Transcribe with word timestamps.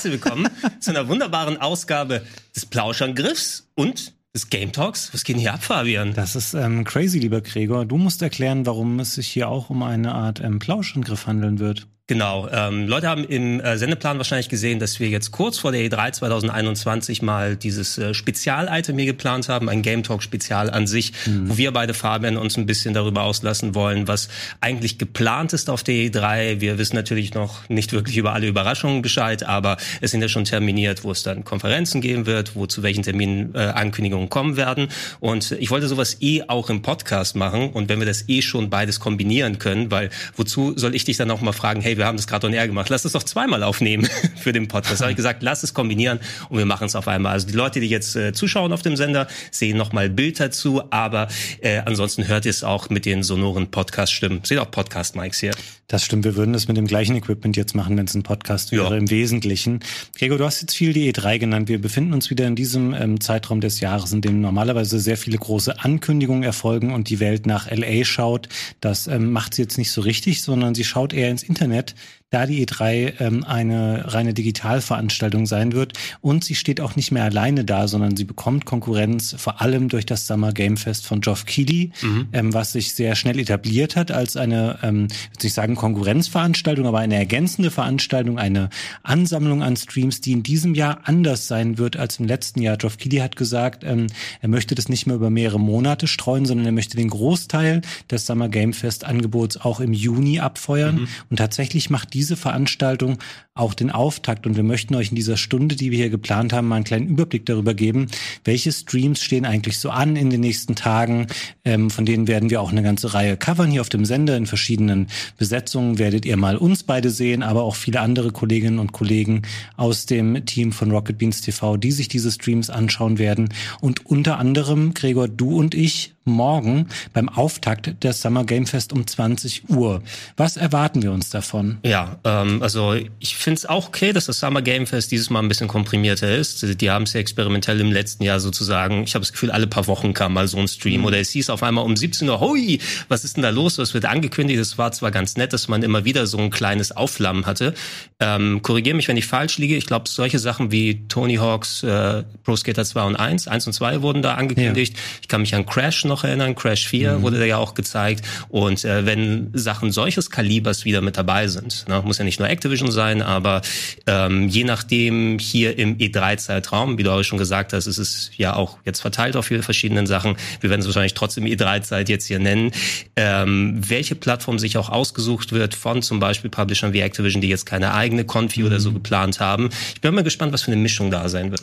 Herzlich 0.00 0.22
willkommen 0.24 0.48
zu 0.80 0.92
einer 0.92 1.08
wunderbaren 1.08 1.58
Ausgabe 1.58 2.22
des 2.56 2.64
Plauschangriffs 2.64 3.68
und 3.74 4.14
des 4.34 4.48
Game 4.48 4.72
Talks. 4.72 5.12
Was 5.12 5.24
geht 5.24 5.36
denn 5.36 5.42
hier 5.42 5.52
ab, 5.52 5.62
Fabian? 5.62 6.14
Das 6.14 6.36
ist 6.36 6.54
ähm, 6.54 6.84
crazy, 6.84 7.18
lieber 7.18 7.42
Gregor. 7.42 7.84
Du 7.84 7.98
musst 7.98 8.22
erklären, 8.22 8.64
warum 8.64 8.98
es 9.00 9.16
sich 9.16 9.28
hier 9.28 9.50
auch 9.50 9.68
um 9.68 9.82
eine 9.82 10.14
Art 10.14 10.40
ähm, 10.40 10.58
Plauschangriff 10.58 11.26
handeln 11.26 11.58
wird. 11.58 11.86
Genau. 12.10 12.48
Ähm, 12.50 12.88
Leute 12.88 13.06
haben 13.06 13.22
im 13.22 13.60
äh, 13.60 13.78
Sendeplan 13.78 14.18
wahrscheinlich 14.18 14.48
gesehen, 14.48 14.80
dass 14.80 14.98
wir 14.98 15.08
jetzt 15.08 15.30
kurz 15.30 15.58
vor 15.58 15.70
der 15.70 15.82
E3 15.82 16.10
2021 16.10 17.22
mal 17.22 17.54
dieses 17.54 17.98
äh, 17.98 18.14
Spezial-Item 18.14 18.98
hier 18.98 19.06
geplant 19.06 19.48
haben, 19.48 19.68
ein 19.68 19.80
Game 19.80 20.02
Talk 20.02 20.20
Spezial 20.20 20.70
an 20.70 20.88
sich, 20.88 21.12
mhm. 21.26 21.48
wo 21.48 21.56
wir 21.56 21.70
beide 21.70 21.94
Fabian 21.94 22.36
uns 22.36 22.56
ein 22.56 22.66
bisschen 22.66 22.94
darüber 22.94 23.22
auslassen 23.22 23.76
wollen, 23.76 24.08
was 24.08 24.28
eigentlich 24.60 24.98
geplant 24.98 25.52
ist 25.52 25.70
auf 25.70 25.84
der 25.84 25.94
E3. 25.94 26.60
Wir 26.60 26.78
wissen 26.78 26.96
natürlich 26.96 27.32
noch 27.32 27.68
nicht 27.68 27.92
wirklich 27.92 28.16
über 28.16 28.32
alle 28.32 28.48
Überraschungen 28.48 29.02
Bescheid, 29.02 29.44
aber 29.44 29.76
es 30.00 30.10
sind 30.10 30.20
ja 30.20 30.28
schon 30.28 30.44
terminiert, 30.44 31.04
wo 31.04 31.12
es 31.12 31.22
dann 31.22 31.44
Konferenzen 31.44 32.00
geben 32.00 32.26
wird, 32.26 32.56
wo 32.56 32.66
zu 32.66 32.82
welchen 32.82 33.04
Terminen 33.04 33.54
äh, 33.54 33.58
Ankündigungen 33.58 34.28
kommen 34.28 34.56
werden. 34.56 34.88
Und 35.20 35.52
ich 35.52 35.70
wollte 35.70 35.86
sowas 35.86 36.16
eh 36.18 36.42
auch 36.48 36.70
im 36.70 36.82
Podcast 36.82 37.36
machen. 37.36 37.70
Und 37.70 37.88
wenn 37.88 38.00
wir 38.00 38.06
das 38.06 38.28
eh 38.28 38.42
schon 38.42 38.68
beides 38.68 38.98
kombinieren 38.98 39.60
können, 39.60 39.92
weil 39.92 40.10
wozu 40.34 40.76
soll 40.76 40.96
ich 40.96 41.04
dich 41.04 41.16
dann 41.16 41.30
auch 41.30 41.40
mal 41.40 41.52
fragen, 41.52 41.80
hey, 41.80 41.99
wir 42.00 42.06
haben 42.06 42.16
das 42.16 42.26
gerade 42.26 42.46
on 42.46 42.52
air 42.52 42.66
gemacht, 42.66 42.88
lass 42.88 43.04
es 43.04 43.12
doch 43.12 43.22
zweimal 43.22 43.62
aufnehmen 43.62 44.08
für 44.36 44.52
den 44.52 44.66
Podcast. 44.66 45.00
Da 45.00 45.04
habe 45.04 45.12
ich 45.12 45.16
gesagt, 45.16 45.42
lass 45.42 45.62
es 45.62 45.74
kombinieren 45.74 46.18
und 46.48 46.58
wir 46.58 46.66
machen 46.66 46.86
es 46.86 46.96
auf 46.96 47.06
einmal. 47.06 47.32
Also 47.32 47.46
die 47.46 47.52
Leute, 47.52 47.78
die 47.78 47.88
jetzt 47.88 48.16
äh, 48.16 48.32
zuschauen 48.32 48.72
auf 48.72 48.82
dem 48.82 48.96
Sender, 48.96 49.28
sehen 49.50 49.76
nochmal 49.76 50.10
Bild 50.10 50.40
dazu, 50.40 50.82
aber 50.90 51.28
äh, 51.60 51.82
ansonsten 51.84 52.26
hört 52.26 52.46
ihr 52.46 52.50
es 52.50 52.64
auch 52.64 52.90
mit 52.90 53.04
den 53.04 53.22
sonoren 53.22 53.70
Podcast-Stimmen. 53.70 54.40
Seht 54.44 54.58
auch 54.58 54.70
Podcast-Mics 54.70 55.38
hier. 55.38 55.52
Das 55.90 56.04
stimmt, 56.04 56.22
wir 56.22 56.36
würden 56.36 56.52
das 56.52 56.68
mit 56.68 56.76
dem 56.76 56.86
gleichen 56.86 57.16
Equipment 57.16 57.56
jetzt 57.56 57.74
machen, 57.74 57.96
wenn 57.96 58.06
es 58.06 58.14
ein 58.14 58.22
Podcast 58.22 58.70
wäre, 58.70 58.90
ja. 58.90 58.96
im 58.96 59.10
Wesentlichen. 59.10 59.80
Gregor, 60.16 60.38
du 60.38 60.44
hast 60.44 60.60
jetzt 60.60 60.76
viel 60.76 60.92
die 60.92 61.12
E3 61.12 61.38
genannt. 61.40 61.68
Wir 61.68 61.80
befinden 61.80 62.12
uns 62.12 62.30
wieder 62.30 62.46
in 62.46 62.54
diesem 62.54 62.94
ähm, 62.94 63.20
Zeitraum 63.20 63.60
des 63.60 63.80
Jahres, 63.80 64.12
in 64.12 64.20
dem 64.20 64.40
normalerweise 64.40 65.00
sehr 65.00 65.16
viele 65.16 65.36
große 65.36 65.80
Ankündigungen 65.80 66.44
erfolgen 66.44 66.94
und 66.94 67.10
die 67.10 67.18
Welt 67.18 67.44
nach 67.44 67.68
LA 67.68 68.04
schaut. 68.04 68.48
Das 68.80 69.08
ähm, 69.08 69.32
macht 69.32 69.54
sie 69.54 69.62
jetzt 69.62 69.78
nicht 69.78 69.90
so 69.90 70.00
richtig, 70.00 70.42
sondern 70.42 70.76
sie 70.76 70.84
schaut 70.84 71.12
eher 71.12 71.28
ins 71.28 71.42
Internet 71.42 71.79
Internet 71.80 71.94
da 72.30 72.46
die 72.46 72.64
E3 72.64 73.20
ähm, 73.20 73.44
eine 73.44 74.14
reine 74.14 74.34
Digitalveranstaltung 74.34 75.46
sein 75.46 75.72
wird. 75.72 75.94
Und 76.20 76.44
sie 76.44 76.54
steht 76.54 76.80
auch 76.80 76.94
nicht 76.94 77.10
mehr 77.10 77.24
alleine 77.24 77.64
da, 77.64 77.88
sondern 77.88 78.16
sie 78.16 78.24
bekommt 78.24 78.66
Konkurrenz, 78.66 79.34
vor 79.36 79.60
allem 79.60 79.88
durch 79.88 80.06
das 80.06 80.28
Summer 80.28 80.52
Game 80.52 80.76
Fest 80.76 81.06
von 81.06 81.20
Geoff 81.20 81.44
Keighley, 81.44 81.90
mhm. 82.02 82.28
ähm, 82.32 82.54
was 82.54 82.72
sich 82.72 82.94
sehr 82.94 83.16
schnell 83.16 83.40
etabliert 83.40 83.96
hat 83.96 84.12
als 84.12 84.36
eine, 84.36 84.78
ähm, 84.82 85.08
würde 85.32 85.46
ich 85.46 85.52
sagen, 85.52 85.74
Konkurrenzveranstaltung, 85.74 86.86
aber 86.86 87.00
eine 87.00 87.16
ergänzende 87.16 87.72
Veranstaltung, 87.72 88.38
eine 88.38 88.70
Ansammlung 89.02 89.64
an 89.64 89.76
Streams, 89.76 90.20
die 90.20 90.32
in 90.32 90.44
diesem 90.44 90.74
Jahr 90.74 91.00
anders 91.04 91.48
sein 91.48 91.78
wird 91.78 91.96
als 91.96 92.20
im 92.20 92.26
letzten 92.26 92.62
Jahr. 92.62 92.76
Geoff 92.76 92.98
Keighley 92.98 93.18
hat 93.18 93.34
gesagt, 93.34 93.82
ähm, 93.82 94.06
er 94.40 94.48
möchte 94.48 94.76
das 94.76 94.88
nicht 94.88 95.06
mehr 95.06 95.16
über 95.16 95.30
mehrere 95.30 95.58
Monate 95.58 96.06
streuen, 96.06 96.46
sondern 96.46 96.66
er 96.66 96.72
möchte 96.72 96.96
den 96.96 97.10
Großteil 97.10 97.82
des 98.08 98.26
Summer 98.26 98.48
Game 98.48 98.72
Fest 98.72 99.04
Angebots 99.04 99.56
auch 99.56 99.80
im 99.80 99.92
Juni 99.92 100.38
abfeuern. 100.38 100.94
Mhm. 100.94 101.08
Und 101.28 101.36
tatsächlich 101.38 101.90
macht 101.90 102.14
die 102.14 102.19
diese 102.20 102.36
Veranstaltung 102.36 103.16
auch 103.54 103.72
den 103.72 103.90
Auftakt. 103.90 104.46
Und 104.46 104.54
wir 104.56 104.62
möchten 104.62 104.94
euch 104.94 105.08
in 105.08 105.16
dieser 105.16 105.38
Stunde, 105.38 105.74
die 105.74 105.90
wir 105.90 105.96
hier 105.96 106.10
geplant 106.10 106.52
haben, 106.52 106.68
mal 106.68 106.76
einen 106.76 106.84
kleinen 106.84 107.08
Überblick 107.08 107.46
darüber 107.46 107.72
geben, 107.72 108.08
welche 108.44 108.72
Streams 108.72 109.22
stehen 109.22 109.46
eigentlich 109.46 109.78
so 109.78 109.88
an 109.88 110.16
in 110.16 110.28
den 110.28 110.40
nächsten 110.40 110.74
Tagen. 110.74 111.28
Ähm, 111.64 111.88
von 111.88 112.04
denen 112.04 112.28
werden 112.28 112.50
wir 112.50 112.60
auch 112.60 112.72
eine 112.72 112.82
ganze 112.82 113.14
Reihe 113.14 113.38
covern 113.38 113.70
hier 113.70 113.80
auf 113.80 113.88
dem 113.88 114.04
Sender 114.04 114.36
in 114.36 114.44
verschiedenen 114.46 115.06
Besetzungen. 115.38 115.98
Werdet 115.98 116.26
ihr 116.26 116.36
mal 116.36 116.58
uns 116.58 116.82
beide 116.82 117.08
sehen, 117.08 117.42
aber 117.42 117.62
auch 117.62 117.74
viele 117.74 118.00
andere 118.00 118.32
Kolleginnen 118.32 118.78
und 118.78 118.92
Kollegen 118.92 119.42
aus 119.78 120.04
dem 120.04 120.44
Team 120.44 120.72
von 120.72 120.90
Rocket 120.90 121.16
Beans 121.16 121.40
TV, 121.40 121.78
die 121.78 121.92
sich 121.92 122.08
diese 122.08 122.30
Streams 122.30 122.68
anschauen 122.68 123.18
werden. 123.18 123.48
Und 123.80 124.04
unter 124.04 124.38
anderem, 124.38 124.92
Gregor, 124.92 125.26
du 125.26 125.58
und 125.58 125.74
ich 125.74 126.12
morgen 126.24 126.86
beim 127.12 127.28
Auftakt 127.28 128.02
der 128.02 128.12
Summer 128.12 128.44
Game 128.44 128.66
Fest 128.66 128.92
um 128.92 129.06
20 129.06 129.68
Uhr. 129.68 130.02
Was 130.36 130.56
erwarten 130.56 131.02
wir 131.02 131.12
uns 131.12 131.30
davon? 131.30 131.78
Ja, 131.84 132.09
ähm, 132.24 132.62
also 132.62 132.94
ich 133.18 133.36
finde 133.36 133.58
es 133.58 133.66
auch 133.66 133.88
okay, 133.88 134.12
dass 134.12 134.26
das 134.26 134.40
Summer 134.40 134.62
Game 134.62 134.86
Fest 134.86 135.10
dieses 135.10 135.30
Mal 135.30 135.40
ein 135.40 135.48
bisschen 135.48 135.68
komprimierter 135.68 136.34
ist. 136.34 136.80
Die 136.80 136.90
haben 136.90 137.04
es 137.04 137.12
ja 137.12 137.20
experimentell 137.20 137.80
im 137.80 137.92
letzten 137.92 138.24
Jahr 138.24 138.40
sozusagen, 138.40 139.04
ich 139.04 139.14
habe 139.14 139.22
das 139.22 139.32
Gefühl, 139.32 139.50
alle 139.50 139.66
paar 139.66 139.86
Wochen 139.86 140.14
kam 140.14 140.34
mal 140.34 140.48
so 140.48 140.58
ein 140.58 140.68
Stream. 140.68 141.00
Mhm. 141.00 141.06
Oder 141.06 141.18
es 141.18 141.30
hieß 141.30 141.50
auf 141.50 141.62
einmal 141.62 141.84
um 141.84 141.96
17 141.96 142.28
Uhr, 142.28 142.40
hui, 142.40 142.80
was 143.08 143.24
ist 143.24 143.36
denn 143.36 143.42
da 143.42 143.50
los? 143.50 143.78
Was 143.78 143.94
wird 143.94 144.04
angekündigt? 144.04 144.60
Es 144.60 144.78
war 144.78 144.92
zwar 144.92 145.10
ganz 145.10 145.36
nett, 145.36 145.52
dass 145.52 145.68
man 145.68 145.82
immer 145.82 146.04
wieder 146.04 146.26
so 146.26 146.38
ein 146.38 146.50
kleines 146.50 146.92
Aufflammen 146.92 147.46
hatte. 147.46 147.74
Ähm, 148.18 148.62
Korrigiere 148.62 148.96
mich, 148.96 149.08
wenn 149.08 149.16
ich 149.16 149.26
falsch 149.26 149.58
liege. 149.58 149.76
Ich 149.76 149.86
glaube, 149.86 150.08
solche 150.08 150.38
Sachen 150.38 150.70
wie 150.70 151.06
Tony 151.08 151.36
Hawks 151.36 151.82
äh, 151.82 152.24
Pro 152.44 152.56
Skater 152.56 152.84
2 152.84 153.02
und 153.02 153.16
1, 153.16 153.48
1 153.48 153.66
und 153.66 153.72
2 153.72 154.02
wurden 154.02 154.22
da 154.22 154.34
angekündigt. 154.34 154.94
Ja. 154.94 155.02
Ich 155.22 155.28
kann 155.28 155.40
mich 155.40 155.54
an 155.54 155.66
Crash 155.66 156.04
noch 156.04 156.24
erinnern. 156.24 156.54
Crash 156.54 156.86
4 156.88 157.18
mhm. 157.18 157.22
wurde 157.22 157.38
da 157.38 157.44
ja 157.44 157.56
auch 157.56 157.74
gezeigt. 157.74 158.24
Und 158.48 158.84
äh, 158.84 159.06
wenn 159.06 159.50
Sachen 159.54 159.92
solches 159.92 160.30
Kalibers 160.30 160.84
wieder 160.84 161.00
mit 161.00 161.16
dabei 161.16 161.48
sind, 161.48 161.88
ne, 161.88 161.99
muss 162.04 162.18
ja 162.18 162.24
nicht 162.24 162.38
nur 162.38 162.48
Activision 162.48 162.90
sein, 162.90 163.22
aber 163.22 163.62
ähm, 164.06 164.48
je 164.48 164.64
nachdem 164.64 165.38
hier 165.38 165.78
im 165.78 165.98
E3-Zeitraum, 165.98 166.98
wie 166.98 167.02
du 167.02 167.10
auch 167.10 167.22
schon 167.22 167.38
gesagt 167.38 167.72
hast, 167.72 167.86
ist 167.86 167.98
es 167.98 168.30
ja 168.36 168.54
auch 168.54 168.78
jetzt 168.84 169.00
verteilt 169.00 169.36
auf 169.36 169.46
viele 169.46 169.62
verschiedene 169.62 170.06
Sachen. 170.06 170.36
Wir 170.60 170.70
werden 170.70 170.80
es 170.80 170.86
wahrscheinlich 170.86 171.14
trotzdem 171.14 171.44
E3-Zeit 171.44 172.08
jetzt 172.08 172.26
hier 172.26 172.38
nennen. 172.38 172.72
Ähm, 173.16 173.80
welche 173.86 174.14
Plattform 174.14 174.58
sich 174.58 174.76
auch 174.76 174.88
ausgesucht 174.88 175.52
wird 175.52 175.74
von 175.74 176.02
zum 176.02 176.20
Beispiel 176.20 176.50
Publishern 176.50 176.92
wie 176.92 177.00
Activision, 177.00 177.40
die 177.40 177.48
jetzt 177.48 177.66
keine 177.66 177.94
eigene 177.94 178.24
Confi 178.24 178.60
mhm. 178.60 178.66
oder 178.66 178.80
so 178.80 178.90
mhm. 178.90 178.94
geplant 178.94 179.40
haben. 179.40 179.70
Ich 179.94 180.00
bin 180.00 180.14
mal 180.14 180.24
gespannt, 180.24 180.52
was 180.52 180.62
für 180.62 180.72
eine 180.72 180.80
Mischung 180.80 181.10
da 181.10 181.28
sein 181.28 181.50
wird. 181.50 181.62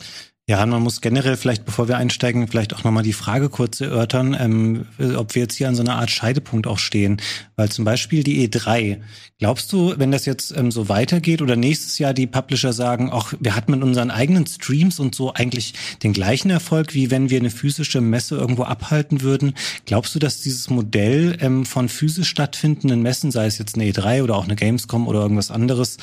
Ja, 0.50 0.64
man 0.64 0.82
muss 0.82 1.02
generell 1.02 1.36
vielleicht, 1.36 1.66
bevor 1.66 1.88
wir 1.88 1.98
einsteigen, 1.98 2.48
vielleicht 2.48 2.74
auch 2.74 2.82
nochmal 2.82 3.02
die 3.02 3.12
Frage 3.12 3.50
kurz 3.50 3.82
erörtern, 3.82 4.34
ähm, 4.40 4.86
ob 5.14 5.34
wir 5.34 5.42
jetzt 5.42 5.56
hier 5.56 5.68
an 5.68 5.74
so 5.74 5.82
einer 5.82 5.96
Art 5.96 6.10
Scheidepunkt 6.10 6.66
auch 6.66 6.78
stehen. 6.78 7.20
Weil 7.56 7.68
zum 7.68 7.84
Beispiel 7.84 8.22
die 8.22 8.48
E3, 8.48 8.96
glaubst 9.38 9.70
du, 9.74 9.92
wenn 9.98 10.10
das 10.10 10.24
jetzt 10.24 10.56
ähm, 10.56 10.70
so 10.70 10.88
weitergeht 10.88 11.42
oder 11.42 11.54
nächstes 11.54 11.98
Jahr 11.98 12.14
die 12.14 12.26
Publisher 12.26 12.72
sagen, 12.72 13.10
auch 13.10 13.34
wir 13.38 13.54
hatten 13.54 13.72
mit 13.72 13.82
unseren 13.82 14.10
eigenen 14.10 14.46
Streams 14.46 15.00
und 15.00 15.14
so 15.14 15.34
eigentlich 15.34 15.74
den 16.02 16.14
gleichen 16.14 16.48
Erfolg, 16.48 16.94
wie 16.94 17.10
wenn 17.10 17.28
wir 17.28 17.40
eine 17.40 17.50
physische 17.50 18.00
Messe 18.00 18.36
irgendwo 18.36 18.62
abhalten 18.62 19.20
würden, 19.20 19.52
glaubst 19.84 20.14
du, 20.14 20.18
dass 20.18 20.40
dieses 20.40 20.70
Modell 20.70 21.36
ähm, 21.40 21.66
von 21.66 21.90
physisch 21.90 22.30
stattfindenden 22.30 23.02
Messen, 23.02 23.30
sei 23.30 23.44
es 23.44 23.58
jetzt 23.58 23.74
eine 23.74 23.84
E3 23.84 24.22
oder 24.22 24.36
auch 24.36 24.44
eine 24.44 24.56
Gamescom 24.56 25.08
oder 25.08 25.20
irgendwas 25.20 25.50
anderes, 25.50 25.98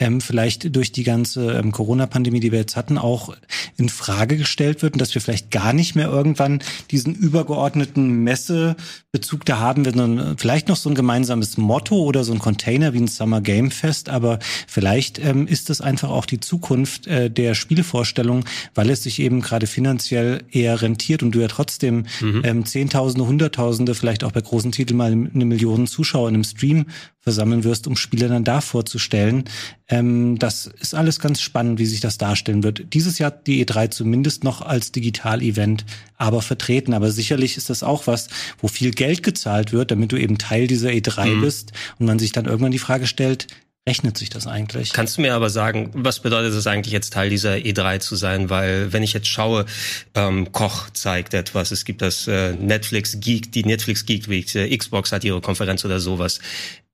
ähm, 0.00 0.20
vielleicht 0.20 0.74
durch 0.74 0.90
die 0.90 1.04
ganze 1.04 1.52
ähm, 1.52 1.70
Corona-Pandemie, 1.70 2.40
die 2.40 2.50
wir 2.50 2.58
jetzt 2.58 2.74
hatten, 2.74 2.98
auch 2.98 3.36
in 3.76 3.88
Frage 3.88 4.36
gestellt 4.36 4.82
wird 4.82 4.94
und 4.94 4.98
dass 5.00 5.14
wir 5.14 5.20
vielleicht 5.20 5.50
gar 5.50 5.72
nicht 5.72 5.94
mehr 5.94 6.08
irgendwann 6.08 6.60
diesen 6.90 7.14
übergeordneten 7.14 8.24
Messebezug 8.24 9.44
da 9.44 9.58
haben, 9.58 9.84
sondern 9.84 10.38
vielleicht 10.38 10.68
noch 10.68 10.76
so 10.76 10.88
ein 10.88 10.94
gemeinsames 10.94 11.58
Motto 11.58 11.96
oder 11.96 12.24
so 12.24 12.32
ein 12.32 12.38
Container 12.38 12.94
wie 12.94 13.00
ein 13.00 13.08
Summer 13.08 13.42
Game 13.42 13.70
Fest, 13.70 14.08
aber 14.08 14.38
vielleicht 14.66 15.18
ähm, 15.18 15.46
ist 15.46 15.68
das 15.68 15.82
einfach 15.82 16.08
auch 16.08 16.24
die 16.24 16.40
Zukunft 16.40 17.06
äh, 17.06 17.30
der 17.30 17.54
Spielevorstellung, 17.54 18.44
weil 18.74 18.88
es 18.88 19.02
sich 19.02 19.20
eben 19.20 19.42
gerade 19.42 19.66
finanziell 19.66 20.42
eher 20.50 20.80
rentiert 20.80 21.22
und 21.22 21.32
du 21.32 21.40
ja 21.40 21.48
trotzdem 21.48 22.06
mhm. 22.20 22.42
ähm, 22.44 22.64
Zehntausende, 22.64 23.26
Hunderttausende, 23.26 23.94
vielleicht 23.94 24.24
auch 24.24 24.32
bei 24.32 24.40
großen 24.40 24.72
Titeln 24.72 24.96
mal 24.96 25.12
eine 25.12 25.44
Million 25.44 25.86
Zuschauer 25.86 26.28
in 26.28 26.34
einem 26.34 26.44
Stream 26.44 26.86
versammeln 27.20 27.64
wirst, 27.64 27.86
um 27.86 27.96
Spiele 27.96 28.28
dann 28.28 28.44
da 28.44 28.60
vorzustellen. 28.60 29.44
Ähm, 29.90 30.38
das 30.38 30.66
ist 30.66 30.94
alles 30.94 31.18
ganz 31.18 31.40
spannend, 31.40 31.80
wie 31.80 31.86
sich 31.86 32.00
das 32.00 32.16
darstellen 32.16 32.62
wird. 32.62 32.94
Dieses 32.94 33.18
Jahr 33.18 33.32
die 33.32 33.64
E3 33.64 33.90
zumindest 33.90 34.44
noch 34.44 34.62
als 34.62 34.92
Digital-Event 34.92 35.84
aber 36.16 36.42
vertreten. 36.42 36.94
Aber 36.94 37.10
sicherlich 37.10 37.56
ist 37.56 37.70
das 37.70 37.82
auch 37.82 38.06
was, 38.06 38.28
wo 38.58 38.68
viel 38.68 38.92
Geld 38.92 39.22
gezahlt 39.22 39.72
wird, 39.72 39.90
damit 39.90 40.12
du 40.12 40.16
eben 40.16 40.38
Teil 40.38 40.68
dieser 40.68 40.90
E3 40.90 41.34
mhm. 41.34 41.40
bist 41.40 41.72
und 41.98 42.06
man 42.06 42.20
sich 42.20 42.30
dann 42.30 42.46
irgendwann 42.46 42.72
die 42.72 42.78
Frage 42.78 43.08
stellt, 43.08 43.48
rechnet 43.88 44.16
sich 44.16 44.30
das 44.30 44.46
eigentlich? 44.46 44.92
Kannst 44.92 45.16
du 45.16 45.22
mir 45.22 45.34
aber 45.34 45.50
sagen, 45.50 45.90
was 45.94 46.20
bedeutet 46.20 46.52
es 46.52 46.66
eigentlich 46.66 46.92
jetzt 46.92 47.12
Teil 47.12 47.30
dieser 47.30 47.54
E3 47.54 47.98
zu 47.98 48.14
sein? 48.14 48.48
Weil 48.50 48.92
wenn 48.92 49.02
ich 49.02 49.12
jetzt 49.12 49.26
schaue, 49.26 49.66
ähm, 50.14 50.52
Koch 50.52 50.90
zeigt 50.90 51.34
etwas, 51.34 51.72
es 51.72 51.84
gibt 51.84 52.02
das 52.02 52.28
äh, 52.28 52.52
Netflix 52.52 53.18
Geek, 53.20 53.50
die 53.50 53.64
Netflix 53.64 54.06
Geek 54.06 54.28
Week, 54.28 54.54
äh, 54.54 54.76
Xbox 54.76 55.10
hat 55.10 55.24
ihre 55.24 55.40
Konferenz 55.40 55.84
oder 55.84 55.98
sowas. 55.98 56.40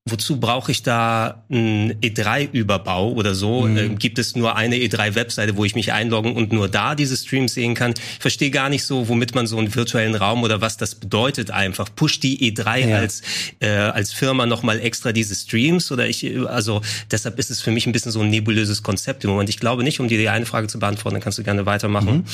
Wozu 0.09 0.39
brauche 0.39 0.71
ich 0.71 0.85
da 0.85 1.43
einen 1.51 1.95
E3-Überbau 1.95 3.13
oder 3.13 3.35
so? 3.35 3.63
Mhm. 3.63 3.77
Ähm, 3.77 3.99
gibt 3.99 4.21
es 4.21 4.37
nur 4.37 4.55
eine 4.55 4.77
E3-Webseite, 4.77 5.57
wo 5.57 5.65
ich 5.65 5.75
mich 5.75 5.93
einloggen 5.93 6.37
und 6.37 6.53
nur 6.53 6.69
da 6.69 6.95
diese 6.95 7.17
Streams 7.17 7.55
sehen 7.55 7.75
kann? 7.75 7.93
Ich 7.93 8.21
verstehe 8.21 8.51
gar 8.51 8.69
nicht 8.69 8.85
so, 8.85 9.09
womit 9.09 9.35
man 9.35 9.49
so 9.49 9.59
einen 9.59 9.75
virtuellen 9.75 10.15
Raum 10.15 10.45
oder 10.45 10.61
was 10.61 10.77
das 10.77 10.95
bedeutet 10.95 11.51
einfach. 11.51 11.89
Pusht 11.95 12.23
die 12.23 12.53
E3 12.53 12.89
ja. 12.89 12.97
als 12.97 13.23
äh, 13.59 13.69
als 13.69 14.13
Firma 14.13 14.47
nochmal 14.47 14.79
extra 14.81 15.13
diese 15.13 15.35
Streams 15.35 15.91
oder 15.91 16.07
ich 16.07 16.25
also 16.47 16.83
deshalb 17.11 17.39
ist 17.41 17.51
es 17.51 17.61
für 17.61 17.73
mich 17.73 17.87
ein 17.87 17.93
bisschen 17.93 18.13
so 18.13 18.21
ein 18.21 18.31
nebulöses 18.31 18.85
Konzept 18.85 19.25
im 19.25 19.31
Moment. 19.31 19.49
Ich 19.49 19.59
glaube 19.59 19.83
nicht, 19.83 19.99
um 19.99 20.07
dir 20.07 20.19
die 20.19 20.29
eine 20.29 20.47
Frage 20.47 20.69
zu 20.69 20.79
beantworten, 20.79 21.17
dann 21.17 21.23
kannst 21.23 21.39
du 21.39 21.43
gerne 21.43 21.67
weitermachen, 21.67 22.19
mhm. 22.19 22.25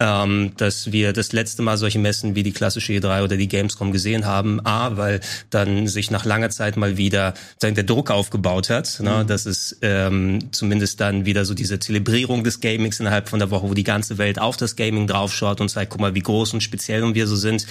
ähm, 0.00 0.52
dass 0.56 0.92
wir 0.92 1.12
das 1.12 1.32
letzte 1.32 1.60
Mal 1.60 1.76
solche 1.76 1.98
Messen 1.98 2.34
wie 2.34 2.42
die 2.42 2.52
klassische 2.52 2.94
E3 2.94 3.22
oder 3.22 3.36
die 3.36 3.48
Gamescom 3.48 3.92
gesehen 3.92 4.24
haben. 4.24 4.64
A, 4.64 4.96
weil 4.96 5.20
dann 5.50 5.86
sich 5.88 6.10
nach 6.10 6.24
langer 6.24 6.48
Zeit 6.48 6.78
mal 6.78 6.96
wieder 6.96 7.17
wieder 7.18 7.34
sagen, 7.58 7.74
der 7.74 7.84
Druck 7.84 8.10
aufgebaut 8.10 8.70
hat. 8.70 9.00
Ne? 9.00 9.22
Mhm. 9.22 9.26
Das 9.26 9.46
ist 9.46 9.78
ähm, 9.82 10.52
zumindest 10.52 11.00
dann 11.00 11.26
wieder 11.26 11.44
so 11.44 11.54
diese 11.54 11.78
Zelebrierung 11.78 12.44
des 12.44 12.60
Gamings 12.60 13.00
innerhalb 13.00 13.28
von 13.28 13.38
der 13.38 13.50
Woche, 13.50 13.68
wo 13.68 13.74
die 13.74 13.84
ganze 13.84 14.18
Welt 14.18 14.40
auf 14.40 14.56
das 14.56 14.76
Gaming 14.76 15.06
draufschaut 15.06 15.60
und 15.60 15.70
sagt, 15.70 15.90
guck 15.90 16.00
mal, 16.00 16.14
wie 16.14 16.20
groß 16.20 16.54
und 16.54 16.62
speziell 16.62 16.98
wir 17.14 17.26
so 17.26 17.36
sind. 17.36 17.66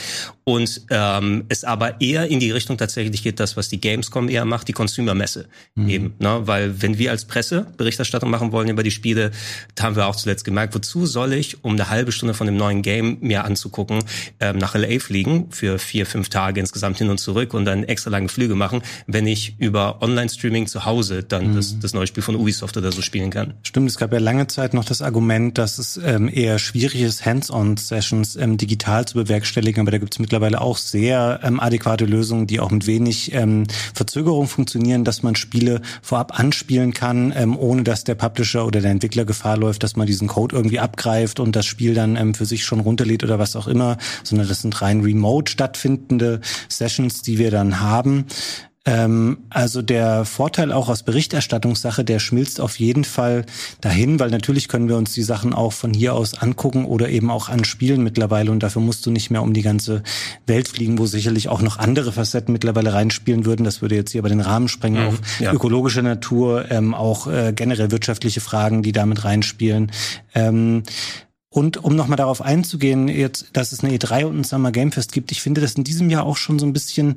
Und 0.46 0.82
ähm, 0.90 1.46
es 1.50 1.64
aber 1.64 2.00
eher 2.00 2.28
in 2.28 2.40
die 2.40 2.52
Richtung 2.52 2.78
tatsächlich 2.78 3.24
geht, 3.24 3.40
das, 3.40 3.58
was 3.58 3.68
die 3.68 3.82
Gamescom 3.82 4.30
eher 4.30 4.46
macht, 4.46 4.68
die 4.68 4.74
Consumer-Messe 4.74 5.48
mhm. 5.76 5.90
eben. 5.90 6.14
Ne? 6.20 6.42
Weil 6.44 6.82
wenn 6.82 6.98
wir 6.98 7.12
als 7.12 7.26
Presse 7.26 7.68
Berichterstattung 7.76 8.30
machen 8.30 8.52
wollen 8.52 8.70
über 8.70 8.84
die 8.84 8.92
Spiele, 8.92 9.32
da 9.76 9.84
haben 9.84 9.96
wir 9.96 10.08
auch 10.08 10.16
zuletzt 10.16 10.46
gemerkt, 10.46 10.74
wozu 10.76 11.06
soll 11.06 11.34
ich, 11.34 11.64
um 11.64 11.74
eine 11.74 11.90
halbe 11.90 12.12
Stunde 12.12 12.34
von 12.34 12.48
dem 12.48 12.58
neuen 12.58 12.82
Game 12.82 13.18
mir 13.22 13.44
anzugucken, 13.44 14.04
ähm, 14.40 14.58
nach 14.58 14.76
LA 14.76 15.00
fliegen 15.00 15.52
für 15.52 15.78
vier, 15.78 16.06
fünf 16.06 16.30
Tage 16.30 16.60
insgesamt 16.60 16.98
hin 16.98 17.10
und 17.10 17.20
zurück 17.20 17.54
und 17.54 17.66
dann 17.66 17.84
extra 17.84 18.10
lange 18.10 18.30
Flüge 18.30 18.56
machen, 18.56 18.82
wenn 19.08 19.28
ich 19.28 19.37
über 19.57 20.01
Online-Streaming 20.01 20.68
zu 20.68 20.86
Hause 20.86 21.24
dann 21.24 21.51
mhm. 21.51 21.56
das, 21.56 21.80
das 21.80 21.94
neue 21.94 22.07
Spiel 22.07 22.24
von 22.24 22.36
Ubisoft 22.36 22.78
oder 22.78 22.92
so 22.92 23.01
spielen 23.01 23.30
kann. 23.30 23.54
Stimmt, 23.63 23.89
es 23.89 23.98
gab 23.98 24.13
ja 24.13 24.19
lange 24.19 24.48
Zeit 24.48 24.74
noch 24.74 24.86
das 24.86 25.01
Argument, 25.01 25.57
dass 25.57 25.78
es 25.78 25.98
ähm, 26.04 26.30
eher 26.31 26.60
schwierig 26.60 27.01
ist, 27.01 27.25
Hands-on-Sessions 27.25 28.36
ähm, 28.36 28.57
digital 28.57 29.06
zu 29.06 29.16
bewerkstelligen, 29.16 29.81
aber 29.81 29.92
da 29.92 29.98
gibt 29.98 30.13
es 30.13 30.19
mittlerweile 30.19 30.62
auch 30.62 30.78
sehr 30.78 31.39
ähm, 31.44 31.60
adäquate 31.60 32.06
Lösungen, 32.06 32.48
die 32.48 32.60
auch 32.60 32.72
mit 32.72 32.88
wenig 32.88 33.34
ähm, 33.34 33.66
Verzögerung 33.94 34.48
funktionieren, 34.48 35.04
dass 35.04 35.24
man 35.24 35.36
Spiele 35.36 35.81
vorab 36.01 36.40
anspielen 36.40 36.94
kann, 36.94 37.33
ähm, 37.36 37.57
ohne 37.57 37.83
dass 37.83 38.04
der 38.04 38.16
Publisher 38.16 38.66
oder 38.66 38.81
der 38.81 38.92
Entwickler 38.92 39.25
Gefahr 39.25 39.57
läuft, 39.57 39.83
dass 39.83 39.95
man 39.95 40.07
diesen 40.07 40.28
Code 40.28 40.56
irgendwie 40.56 40.80
abgreift 40.80 41.40
und 41.40 41.56
das 41.56 41.66
Spiel 41.66 41.94
dann 41.94 42.16
ähm, 42.16 42.33
für 42.33 42.45
sich 42.45 42.66
schon 42.66 42.80
runterlädt 42.80 43.24
oder 43.24 43.40
was 43.40 43.56
auch 43.56 43.68
immer, 43.68 43.98
sondern 44.24 44.48
das 44.48 44.62
sind 44.62 44.81
rein 44.81 45.01
remote 45.01 45.51
stattfindende 45.51 46.42
Sessions, 46.69 47.22
die 47.22 47.38
wir 47.38 47.51
dann 47.51 47.80
haben. 47.80 48.25
Ähm, 48.88 49.39
also 49.50 49.81
der 49.81 50.24
Vorteil 50.24 50.72
auch 50.72 50.88
aus 50.88 51.04
Berichterstattungssache, 51.04 52.06
der 52.06 52.19
schmilzt 52.19 52.62
auf 52.62 52.80
jeden 52.80 53.04
Fall 53.04 53.45
dahin, 53.81 54.18
weil 54.18 54.30
natürlich 54.30 54.69
können 54.69 54.88
wir 54.88 54.95
uns 54.95 55.12
die 55.12 55.24
Sachen 55.24 55.54
auch 55.54 55.74
von 55.74 55.94
hier 55.94 56.13
aus 56.13 56.34
angucken 56.36 56.86
oder 56.86 57.10
eben 57.10 57.30
auch 57.30 57.50
anspielen 57.50 58.01
mittlerweile 58.01 58.50
und 58.50 58.63
dafür 58.63 58.81
musst 58.81 59.06
du 59.06 59.12
nicht 59.12 59.30
mehr 59.30 59.44
um 59.44 59.54
die 59.54 59.62
ganze 59.62 60.04
Welt 60.45 60.69
fliegen, 60.69 60.98
wo 60.98 61.06
sicherlich 61.06 61.50
auch 61.50 61.62
noch 61.62 61.78
andere 61.78 62.13
Facetten 62.13 62.54
mittlerweile 62.54 62.94
reinspielen 62.94 63.45
würden. 63.45 63.66
Das 63.66 63.81
würde 63.81 63.95
jetzt 63.95 64.12
hier 64.12 64.22
bei 64.22 64.30
den 64.30 64.39
Rahmen 64.39 64.69
sprengen, 64.69 65.04
mhm, 65.04 65.10
auch 65.10 65.40
ja. 65.42 65.51
ökologische 65.51 66.01
Natur, 66.01 66.72
ähm, 66.72 66.94
auch 66.94 67.28
äh, 67.28 67.51
generell 67.54 67.92
wirtschaftliche 67.92 68.40
Fragen, 68.40 68.83
die 68.83 68.94
damit 68.94 69.25
reinspielen. 69.25 69.92
Ähm, 70.33 70.83
und 71.50 71.83
um 71.83 71.95
nochmal 71.95 72.18
darauf 72.18 72.42
einzugehen, 72.42 73.10
jetzt, 73.10 73.48
dass 73.51 73.74
es 73.74 73.83
eine 73.83 73.94
E3 73.98 74.25
und 74.25 74.40
ein 74.40 74.44
Summer 74.45 74.72
Game 74.72 74.94
Fest 74.94 75.12
gibt, 75.12 75.31
ich 75.33 75.42
finde 75.42 75.60
das 75.60 75.74
in 75.74 75.83
diesem 75.83 76.10
Jahr 76.10 76.24
auch 76.24 76.38
schon 76.38 76.57
so 76.57 76.66
ein 76.66 76.72
bisschen 76.72 77.16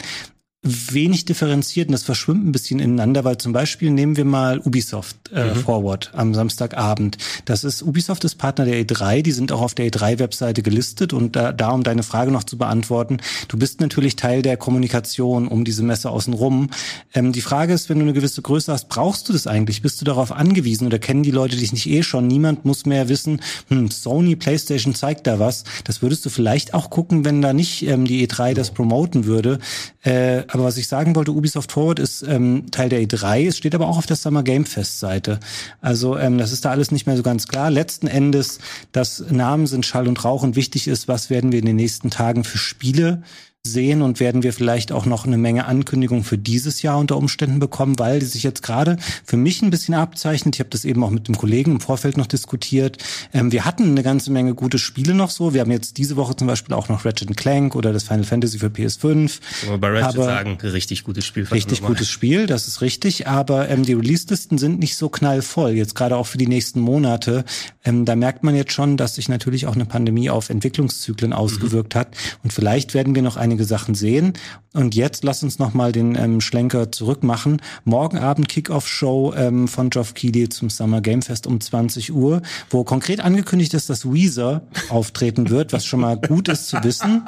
wenig 0.63 1.25
differenziert 1.25 1.89
und 1.89 1.93
das 1.93 2.03
verschwimmt 2.03 2.47
ein 2.47 2.53
bisschen 2.53 2.81
ineinander, 2.81 3.25
weil 3.25 3.39
zum 3.39 3.55
Beispiel 3.55 3.91
nehmen 3.91 4.19
wir 4.19 4.27
mal 4.27 4.59
Ubisoft 4.59 5.17
äh, 5.33 5.55
mhm. 5.55 5.55
Forward 5.55 6.11
am 6.13 6.35
Samstagabend. 6.35 7.17
Das 7.47 7.65
ist 7.65 7.83
Ubisoft 7.83 8.25
ist 8.25 8.35
Partner 8.35 8.67
der 8.67 8.85
E3, 8.85 9.23
die 9.23 9.33
sind 9.33 9.53
auch 9.53 9.63
auf 9.63 9.75
der 9.75 9.91
E3-Webseite 9.91 10.63
gelistet 10.63 11.15
und 11.15 11.35
da, 11.35 11.53
da, 11.53 11.71
um 11.71 11.83
deine 11.83 12.03
Frage 12.03 12.31
noch 12.31 12.45
zu 12.45 12.59
beantworten, 12.59 13.19
du 13.49 13.57
bist 13.57 13.81
natürlich 13.81 14.17
Teil 14.17 14.43
der 14.43 14.59
Kommunikation 14.59 15.49
um 15.49 15.65
diese 15.65 15.83
Messe 15.83 16.11
außenrum. 16.11 16.69
Ähm, 17.15 17.33
die 17.33 17.41
Frage 17.41 17.73
ist, 17.73 17.89
wenn 17.89 17.99
du 17.99 18.05
eine 18.05 18.13
gewisse 18.13 18.43
Größe 18.43 18.71
hast, 18.71 18.91
brauchst 18.91 19.31
du 19.31 19.33
das 19.33 19.47
eigentlich? 19.47 19.81
Bist 19.81 19.99
du 20.03 20.05
darauf 20.05 20.31
angewiesen 20.31 20.87
oder 20.87 20.99
kennen 20.99 21.23
die 21.23 21.31
Leute 21.31 21.57
dich 21.57 21.73
nicht 21.73 21.89
eh 21.89 22.03
schon? 22.03 22.27
Niemand 22.27 22.67
muss 22.67 22.85
mehr 22.85 23.09
wissen, 23.09 23.41
hm, 23.69 23.91
Sony, 23.91 24.37
PlayStation 24.37 24.95
zeigt 24.95 25.27
da 25.27 25.39
was. 25.39 25.65
Das 25.85 26.03
würdest 26.03 26.27
du 26.27 26.29
vielleicht 26.29 26.75
auch 26.75 26.91
gucken, 26.91 27.25
wenn 27.25 27.41
da 27.41 27.55
nicht 27.55 27.87
ähm, 27.87 28.05
die 28.05 28.29
E3 28.29 28.53
das 28.53 28.73
promoten 28.73 29.25
würde. 29.25 29.59
Äh, 30.03 30.50
aber 30.53 30.65
was 30.65 30.77
ich 30.77 30.89
sagen 30.89 31.15
wollte, 31.15 31.33
Ubisoft 31.33 31.73
Forward 31.73 31.99
ist 31.99 32.23
ähm, 32.23 32.71
Teil 32.71 32.89
der 32.89 33.01
E3, 33.01 33.47
es 33.47 33.57
steht 33.57 33.75
aber 33.75 33.89
auch 33.89 33.99
auf 33.99 34.07
der 34.07 34.17
Summer 34.17 34.43
Game 34.43 34.67
Fest 34.67 35.01
Seite. 35.01 35.39
Also 35.81 36.19
ähm, 36.19 36.39
das 36.39 36.53
ist 36.53 36.65
da 36.65 36.71
alles 36.71 36.91
nicht 36.91 37.07
mehr 37.07 37.17
so 37.17 37.23
ganz 37.23 37.47
klar. 37.47 37.71
Letzten 37.71 38.07
Endes, 38.07 38.59
das 38.93 39.25
Namen 39.31 39.67
sind 39.67 39.87
Schall 39.87 40.09
und 40.09 40.25
Rauch 40.25 40.43
und 40.43 40.57
wichtig 40.57 40.89
ist, 40.89 41.09
was 41.09 41.31
werden 41.31 41.53
wir 41.53 41.61
in 41.61 41.67
den 41.67 41.77
nächsten 41.77 42.11
Tagen 42.11 42.45
für 42.45 42.59
Spiele 42.59 43.23
sehen 43.63 44.01
und 44.01 44.21
werden 44.21 44.43
wir 44.43 44.55
vielleicht 44.55 44.91
auch 44.91 45.05
noch 45.05 45.27
eine 45.27 45.37
Menge 45.37 45.67
Ankündigungen 45.67 46.25
für 46.25 46.39
dieses 46.39 46.81
Jahr 46.81 46.99
unter 46.99 47.19
Umständen 47.19 47.59
bekommen, 47.59 47.99
weil 47.99 48.19
die 48.21 48.27
sich 48.27 48.43
jetzt 48.43 48.63
gerade 48.63 48.97
für 49.23 49.37
mich 49.37 49.61
ein 49.61 49.69
bisschen 49.69 49.95
abzeichnet. 49.95 50.57
Ich 50.57 50.61
habe 50.61 50.71
das 50.71 50.87
eben 50.87 51.05
auch 51.05 51.11
mit 51.11 51.29
dem 51.29 51.37
Kollegen 51.37 51.73
im 51.73 51.81
Vorfeld 51.81 52.17
noch 52.17 52.27
diskutiert. 52.27 52.97
Ähm, 53.35 53.53
wir 53.53 53.67
hatten 53.67 53.91
eine 53.91 54.03
ganze 54.03 54.33
Menge 54.33 54.55
gute 54.55 54.79
Spiele 54.79 55.13
noch 55.13 55.29
so. 55.29 55.53
Wir 55.53 55.61
haben 55.61 55.71
jetzt 55.71 55.99
diese 55.99 56.17
Woche 56.17 56.35
zum 56.37 56.47
Beispiel 56.47 56.75
auch 56.75 56.89
noch 56.89 57.05
Ratchet 57.05 57.37
Clank 57.37 57.77
oder 57.77 57.93
das 57.93 58.05
Final 58.05 58.25
Fantasy 58.25 58.59
für 58.59 58.69
PS5. 58.69 59.41
Aber 59.67 59.77
bei 59.77 59.89
Ratchet 59.89 60.21
aber 60.21 60.25
sagen, 60.25 60.59
richtig 60.63 61.05
gutes 61.05 61.27
Spiel. 61.27 61.45
Richtig 61.45 61.83
gutes 61.83 62.09
Spiel, 62.09 62.47
das 62.47 62.67
ist 62.67 62.81
richtig. 62.81 63.27
Aber 63.27 63.69
ähm, 63.69 63.83
die 63.83 63.93
Release-Listen 63.93 64.57
sind 64.57 64.79
nicht 64.79 64.97
so 64.97 65.11
knallvoll, 65.11 65.73
jetzt 65.73 65.95
gerade 65.95 66.17
auch 66.17 66.27
für 66.27 66.39
die 66.39 66.47
nächsten 66.47 66.81
Monate. 66.81 67.45
Ähm, 67.85 68.07
da 68.07 68.17
merkt 68.17 68.43
man 68.43 68.57
jetzt 68.57 68.73
schon, 68.73 68.97
dass 68.97 69.17
sich 69.17 69.29
natürlich 69.29 69.67
auch 69.67 69.75
eine 69.75 69.85
Pandemie 69.85 70.31
auf 70.31 70.49
Entwicklungszyklen 70.49 71.35
ausgewirkt 71.35 71.95
mhm. 71.95 71.99
hat. 71.99 72.17
Und 72.43 72.55
vielleicht 72.55 72.95
werden 72.95 73.15
wir 73.15 73.21
noch 73.21 73.37
ein 73.37 73.50
einige 73.51 73.65
Sachen 73.65 73.95
sehen. 73.95 74.35
Und 74.73 74.95
jetzt 74.95 75.25
lass 75.25 75.43
uns 75.43 75.59
noch 75.59 75.75
mal 75.75 75.91
den 75.91 76.15
ähm, 76.15 76.41
Schlenker 76.41 76.93
zurück 76.93 77.25
machen. 77.25 77.61
Morgen 77.85 78.19
Abend 78.19 78.49
Kickoff-Show 78.49 79.35
ähm, 79.37 79.67
von 79.67 79.91
Geoff 79.91 80.15
Keighley 80.15 80.49
zum 80.49 80.71
Summer 80.71 81.01
Game 81.01 81.23
Fest 81.23 81.49
um 81.49 81.61
20 81.61 82.13
Uhr, 82.13 82.43
wo 82.71 82.85
konkret 82.85 83.19
angekündigt 83.19 83.75
ist, 83.75 83.91
dass 83.91 84.11
Weezer 84.11 84.63
auftreten 84.89 85.51
wird, 85.51 85.73
was 85.73 85.85
schon 85.85 86.01
mal 86.01 86.17
gut 86.17 86.49
ist 86.49 86.69
zu 86.69 86.83
wissen. 86.85 87.23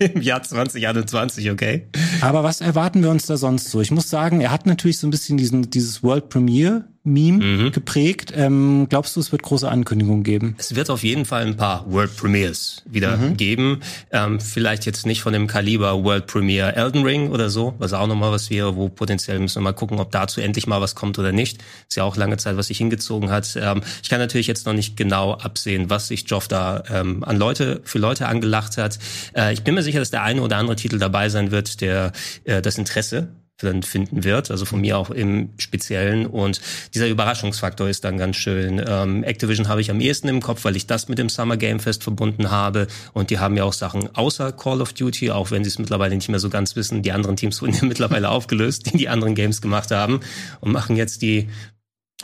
Im 0.00 0.20
Jahr 0.20 0.42
2021, 0.42 1.52
okay. 1.52 1.86
Aber 2.20 2.42
was 2.42 2.60
erwarten 2.60 3.02
wir 3.02 3.10
uns 3.10 3.26
da 3.26 3.36
sonst 3.36 3.70
so? 3.70 3.80
Ich 3.80 3.92
muss 3.92 4.10
sagen, 4.10 4.40
er 4.40 4.50
hat 4.50 4.66
natürlich 4.66 4.98
so 4.98 5.06
ein 5.06 5.10
bisschen 5.10 5.36
diesen, 5.36 5.70
dieses 5.70 6.02
World 6.02 6.28
Premiere 6.28 6.84
Meme 7.04 7.44
mhm. 7.44 7.72
geprägt. 7.72 8.32
Ähm, 8.36 8.86
glaubst 8.88 9.16
du, 9.16 9.20
es 9.20 9.32
wird 9.32 9.42
große 9.42 9.68
Ankündigungen 9.68 10.22
geben? 10.22 10.54
Es 10.58 10.76
wird 10.76 10.88
auf 10.88 11.02
jeden 11.02 11.24
Fall 11.24 11.42
ein 11.42 11.56
paar 11.56 11.90
World 11.90 12.16
Premiers 12.16 12.82
wieder 12.86 13.16
mhm. 13.16 13.36
geben. 13.36 13.80
Ähm, 14.12 14.38
vielleicht 14.38 14.86
jetzt 14.86 15.04
nicht 15.04 15.20
von 15.20 15.32
dem 15.32 15.48
Kaliber 15.48 16.04
World 16.04 16.28
Premiere 16.28 16.76
Elden 16.76 17.02
Ring 17.02 17.30
oder 17.30 17.50
so, 17.50 17.74
was 17.78 17.92
auch 17.92 18.06
nochmal 18.06 18.30
was 18.30 18.50
wäre, 18.50 18.76
wo 18.76 18.88
potenziell 18.88 19.40
müssen 19.40 19.56
wir 19.56 19.62
mal 19.62 19.72
gucken, 19.72 19.98
ob 19.98 20.12
dazu 20.12 20.40
endlich 20.40 20.68
mal 20.68 20.80
was 20.80 20.94
kommt 20.94 21.18
oder 21.18 21.32
nicht. 21.32 21.60
Ist 21.88 21.96
ja 21.96 22.04
auch 22.04 22.16
lange 22.16 22.36
Zeit, 22.36 22.56
was 22.56 22.68
sich 22.68 22.78
hingezogen 22.78 23.30
hat. 23.30 23.58
Ähm, 23.60 23.82
ich 24.02 24.08
kann 24.08 24.20
natürlich 24.20 24.46
jetzt 24.46 24.66
noch 24.66 24.74
nicht 24.74 24.96
genau 24.96 25.32
absehen, 25.32 25.90
was 25.90 26.06
sich 26.06 26.30
Joff 26.30 26.46
da 26.46 26.84
ähm, 26.88 27.24
an 27.24 27.36
Leute, 27.36 27.80
für 27.82 27.98
Leute 27.98 28.28
angelacht 28.28 28.76
hat. 28.76 29.00
Äh, 29.36 29.52
ich 29.52 29.64
bin 29.64 29.74
mir 29.74 29.82
sicher, 29.82 29.98
dass 29.98 30.12
der 30.12 30.22
eine 30.22 30.40
oder 30.40 30.56
andere 30.56 30.76
Titel 30.76 30.98
dabei 30.98 31.28
sein 31.28 31.50
wird, 31.50 31.80
der 31.80 32.12
äh, 32.44 32.62
das 32.62 32.78
Interesse 32.78 33.28
dann 33.66 33.82
finden 33.82 34.24
wird, 34.24 34.50
also 34.50 34.64
von 34.64 34.80
mir 34.80 34.98
auch 34.98 35.10
im 35.10 35.50
Speziellen. 35.58 36.26
Und 36.26 36.60
dieser 36.94 37.08
Überraschungsfaktor 37.08 37.88
ist 37.88 38.04
dann 38.04 38.18
ganz 38.18 38.36
schön. 38.36 38.82
Ähm, 38.86 39.24
Activision 39.24 39.68
habe 39.68 39.80
ich 39.80 39.90
am 39.90 40.00
ehesten 40.00 40.28
im 40.28 40.40
Kopf, 40.40 40.64
weil 40.64 40.76
ich 40.76 40.86
das 40.86 41.08
mit 41.08 41.18
dem 41.18 41.28
Summer 41.28 41.56
Game 41.56 41.80
Fest 41.80 42.02
verbunden 42.02 42.50
habe. 42.50 42.86
Und 43.12 43.30
die 43.30 43.38
haben 43.38 43.56
ja 43.56 43.64
auch 43.64 43.72
Sachen 43.72 44.14
außer 44.14 44.52
Call 44.52 44.80
of 44.80 44.92
Duty, 44.92 45.30
auch 45.30 45.50
wenn 45.50 45.64
sie 45.64 45.68
es 45.68 45.78
mittlerweile 45.78 46.14
nicht 46.14 46.28
mehr 46.28 46.40
so 46.40 46.50
ganz 46.50 46.76
wissen. 46.76 47.02
Die 47.02 47.12
anderen 47.12 47.36
Teams 47.36 47.60
wurden 47.62 47.74
ja 47.74 47.84
mittlerweile 47.86 48.30
aufgelöst, 48.30 48.92
die 48.92 48.96
die 48.96 49.08
anderen 49.08 49.34
Games 49.34 49.60
gemacht 49.60 49.90
haben 49.90 50.20
und 50.60 50.72
machen 50.72 50.96
jetzt 50.96 51.22
die 51.22 51.48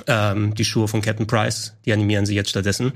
ähm, 0.06 0.54
die 0.54 0.64
Schuhe 0.64 0.88
von 0.88 1.00
Captain 1.00 1.26
Price, 1.26 1.74
die 1.84 1.92
animieren 1.92 2.26
sie 2.26 2.34
jetzt 2.34 2.50
stattdessen. 2.50 2.92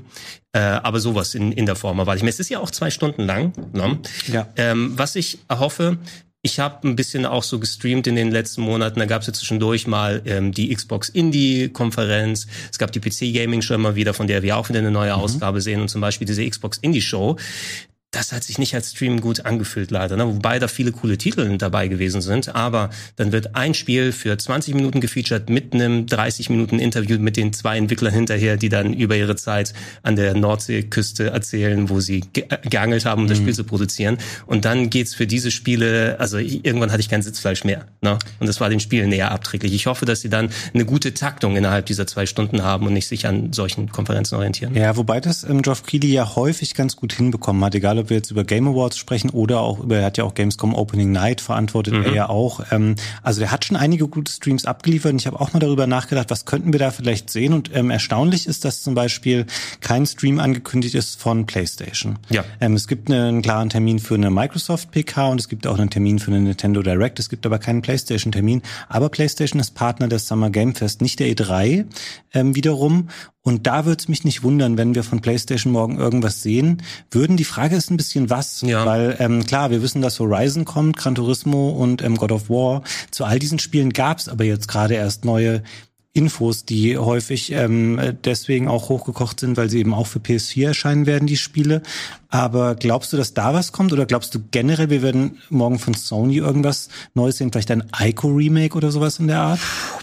Äh, 0.53 0.59
aber 0.59 0.99
sowas 0.99 1.35
in, 1.35 1.51
in 1.51 1.65
der 1.65 1.75
Form 1.75 1.99
erwarte 1.99 2.17
ich 2.17 2.23
mir. 2.23 2.29
Es 2.29 2.39
ist 2.39 2.49
ja 2.49 2.59
auch 2.59 2.71
zwei 2.71 2.89
Stunden 2.89 3.23
lang. 3.23 3.53
Ne? 3.73 3.99
Ja. 4.31 4.47
Ähm, 4.55 4.93
was 4.97 5.15
ich 5.15 5.39
erhoffe, 5.49 5.97
ich 6.45 6.59
habe 6.59 6.85
ein 6.85 6.97
bisschen 6.97 7.25
auch 7.25 7.41
so 7.41 7.57
gestreamt 7.57 8.05
in 8.05 8.17
den 8.17 8.29
letzten 8.29 8.61
Monaten. 8.61 8.99
Da 8.99 9.05
gab 9.05 9.21
es 9.21 9.27
ja 9.27 9.33
zwischendurch 9.33 9.87
mal 9.87 10.21
ähm, 10.25 10.51
die 10.51 10.75
Xbox 10.75 11.07
Indie-Konferenz. 11.07 12.47
Es 12.69 12.77
gab 12.77 12.91
die 12.91 12.99
PC 12.99 13.33
Gaming 13.33 13.61
Show 13.61 13.75
immer 13.75 13.95
wieder, 13.95 14.13
von 14.13 14.27
der 14.27 14.43
wir 14.43 14.57
auch 14.57 14.67
wieder 14.67 14.79
eine 14.79 14.91
neue 14.91 15.15
mhm. 15.15 15.21
Ausgabe 15.21 15.61
sehen 15.61 15.79
und 15.79 15.87
zum 15.87 16.01
Beispiel 16.01 16.27
diese 16.27 16.47
Xbox 16.47 16.77
Indie 16.79 17.01
Show. 17.01 17.37
Das 18.13 18.31
hat 18.31 18.43
sich 18.43 18.59
nicht 18.59 18.75
als 18.75 18.91
Stream 18.91 19.21
gut 19.21 19.45
angefühlt, 19.45 19.89
leider. 19.89 20.15
Ne? 20.15 20.27
Wobei 20.27 20.59
da 20.59 20.67
viele 20.67 20.91
coole 20.91 21.17
Titel 21.17 21.57
dabei 21.57 21.87
gewesen 21.87 22.21
sind. 22.21 22.53
Aber 22.55 22.91
dann 23.15 23.31
wird 23.31 23.55
ein 23.55 23.73
Spiel 23.73 24.11
für 24.11 24.37
20 24.37 24.75
Minuten 24.75 25.01
gefeatured 25.01 25.49
mit 25.49 25.73
einem 25.73 26.05
30 26.05 26.49
Minuten 26.51 26.77
Interview 26.77 27.17
mit 27.17 27.37
den 27.37 27.53
zwei 27.53 27.77
Entwicklern 27.77 28.13
hinterher, 28.13 28.55
die 28.55 28.69
dann 28.69 28.93
über 28.93 29.15
ihre 29.15 29.35
Zeit 29.35 29.73
an 30.03 30.15
der 30.15 30.35
Nordseeküste 30.35 31.31
erzählen, 31.31 31.89
wo 31.89 31.99
sie 31.99 32.21
ge 32.33 32.45
äh, 32.49 32.57
geangelt 32.69 33.05
haben, 33.05 33.21
um 33.21 33.25
mhm. 33.25 33.29
das 33.29 33.39
Spiel 33.39 33.53
zu 33.53 33.63
produzieren. 33.63 34.19
Und 34.45 34.65
dann 34.65 34.91
geht's 34.91 35.15
für 35.15 35.25
diese 35.25 35.49
Spiele, 35.49 36.17
also 36.19 36.37
irgendwann 36.37 36.91
hatte 36.91 37.01
ich 37.01 37.09
kein 37.09 37.23
Sitzfleisch 37.23 37.63
mehr. 37.63 37.87
Ne? 38.01 38.19
Und 38.39 38.47
das 38.47 38.61
war 38.61 38.69
den 38.69 38.79
Spielen 38.79 39.09
näher 39.09 39.31
abträglich. 39.31 39.73
Ich 39.73 39.87
hoffe, 39.87 40.05
dass 40.05 40.21
sie 40.21 40.29
dann 40.29 40.49
eine 40.73 40.85
gute 40.85 41.15
Taktung 41.15 41.55
innerhalb 41.55 41.87
dieser 41.87 42.05
zwei 42.05 42.27
Stunden 42.27 42.61
haben 42.61 42.85
und 42.85 42.93
nicht 42.93 43.07
sich 43.07 43.25
an 43.25 43.53
solchen 43.53 43.89
Konferenzen 43.89 44.35
orientieren. 44.35 44.75
Ja, 44.75 44.95
wobei 44.97 45.19
das 45.19 45.43
ähm, 45.43 45.63
Geoff 45.63 45.83
Keighley 45.83 46.13
ja 46.13 46.35
häufig 46.35 46.75
ganz 46.75 46.95
gut 46.95 47.13
hinbekommen 47.13 47.63
hat, 47.63 47.73
egal 47.73 48.02
ob 48.03 48.09
wir 48.09 48.17
jetzt 48.17 48.31
über 48.31 48.43
Game 48.43 48.67
Awards 48.67 48.97
sprechen 48.97 49.29
oder 49.29 49.61
auch 49.61 49.79
über, 49.79 49.97
er 49.97 50.05
hat 50.05 50.17
ja 50.17 50.23
auch 50.23 50.33
Gamescom 50.33 50.75
Opening 50.75 51.11
Night 51.11 51.41
verantwortet, 51.41 51.93
mhm. 51.93 52.03
er 52.03 52.13
ja 52.13 52.29
auch. 52.29 52.61
Ähm, 52.71 52.95
also 53.21 53.39
der 53.39 53.51
hat 53.51 53.65
schon 53.65 53.77
einige 53.77 54.07
gute 54.07 54.31
Streams 54.31 54.65
abgeliefert 54.65 55.13
und 55.13 55.19
ich 55.19 55.27
habe 55.27 55.39
auch 55.39 55.53
mal 55.53 55.59
darüber 55.59 55.87
nachgedacht, 55.87 56.29
was 56.29 56.45
könnten 56.45 56.73
wir 56.73 56.79
da 56.79 56.91
vielleicht 56.91 57.29
sehen 57.29 57.53
und 57.53 57.71
ähm, 57.73 57.89
erstaunlich 57.89 58.47
ist, 58.47 58.65
dass 58.65 58.83
zum 58.83 58.93
Beispiel 58.93 59.45
kein 59.81 60.05
Stream 60.05 60.39
angekündigt 60.39 60.95
ist 60.95 61.19
von 61.19 61.45
PlayStation. 61.45 62.19
Ja. 62.29 62.43
Ähm, 62.59 62.73
es 62.75 62.87
gibt 62.87 63.09
einen 63.09 63.41
klaren 63.41 63.69
Termin 63.69 63.99
für 63.99 64.15
eine 64.15 64.29
Microsoft 64.29 64.91
PK 64.91 65.29
und 65.29 65.39
es 65.39 65.49
gibt 65.49 65.65
auch 65.65 65.79
einen 65.79 65.89
Termin 65.89 66.19
für 66.19 66.31
eine 66.31 66.41
Nintendo 66.41 66.81
Direct, 66.81 67.19
es 67.19 67.29
gibt 67.29 67.45
aber 67.45 67.59
keinen 67.59 67.81
PlayStation 67.81 68.31
Termin, 68.31 68.61
aber 68.89 69.09
PlayStation 69.09 69.59
ist 69.59 69.71
Partner 69.71 70.07
des 70.07 70.27
Summer 70.27 70.49
Game 70.49 70.75
Fest, 70.75 71.01
nicht 71.01 71.19
der 71.19 71.27
E3 71.27 71.85
ähm, 72.33 72.55
wiederum 72.55 73.09
und 73.43 73.67
da 73.67 73.85
würde 73.85 73.99
es 73.99 74.07
mich 74.07 74.23
nicht 74.23 74.41
wundern, 74.41 74.77
wenn 74.77 74.95
wir 74.95 75.03
von 75.03 75.19
PlayStation 75.19 75.73
morgen 75.73 75.97
irgendwas 75.97 76.41
sehen 76.41 76.81
würden. 77.11 77.35
Die 77.35 77.43
Frage 77.43 77.75
ist 77.75 77.91
ein 77.91 77.97
bisschen 77.97 78.29
was, 78.29 78.61
ja. 78.61 78.85
weil 78.85 79.17
ähm, 79.19 79.45
klar, 79.45 79.69
wir 79.69 79.81
wissen, 79.81 80.01
dass 80.01 80.19
Horizon 80.19 80.63
kommt, 80.63 80.95
Gran 80.95 81.15
Turismo 81.15 81.69
und 81.69 82.01
ähm, 82.01 82.15
God 82.15 82.31
of 82.31 82.49
War. 82.49 82.83
Zu 83.11 83.25
all 83.25 83.39
diesen 83.39 83.59
Spielen 83.59 83.91
gab 83.91 84.19
es 84.19 84.29
aber 84.29 84.45
jetzt 84.45 84.69
gerade 84.69 84.95
erst 84.95 85.25
neue 85.25 85.61
Infos, 86.13 86.63
die 86.63 86.97
häufig 86.97 87.51
ähm, 87.51 87.99
deswegen 88.23 88.67
auch 88.67 88.89
hochgekocht 88.89 89.39
sind, 89.39 89.57
weil 89.57 89.69
sie 89.69 89.79
eben 89.79 89.95
auch 89.95 90.07
für 90.07 90.19
PS4 90.19 90.67
erscheinen 90.67 91.05
werden, 91.05 91.27
die 91.27 91.37
Spiele. 91.37 91.81
Aber 92.33 92.73
glaubst 92.73 93.13
du, 93.13 93.17
dass 93.17 93.35
da 93.35 93.53
was 93.53 93.71
kommt? 93.71 93.93
Oder 93.93 94.07
glaubst 94.07 94.33
du 94.33 94.39
generell, 94.49 94.89
wir 94.89 95.03
werden 95.03 95.37
morgen 95.51 95.77
von 95.77 95.93
Sony 95.93 96.37
irgendwas 96.37 96.89
Neues 97.13 97.37
sehen? 97.37 97.51
Vielleicht 97.51 97.69
ein 97.69 97.83
Ico-Remake 97.95 98.75
oder 98.75 98.91
sowas 98.91 99.19
in 99.19 99.27
der 99.27 99.39
Art? 99.39 99.59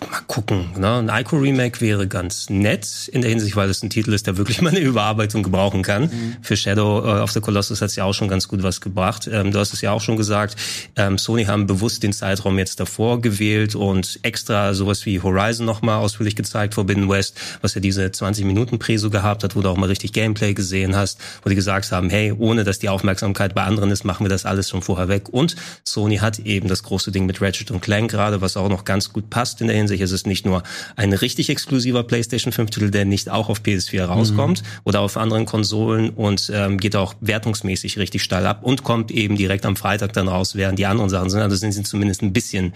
Mal 0.09 0.21
gucken. 0.29 0.71
Ne? 0.79 0.99
Ein 0.99 1.09
Ico-Remake 1.09 1.81
wäre 1.81 2.07
ganz 2.07 2.49
nett 2.49 3.09
in 3.13 3.23
der 3.23 3.31
Hinsicht, 3.31 3.57
weil 3.57 3.69
es 3.69 3.83
ein 3.83 3.91
Titel 3.91 4.13
ist, 4.13 4.29
der 4.29 4.37
wirklich 4.37 4.63
mal 4.63 4.71
eine 4.71 4.79
Überarbeitung 4.79 5.43
gebrauchen 5.43 5.83
kann. 5.83 6.03
Mhm. 6.05 6.37
Für 6.41 6.57
Shadow 6.57 7.01
äh, 7.01 7.21
of 7.21 7.33
the 7.33 7.41
Colossus 7.41 7.81
hat 7.81 7.89
es 7.89 7.97
ja 7.97 8.05
auch 8.05 8.13
schon 8.13 8.29
ganz 8.29 8.47
gut 8.47 8.63
was 8.63 8.81
gebracht. 8.81 9.29
Ähm, 9.33 9.51
du 9.51 9.59
hast 9.59 9.73
es 9.73 9.81
ja 9.81 9.91
auch 9.91 10.01
schon 10.01 10.17
gesagt. 10.17 10.55
Ähm, 10.95 11.19
Sony 11.19 11.47
haben 11.47 11.67
bewusst 11.67 12.05
den 12.05 12.13
Zeitraum 12.13 12.59
jetzt 12.59 12.79
davor 12.79 13.21
gewählt 13.21 13.75
und 13.75 14.21
extra 14.23 14.73
sowas 14.75 15.05
wie 15.05 15.21
Horizon 15.21 15.67
nochmal 15.67 15.99
ausführlich 15.99 16.37
gezeigt, 16.37 16.75
Forbidden 16.75 17.09
West, 17.09 17.41
was 17.61 17.75
ja 17.75 17.81
diese 17.81 18.13
20 18.13 18.45
Minuten 18.45 18.79
Preso 18.79 19.11
gehabt 19.11 19.43
hat, 19.43 19.57
wo 19.57 19.63
du 19.63 19.69
auch 19.69 19.77
mal 19.77 19.87
richtig 19.87 20.13
Gameplay 20.13 20.55
gesehen 20.55 20.95
hast, 20.95 21.19
wo 21.43 21.49
die 21.49 21.57
gesagt 21.57 21.91
haben, 21.91 22.09
hey, 22.09 22.20
hey, 22.21 22.33
ohne 22.37 22.65
dass 22.65 22.79
die 22.79 22.89
Aufmerksamkeit 22.89 23.55
bei 23.55 23.63
anderen 23.63 23.91
ist, 23.91 24.05
machen 24.05 24.25
wir 24.25 24.29
das 24.29 24.45
alles 24.45 24.69
schon 24.69 24.83
vorher 24.83 25.09
weg. 25.09 25.29
Und 25.31 25.57
Sony 25.85 26.17
hat 26.17 26.39
eben 26.41 26.69
das 26.69 26.83
große 26.83 27.13
Ding 27.13 27.27
mit 27.27 27.41
Ratchet 27.41 27.71
und 27.71 27.81
Clank 27.81 28.11
gerade, 28.11 28.41
was 28.41 28.57
auch 28.57 28.69
noch 28.69 28.85
ganz 28.85 29.13
gut 29.13 29.31
passt 29.31 29.61
in 29.61 29.69
der 29.69 29.77
Hinsicht. 29.77 30.03
Es 30.03 30.13
ist 30.13 30.27
nicht 30.27 30.45
nur 30.45 30.63
ein 30.97 31.13
richtig 31.13 31.49
exklusiver 31.49 32.03
PlayStation 32.03 32.53
5 32.53 32.71
Titel, 32.71 32.91
der 32.91 33.05
nicht 33.05 33.31
auch 33.31 33.49
auf 33.49 33.61
PS4 33.61 34.05
rauskommt 34.05 34.63
mhm. 34.63 34.67
oder 34.85 35.01
auf 35.01 35.17
anderen 35.17 35.47
Konsolen 35.47 36.11
und 36.11 36.51
ähm, 36.55 36.79
geht 36.79 36.97
auch 36.97 37.15
wertungsmäßig 37.21 37.99
richtig 37.99 38.23
steil 38.23 38.47
ab 38.47 38.61
und 38.63 38.85
kommt 38.85 39.11
eben 39.11 39.37
direkt 39.37 39.65
am 39.65 39.77
Freitag 39.77 40.13
dann 40.13 40.29
raus, 40.29 40.55
während 40.57 40.79
die 40.79 40.87
anderen 40.87 41.09
Sachen 41.09 41.31
sind. 41.31 41.41
Also 41.41 41.57
sind 41.57 41.73
sie 41.73 41.83
zumindest 41.83 42.23
ein 42.23 42.33
bisschen 42.33 42.75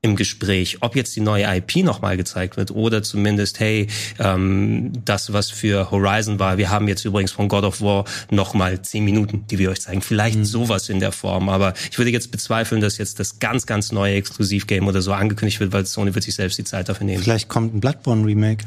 im 0.00 0.16
Gespräch. 0.16 0.78
Ob 0.80 0.96
jetzt 0.96 1.14
die 1.16 1.20
neue 1.20 1.44
IP 1.56 1.84
nochmal 1.84 2.16
gezeigt 2.16 2.56
wird 2.56 2.70
oder 2.70 3.02
zumindest, 3.02 3.60
hey, 3.60 3.88
ähm, 4.18 4.92
das, 5.04 5.32
was 5.32 5.50
für 5.50 5.90
Horizon 5.90 6.38
war, 6.38 6.56
wir 6.56 6.70
haben 6.70 6.88
jetzt 6.88 7.04
übrigens 7.04 7.32
von 7.32 7.48
God 7.48 7.64
of 7.64 7.82
War 7.82 8.04
nochmal 8.30 8.80
zehn 8.86 9.04
Minuten, 9.04 9.46
die 9.48 9.58
wir 9.58 9.70
euch 9.70 9.80
zeigen. 9.80 10.02
Vielleicht 10.02 10.38
mhm. 10.38 10.44
sowas 10.44 10.88
in 10.88 11.00
der 11.00 11.12
Form. 11.12 11.48
Aber 11.48 11.74
ich 11.90 11.98
würde 11.98 12.10
jetzt 12.10 12.30
bezweifeln, 12.30 12.80
dass 12.80 12.98
jetzt 12.98 13.20
das 13.20 13.38
ganz, 13.38 13.66
ganz 13.66 13.92
neue 13.92 14.14
Exklusivgame 14.14 14.86
oder 14.86 15.02
so 15.02 15.12
angekündigt 15.12 15.60
wird, 15.60 15.72
weil 15.72 15.86
Sony 15.86 16.14
wird 16.14 16.24
sich 16.24 16.34
selbst 16.34 16.58
die 16.58 16.64
Zeit 16.64 16.88
dafür 16.88 17.06
nehmen. 17.06 17.22
Vielleicht 17.22 17.48
kommt 17.48 17.74
ein 17.74 17.80
Bloodborne 17.80 18.24
Remake. 18.24 18.64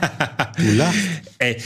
du 0.56 0.72
lachst. 0.72 0.98
Ey, 1.38 1.56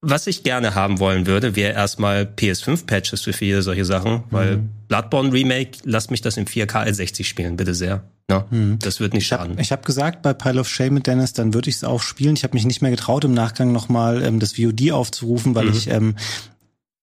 was 0.00 0.28
ich 0.28 0.44
gerne 0.44 0.76
haben 0.76 1.00
wollen 1.00 1.26
würde, 1.26 1.56
wäre 1.56 1.72
erstmal 1.72 2.22
PS5-Patches 2.22 3.22
für 3.22 3.32
viele 3.32 3.62
solche 3.62 3.84
Sachen, 3.84 4.22
weil 4.30 4.58
mhm. 4.58 4.68
Bloodborne 4.86 5.32
Remake, 5.32 5.78
lasst 5.82 6.12
mich 6.12 6.20
das 6.20 6.36
im 6.36 6.44
4K 6.44 6.92
60 6.92 7.28
spielen, 7.28 7.56
bitte 7.56 7.74
sehr. 7.74 8.04
Ja, 8.30 8.46
mhm. 8.50 8.78
Das 8.80 9.00
wird 9.00 9.14
nicht 9.14 9.26
schaden. 9.26 9.58
Ich 9.58 9.72
habe 9.72 9.80
hab 9.80 9.86
gesagt, 9.86 10.22
bei 10.22 10.34
Pile 10.34 10.60
of 10.60 10.68
Shame 10.68 10.94
mit 10.94 11.06
Dennis, 11.06 11.32
dann 11.32 11.52
würde 11.52 11.70
ich 11.70 11.76
es 11.76 11.84
auch 11.84 12.02
spielen. 12.02 12.34
Ich 12.34 12.44
habe 12.44 12.54
mich 12.54 12.64
nicht 12.64 12.80
mehr 12.80 12.90
getraut, 12.92 13.24
im 13.24 13.34
Nachgang 13.34 13.72
nochmal 13.72 14.22
ähm, 14.22 14.38
das 14.38 14.52
VOD 14.52 14.92
aufzurufen, 14.92 15.54
weil 15.54 15.66
mhm. 15.66 15.72
ich 15.72 15.88
ähm, 15.88 16.14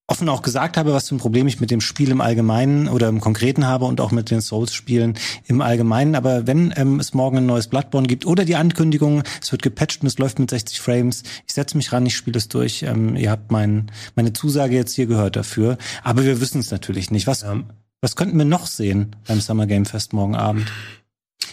offen 0.07 0.29
auch 0.29 0.43
gesagt 0.43 0.77
habe, 0.77 0.93
was 0.93 1.09
für 1.09 1.15
ein 1.15 1.19
Problem 1.19 1.47
ich 1.47 1.59
mit 1.59 1.71
dem 1.71 1.81
Spiel 1.81 2.11
im 2.11 2.21
Allgemeinen 2.21 2.87
oder 2.87 3.07
im 3.07 3.21
Konkreten 3.21 3.65
habe 3.65 3.85
und 3.85 3.99
auch 3.99 4.11
mit 4.11 4.29
den 4.29 4.39
Souls-Spielen 4.39 5.17
im 5.45 5.61
Allgemeinen. 5.61 6.15
Aber 6.15 6.45
wenn 6.45 6.73
ähm, 6.77 6.99
es 6.99 7.13
morgen 7.13 7.37
ein 7.37 7.45
neues 7.47 7.67
Bloodborne 7.67 8.07
gibt 8.07 8.25
oder 8.25 8.45
die 8.45 8.55
Ankündigung, 8.55 9.23
es 9.41 9.51
wird 9.51 9.63
gepatcht 9.63 10.01
und 10.01 10.07
es 10.07 10.19
läuft 10.19 10.37
mit 10.37 10.51
60 10.51 10.79
Frames, 10.79 11.23
ich 11.47 11.53
setze 11.53 11.75
mich 11.75 11.91
ran, 11.91 12.05
ich 12.05 12.15
spiele 12.15 12.37
es 12.37 12.49
durch. 12.49 12.83
Ähm, 12.83 13.15
ihr 13.15 13.31
habt 13.31 13.51
mein, 13.51 13.91
meine 14.15 14.33
Zusage 14.33 14.75
jetzt 14.75 14.93
hier 14.93 15.07
gehört 15.07 15.35
dafür. 15.35 15.77
Aber 16.03 16.23
wir 16.23 16.39
wissen 16.39 16.59
es 16.59 16.69
natürlich 16.69 17.09
nicht. 17.09 17.25
Was, 17.25 17.41
ja. 17.41 17.63
was 18.01 18.15
könnten 18.15 18.37
wir 18.37 18.45
noch 18.45 18.67
sehen 18.67 19.15
beim 19.27 19.41
Summer 19.41 19.65
Game 19.65 19.85
Fest 19.85 20.13
morgen 20.13 20.35
Abend? 20.35 20.71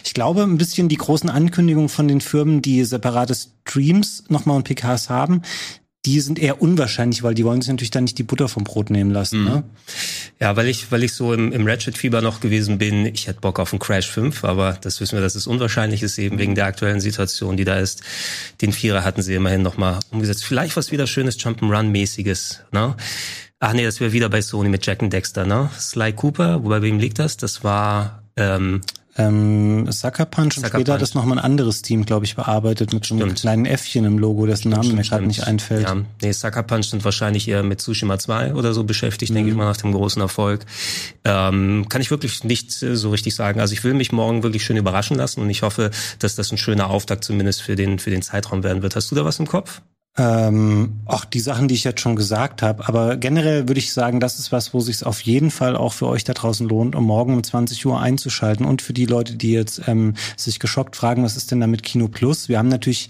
Ich 0.05 0.13
glaube, 0.13 0.43
ein 0.43 0.59
bisschen 0.59 0.89
die 0.89 0.97
großen 0.97 1.29
Ankündigungen 1.29 1.89
von 1.89 2.07
den 2.07 2.21
Firmen, 2.21 2.61
die 2.61 2.83
separate 2.83 3.33
Streams 3.33 4.25
nochmal 4.29 4.57
und 4.57 4.63
PKs 4.63 5.09
haben, 5.09 5.41
die 6.05 6.19
sind 6.19 6.37
eher 6.37 6.61
unwahrscheinlich, 6.61 7.23
weil 7.23 7.33
die 7.33 7.45
wollen 7.45 7.61
sich 7.61 7.69
natürlich 7.69 7.91
dann 7.91 8.03
nicht 8.03 8.17
die 8.17 8.23
Butter 8.23 8.49
vom 8.49 8.65
Brot 8.65 8.89
nehmen 8.89 9.11
lassen. 9.11 9.39
Mhm. 9.39 9.45
Ne? 9.45 9.63
Ja, 10.39 10.55
weil 10.57 10.67
ich, 10.67 10.91
weil 10.91 11.03
ich 11.03 11.13
so 11.13 11.33
im, 11.33 11.53
im 11.53 11.65
Ratchet-Fieber 11.65 12.21
noch 12.21 12.41
gewesen 12.41 12.77
bin, 12.77 13.05
ich 13.05 13.27
hätte 13.27 13.39
Bock 13.39 13.59
auf 13.59 13.71
einen 13.71 13.79
Crash 13.79 14.09
5, 14.09 14.43
aber 14.43 14.77
das 14.81 14.99
wissen 14.99 15.15
wir, 15.15 15.21
dass 15.21 15.35
es 15.35 15.47
unwahrscheinlich 15.47 16.03
ist, 16.03 16.17
eben 16.17 16.37
wegen 16.39 16.55
der 16.55 16.65
aktuellen 16.65 16.99
Situation, 16.99 17.55
die 17.55 17.63
da 17.63 17.77
ist. 17.77 18.03
Den 18.61 18.73
Vierer 18.73 19.05
hatten 19.05 19.21
sie 19.21 19.33
immerhin 19.33 19.61
nochmal 19.61 19.99
umgesetzt. 20.11 20.43
Vielleicht 20.43 20.75
was 20.75 20.91
wieder 20.91 21.07
schönes 21.07 21.39
Jump'n'Run-mäßiges, 21.39 22.59
ne? 22.71 22.95
Ach 23.59 23.71
nee, 23.71 23.85
das 23.85 24.01
wäre 24.01 24.11
wieder 24.11 24.27
bei 24.27 24.41
Sony 24.41 24.67
mit 24.67 24.85
Jack 24.85 25.01
and 25.01 25.13
Dexter, 25.13 25.45
ne? 25.45 25.69
Sly 25.79 26.11
Cooper, 26.11 26.65
wobei 26.65 26.81
wem 26.81 26.99
liegt 26.99 27.19
das? 27.19 27.37
Das 27.37 27.63
war 27.63 28.23
ähm, 28.35 28.81
ähm, 29.17 29.91
Sucker 29.91 30.25
Punch 30.25 30.57
und 30.57 30.65
später 30.65 30.77
Punch. 30.77 30.89
hat 30.89 31.01
das 31.01 31.13
nochmal 31.13 31.37
ein 31.37 31.43
anderes 31.43 31.81
Team, 31.81 32.05
glaube 32.05 32.25
ich, 32.25 32.35
bearbeitet 32.35 32.93
mit 32.93 33.05
so 33.05 33.15
einem 33.15 33.35
kleinen 33.35 33.65
Äffchen 33.65 34.05
im 34.05 34.17
Logo, 34.17 34.45
dessen 34.45 34.71
stimmt, 34.71 34.77
Name 34.77 34.93
mir 34.95 35.03
gerade 35.03 35.25
nicht 35.25 35.43
einfällt. 35.43 35.83
Ja, 35.83 35.97
nee, 36.21 36.31
Sucker 36.31 36.63
Punch 36.63 36.85
sind 36.85 37.05
wahrscheinlich 37.05 37.47
eher 37.47 37.63
mit 37.63 37.79
Tsushima 37.79 38.17
2 38.17 38.55
oder 38.55 38.73
so 38.73 38.83
beschäftigt, 38.83 39.31
mhm. 39.31 39.35
denke 39.35 39.51
ich 39.51 39.55
mal, 39.55 39.65
nach 39.65 39.77
dem 39.77 39.91
großen 39.91 40.21
Erfolg. 40.21 40.65
Ähm, 41.25 41.85
kann 41.89 42.01
ich 42.01 42.09
wirklich 42.09 42.43
nicht 42.43 42.81
äh, 42.81 42.95
so 42.95 43.11
richtig 43.11 43.35
sagen. 43.35 43.59
Also 43.59 43.73
ich 43.73 43.83
will 43.83 43.93
mich 43.93 44.11
morgen 44.11 44.41
wirklich 44.41 44.63
schön 44.63 44.77
überraschen 44.77 45.17
lassen 45.17 45.41
und 45.41 45.49
ich 45.49 45.61
hoffe, 45.61 45.91
dass 46.19 46.35
das 46.35 46.51
ein 46.51 46.57
schöner 46.57 46.89
Auftakt 46.89 47.23
zumindest 47.23 47.61
für 47.61 47.75
den, 47.75 47.99
für 47.99 48.09
den 48.09 48.23
Zeitraum 48.23 48.63
werden 48.63 48.81
wird. 48.81 48.95
Hast 48.95 49.11
du 49.11 49.15
da 49.15 49.23
was 49.25 49.39
im 49.39 49.47
Kopf? 49.47 49.81
Ähm, 50.15 50.99
auch 51.05 51.25
die 51.25 51.39
Sachen, 51.39 51.67
die 51.67 51.73
ich 51.73 51.83
jetzt 51.83 52.01
schon 52.01 52.15
gesagt 52.15 52.61
habe. 52.61 52.87
Aber 52.87 53.17
generell 53.17 53.67
würde 53.67 53.79
ich 53.79 53.93
sagen, 53.93 54.19
das 54.19 54.37
ist 54.37 54.51
was, 54.51 54.73
wo 54.73 54.79
sich 54.79 55.03
auf 55.03 55.21
jeden 55.21 55.49
Fall 55.49 55.75
auch 55.75 55.93
für 55.93 56.07
euch 56.07 56.23
da 56.23 56.33
draußen 56.33 56.67
lohnt, 56.67 56.95
um 56.95 57.05
morgen 57.05 57.33
um 57.33 57.43
20 57.43 57.83
Uhr 57.87 57.99
einzuschalten. 57.99 58.63
Und 58.65 58.83
für 58.83 58.93
die 58.93 59.07
Leute, 59.07 59.35
die 59.35 59.51
jetzt 59.51 59.81
ähm, 59.87 60.13
sich 60.37 60.59
geschockt 60.59 60.95
fragen, 60.95 61.23
was 61.23 61.35
ist 61.35 61.49
denn 61.49 61.61
da 61.61 61.67
mit 61.67 61.81
Kino 61.81 62.07
Plus? 62.09 62.47
Wir 62.47 62.59
haben 62.59 62.67
natürlich 62.67 63.09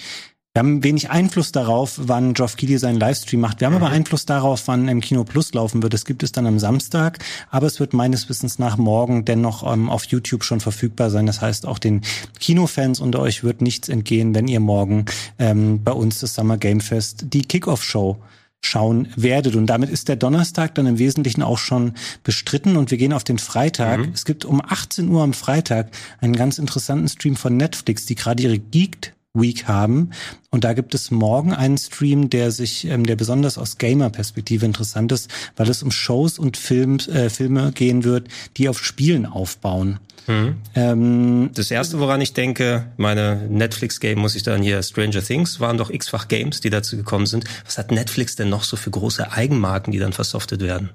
wir 0.56 0.60
haben 0.60 0.84
wenig 0.84 1.10
Einfluss 1.10 1.52
darauf, 1.52 2.00
wann 2.00 2.36
Geoff 2.36 2.58
Keighley 2.58 2.78
seinen 2.78 3.00
Livestream 3.00 3.40
macht. 3.40 3.60
Wir 3.60 3.66
haben 3.66 3.74
mhm. 3.74 3.82
aber 3.82 3.90
Einfluss 3.90 4.28
darauf, 4.28 4.68
wann 4.68 4.88
im 4.88 5.02
Kino 5.02 5.24
Plus 5.24 5.52
laufen 5.56 5.82
wird. 5.82 5.96
Das 5.96 6.06
gibt 6.06 6.22
es 6.22 6.32
dann 6.32 6.46
am 6.46 6.60
Samstag, 6.60 7.18
aber 7.50 7.66
es 7.66 7.80
wird 7.80 7.94
meines 7.94 8.30
Wissens 8.30 8.60
nach 8.60 8.78
morgen 8.78 9.26
dennoch 9.26 9.64
ähm, 9.72 9.90
auf 9.90 10.04
YouTube 10.06 10.44
schon 10.44 10.60
verfügbar 10.60 11.10
sein. 11.10 11.26
Das 11.26 11.42
heißt, 11.42 11.66
auch 11.66 11.80
den 11.80 12.02
Kinofans 12.40 13.00
unter 13.00 13.20
euch 13.20 13.44
wird 13.44 13.64
nichts 13.64 13.90
entgehen, 13.90 14.36
wenn 14.36 14.48
ihr 14.48 14.60
morgen 14.60 15.06
ähm, 15.40 15.84
bei 15.84 15.92
uns 15.92 16.20
das 16.20 16.36
Summer 16.36 16.58
Game 16.58 16.82
Fest 16.82 17.26
die 17.34 17.42
Kickoff-Show 17.42 18.20
schauen 18.62 19.08
werdet. 19.16 19.56
Und 19.56 19.66
damit 19.66 19.90
ist 19.90 20.08
der 20.08 20.18
Donnerstag 20.18 20.76
dann 20.76 20.86
im 20.86 21.00
Wesentlichen 21.00 21.42
auch 21.42 21.58
schon 21.58 21.94
bestritten 22.24 22.78
und 22.78 22.92
wir 22.92 23.00
gehen 23.00 23.14
auf 23.14 23.24
den 23.24 23.40
Freitag. 23.40 24.02
Mhm. 24.02 24.12
Es 24.14 24.24
gibt 24.24 24.46
um 24.46 24.62
18 24.64 25.10
Uhr 25.10 25.24
am 25.24 25.34
Freitag 25.34 25.90
einen 26.22 26.36
ganz 26.36 26.60
interessanten 26.60 27.10
Stream 27.10 27.38
von 27.38 27.58
Netflix, 27.58 28.06
die 28.06 28.14
gerade 28.14 28.44
ihre 28.44 28.60
Geeked 28.60 29.14
Week 29.34 29.68
haben. 29.68 30.12
Und 30.52 30.64
da 30.64 30.74
gibt 30.74 30.94
es 30.94 31.10
morgen 31.10 31.54
einen 31.54 31.78
Stream, 31.78 32.30
der 32.30 32.52
sich, 32.52 32.86
ähm, 32.86 33.06
der 33.06 33.16
besonders 33.16 33.58
aus 33.58 33.78
Gamer-Perspektive 33.80 34.66
interessant 34.66 35.12
ist, 35.12 35.30
weil 35.56 35.70
es 35.70 35.82
um 35.82 35.90
Shows 35.90 36.38
und 36.38 36.56
Film, 36.56 36.98
äh, 37.12 37.30
Filme 37.30 37.72
gehen 37.72 38.04
wird, 38.04 38.28
die 38.58 38.70
auf 38.70 38.84
Spielen 38.84 39.26
aufbauen. 39.26 40.00
Mhm. 40.28 40.56
Ähm, 40.76 41.50
das 41.54 41.72
erste, 41.72 42.00
woran 42.00 42.22
ich 42.22 42.34
denke, 42.34 42.86
meine 42.98 43.48
Netflix-Game 43.50 44.20
muss 44.20 44.36
ich 44.36 44.44
dann 44.44 44.62
hier 44.62 44.82
Stranger 44.84 45.24
Things, 45.24 45.60
waren 45.60 45.78
doch 45.78 45.90
x-fach 45.90 46.28
Games, 46.28 46.62
die 46.62 46.70
dazu 46.70 46.96
gekommen 46.96 47.26
sind. 47.26 47.46
Was 47.66 47.78
hat 47.78 47.92
Netflix 47.92 48.36
denn 48.36 48.50
noch 48.50 48.64
so 48.64 48.78
für 48.78 48.92
große 48.92 49.32
Eigenmarken, 49.32 49.92
die 49.92 50.00
dann 50.00 50.14
versoftet 50.14 50.62
werden? 50.62 50.92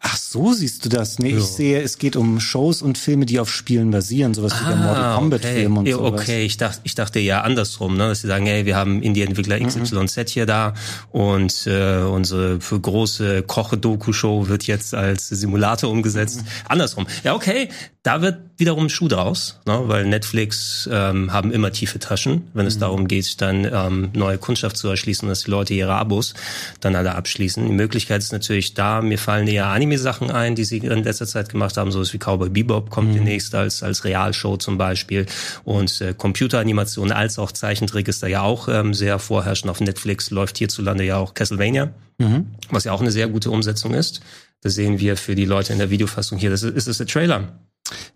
Ach 0.00 0.16
so, 0.16 0.52
siehst 0.52 0.84
du 0.84 0.88
das? 0.88 1.18
Nee, 1.18 1.30
ja. 1.30 1.38
ich 1.38 1.44
sehe, 1.44 1.82
es 1.82 1.98
geht 1.98 2.14
um 2.14 2.38
Shows 2.38 2.82
und 2.82 2.98
Filme, 2.98 3.26
die 3.26 3.40
auf 3.40 3.52
Spielen 3.52 3.90
basieren, 3.90 4.32
sowas 4.32 4.52
ah, 4.52 4.60
wie 4.60 4.66
der 4.68 4.76
Mortal 4.76 5.16
Kombat 5.16 5.40
okay. 5.40 5.54
Film 5.54 5.76
und 5.76 5.86
ja, 5.86 5.96
sowas. 5.96 6.20
Okay, 6.20 6.44
ich 6.44 6.56
dachte, 6.56 6.80
ich 6.84 6.94
dachte 6.94 7.18
ja 7.18 7.40
andersrum, 7.40 7.96
ne? 7.96 8.08
dass 8.08 8.20
sie 8.20 8.28
sagen, 8.28 8.46
hey, 8.46 8.64
wir 8.64 8.76
haben 8.76 9.02
Indie-Entwickler 9.02 9.58
XYZ 9.58 10.16
mhm. 10.16 10.24
hier 10.28 10.46
da 10.46 10.74
und 11.10 11.66
äh, 11.66 12.02
unsere 12.02 12.60
für 12.60 12.78
große 12.78 13.42
Koche-Doku-Show 13.42 14.48
wird 14.48 14.68
jetzt 14.68 14.94
als 14.94 15.28
Simulator 15.28 15.90
umgesetzt. 15.90 16.42
Mhm. 16.42 16.48
Andersrum. 16.68 17.06
Ja, 17.24 17.34
okay, 17.34 17.68
da 18.08 18.22
wird 18.22 18.38
wiederum 18.56 18.88
Schuh 18.88 19.06
draus, 19.06 19.60
ne? 19.66 19.82
weil 19.84 20.06
Netflix 20.06 20.88
ähm, 20.90 21.30
haben 21.30 21.52
immer 21.52 21.72
tiefe 21.72 21.98
Taschen, 21.98 22.48
wenn 22.54 22.64
es 22.64 22.76
mhm. 22.76 22.80
darum 22.80 23.06
geht, 23.06 23.38
dann 23.42 23.66
ähm, 23.70 24.08
neue 24.14 24.38
Kundschaft 24.38 24.78
zu 24.78 24.88
erschließen, 24.88 25.28
dass 25.28 25.42
die 25.42 25.50
Leute 25.50 25.74
ihre 25.74 25.92
Abos 25.92 26.32
dann 26.80 26.96
alle 26.96 27.14
abschließen. 27.14 27.66
Die 27.66 27.72
Möglichkeit 27.72 28.22
ist 28.22 28.32
natürlich 28.32 28.72
da, 28.72 29.02
mir 29.02 29.18
fallen 29.18 29.46
eher 29.46 29.66
Anime 29.66 29.88
Anime-Sachen 29.88 30.30
ein, 30.30 30.54
die 30.54 30.64
sie 30.64 30.78
in 30.78 31.04
letzter 31.04 31.26
Zeit 31.26 31.50
gemacht 31.50 31.76
haben, 31.76 31.92
so 31.92 32.02
wie 32.10 32.16
Cowboy 32.16 32.48
Bebop 32.48 32.88
kommt 32.88 33.10
mhm. 33.10 33.14
demnächst 33.16 33.54
als, 33.54 33.82
als 33.82 34.04
Realshow 34.04 34.56
zum 34.56 34.78
Beispiel. 34.78 35.26
Und 35.64 36.00
äh, 36.00 36.14
Computeranimation 36.16 37.12
als 37.12 37.38
auch 37.38 37.52
Zeichentrick 37.52 38.08
ist 38.08 38.22
da 38.22 38.26
ja 38.26 38.40
auch 38.40 38.68
ähm, 38.68 38.94
sehr 38.94 39.18
vorherrschend. 39.18 39.70
Auf 39.70 39.80
Netflix 39.80 40.30
läuft 40.30 40.56
hierzulande 40.56 41.04
ja 41.04 41.18
auch 41.18 41.34
Castlevania, 41.34 41.92
mhm. 42.16 42.46
was 42.70 42.84
ja 42.84 42.92
auch 42.92 43.02
eine 43.02 43.10
sehr 43.10 43.28
gute 43.28 43.50
Umsetzung 43.50 43.92
ist. 43.92 44.22
Das 44.62 44.74
sehen 44.74 44.98
wir 44.98 45.18
für 45.18 45.34
die 45.34 45.44
Leute 45.44 45.74
in 45.74 45.78
der 45.78 45.90
Videofassung 45.90 46.38
hier. 46.38 46.48
Das 46.48 46.62
ist, 46.62 46.74
ist 46.74 46.88
das 46.88 46.96
der 46.96 47.06
Trailer. 47.06 47.52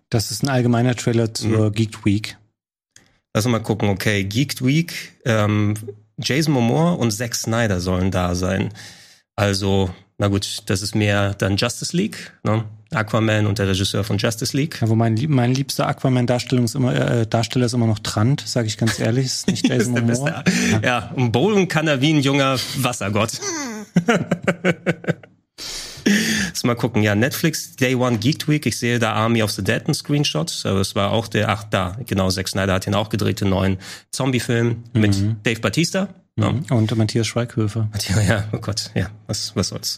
Das 0.09 0.31
ist 0.31 0.43
ein 0.43 0.49
allgemeiner 0.49 0.95
Trailer 0.95 1.33
zur 1.33 1.69
mhm. 1.69 1.73
Geek 1.73 2.05
Week. 2.05 2.37
Lass 3.33 3.45
uns 3.45 3.51
mal 3.51 3.59
gucken, 3.59 3.89
okay, 3.89 4.23
Geek 4.23 4.63
Week, 4.63 5.13
ähm, 5.25 5.73
Jason 6.17 6.53
Momoa 6.53 6.93
und 6.93 7.11
Zack 7.11 7.35
Snyder 7.35 7.79
sollen 7.79 8.11
da 8.11 8.35
sein. 8.35 8.69
Also 9.35 9.89
na 10.17 10.27
gut, 10.27 10.59
das 10.67 10.81
ist 10.81 10.95
mehr 10.95 11.33
dann 11.33 11.57
Justice 11.57 11.95
League, 11.95 12.33
ne? 12.43 12.63
Aquaman 12.91 13.47
und 13.47 13.57
der 13.57 13.67
Regisseur 13.67 14.03
von 14.03 14.19
Justice 14.19 14.55
League. 14.55 14.79
Ja, 14.79 14.87
wo 14.87 14.95
mein, 14.95 15.17
mein 15.27 15.53
liebster 15.53 15.87
Aquaman-Darsteller 15.87 16.63
ist 16.63 16.75
immer, 16.75 16.95
äh, 16.95 17.25
Darsteller 17.25 17.65
ist 17.65 17.73
immer 17.73 17.87
noch 17.87 17.99
Trant, 17.99 18.43
sage 18.45 18.67
ich 18.67 18.77
ganz 18.77 18.99
ehrlich, 18.99 19.25
ist 19.25 19.47
nicht 19.47 19.67
Jason 19.69 19.97
ist 20.07 20.19
Momoa. 20.19 20.43
Ja. 20.71 20.81
ja, 20.83 21.11
und 21.15 21.31
bowlen 21.31 21.67
kann 21.67 21.87
er 21.87 22.01
wie 22.01 22.13
ein 22.13 22.19
junger 22.19 22.57
Wassergott. 22.77 23.31
Lass 26.49 26.63
mal 26.63 26.75
gucken. 26.75 27.03
Ja, 27.03 27.15
Netflix 27.15 27.75
Day 27.75 27.95
One 27.95 28.17
Geek 28.17 28.47
Week. 28.47 28.65
Ich 28.65 28.77
sehe 28.77 28.99
da 28.99 29.13
Army 29.13 29.43
of 29.43 29.51
the 29.51 29.63
Dead 29.63 29.87
ein 29.87 29.93
Screenshot. 29.93 30.63
Aber 30.65 30.79
es 30.79 30.95
war 30.95 31.11
auch 31.11 31.27
der, 31.27 31.49
ach 31.49 31.63
da, 31.63 31.97
genau, 32.05 32.29
Zack 32.29 32.47
Snyder 32.47 32.73
hat 32.73 32.87
ihn 32.87 32.95
auch 32.95 33.09
gedreht, 33.09 33.41
den 33.41 33.49
neuen 33.49 33.77
Zombie-Film 34.11 34.83
mhm. 34.93 35.01
mit 35.01 35.15
Dave 35.43 35.59
Batista. 35.59 36.09
Ja. 36.35 36.51
Mhm. 36.51 36.65
Und 36.69 36.95
Matthias 36.95 37.27
Schweighöfer. 37.27 37.89
Ja, 38.27 38.45
oh 38.51 38.57
Gott, 38.57 38.91
ja, 38.95 39.09
was, 39.27 39.55
was 39.55 39.69
soll's. 39.69 39.97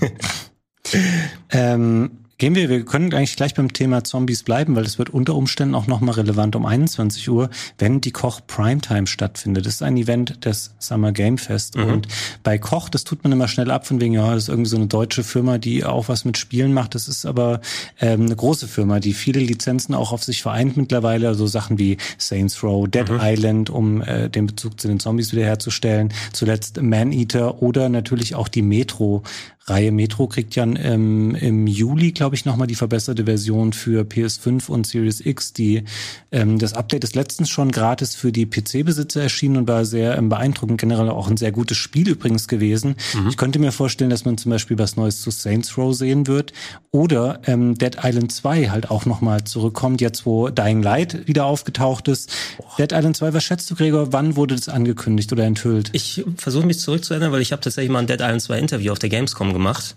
ähm, 1.50 2.23
Gehen 2.44 2.56
wir, 2.56 2.68
wir 2.68 2.84
können 2.84 3.10
eigentlich 3.14 3.36
gleich 3.36 3.54
beim 3.54 3.72
Thema 3.72 4.04
Zombies 4.04 4.42
bleiben, 4.42 4.76
weil 4.76 4.84
es 4.84 4.98
wird 4.98 5.08
unter 5.08 5.34
Umständen 5.34 5.74
auch 5.74 5.86
nochmal 5.86 6.16
relevant 6.16 6.54
um 6.56 6.66
21 6.66 7.30
Uhr, 7.30 7.48
wenn 7.78 8.02
die 8.02 8.10
Koch 8.10 8.42
Primetime 8.46 9.06
stattfindet. 9.06 9.64
Das 9.64 9.76
ist 9.76 9.82
ein 9.82 9.96
Event 9.96 10.44
des 10.44 10.74
Summer 10.78 11.12
Game 11.12 11.38
Fest. 11.38 11.74
Mhm. 11.74 11.84
Und 11.84 12.08
bei 12.42 12.58
Koch, 12.58 12.90
das 12.90 13.04
tut 13.04 13.24
man 13.24 13.32
immer 13.32 13.48
schnell 13.48 13.70
ab 13.70 13.86
von 13.86 13.98
wegen, 13.98 14.12
ja, 14.12 14.34
das 14.34 14.42
ist 14.42 14.48
irgendwie 14.50 14.68
so 14.68 14.76
eine 14.76 14.88
deutsche 14.88 15.24
Firma, 15.24 15.56
die 15.56 15.86
auch 15.86 16.10
was 16.10 16.26
mit 16.26 16.36
Spielen 16.36 16.74
macht. 16.74 16.94
Das 16.94 17.08
ist 17.08 17.24
aber 17.24 17.62
ähm, 17.98 18.26
eine 18.26 18.36
große 18.36 18.68
Firma, 18.68 19.00
die 19.00 19.14
viele 19.14 19.40
Lizenzen 19.40 19.94
auch 19.94 20.12
auf 20.12 20.22
sich 20.22 20.42
vereint 20.42 20.76
mittlerweile. 20.76 21.22
So 21.22 21.28
also 21.28 21.46
Sachen 21.46 21.78
wie 21.78 21.96
Saints 22.18 22.62
Row, 22.62 22.86
Dead 22.86 23.08
mhm. 23.08 23.20
Island, 23.22 23.70
um 23.70 24.02
äh, 24.02 24.28
den 24.28 24.48
Bezug 24.48 24.78
zu 24.78 24.88
den 24.88 25.00
Zombies 25.00 25.32
wiederherzustellen. 25.32 26.12
Zuletzt 26.34 26.82
Man 26.82 27.10
Eater 27.10 27.62
oder 27.62 27.88
natürlich 27.88 28.34
auch 28.34 28.48
die 28.48 28.60
Metro 28.60 29.22
Reihe 29.66 29.92
Metro 29.92 30.26
kriegt 30.26 30.54
ja 30.56 30.64
ähm, 30.64 31.34
im 31.34 31.66
Juli, 31.66 32.12
glaube 32.12 32.34
ich, 32.34 32.44
nochmal 32.44 32.66
die 32.66 32.74
verbesserte 32.74 33.24
Version 33.24 33.72
für 33.72 34.02
PS5 34.02 34.68
und 34.68 34.86
Series 34.86 35.24
X. 35.24 35.54
Die, 35.54 35.84
ähm, 36.32 36.58
das 36.58 36.74
Update 36.74 37.02
ist 37.02 37.14
letztens 37.14 37.48
schon 37.48 37.72
gratis 37.72 38.14
für 38.14 38.30
die 38.30 38.44
PC-Besitzer 38.44 39.22
erschienen 39.22 39.56
und 39.56 39.68
war 39.68 39.86
sehr 39.86 40.18
ähm, 40.18 40.28
beeindruckend. 40.28 40.78
Generell 40.78 41.08
auch 41.08 41.30
ein 41.30 41.38
sehr 41.38 41.50
gutes 41.50 41.78
Spiel 41.78 42.10
übrigens 42.10 42.46
gewesen. 42.46 42.96
Mhm. 43.14 43.28
Ich 43.28 43.38
könnte 43.38 43.58
mir 43.58 43.72
vorstellen, 43.72 44.10
dass 44.10 44.26
man 44.26 44.36
zum 44.36 44.50
Beispiel 44.50 44.78
was 44.78 44.96
Neues 44.96 45.22
zu 45.22 45.30
Saints 45.30 45.78
Row 45.78 45.94
sehen 45.94 46.26
wird 46.26 46.52
oder 46.90 47.40
ähm, 47.46 47.78
Dead 47.78 47.96
Island 48.02 48.32
2 48.32 48.68
halt 48.68 48.90
auch 48.90 49.06
nochmal 49.06 49.44
zurückkommt, 49.44 50.02
jetzt 50.02 50.26
wo 50.26 50.50
Dying 50.50 50.82
Light 50.82 51.26
wieder 51.26 51.46
aufgetaucht 51.46 52.08
ist. 52.08 52.30
Boah. 52.58 52.66
Dead 52.78 52.92
Island 52.92 53.16
2, 53.16 53.32
was 53.32 53.42
schätzt 53.42 53.70
du, 53.70 53.76
Gregor, 53.76 54.12
wann 54.12 54.36
wurde 54.36 54.54
das 54.56 54.68
angekündigt 54.68 55.32
oder 55.32 55.44
enthüllt? 55.44 55.88
Ich 55.92 56.22
versuche 56.36 56.66
mich 56.66 56.80
zurückzuerinnern, 56.80 57.32
weil 57.32 57.40
ich 57.40 57.52
habe 57.52 57.62
tatsächlich 57.62 57.90
mal 57.90 58.00
ein 58.00 58.06
Dead 58.06 58.20
Island 58.20 58.42
2 58.42 58.58
Interview 58.58 58.92
auf 58.92 58.98
der 58.98 59.08
Gamescom 59.08 59.53
gemacht. 59.54 59.96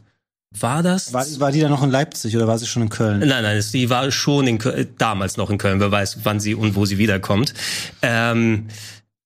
War 0.52 0.82
das? 0.82 1.12
War, 1.12 1.26
war 1.40 1.52
die 1.52 1.60
dann 1.60 1.72
noch 1.72 1.84
in 1.84 1.92
Leipzig 1.92 2.36
oder 2.36 2.48
war 2.48 2.58
sie 2.58 2.68
schon 2.68 2.84
in 2.84 2.90
Köln? 2.90 3.20
Nein, 3.20 3.44
nein, 3.44 3.64
die 3.74 3.90
war 3.90 4.10
schon 4.12 4.48
in 4.48 4.58
Köln, 4.58 4.88
damals 4.98 5.38
noch 5.38 5.50
in 5.50 5.58
Köln. 5.58 5.80
Wer 5.80 5.92
weiß, 5.92 6.20
wann 6.24 6.40
sie 6.40 6.56
und 6.56 6.76
wo 6.76 6.86
sie 6.86 6.98
wiederkommt. 6.98 7.54
Ähm, 8.02 8.68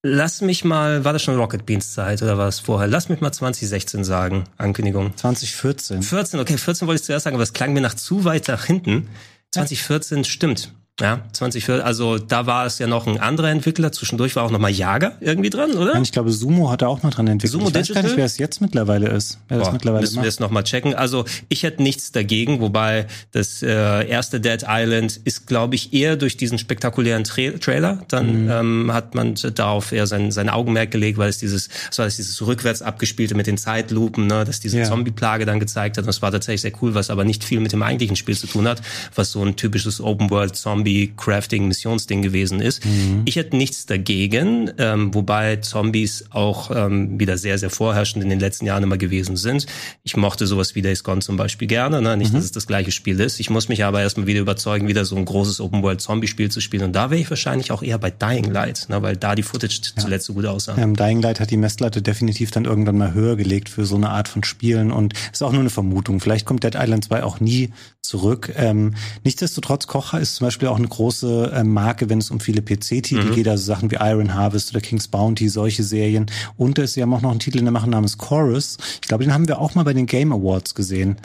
lass 0.02 0.40
mich 0.40 0.64
mal, 0.64 1.04
war 1.04 1.12
das 1.12 1.22
schon 1.22 1.36
Rocket 1.36 1.64
Beans 1.64 1.94
Zeit 1.94 2.22
oder 2.22 2.38
war 2.38 2.48
es 2.48 2.58
vorher? 2.58 2.88
Lass 2.88 3.08
mich 3.08 3.20
mal 3.20 3.32
2016 3.32 4.02
sagen, 4.02 4.44
Ankündigung. 4.58 5.16
2014. 5.16 6.02
14, 6.02 6.40
okay, 6.40 6.58
14 6.58 6.88
wollte 6.88 7.00
ich 7.00 7.06
zuerst 7.06 7.24
sagen, 7.24 7.36
aber 7.36 7.44
es 7.44 7.52
klang 7.52 7.72
mir 7.72 7.80
nach 7.80 7.94
zu 7.94 8.24
weit 8.24 8.48
nach 8.48 8.64
hinten. 8.64 9.08
2014 9.52 10.24
stimmt. 10.24 10.72
Ja, 11.00 11.22
2014, 11.32 11.82
also 11.82 12.18
da 12.18 12.46
war 12.46 12.66
es 12.66 12.78
ja 12.78 12.86
noch 12.86 13.06
ein 13.06 13.18
anderer 13.18 13.48
Entwickler. 13.48 13.92
Zwischendurch 13.92 14.36
war 14.36 14.44
auch 14.44 14.50
noch 14.50 14.58
mal 14.58 14.70
Jager 14.70 15.16
irgendwie 15.20 15.48
dran, 15.48 15.72
oder? 15.72 15.94
Nein, 15.94 16.02
ich 16.02 16.12
glaube, 16.12 16.30
Sumo 16.30 16.70
hat 16.70 16.82
da 16.82 16.86
auch 16.86 17.02
mal 17.02 17.08
dran 17.08 17.26
entwickelt. 17.28 17.50
Sumo 17.50 17.70
ich 17.70 17.74
weiß 17.74 17.94
gar 17.94 18.02
nicht, 18.02 18.16
wer 18.18 18.26
es 18.26 18.36
jetzt 18.36 18.60
mittlerweile 18.60 19.08
ist. 19.08 19.38
Wer 19.48 19.56
Boah, 19.56 19.64
das 19.64 19.72
mittlerweile 19.72 20.02
müssen 20.02 20.16
macht. 20.16 20.24
wir 20.24 20.28
es 20.28 20.38
noch 20.38 20.50
mal 20.50 20.62
checken. 20.64 20.94
Also 20.94 21.24
ich 21.48 21.62
hätte 21.62 21.82
nichts 21.82 22.12
dagegen, 22.12 22.60
wobei 22.60 23.06
das 23.30 23.62
äh, 23.62 24.06
erste 24.06 24.38
Dead 24.38 24.64
Island 24.68 25.18
ist, 25.24 25.46
glaube 25.46 25.76
ich, 25.76 25.94
eher 25.94 26.16
durch 26.16 26.36
diesen 26.36 26.58
spektakulären 26.58 27.24
Tra 27.24 27.52
Trailer. 27.58 28.04
Dann 28.08 28.44
mhm. 28.44 28.50
ähm, 28.50 28.92
hat 28.92 29.14
man 29.14 29.34
darauf 29.54 29.92
eher 29.92 30.06
sein, 30.06 30.30
sein 30.30 30.50
Augenmerk 30.50 30.90
gelegt, 30.90 31.16
weil 31.16 31.30
es 31.30 31.38
dieses, 31.38 31.70
was 31.88 31.98
war 32.00 32.04
das, 32.04 32.16
dieses 32.16 32.46
rückwärts 32.46 32.82
abgespielte 32.82 33.34
mit 33.34 33.46
den 33.46 33.56
Zeitlupen, 33.56 34.26
ne, 34.26 34.44
dass 34.44 34.60
diese 34.60 34.80
ja. 34.80 34.84
Zombie-Plage 34.84 35.46
dann 35.46 35.58
gezeigt 35.58 35.96
hat. 35.96 36.04
Und 36.04 36.08
das 36.08 36.20
war 36.20 36.30
tatsächlich 36.30 36.60
sehr 36.60 36.72
cool, 36.82 36.94
was 36.94 37.08
aber 37.08 37.24
nicht 37.24 37.44
viel 37.44 37.60
mit 37.60 37.72
dem 37.72 37.82
eigentlichen 37.82 38.16
Spiel 38.16 38.36
zu 38.36 38.46
tun 38.46 38.68
hat, 38.68 38.82
was 39.14 39.32
so 39.32 39.42
ein 39.42 39.56
typisches 39.56 39.98
Open-World-Zombie 39.98 40.81
Zombie-Crafting, 40.82 41.68
Missionsding 41.68 42.22
gewesen 42.22 42.60
ist. 42.60 42.84
Mhm. 42.84 43.22
Ich 43.24 43.36
hätte 43.36 43.56
nichts 43.56 43.86
dagegen, 43.86 44.70
ähm, 44.78 45.14
wobei 45.14 45.56
Zombies 45.56 46.24
auch 46.30 46.70
ähm, 46.74 47.18
wieder 47.20 47.38
sehr, 47.38 47.58
sehr 47.58 47.70
vorherrschend 47.70 48.22
in 48.22 48.30
den 48.30 48.40
letzten 48.40 48.66
Jahren 48.66 48.82
immer 48.82 48.96
gewesen 48.96 49.36
sind. 49.36 49.66
Ich 50.02 50.16
mochte 50.16 50.46
sowas 50.46 50.74
wie 50.74 50.82
Days 50.82 51.04
Gone 51.04 51.20
zum 51.20 51.36
Beispiel 51.36 51.68
gerne, 51.68 52.02
ne? 52.02 52.16
nicht, 52.16 52.32
mhm. 52.32 52.36
dass 52.36 52.44
es 52.44 52.52
das 52.52 52.66
gleiche 52.66 52.90
Spiel 52.90 53.20
ist. 53.20 53.38
Ich 53.38 53.50
muss 53.50 53.68
mich 53.68 53.84
aber 53.84 54.00
erstmal 54.00 54.26
wieder 54.26 54.40
überzeugen, 54.40 54.88
wieder 54.88 55.04
so 55.04 55.16
ein 55.16 55.24
großes 55.24 55.60
Open-World-Zombie-Spiel 55.60 56.50
zu 56.50 56.60
spielen. 56.60 56.84
Und 56.84 56.92
da 56.92 57.10
wäre 57.10 57.20
ich 57.20 57.30
wahrscheinlich 57.30 57.70
auch 57.70 57.82
eher 57.82 57.98
bei 57.98 58.10
Dying 58.10 58.50
Light, 58.50 58.86
ne? 58.88 59.02
weil 59.02 59.16
da 59.16 59.34
die 59.34 59.42
Footage 59.42 59.80
ja. 59.96 60.02
zuletzt 60.02 60.26
so 60.26 60.34
gut 60.34 60.46
aussah. 60.46 60.76
Ähm, 60.76 60.96
Dying 60.96 61.22
Light 61.22 61.40
hat 61.40 61.50
die 61.50 61.56
Messlatte 61.56 62.02
definitiv 62.02 62.50
dann 62.50 62.64
irgendwann 62.64 62.98
mal 62.98 63.14
höher 63.14 63.36
gelegt 63.36 63.68
für 63.68 63.84
so 63.84 63.96
eine 63.96 64.10
Art 64.10 64.28
von 64.28 64.42
Spielen 64.42 64.90
und 64.90 65.14
ist 65.32 65.42
auch 65.42 65.52
nur 65.52 65.60
eine 65.60 65.70
Vermutung. 65.70 66.20
Vielleicht 66.20 66.46
kommt 66.46 66.64
Dead 66.64 66.74
Island 66.74 67.04
2 67.04 67.22
auch 67.22 67.40
nie 67.40 67.70
zurück. 68.02 68.52
Ähm, 68.56 68.94
nichtsdestotrotz, 69.24 69.86
Koch 69.86 70.14
ist 70.14 70.36
zum 70.36 70.46
Beispiel 70.46 70.68
auch 70.68 70.71
eine 70.76 70.88
große 70.88 71.52
äh, 71.54 71.64
Marke, 71.64 72.08
wenn 72.08 72.18
es 72.18 72.30
um 72.30 72.40
viele 72.40 72.62
PC-Titel 72.62 73.30
mhm. 73.30 73.34
geht, 73.34 73.48
also 73.48 73.64
Sachen 73.64 73.90
wie 73.90 73.96
Iron 74.00 74.34
Harvest 74.34 74.70
oder 74.70 74.80
King's 74.80 75.08
Bounty, 75.08 75.48
solche 75.48 75.82
Serien. 75.82 76.26
Und 76.56 76.78
es, 76.78 76.94
sie 76.94 77.02
haben 77.02 77.12
auch 77.14 77.22
noch 77.22 77.30
einen 77.30 77.40
Titel 77.40 77.58
in 77.58 77.64
der 77.64 77.72
Mache 77.72 77.88
namens 77.88 78.18
Chorus. 78.18 78.78
Ich 79.00 79.08
glaube, 79.08 79.24
den 79.24 79.32
haben 79.34 79.48
wir 79.48 79.58
auch 79.58 79.74
mal 79.74 79.84
bei 79.84 79.92
den 79.92 80.06
Game 80.06 80.32
Awards 80.32 80.74
gesehen. 80.74 81.16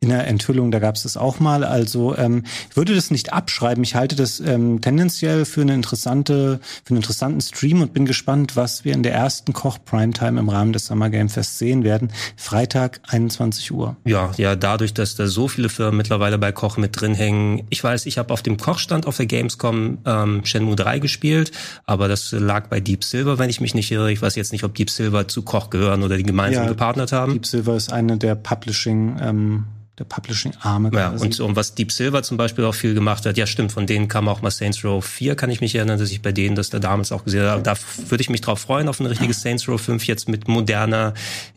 In 0.00 0.10
der 0.10 0.26
Enthüllung, 0.26 0.70
da 0.70 0.78
gab 0.78 0.96
es 0.96 1.02
das 1.02 1.16
auch 1.16 1.40
mal. 1.40 1.64
Also 1.64 2.16
ähm, 2.16 2.44
ich 2.70 2.76
würde 2.76 2.94
das 2.94 3.10
nicht 3.10 3.32
abschreiben. 3.32 3.82
Ich 3.84 3.94
halte 3.94 4.16
das 4.16 4.40
ähm, 4.40 4.80
tendenziell 4.80 5.44
für 5.44 5.62
eine 5.62 5.74
interessante, 5.74 6.60
für 6.84 6.90
einen 6.90 6.98
interessanten 6.98 7.40
Stream 7.40 7.82
und 7.82 7.94
bin 7.94 8.06
gespannt, 8.06 8.56
was 8.56 8.84
wir 8.84 8.92
in 8.92 9.02
der 9.02 9.14
ersten 9.14 9.52
Koch 9.52 9.78
Primetime 9.84 10.38
im 10.40 10.48
Rahmen 10.48 10.72
des 10.72 10.86
Summer 10.86 11.10
Game 11.10 11.28
Fest 11.28 11.58
sehen 11.58 11.84
werden. 11.84 12.12
Freitag 12.36 13.00
21 13.08 13.72
Uhr. 13.72 13.96
Ja, 14.04 14.30
ja, 14.36 14.56
dadurch, 14.56 14.94
dass 14.94 15.14
da 15.16 15.26
so 15.26 15.48
viele 15.48 15.68
Firmen 15.68 15.96
mittlerweile 15.96 16.38
bei 16.38 16.52
Koch 16.52 16.76
mit 16.76 17.00
drin 17.00 17.14
hängen. 17.14 17.66
Ich 17.70 17.82
weiß, 17.82 18.06
ich 18.06 18.18
habe 18.18 18.32
auf 18.32 18.42
dem 18.42 18.56
Kochstand 18.56 18.93
auf 19.02 19.16
der 19.16 19.26
Gamescom 19.26 19.98
ähm, 20.04 20.44
Shenmue 20.44 20.76
3 20.76 21.00
gespielt, 21.00 21.52
aber 21.84 22.08
das 22.08 22.32
lag 22.32 22.68
bei 22.68 22.80
Deep 22.80 23.04
Silver, 23.04 23.38
wenn 23.38 23.50
ich 23.50 23.60
mich 23.60 23.74
nicht 23.74 23.90
irre. 23.90 24.12
Ich 24.12 24.22
weiß 24.22 24.36
jetzt 24.36 24.52
nicht, 24.52 24.64
ob 24.64 24.74
Deep 24.74 24.90
Silver 24.90 25.28
zu 25.28 25.42
Koch 25.42 25.70
gehören 25.70 26.02
oder 26.02 26.16
die 26.16 26.22
gemeinsam 26.22 26.64
ja, 26.64 26.68
gepartnert 26.68 27.12
haben. 27.12 27.32
Deep 27.32 27.46
Silver 27.46 27.76
ist 27.76 27.92
eine 27.92 28.16
der 28.16 28.34
Publishing 28.34 29.16
ähm 29.20 29.64
der 29.98 30.04
Publishing-Arme. 30.04 30.90
Ja, 30.92 31.10
und, 31.10 31.38
und 31.38 31.56
was 31.56 31.74
Deep 31.74 31.92
Silver 31.92 32.22
zum 32.24 32.36
Beispiel 32.36 32.64
auch 32.64 32.74
viel 32.74 32.94
gemacht 32.94 33.26
hat, 33.26 33.36
ja 33.36 33.46
stimmt, 33.46 33.70
von 33.70 33.86
denen 33.86 34.08
kam 34.08 34.28
auch 34.28 34.42
mal 34.42 34.50
Saints 34.50 34.84
Row 34.84 35.04
4, 35.04 35.36
kann 35.36 35.50
ich 35.50 35.60
mich 35.60 35.74
erinnern, 35.74 35.98
dass 35.98 36.10
ich 36.10 36.20
bei 36.20 36.32
denen 36.32 36.56
das 36.56 36.70
da 36.70 36.80
damals 36.80 37.12
auch 37.12 37.24
gesehen 37.24 37.44
habe. 37.44 37.62
Da 37.62 37.74
würde 38.08 38.20
ich 38.20 38.30
mich 38.30 38.40
drauf 38.40 38.60
freuen, 38.60 38.88
auf 38.88 38.98
ein 38.98 39.06
richtiges 39.06 39.42
Saints 39.42 39.68
Row 39.68 39.80
5 39.80 40.04
jetzt 40.06 40.28
mit 40.28 40.48
moderner, 40.48 41.14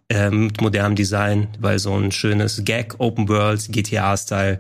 äh, 0.10 0.30
mit 0.30 0.62
modernem 0.62 0.96
Design, 0.96 1.48
weil 1.60 1.80
so 1.80 1.96
ein 1.96 2.12
schönes 2.12 2.64
Gag, 2.64 2.96
Open 3.00 3.28
World, 3.28 3.72
GTA-Style, 3.72 4.60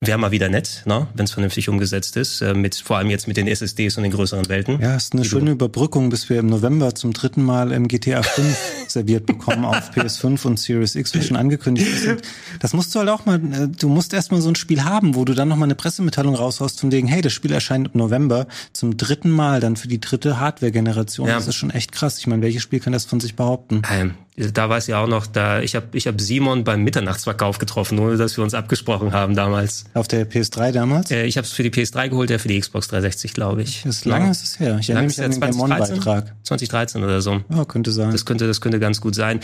wäre 0.00 0.18
mal 0.18 0.30
wieder 0.30 0.48
nett, 0.48 0.82
ne? 0.86 1.08
wenn 1.14 1.24
es 1.24 1.32
vernünftig 1.32 1.68
umgesetzt 1.68 2.16
ist, 2.16 2.40
äh, 2.40 2.54
mit 2.54 2.76
vor 2.76 2.98
allem 2.98 3.10
jetzt 3.10 3.26
mit 3.26 3.36
den 3.36 3.48
SSDs 3.48 3.96
und 3.96 4.04
den 4.04 4.12
größeren 4.12 4.48
Welten. 4.48 4.80
Ja, 4.80 4.94
ist 4.94 5.12
eine 5.12 5.24
schöne 5.24 5.50
Überbrückung, 5.50 6.08
bis 6.08 6.28
wir 6.30 6.38
im 6.38 6.46
November 6.46 6.94
zum 6.94 7.12
dritten 7.12 7.42
Mal 7.42 7.72
im 7.72 7.88
GTA 7.88 8.22
5 8.22 8.58
serviert 8.90 9.26
bekommen 9.26 9.64
auf 9.64 9.90
PS5 9.94 10.46
und 10.46 10.58
Series 10.58 10.94
X, 10.94 11.14
wie 11.14 11.22
schon 11.22 11.36
angekündigt 11.36 11.88
ist. 11.88 12.22
Das 12.60 12.72
musst 12.72 12.94
du 12.94 13.00
halt 13.00 13.08
auch 13.08 13.26
mal, 13.26 13.36
äh, 13.36 13.68
du 13.68 13.88
musst 13.88 14.12
erstmal 14.12 14.40
so 14.40 14.48
ein 14.48 14.54
Spiel 14.54 14.84
haben, 14.84 15.14
wo 15.14 15.24
du 15.24 15.34
dann 15.34 15.48
nochmal 15.48 15.66
eine 15.66 15.74
Pressemitteilung 15.74 16.34
raushaust 16.34 16.80
von 16.80 16.92
wegen, 16.92 17.08
hey, 17.08 17.22
das 17.22 17.32
Spiel 17.32 17.52
erscheint 17.52 17.90
im 17.94 17.98
November 17.98 18.46
zum 18.72 18.96
dritten 18.96 19.30
Mal 19.30 19.60
dann 19.60 19.76
für 19.76 19.88
die 19.88 20.00
dritte 20.00 20.40
Hardware-Generation. 20.40 21.28
Ja. 21.28 21.34
Das 21.34 21.48
ist 21.48 21.56
schon 21.56 21.70
echt 21.70 21.92
krass. 21.92 22.18
Ich 22.18 22.26
meine, 22.26 22.42
welches 22.42 22.62
Spiel 22.62 22.80
kann 22.80 22.92
das 22.92 23.04
von 23.04 23.20
sich 23.20 23.36
behaupten? 23.36 23.82
Ähm, 23.90 24.14
da 24.38 24.68
weiß 24.68 24.88
ich 24.88 24.94
auch 24.94 25.08
noch, 25.08 25.26
da 25.26 25.60
ich 25.60 25.74
habe 25.74 25.86
ich 25.92 26.06
hab 26.06 26.20
Simon 26.20 26.62
beim 26.62 26.84
Mitternachtsverkauf 26.84 27.58
getroffen, 27.58 27.98
ohne 27.98 28.16
dass 28.16 28.36
wir 28.36 28.44
uns 28.44 28.54
abgesprochen 28.54 29.12
haben 29.12 29.34
damals. 29.34 29.84
Auf 29.94 30.06
der 30.06 30.28
PS3 30.30 30.70
damals? 30.70 31.10
Äh, 31.10 31.24
ich 31.24 31.36
habe 31.36 31.46
es 31.46 31.52
für 31.52 31.64
die 31.64 31.70
PS3 31.70 32.08
geholt, 32.08 32.30
der 32.30 32.38
für 32.38 32.48
die 32.48 32.58
Xbox 32.58 32.88
360, 32.88 33.34
glaube 33.34 33.62
ich. 33.62 33.82
Das 33.82 33.96
ist 33.96 34.04
lange 34.04 34.26
ja. 34.26 34.30
ist 34.30 34.44
es 34.44 34.60
her. 34.60 34.78
Ich 34.78 34.90
erinnere 34.90 35.06
mich 35.06 35.20
an 35.20 35.32
den 35.32 35.40
2013? 35.40 36.32
2013 36.44 37.04
oder 37.04 37.20
so. 37.20 37.40
Ja, 37.48 37.64
könnte 37.64 37.90
sein. 37.90 38.12
Das 38.12 38.24
könnte, 38.24 38.46
das 38.46 38.60
könnte 38.60 38.77
ganz 38.80 39.00
gut 39.00 39.14
sein. 39.14 39.40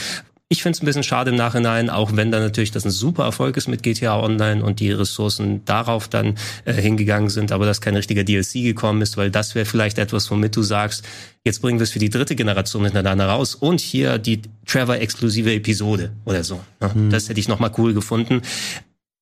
Ich 0.48 0.62
finde 0.62 0.76
es 0.76 0.82
ein 0.82 0.86
bisschen 0.86 1.02
schade 1.02 1.30
im 1.30 1.36
Nachhinein, 1.36 1.88
auch 1.88 2.14
wenn 2.14 2.30
da 2.30 2.38
natürlich 2.38 2.70
das 2.70 2.84
ein 2.84 2.90
super 2.90 3.24
Erfolg 3.24 3.56
ist 3.56 3.66
mit 3.66 3.82
GTA 3.82 4.20
Online 4.20 4.62
und 4.62 4.78
die 4.78 4.92
Ressourcen 4.92 5.64
darauf 5.64 6.06
dann 6.06 6.34
äh, 6.66 6.74
hingegangen 6.74 7.30
sind, 7.30 7.50
aber 7.50 7.64
dass 7.64 7.80
kein 7.80 7.96
richtiger 7.96 8.24
DLC 8.24 8.62
gekommen 8.62 9.00
ist, 9.00 9.16
weil 9.16 9.30
das 9.30 9.54
wäre 9.54 9.64
vielleicht 9.64 9.98
etwas, 9.98 10.30
womit 10.30 10.54
du 10.54 10.62
sagst, 10.62 11.04
jetzt 11.44 11.62
bringen 11.62 11.78
wir 11.78 11.84
es 11.84 11.90
für 11.90 11.98
die 11.98 12.10
dritte 12.10 12.36
Generation 12.36 12.84
hintereinander 12.84 13.26
raus 13.26 13.54
und 13.54 13.80
hier 13.80 14.18
die 14.18 14.42
Trevor-exklusive 14.66 15.52
Episode 15.54 16.12
oder 16.26 16.44
so. 16.44 16.60
Ne? 16.80 16.90
Mhm. 16.94 17.10
Das 17.10 17.28
hätte 17.28 17.40
ich 17.40 17.48
nochmal 17.48 17.72
cool 17.78 17.94
gefunden. 17.94 18.42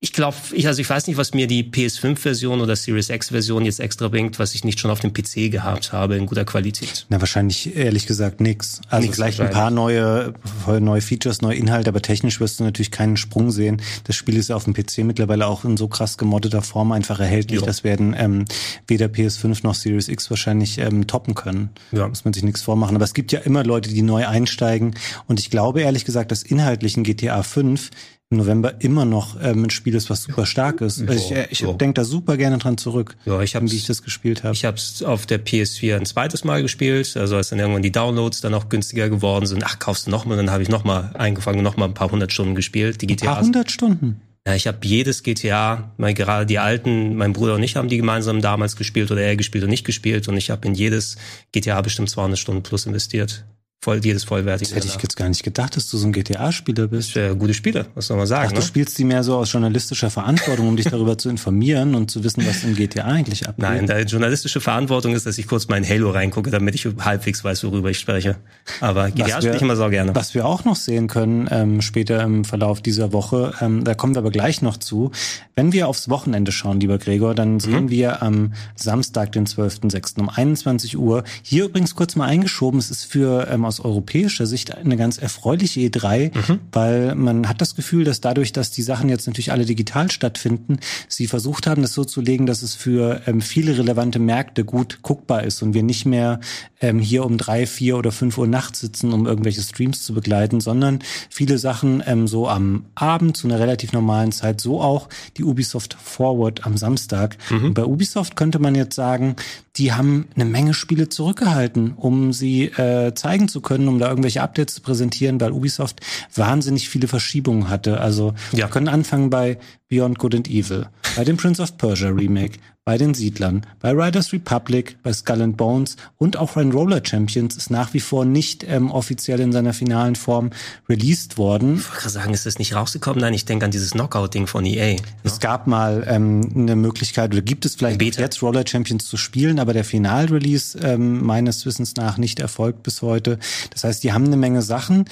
Ich 0.05 0.13
glaube, 0.13 0.37
ich, 0.51 0.67
also 0.67 0.81
ich 0.81 0.91
weiß 0.91 1.07
nicht, 1.07 1.17
was 1.17 1.33
mir 1.33 1.47
die 1.47 1.63
PS5-Version 1.63 2.61
oder 2.61 2.75
Series 2.75 3.09
X-Version 3.09 3.65
jetzt 3.65 3.79
extra 3.79 4.09
bringt, 4.09 4.41
was 4.41 4.53
ich 4.57 4.65
nicht 4.65 4.81
schon 4.81 4.91
auf 4.91 4.99
dem 4.99 5.13
PC 5.13 5.49
gehabt 5.49 5.93
habe 5.93 6.17
in 6.17 6.27
guter 6.27 6.45
Qualität. 6.45 7.07
Na, 7.09 7.21
wahrscheinlich 7.21 7.77
ehrlich 7.77 8.09
gesagt 8.09 8.41
nix. 8.41 8.81
Also 8.89 9.07
nix 9.07 9.15
vielleicht 9.15 9.41
ein 9.41 9.51
paar 9.51 9.71
neue, 9.71 10.35
neue 10.81 11.01
Features, 11.01 11.41
neue 11.41 11.55
Inhalte, 11.55 11.89
aber 11.89 12.03
technisch 12.03 12.41
wirst 12.41 12.59
du 12.59 12.65
natürlich 12.65 12.91
keinen 12.91 13.17
Sprung 13.17 13.53
sehen. 13.53 13.81
Das 14.03 14.17
Spiel 14.17 14.37
ist 14.37 14.49
ja 14.49 14.57
auf 14.57 14.65
dem 14.65 14.75
PC 14.75 15.05
mittlerweile 15.05 15.47
auch 15.47 15.65
in 15.65 15.77
so 15.77 15.87
krass 15.87 16.19
gemoddeter 16.19 16.63
Form 16.63 16.91
einfach 16.91 17.21
erhältlich. 17.21 17.61
Jo. 17.61 17.67
Das 17.67 17.85
werden 17.85 18.13
ähm, 18.19 18.45
weder 18.89 19.07
PS5 19.07 19.61
noch 19.63 19.77
Series 19.77 20.09
X 20.09 20.29
wahrscheinlich 20.31 20.79
ähm, 20.79 21.07
toppen 21.07 21.37
können. 21.37 21.71
Ja. 21.93 22.09
Muss 22.09 22.25
man 22.25 22.35
sich 22.35 22.43
nichts 22.43 22.63
vormachen. 22.63 22.97
Aber 22.97 23.05
es 23.05 23.15
gibt 23.15 23.31
ja 23.31 23.39
immer 23.39 23.63
Leute, 23.63 23.89
die 23.89 24.03
neu 24.03 24.27
einsteigen. 24.27 24.97
Und 25.29 25.39
ich 25.39 25.49
glaube 25.49 25.83
ehrlich 25.83 26.05
gesagt, 26.05 26.33
dass 26.33 26.43
inhaltlich 26.43 26.97
in 26.97 27.05
GTA 27.05 27.45
5 27.45 27.91
im 27.91 27.91
November 28.37 28.75
immer 28.81 29.05
noch 29.05 29.37
ähm, 29.43 29.65
ein 29.65 29.71
Spiel 29.71 29.95
ist, 29.95 30.11
was 30.11 30.25
super 30.25 30.47
stark 30.47 30.81
ist. 30.81 31.01
Ja, 31.01 31.13
ich 31.13 31.33
ich 31.51 31.61
ja. 31.61 31.73
denke 31.73 31.95
da 31.95 32.05
super 32.05 32.37
gerne 32.37 32.59
dran 32.59 32.79
zurück, 32.79 33.17
ja, 33.25 33.41
ich 33.41 33.55
hab's, 33.55 33.73
wie 33.73 33.77
ich 33.77 33.87
das 33.87 34.03
gespielt 34.03 34.45
habe. 34.45 34.55
Ich 34.55 34.65
habe 34.65 34.77
es 34.77 35.03
auf 35.03 35.27
der 35.27 35.45
PS4 35.45 35.97
ein 35.97 36.07
zweites 36.07 36.45
Mal 36.45 36.63
gespielt, 36.63 37.17
also 37.17 37.37
als 37.37 37.51
dann 37.51 37.59
irgendwann 37.59 37.83
die 37.83 37.93
Downloads 37.93 38.41
dann 38.41 38.55
auch 38.55 38.69
günstiger 38.69 39.09
geworden 39.09 39.47
sind. 39.47 39.65
Ach, 39.65 39.79
kaufst 39.79 40.07
du 40.07 40.11
noch 40.11 40.25
mal? 40.25 40.37
Dann 40.37 40.51
habe 40.51 40.63
ich 40.63 40.69
noch 40.69 40.85
mal 40.85 41.11
eingefangen, 41.15 41.63
noch 41.63 41.77
mal 41.77 41.87
ein 41.87 41.95
paar 41.95 42.11
hundert 42.11 42.33
Stunden 42.33 42.55
gespielt. 42.55 43.03
Die 43.03 43.07
GTA. 43.07 43.31
Ein 43.31 43.35
paar 43.35 43.45
hundert 43.45 43.71
Stunden? 43.71 44.21
Ja, 44.47 44.57
ich 44.57 44.67
habe 44.67 44.79
jedes 44.83 45.23
GTA, 45.23 45.93
mein, 45.99 46.17
gerade 46.17 46.47
die 46.47 46.59
alten, 46.59 47.15
mein 47.15 47.33
Bruder 47.33 47.55
und 47.55 47.63
ich 47.63 47.77
haben 47.77 47.89
die 47.89 47.97
gemeinsam 47.97 48.41
damals 48.41 48.75
gespielt 48.75 49.13
oder 49.13 49.21
er 49.21 49.37
gespielt 49.37 49.63
und 49.63 49.71
nicht 49.71 49.85
gespielt 49.85 50.27
und 50.27 50.37
ich 50.37 50.51
habe 50.51 50.67
in 50.67 50.75
jedes 50.75 51.17
GTA 51.53 51.81
bestimmt 51.81 52.11
200 52.11 52.37
Stunden 52.37 52.63
plus 52.65 52.87
investiert 52.87 53.45
voll, 53.83 54.01
jedes 54.03 54.23
vollwertige. 54.23 54.71
Das 54.71 54.77
hätte 54.77 54.87
ich 54.87 55.03
jetzt 55.03 55.17
gar 55.17 55.29
nicht 55.29 55.43
gedacht, 55.43 55.77
dass 55.77 55.91
du 55.91 55.99
so 55.99 56.07
ein 56.07 56.13
GTA-Spieler 56.13 56.87
bist. 56.87 57.15
Ja, 57.15 57.33
gute 57.33 57.53
Spieler, 57.53 57.87
was 57.97 58.07
soll 58.07 58.17
man 58.17 58.29
sagen. 58.29 58.47
Ach, 58.47 58.53
ne? 58.53 58.61
du 58.61 58.65
spielst 58.65 58.97
die 58.97 59.05
mehr 59.05 59.25
so 59.25 59.37
aus 59.37 59.53
journalistischer 59.53 60.09
Verantwortung, 60.09 60.69
um 60.69 60.77
dich 60.77 60.87
darüber 60.87 61.19
zu 61.19 61.29
informieren 61.29 61.97
und 61.97 62.09
zu 62.09 62.23
wissen, 62.23 62.47
was 62.47 62.63
im 62.63 62.77
GTA 62.77 63.05
eigentlich 63.05 63.49
abgeht. 63.49 63.63
Nein, 63.63 63.87
die 63.89 64.11
journalistische 64.11 64.61
Verantwortung 64.61 65.15
ist, 65.15 65.27
dass 65.27 65.37
ich 65.37 65.49
kurz 65.49 65.67
mal 65.67 65.79
in 65.79 65.89
Halo 65.89 66.11
reingucke, 66.11 66.51
damit 66.51 66.77
ich 66.77 66.87
halbwegs 67.01 67.43
weiß, 67.43 67.65
worüber 67.65 67.91
ich 67.91 67.99
spreche. 67.99 68.37
Aber 68.81 69.11
GTA 69.11 69.39
spiele 69.39 69.57
ich 69.57 69.63
immer 69.63 69.75
so 69.75 69.89
gerne. 69.89 70.15
Was 70.15 70.33
wir 70.35 70.47
auch 70.47 70.65
noch 70.65 70.77
sehen 70.77 71.09
können, 71.09 71.49
ähm, 71.51 71.83
später 71.83 72.23
im 72.23 72.45
Verlauf 72.45 72.83
dieser 72.83 73.13
Woche, 73.13 73.53
ähm, 73.61 73.83
da 73.83 73.95
kommen 73.95 74.15
wir 74.15 74.21
aber 74.21 74.31
gleich 74.31 74.63
noch 74.63 74.77
zu. 74.77 75.11
Wenn 75.57 75.73
wir 75.73 75.89
aufs 75.89 76.09
Wochenende 76.09 76.53
schauen, 76.53 76.79
lieber 76.79 76.99
Gregor, 76.99 77.35
dann 77.35 77.55
mhm. 77.55 77.61
sehen 77.61 77.91
wir 77.91 78.23
am 78.23 78.53
Samstag, 78.77 79.33
den 79.33 79.47
12.06. 79.47 80.21
um 80.21 80.29
21 80.29 80.97
Uhr, 80.97 81.25
hier 81.43 81.65
übrigens 81.65 81.97
kurz 81.97 82.15
mal 82.15 82.27
eingeschoben, 82.27 82.79
es 82.79 82.93
ist 82.93 83.07
für 83.07 83.49
ähm, 83.51 83.65
aus 83.73 83.81
europäischer 83.81 84.47
Sicht 84.47 84.75
eine 84.75 84.97
ganz 84.99 85.17
erfreuliche 85.17 85.81
E3, 85.81 86.31
mhm. 86.35 86.59
weil 86.73 87.15
man 87.15 87.49
hat 87.49 87.63
das 87.63 87.75
Gefühl, 87.75 88.05
dass 88.05 88.21
dadurch, 88.21 88.53
dass 88.53 88.71
die 88.71 88.83
Sachen 88.83 89.09
jetzt 89.09 89.27
natürlich 89.27 89.51
alle 89.51 89.65
digital 89.65 90.11
stattfinden, 90.11 90.79
sie 91.09 91.27
versucht 91.27 91.67
haben, 91.67 91.81
das 91.81 91.95
so 91.95 92.05
zu 92.05 92.21
legen, 92.21 92.45
dass 92.45 92.63
es 92.63 92.75
für 92.75 93.23
ähm, 93.27 93.41
viele 93.41 93.79
relevante 93.79 94.19
Märkte 94.19 94.65
gut 94.65 95.01
guckbar 95.01 95.45
ist 95.45 95.63
und 95.63 95.73
wir 95.73 95.83
nicht 95.83 96.05
mehr 96.05 96.41
ähm, 96.83 96.99
hier 96.99 97.25
um 97.25 97.39
drei, 97.39 97.67
vier 97.67 97.97
oder 97.97 98.13
fünf 98.13 98.37
Uhr 98.37 98.47
nachts 98.47 98.81
sitzen, 98.81 99.13
um 99.13 99.27
irgendwelche 99.27 99.63
Streams 99.63 100.05
zu 100.05 100.13
begleiten, 100.13 100.61
sondern 100.61 100.99
viele 101.31 101.57
Sachen 101.57 102.03
ähm, 102.07 102.27
so 102.27 102.49
am 102.49 102.85
Abend 102.95 103.37
zu 103.37 103.49
einer 103.49 103.59
relativ 103.59 103.93
normalen 103.93 104.33
Zeit, 104.33 104.61
so 104.61 104.83
auch 104.83 105.09
die 105.39 105.45
Ubisoft 105.45 105.95
Forward 105.95 106.67
am 106.67 106.77
Samstag. 106.77 107.39
Mhm. 107.51 107.73
Bei 107.73 107.85
Ubisoft 107.85 108.37
könnte 108.37 108.59
man 108.59 108.75
jetzt 108.75 108.97
sagen, 108.97 109.37
die 109.77 109.93
haben 109.93 110.29
eine 110.35 110.45
Menge 110.45 110.75
Spiele 110.75 111.09
zurückgehalten, 111.09 111.93
um 111.93 112.35
sie 112.35 112.65
äh, 112.65 113.15
zeigen 113.15 113.49
zu 113.49 113.62
können, 113.63 113.89
um 113.89 113.99
da 113.99 114.09
irgendwelche 114.09 114.43
Updates 114.43 114.75
zu 114.75 114.83
präsentieren, 114.83 115.41
weil 115.41 115.53
Ubisoft 115.53 116.01
wahnsinnig 116.35 116.89
viele 116.89 117.09
Verschiebungen 117.09 117.69
hatte. 117.69 118.01
Also 118.01 118.35
ja. 118.53 118.59
wir 118.59 118.67
können 118.69 118.89
anfangen 118.89 119.31
bei 119.31 119.59
Beyond 119.93 120.19
Good 120.19 120.35
and 120.35 120.49
Evil, 120.49 120.87
bei 121.17 121.25
dem 121.25 121.37
Prince 121.37 121.61
of 121.61 121.77
Persia 121.77 122.09
Remake, 122.09 122.59
bei 122.87 122.97
den 122.97 123.13
Siedlern, 123.13 123.67
bei 123.79 123.91
Riders 123.91 124.33
Republic, 124.33 124.97
bei 125.03 125.13
Skull 125.13 125.43
and 125.43 125.59
Bones 125.59 125.99
und 126.17 126.39
auch 126.39 126.57
Run 126.57 126.73
Roller 126.73 127.03
Champions 127.05 127.57
ist 127.57 127.71
nach 127.71 127.93
wie 127.93 128.01
vor 128.01 128.25
nicht 128.25 128.65
ähm, 128.67 128.91
offiziell 128.91 129.39
in 129.41 129.53
seiner 129.53 129.75
finalen 129.75 130.17
Form 130.17 130.49
released 130.89 131.37
worden. 131.37 131.77
Ich 131.77 131.85
wollte 131.85 132.01
gerade 132.01 132.11
sagen, 132.11 132.33
ist 132.33 132.47
das 132.47 132.59
nicht 132.59 132.75
rausgekommen? 132.75 133.21
Nein, 133.21 133.35
ich 133.35 133.45
denke 133.45 133.67
an 133.67 133.71
dieses 133.71 133.91
Knockout-Ding 133.91 134.47
von 134.47 134.65
EA. 134.65 134.95
Ne? 134.95 135.03
Es 135.25 135.41
gab 135.41 135.67
mal 135.67 136.07
ähm, 136.09 136.51
eine 136.57 136.75
Möglichkeit, 136.75 137.31
oder 137.33 137.43
gibt 137.43 137.67
es 137.67 137.75
vielleicht 137.75 138.01
jetzt 138.01 138.43
Roller 138.43 138.65
Champions 138.67 139.07
zu 139.07 139.19
spielen, 139.19 139.59
aber 139.59 139.75
der 139.75 139.85
Final-Release 139.85 140.79
ähm, 140.79 141.23
meines 141.23 141.67
Wissens 141.67 141.97
nach 141.97 142.17
nicht 142.17 142.41
erfolgt 142.41 142.83
bis 142.83 143.03
heute. 143.03 143.39
Das 143.69 143.85
heißt, 143.85 144.03
die 144.03 144.15
haben 144.15 144.25
eine 144.25 144.39
Menge 144.39 144.63
Sachen. 144.63 145.05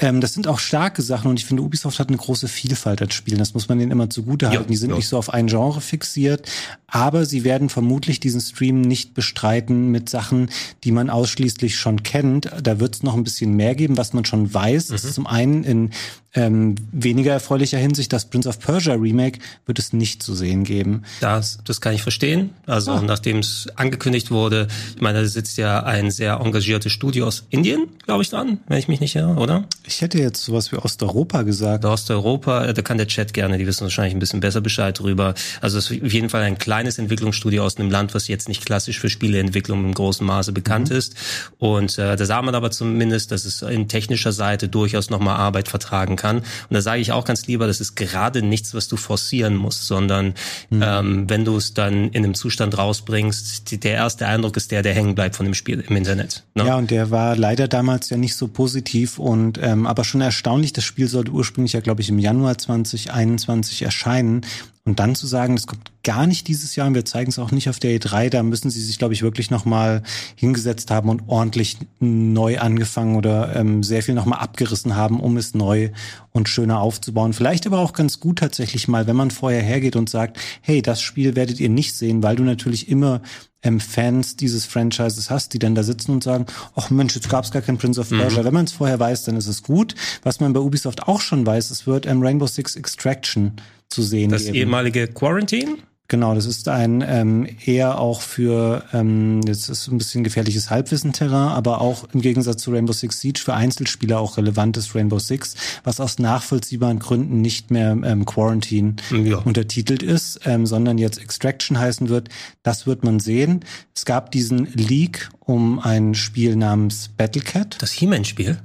Ähm, 0.00 0.20
das 0.20 0.32
sind 0.32 0.46
auch 0.46 0.60
starke 0.60 1.02
Sachen 1.02 1.28
und 1.28 1.40
ich 1.40 1.44
finde, 1.44 1.62
Ubisoft 1.64 1.98
hat 1.98 2.08
eine 2.08 2.18
große 2.18 2.46
Vielfalt 2.46 3.02
an 3.02 3.10
Spielen. 3.10 3.38
Das 3.38 3.54
muss 3.54 3.68
man 3.68 3.80
denen 3.80 3.90
immer 3.90 4.08
zugute 4.08 4.48
halten. 4.48 4.62
Ja, 4.62 4.68
die 4.68 4.76
sind 4.76 4.90
ja. 4.90 4.96
nicht 4.96 5.08
so 5.08 5.18
auf 5.18 5.32
ein 5.32 5.48
Genre 5.48 5.80
fixiert, 5.80 6.48
aber 6.86 7.26
sie 7.26 7.42
werden 7.42 7.68
vermutlich 7.68 8.20
diesen 8.20 8.40
Stream 8.40 8.80
nicht 8.80 9.14
bestreiten 9.14 9.90
mit 9.90 10.08
Sachen, 10.08 10.50
die 10.84 10.92
man 10.92 11.10
ausschließlich 11.10 11.76
schon 11.76 12.04
kennt. 12.04 12.48
Da 12.62 12.78
wird 12.78 12.94
es 12.94 13.02
noch 13.02 13.14
ein 13.14 13.24
bisschen 13.24 13.54
mehr 13.54 13.74
geben, 13.74 13.96
was 13.96 14.12
man 14.12 14.24
schon 14.24 14.54
weiß. 14.54 14.90
Mhm. 14.90 14.98
zum 14.98 15.26
einen 15.26 15.64
in 15.64 15.90
ähm, 16.38 16.76
weniger 16.92 17.32
erfreulicher 17.32 17.78
Hinsicht, 17.78 18.12
das 18.12 18.26
Prince 18.26 18.48
of 18.48 18.60
Persia 18.60 18.94
Remake 18.94 19.40
wird 19.66 19.80
es 19.80 19.92
nicht 19.92 20.22
zu 20.22 20.34
sehen 20.34 20.62
geben. 20.62 21.02
Das, 21.20 21.58
das 21.64 21.80
kann 21.80 21.94
ich 21.94 22.02
verstehen. 22.02 22.50
Also 22.66 22.92
ah. 22.92 23.02
nachdem 23.02 23.38
es 23.38 23.66
angekündigt 23.74 24.30
wurde, 24.30 24.68
ich 24.94 25.02
meine, 25.02 25.20
da 25.20 25.26
sitzt 25.26 25.58
ja 25.58 25.82
ein 25.82 26.12
sehr 26.12 26.40
engagiertes 26.40 26.92
Studio 26.92 27.26
aus 27.26 27.44
Indien, 27.50 27.88
glaube 28.06 28.22
ich, 28.22 28.30
dran, 28.30 28.58
wenn 28.68 28.78
ich 28.78 28.86
mich 28.86 29.00
nicht 29.00 29.16
irre, 29.16 29.34
oder? 29.34 29.64
Ich 29.84 30.00
hätte 30.00 30.18
jetzt 30.18 30.44
sowas 30.44 30.70
wie 30.70 30.76
Osteuropa 30.76 31.42
gesagt. 31.42 31.84
Osteuropa, 31.84 32.66
äh, 32.66 32.74
da 32.74 32.82
kann 32.82 32.98
der 32.98 33.08
Chat 33.08 33.34
gerne, 33.34 33.58
die 33.58 33.66
wissen 33.66 33.82
wahrscheinlich 33.82 34.14
ein 34.14 34.20
bisschen 34.20 34.40
besser 34.40 34.60
Bescheid 34.60 34.96
drüber. 34.96 35.34
Also 35.60 35.78
es 35.78 35.90
ist 35.90 36.04
auf 36.04 36.12
jeden 36.12 36.28
Fall 36.28 36.42
ein 36.42 36.58
kleines 36.58 36.98
Entwicklungsstudio 36.98 37.64
aus 37.64 37.78
einem 37.78 37.90
Land, 37.90 38.14
was 38.14 38.28
jetzt 38.28 38.48
nicht 38.48 38.64
klassisch 38.64 39.00
für 39.00 39.08
Spieleentwicklung 39.08 39.84
im 39.84 39.94
großen 39.94 40.24
Maße 40.24 40.52
bekannt 40.52 40.90
mhm. 40.90 40.96
ist. 40.96 41.16
Und 41.58 41.98
äh, 41.98 42.14
da 42.14 42.24
sah 42.24 42.42
man 42.42 42.54
aber 42.54 42.70
zumindest, 42.70 43.32
dass 43.32 43.44
es 43.44 43.62
in 43.62 43.88
technischer 43.88 44.30
Seite 44.32 44.68
durchaus 44.68 45.10
nochmal 45.10 45.36
Arbeit 45.36 45.68
vertragen 45.68 46.14
kann. 46.14 46.27
Und 46.36 46.44
da 46.70 46.80
sage 46.80 47.00
ich 47.00 47.12
auch 47.12 47.24
ganz 47.24 47.46
lieber, 47.46 47.66
das 47.66 47.80
ist 47.80 47.96
gerade 47.96 48.42
nichts, 48.42 48.74
was 48.74 48.88
du 48.88 48.96
forcieren 48.96 49.56
musst, 49.56 49.86
sondern 49.86 50.34
mhm. 50.70 50.82
ähm, 50.82 51.24
wenn 51.30 51.44
du 51.44 51.56
es 51.56 51.74
dann 51.74 52.10
in 52.10 52.24
einem 52.24 52.34
Zustand 52.34 52.76
rausbringst, 52.76 53.82
der 53.82 53.92
erste 53.92 54.26
Eindruck 54.26 54.56
ist 54.56 54.70
der, 54.70 54.82
der 54.82 54.94
hängen 54.94 55.14
bleibt 55.14 55.36
von 55.36 55.44
dem 55.44 55.54
Spiel 55.54 55.84
im 55.86 55.96
Internet. 55.96 56.44
Ne? 56.54 56.66
Ja, 56.66 56.76
und 56.76 56.90
der 56.90 57.10
war 57.10 57.36
leider 57.36 57.68
damals 57.68 58.10
ja 58.10 58.16
nicht 58.16 58.36
so 58.36 58.48
positiv 58.48 59.18
und 59.18 59.58
ähm, 59.62 59.86
aber 59.86 60.04
schon 60.04 60.20
erstaunlich, 60.20 60.72
das 60.72 60.84
Spiel 60.84 61.08
sollte 61.08 61.30
ursprünglich 61.30 61.72
ja, 61.72 61.80
glaube 61.80 62.00
ich, 62.00 62.08
im 62.08 62.18
Januar 62.18 62.58
2021 62.58 63.82
erscheinen. 63.82 64.42
Und 64.88 65.00
dann 65.00 65.14
zu 65.14 65.26
sagen, 65.26 65.54
das 65.54 65.66
kommt 65.66 65.92
gar 66.02 66.26
nicht 66.26 66.48
dieses 66.48 66.74
Jahr 66.74 66.86
und 66.86 66.94
wir 66.94 67.04
zeigen 67.04 67.28
es 67.28 67.38
auch 67.38 67.50
nicht 67.50 67.68
auf 67.68 67.78
der 67.78 67.94
E3, 67.94 68.30
da 68.30 68.42
müssen 68.42 68.70
sie 68.70 68.80
sich, 68.80 68.98
glaube 68.98 69.12
ich, 69.12 69.20
wirklich 69.20 69.50
nochmal 69.50 70.02
hingesetzt 70.34 70.90
haben 70.90 71.10
und 71.10 71.24
ordentlich 71.26 71.76
neu 72.00 72.58
angefangen 72.58 73.16
oder 73.16 73.54
ähm, 73.54 73.82
sehr 73.82 74.02
viel 74.02 74.14
nochmal 74.14 74.38
abgerissen 74.38 74.96
haben, 74.96 75.20
um 75.20 75.36
es 75.36 75.52
neu 75.52 75.90
und 76.30 76.48
schöner 76.48 76.80
aufzubauen. 76.80 77.34
Vielleicht 77.34 77.66
aber 77.66 77.80
auch 77.80 77.92
ganz 77.92 78.18
gut 78.18 78.38
tatsächlich 78.38 78.88
mal, 78.88 79.06
wenn 79.06 79.14
man 79.14 79.30
vorher 79.30 79.60
hergeht 79.60 79.94
und 79.94 80.08
sagt, 80.08 80.38
hey, 80.62 80.80
das 80.80 81.02
Spiel 81.02 81.36
werdet 81.36 81.60
ihr 81.60 81.68
nicht 81.68 81.94
sehen, 81.94 82.22
weil 82.22 82.36
du 82.36 82.42
natürlich 82.42 82.88
immer 82.88 83.20
ähm, 83.62 83.80
Fans 83.80 84.36
dieses 84.36 84.64
Franchises 84.64 85.28
hast, 85.28 85.52
die 85.52 85.58
dann 85.58 85.74
da 85.74 85.82
sitzen 85.82 86.12
und 86.12 86.24
sagen, 86.24 86.46
ach 86.76 86.88
Mensch, 86.88 87.14
jetzt 87.14 87.28
gab 87.28 87.44
es 87.44 87.50
gar 87.50 87.60
kein 87.60 87.76
Prince 87.76 88.00
of 88.00 88.08
Persia. 88.08 88.40
Mhm. 88.40 88.46
Wenn 88.46 88.54
man 88.54 88.64
es 88.64 88.72
vorher 88.72 88.98
weiß, 88.98 89.24
dann 89.24 89.36
ist 89.36 89.48
es 89.48 89.62
gut. 89.62 89.94
Was 90.22 90.40
man 90.40 90.54
bei 90.54 90.60
Ubisoft 90.60 91.06
auch 91.08 91.20
schon 91.20 91.44
weiß, 91.44 91.70
es 91.70 91.86
wird 91.86 92.06
ähm, 92.06 92.22
Rainbow 92.22 92.46
Six 92.46 92.74
Extraction 92.74 93.52
zu 93.88 94.02
sehen 94.02 94.30
Das 94.30 94.44
geben. 94.44 94.54
ehemalige 94.56 95.08
Quarantine? 95.08 95.76
Genau, 96.10 96.34
das 96.34 96.46
ist 96.46 96.68
ein 96.68 97.04
ähm, 97.06 97.46
eher 97.66 98.00
auch 98.00 98.22
für, 98.22 98.82
ähm, 98.94 99.42
jetzt 99.46 99.68
ist 99.68 99.88
ein 99.88 99.98
bisschen 99.98 100.24
gefährliches 100.24 100.70
Halbwissenterrain, 100.70 101.50
aber 101.50 101.82
auch 101.82 102.08
im 102.14 102.22
Gegensatz 102.22 102.62
zu 102.62 102.70
Rainbow 102.70 102.94
Six 102.94 103.20
Siege 103.20 103.40
für 103.40 103.52
Einzelspieler 103.52 104.18
auch 104.18 104.38
relevantes 104.38 104.94
Rainbow 104.94 105.18
Six, 105.18 105.54
was 105.84 106.00
aus 106.00 106.18
nachvollziehbaren 106.18 106.98
Gründen 106.98 107.42
nicht 107.42 107.70
mehr 107.70 107.90
ähm, 107.90 108.24
Quarantine 108.24 108.96
ja. 109.10 109.36
untertitelt 109.36 110.02
ist, 110.02 110.40
ähm, 110.46 110.64
sondern 110.64 110.96
jetzt 110.96 111.18
Extraction 111.18 111.78
heißen 111.78 112.08
wird. 112.08 112.30
Das 112.62 112.86
wird 112.86 113.04
man 113.04 113.20
sehen. 113.20 113.66
Es 113.94 114.06
gab 114.06 114.30
diesen 114.32 114.64
Leak 114.72 115.28
um 115.40 115.78
ein 115.78 116.14
Spiel 116.14 116.56
namens 116.56 117.10
Battlecat. 117.18 117.76
Das 117.80 117.92
He-Man-Spiel? 117.92 118.58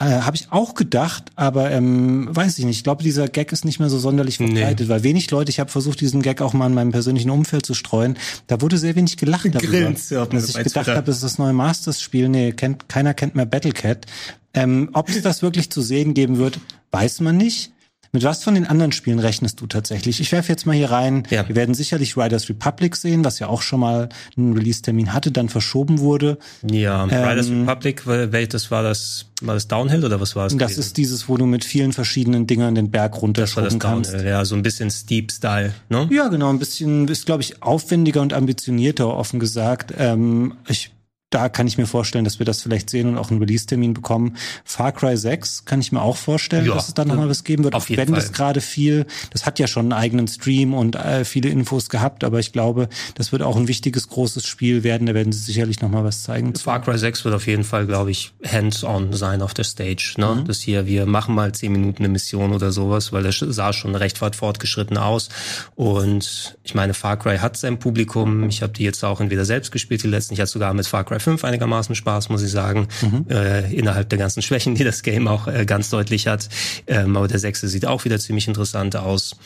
Äh, 0.00 0.06
Habe 0.06 0.36
ich 0.36 0.50
auch 0.50 0.74
gedacht, 0.74 1.30
aber 1.36 1.70
ähm, 1.70 2.26
weiß 2.34 2.58
ich 2.58 2.64
nicht. 2.64 2.78
Ich 2.78 2.84
glaube, 2.84 3.04
dieser 3.04 3.28
Gag 3.28 3.52
ist 3.52 3.64
nicht 3.64 3.78
mehr 3.78 3.88
so 3.88 3.98
sonderlich 3.98 4.38
verbreitet, 4.38 4.80
nee. 4.80 4.88
weil 4.88 5.04
wenig 5.04 5.30
Leute, 5.30 5.50
ich 5.50 5.60
habe 5.60 5.70
versucht, 5.70 6.00
diesen 6.00 6.20
Gag 6.20 6.42
auch 6.42 6.52
mal 6.52 6.66
in 6.66 6.74
meinem 6.74 6.90
persönlichen 6.90 7.30
Umfeld 7.30 7.64
zu 7.64 7.74
streuen. 7.74 8.18
Da 8.48 8.60
wurde 8.60 8.76
sehr 8.76 8.96
wenig 8.96 9.16
gelacht 9.16 9.46
darüber. 9.54 9.70
Grins, 9.70 10.10
ja, 10.10 10.26
dass 10.26 10.48
ich 10.48 10.56
gedacht 10.56 10.88
habe, 10.88 11.10
es 11.10 11.18
ist 11.18 11.24
das 11.24 11.38
neue 11.38 11.52
Masters-Spiel. 11.52 12.28
Nee, 12.28 12.52
kennt, 12.52 12.88
keiner 12.88 13.14
kennt 13.14 13.36
mehr 13.36 13.46
Battlecat. 13.46 14.06
Ähm, 14.52 14.90
ob 14.94 15.08
es 15.08 15.22
das 15.22 15.42
wirklich 15.42 15.70
zu 15.70 15.80
sehen 15.80 16.12
geben 16.12 16.38
wird, 16.38 16.58
weiß 16.90 17.20
man 17.20 17.36
nicht. 17.36 17.73
Mit 18.14 18.22
was 18.22 18.44
von 18.44 18.54
den 18.54 18.64
anderen 18.64 18.92
Spielen 18.92 19.18
rechnest 19.18 19.60
du 19.60 19.66
tatsächlich? 19.66 20.20
Ich 20.20 20.30
werfe 20.30 20.48
jetzt 20.52 20.66
mal 20.66 20.72
hier 20.72 20.92
rein. 20.92 21.24
Ja. 21.30 21.48
Wir 21.48 21.56
werden 21.56 21.74
sicherlich 21.74 22.16
Riders 22.16 22.48
Republic 22.48 22.94
sehen, 22.94 23.24
was 23.24 23.40
ja 23.40 23.48
auch 23.48 23.60
schon 23.60 23.80
mal 23.80 24.08
einen 24.36 24.52
Release-Termin 24.52 25.12
hatte, 25.12 25.32
dann 25.32 25.48
verschoben 25.48 25.98
wurde. 25.98 26.38
Ja, 26.62 27.02
ähm, 27.02 27.10
Riders 27.10 27.50
Republic, 27.50 28.06
welches 28.06 28.70
war 28.70 28.84
das? 28.84 29.26
War 29.42 29.54
das 29.54 29.66
Downhill 29.66 30.04
oder 30.04 30.20
was 30.20 30.36
war 30.36 30.46
es? 30.46 30.52
Das 30.52 30.68
gewesen? 30.68 30.80
ist 30.80 30.96
dieses, 30.96 31.28
wo 31.28 31.36
du 31.36 31.44
mit 31.44 31.64
vielen 31.64 31.92
verschiedenen 31.92 32.46
Dingern 32.46 32.76
den 32.76 32.92
Berg 32.92 33.20
runterschrauben 33.20 33.80
kannst. 33.80 34.12
Downhill, 34.12 34.28
ja, 34.28 34.44
so 34.44 34.54
ein 34.54 34.62
bisschen 34.62 34.92
Steep-Style, 34.92 35.74
ne? 35.88 36.08
Ja, 36.12 36.28
genau, 36.28 36.50
ein 36.50 36.60
bisschen, 36.60 37.08
ist 37.08 37.26
glaube 37.26 37.42
ich 37.42 37.64
aufwendiger 37.64 38.22
und 38.22 38.32
ambitionierter, 38.32 39.08
offen 39.08 39.40
gesagt. 39.40 39.92
Ähm, 39.98 40.54
ich 40.68 40.93
da 41.34 41.48
kann 41.48 41.66
ich 41.66 41.78
mir 41.78 41.86
vorstellen, 41.86 42.24
dass 42.24 42.38
wir 42.38 42.46
das 42.46 42.62
vielleicht 42.62 42.90
sehen 42.90 43.08
und 43.08 43.18
auch 43.18 43.30
einen 43.30 43.40
Release-Termin 43.40 43.92
bekommen. 43.92 44.36
Far 44.64 44.92
Cry 44.92 45.16
6 45.16 45.64
kann 45.64 45.80
ich 45.80 45.90
mir 45.90 46.00
auch 46.00 46.16
vorstellen, 46.16 46.66
ja, 46.66 46.74
dass 46.74 46.88
es 46.88 46.94
da 46.94 47.04
nochmal 47.04 47.28
was 47.28 47.42
geben 47.42 47.64
wird. 47.64 47.74
Auf 47.74 47.90
jeden 47.90 48.00
wenn 48.00 48.08
Fall. 48.08 48.16
das 48.16 48.32
gerade 48.32 48.60
viel, 48.60 49.06
das 49.30 49.44
hat 49.44 49.58
ja 49.58 49.66
schon 49.66 49.86
einen 49.86 49.92
eigenen 49.92 50.28
Stream 50.28 50.74
und 50.74 50.94
äh, 50.94 51.24
viele 51.24 51.48
Infos 51.48 51.88
gehabt, 51.88 52.22
aber 52.22 52.38
ich 52.38 52.52
glaube, 52.52 52.88
das 53.16 53.32
wird 53.32 53.42
auch 53.42 53.56
ein 53.56 53.66
wichtiges, 53.66 54.08
großes 54.08 54.46
Spiel 54.46 54.84
werden. 54.84 55.06
Da 55.06 55.14
werden 55.14 55.32
sie 55.32 55.40
sicherlich 55.40 55.80
nochmal 55.80 56.04
was 56.04 56.22
zeigen. 56.22 56.54
Far 56.54 56.80
Cry 56.80 56.96
6 56.96 57.24
wird 57.24 57.34
auf 57.34 57.46
jeden 57.48 57.64
Fall, 57.64 57.86
glaube 57.86 58.12
ich, 58.12 58.32
hands-on 58.46 59.12
sein 59.12 59.42
auf 59.42 59.54
der 59.54 59.64
Stage. 59.64 60.14
Ne? 60.18 60.36
Mhm. 60.36 60.44
Das 60.44 60.60
hier, 60.60 60.86
wir 60.86 61.06
machen 61.06 61.34
mal 61.34 61.52
zehn 61.52 61.72
Minuten 61.72 62.04
eine 62.04 62.12
Mission 62.12 62.52
oder 62.52 62.70
sowas, 62.70 63.12
weil 63.12 63.24
das 63.24 63.38
sah 63.38 63.72
schon 63.72 63.96
recht 63.96 64.20
weit 64.20 64.36
fortgeschritten 64.36 64.98
aus. 64.98 65.30
Und 65.74 66.56
ich 66.62 66.74
meine, 66.76 66.94
Far 66.94 67.16
Cry 67.16 67.38
hat 67.38 67.56
sein 67.56 67.80
Publikum. 67.80 68.48
Ich 68.48 68.62
habe 68.62 68.72
die 68.72 68.84
jetzt 68.84 69.04
auch 69.04 69.20
entweder 69.20 69.44
selbst 69.44 69.72
gespielt, 69.72 70.04
die 70.04 70.08
letzten. 70.08 70.34
Ich 70.34 70.40
hatte 70.40 70.52
sogar 70.52 70.72
mit 70.74 70.86
Far 70.86 71.02
Cry 71.04 71.18
5 71.24 71.42
einigermaßen 71.44 71.94
Spaß, 71.94 72.28
muss 72.28 72.42
ich 72.42 72.50
sagen. 72.50 72.86
Mhm. 73.02 73.26
Äh, 73.28 73.72
innerhalb 73.74 74.08
der 74.08 74.18
ganzen 74.18 74.42
Schwächen, 74.42 74.74
die 74.74 74.84
das 74.84 75.02
Game 75.02 75.26
auch 75.26 75.48
äh, 75.48 75.64
ganz 75.66 75.90
deutlich 75.90 76.26
hat. 76.26 76.48
Ähm, 76.86 77.16
aber 77.16 77.26
der 77.26 77.38
sechste 77.38 77.68
sieht 77.68 77.86
auch 77.86 78.04
wieder 78.04 78.18
ziemlich 78.18 78.46
interessant 78.46 78.94
aus. 78.96 79.36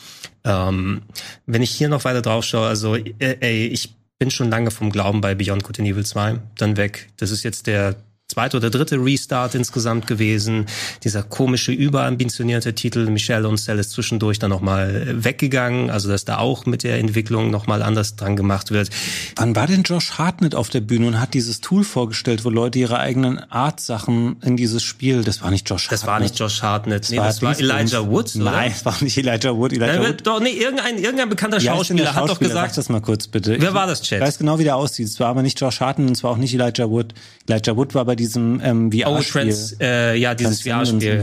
Ähm, 0.43 1.01
wenn 1.45 1.61
ich 1.61 1.71
hier 1.71 1.89
noch 1.89 2.03
weiter 2.03 2.21
drauf 2.21 2.45
schaue, 2.45 2.67
also 2.67 2.95
äh, 2.95 3.37
ey, 3.39 3.67
ich 3.67 3.95
bin 4.19 4.29
schon 4.29 4.49
lange 4.49 4.69
vom 4.69 4.91
Glauben 4.91 5.21
bei 5.21 5.33
Beyond 5.33 5.63
Good 5.63 5.79
and 5.79 5.87
Evil 5.87 6.05
2 6.05 6.39
dann 6.57 6.77
weg. 6.77 7.09
Das 7.17 7.31
ist 7.31 7.43
jetzt 7.43 7.67
der 7.67 7.95
zweite 8.29 8.57
oder 8.57 8.69
dritte 8.69 8.95
Restart 9.03 9.55
insgesamt 9.55 10.05
gewesen. 10.07 10.67
Dieser 11.03 11.23
komische, 11.23 11.71
überambitionierte 11.71 12.75
Titel, 12.75 13.09
Michelle 13.09 13.47
und 13.47 13.57
Cell 13.57 13.79
ist 13.79 13.91
zwischendurch 13.91 14.37
dann 14.37 14.51
nochmal 14.51 15.23
weggegangen, 15.23 15.89
also 15.89 16.09
dass 16.09 16.25
da 16.25 16.37
auch 16.37 16.65
mit 16.65 16.83
der 16.83 16.99
Entwicklung 16.99 17.49
nochmal 17.49 17.81
anders 17.81 18.15
dran 18.15 18.35
gemacht 18.35 18.71
wird. 18.71 18.89
Wann 19.35 19.55
war 19.55 19.65
denn 19.65 19.81
Josh 19.83 20.11
Hartnett 20.19 20.53
auf 20.53 20.69
der 20.69 20.81
Bühne 20.81 21.07
und 21.07 21.19
hat 21.19 21.33
dieses 21.33 21.59
Tool 21.59 21.83
vorgestellt, 21.83 22.45
wo 22.45 22.49
Leute 22.49 22.77
ihre 22.77 22.99
eigenen 22.99 23.39
Art-Sachen 23.51 24.37
in 24.43 24.55
dieses 24.55 24.83
Spiel, 24.83 25.23
das 25.23 25.41
war 25.41 25.49
nicht 25.49 25.67
Josh 25.67 25.85
Hartnett. 25.85 26.01
Das 26.01 26.07
war 26.07 26.19
nicht 26.19 26.39
Josh 26.39 26.61
Hartnett, 26.61 27.03
das 27.03 27.09
nee, 27.09 27.17
war 27.17 27.25
das 27.25 27.41
war 27.41 27.59
Elijah 27.59 28.07
Wood, 28.07 28.35
oder? 28.35 28.45
Nein, 28.45 28.71
es 28.75 28.85
war 28.85 28.95
nicht 29.01 29.17
Elijah 29.17 29.55
Wood. 29.55 29.73
Elijah 29.73 29.93
Nein, 29.93 30.07
Wood. 30.07 30.27
Doch, 30.27 30.39
nee, 30.39 30.51
irgendein, 30.51 30.97
irgendein 30.99 31.29
bekannter 31.29 31.59
Schauspieler, 31.59 32.13
hat 32.13 32.29
doch 32.29 32.39
gesagt. 32.39 32.69
Sag 32.69 32.75
das 32.75 32.89
mal 32.89 33.01
kurz, 33.01 33.27
bitte. 33.27 33.59
Wer 33.59 33.73
war 33.73 33.87
das, 33.87 34.03
Chat? 34.03 34.19
Ich 34.19 34.27
weiß 34.27 34.37
genau, 34.37 34.59
wie 34.59 34.65
der 34.65 34.75
aussieht. 34.75 35.07
Es 35.07 35.19
war 35.19 35.29
aber 35.29 35.41
nicht 35.41 35.59
Josh 35.59 35.79
Hartnett 35.79 36.07
und 36.07 36.15
es 36.15 36.23
war 36.23 36.31
auch 36.31 36.37
nicht 36.37 36.53
Elijah 36.53 36.89
Wood. 36.89 37.15
Elijah 37.47 37.75
Wood 37.75 37.95
war 37.95 38.05
bei 38.05 38.15
diesem 38.19 38.61
ähm, 38.63 38.91
VR-Spiel. 38.91 39.07
Oh, 39.07 39.21
Trans, 39.21 39.75
äh, 39.79 40.15
ja, 40.15 40.35
dieses 40.35 40.61
VR-Spiel. 40.61 41.21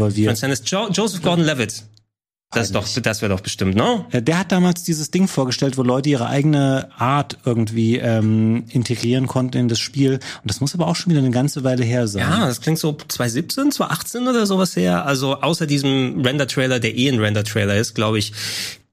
Jo 0.64 0.88
Joseph 0.90 1.22
Gordon-Levitt. 1.22 1.84
Das, 2.52 2.70
doch, 2.70 2.86
das 2.88 3.22
wäre 3.22 3.34
doch 3.34 3.40
bestimmt, 3.40 3.74
ne? 3.74 4.06
Der 4.12 4.38
hat 4.38 4.52
damals 4.52 4.84
dieses 4.84 5.10
Ding 5.10 5.26
vorgestellt, 5.26 5.76
wo 5.76 5.82
Leute 5.82 6.08
ihre 6.08 6.28
eigene 6.28 6.88
Art 6.96 7.38
irgendwie 7.44 7.96
ähm, 7.96 8.64
integrieren 8.70 9.26
konnten 9.26 9.58
in 9.58 9.68
das 9.68 9.80
Spiel. 9.80 10.14
Und 10.14 10.20
das 10.44 10.60
muss 10.60 10.72
aber 10.72 10.86
auch 10.86 10.94
schon 10.94 11.10
wieder 11.10 11.20
eine 11.20 11.32
ganze 11.32 11.64
Weile 11.64 11.84
her 11.84 12.06
sein. 12.06 12.22
Ja, 12.22 12.46
das 12.46 12.60
klingt 12.60 12.78
so 12.78 12.92
2017, 12.92 13.72
2018 13.72 14.28
oder 14.28 14.46
sowas 14.46 14.76
her. 14.76 15.04
Also 15.04 15.40
außer 15.40 15.66
diesem 15.66 16.22
Render-Trailer, 16.24 16.78
der 16.78 16.96
eh 16.96 17.08
ein 17.08 17.18
Render-Trailer 17.18 17.76
ist, 17.76 17.94
glaube 17.94 18.18
ich, 18.18 18.32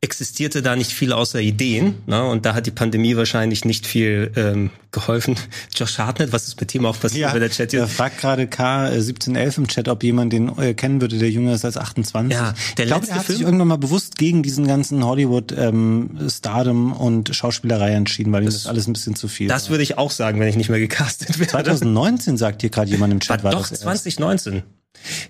existierte 0.04 0.62
da 0.62 0.76
nicht 0.76 0.92
viel 0.92 1.13
außer 1.13 1.39
Ideen. 1.39 1.96
Ne? 2.08 2.24
Und 2.26 2.46
da 2.46 2.54
hat 2.54 2.66
die 2.66 2.72
Pandemie 2.72 3.16
wahrscheinlich 3.16 3.63
nicht 3.63 3.88
viel 3.88 4.32
ähm, 4.36 4.70
geholfen. 4.92 5.38
Josh 5.76 5.98
Hartnett, 5.98 6.34
was 6.34 6.50
ist 6.50 6.60
mit 6.60 6.76
ihm 6.76 6.86
auch 6.86 7.00
passiert 7.00 7.22
ja, 7.22 7.32
bei 7.32 7.39
der 7.39 7.50
Chat? 7.50 7.72
Der 7.72 7.88
fragt 7.88 8.20
gerade 8.20 8.44
K1711 8.44 9.58
im 9.60 9.68
Chat, 9.68 9.88
ob 9.88 10.04
jemand 10.04 10.34
den 10.34 10.58
äh, 10.60 10.74
kennen 10.74 11.00
würde, 11.00 11.18
der 11.18 11.32
jünger 11.32 11.54
ist 11.54 11.63
als 11.63 11.78
28. 11.78 12.34
Ja, 12.38 12.54
der 12.78 12.84
ich 12.84 12.92
glaube, 12.92 13.08
er 13.08 13.16
hat 13.16 13.26
Film? 13.26 13.38
sich 13.38 13.46
irgendwann 13.46 13.70
mal 13.70 13.78
bewusst 13.78 14.18
gegen 14.18 14.44
diesen 14.44 14.68
ganzen 14.68 15.06
Hollywood-Stardom 15.06 16.92
ähm, 16.92 16.94
und 16.94 17.34
Schauspielerei 17.34 17.94
entschieden, 17.94 18.34
weil 18.34 18.44
das, 18.44 18.56
ihm 18.56 18.58
das 18.58 18.68
alles 18.68 18.88
ein 18.88 18.94
bisschen 18.94 19.16
zu 19.16 19.30
viel 19.30 19.48
Das 19.48 19.66
war. 19.66 19.72
würde 19.72 19.84
ich 19.84 19.98
auch 19.98 20.12
sagen, 20.12 20.38
wenn 20.42 20.50
ich 20.50 20.58
nicht 20.58 20.70
mehr 20.70 20.80
gecastet 20.80 21.39
wäre. 21.39 21.50
2019 21.50 22.36
sagt 22.36 22.60
hier 22.60 22.70
gerade 22.70 22.92
jemand 22.92 23.13
im 23.13 23.22
Chat. 23.22 23.42
War, 23.46 23.54
war 23.54 23.62
doch, 23.62 23.70
2019. 23.70 24.63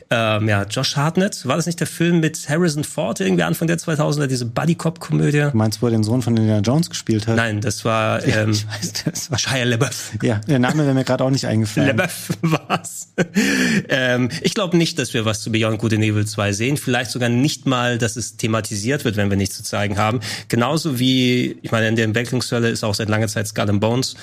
Ähm, 0.10 0.47
ja, 0.47 0.63
Josh 0.63 0.95
Hartnett, 0.95 1.47
war 1.47 1.56
das 1.56 1.65
nicht 1.65 1.80
der 1.80 1.88
Film 1.88 2.19
mit 2.19 2.47
Harrison 2.47 2.84
Ford 2.84 3.19
irgendwie 3.19 3.43
Anfang 3.43 3.67
der 3.67 3.78
2000er, 3.78 4.28
diese 4.28 4.45
Buddy-Cop-Komödie? 4.45 5.49
Du 5.52 5.58
meinst, 5.58 5.82
wo 5.82 5.88
er 5.88 5.91
den 5.91 6.04
Sohn 6.04 6.21
von 6.21 6.38
Indiana 6.38 6.62
Jones 6.62 6.89
gespielt 6.89 7.28
hat? 7.28 7.36
Nein, 7.36 7.62
das 7.62 7.84
war, 7.84 8.23
ähm, 8.28 8.52
ich 8.52 8.67
weiß, 8.67 8.93
das 9.06 9.32
war 9.32 9.39
Shia 9.39 9.63
LaBeouf. 9.63 10.12
Ja, 10.21 10.39
der 10.47 10.60
Name 10.60 10.84
wäre 10.84 10.93
mir 10.93 11.04
gerade 11.04 11.23
auch 11.23 11.30
nicht 11.30 11.47
eingefallen. 11.47 11.97
LaBeouf 11.97 12.30
war's. 12.41 13.13
ähm, 13.89 14.30
ich 14.41 14.54
glaube 14.54 14.78
nicht, 14.78 14.99
dass 14.99 15.13
wir 15.13 15.26
was 15.26 15.41
zu 15.41 15.52
Beyond 15.52 15.80
Good 15.80 15.93
and 15.93 16.04
Evil 16.04 16.26
2 16.26 16.54
sehen. 16.54 16.78
Vielleicht 16.78 17.12
sogar 17.12 17.30
nicht 17.30 17.65
mal, 17.65 17.97
dass 17.97 18.15
es 18.15 18.38
thematisiert 18.38 19.06
wird, 19.06 19.17
wenn 19.17 19.30
wir 19.30 19.38
nichts 19.38 19.58
zu 19.58 19.63
zeigen 19.63 19.97
haben. 19.97 20.19
Genauso 20.49 20.99
wie, 20.99 21.58
ich 21.62 21.71
meine, 21.71 21.88
in 21.88 21.95
der 21.95 22.06
Entwicklungshölle 22.06 22.69
ist 22.69 22.84
auch 22.84 22.93
seit 22.93 23.10
langer 23.10 23.28
Zeit 23.28 23.47
Skull 23.47 23.69
and 23.69 23.82
Bones, 23.82 24.15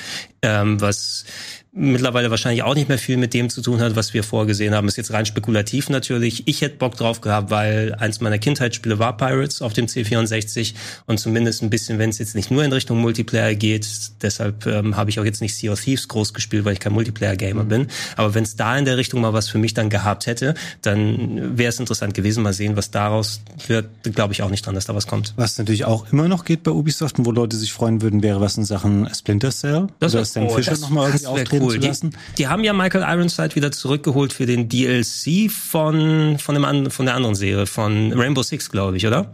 ähm, 0.42 0.81
was 0.81 1.24
mittlerweile 1.73 2.31
wahrscheinlich 2.31 2.65
auch 2.65 2.75
nicht 2.75 2.89
mehr 2.89 2.99
viel 2.99 3.17
mit 3.17 3.33
dem 3.33 3.49
zu 3.49 3.63
tun 3.63 3.81
hat, 3.81 3.95
was 3.95 4.13
wir 4.13 4.25
vorgesehen 4.25 4.75
haben. 4.75 4.89
Ist 4.89 4.97
jetzt 4.97 5.13
rein 5.13 5.25
spekulativ 5.25 5.89
natürlich. 5.89 6.43
Ich 6.47 6.63
hätte 6.63 6.77
Bock 6.77 6.97
drauf 6.97 7.21
gehabt, 7.21 7.51
weil 7.51 7.95
eins 7.95 8.21
meiner 8.21 8.39
Kindheitsspiele 8.39 8.99
war 8.99 9.17
Pirates 9.17 9.63
auf 9.63 9.73
dem 9.73 9.87
C64 9.87 10.75
und 11.07 11.19
zumindest 11.19 11.63
ein 11.63 11.71
bisschen, 11.71 11.99
wenn 11.99 12.11
es 12.11 12.19
jetzt 12.19 12.35
nicht 12.35 12.51
nur 12.51 12.65
in 12.65 12.73
Richtung 12.73 13.01
Multiplayer 13.01 13.55
geht, 13.55 13.87
deshalb 14.21 14.67
ähm, 14.67 14.97
habe 14.97 15.11
ich 15.11 15.21
auch 15.21 15.25
jetzt 15.25 15.41
nicht 15.41 15.55
Sea 15.55 15.73
of 15.73 15.81
Thieves 15.81 16.09
groß 16.09 16.35
gespielt, 16.35 16.65
weil 16.65 16.73
ich 16.73 16.81
kein 16.81 16.93
Multiplayer-Gamer 16.93 17.65
mhm. 17.65 17.69
bin. 17.69 17.87
Aber 18.17 18.35
wenn 18.35 18.43
es 18.43 18.57
da 18.57 18.77
in 18.77 18.85
der 18.85 18.97
Richtung 18.97 19.21
mal 19.21 19.33
was 19.33 19.49
für 19.49 19.59
mich 19.59 19.73
dann 19.73 19.91
gehabt 19.91 20.27
hätte, 20.27 20.55
dann 20.83 21.57
wäre 21.57 21.69
es 21.69 21.79
interessant 21.79 22.15
gewesen. 22.15 22.43
Mal 22.43 22.53
sehen, 22.53 22.77
was 22.77 22.91
daraus 22.91 23.43
wird. 23.69 23.87
Glaube 24.03 24.33
ich 24.33 24.43
auch 24.43 24.51
nicht 24.51 24.67
dran, 24.67 24.75
dass 24.75 24.87
da 24.87 24.95
was 24.95 25.07
kommt. 25.07 25.35
Was 25.37 25.57
natürlich 25.59 25.85
auch 25.85 26.11
immer 26.11 26.27
noch 26.27 26.45
geht 26.45 26.65
bei 26.65 26.73
Ubisoft 26.73 27.19
und 27.19 27.27
wo 27.27 27.31
Leute 27.33 27.57
sich 27.57 27.73
freuen 27.73 28.03
würden, 28.03 28.23
wäre 28.23 28.41
was 28.41 28.57
in 28.57 28.65
Sachen 28.65 29.09
Splinter 29.15 29.51
Cell. 29.51 29.87
Das 30.01 30.15
oder 30.15 30.25
Sam 30.25 30.47
oh, 30.47 30.57
Fisher 30.57 30.77
nochmal 30.79 31.09
irgendwie 31.11 31.27
auftreten 31.27 31.60
cool. 31.61 31.81
zu 31.81 31.87
lassen. 31.87 32.11
Die, 32.11 32.42
die, 32.42 32.49
haben 32.49 32.64
ja 32.64 32.73
Michael 32.73 33.05
Ironside 33.05 33.55
wieder 33.55 33.73
zurückgeholt 33.73 34.33
für 34.33 34.46
den 34.46 34.68
DLC 34.68 35.51
von, 35.51 36.38
von, 36.38 36.55
dem, 36.55 36.90
von 36.90 37.07
der 37.07 37.14
anderen 37.14 37.35
Serie, 37.35 37.66
von 37.66 38.12
Rainbow 38.12 38.42
Six, 38.42 38.70
glaube 38.70 38.96
ich, 38.96 39.07
oder? 39.07 39.31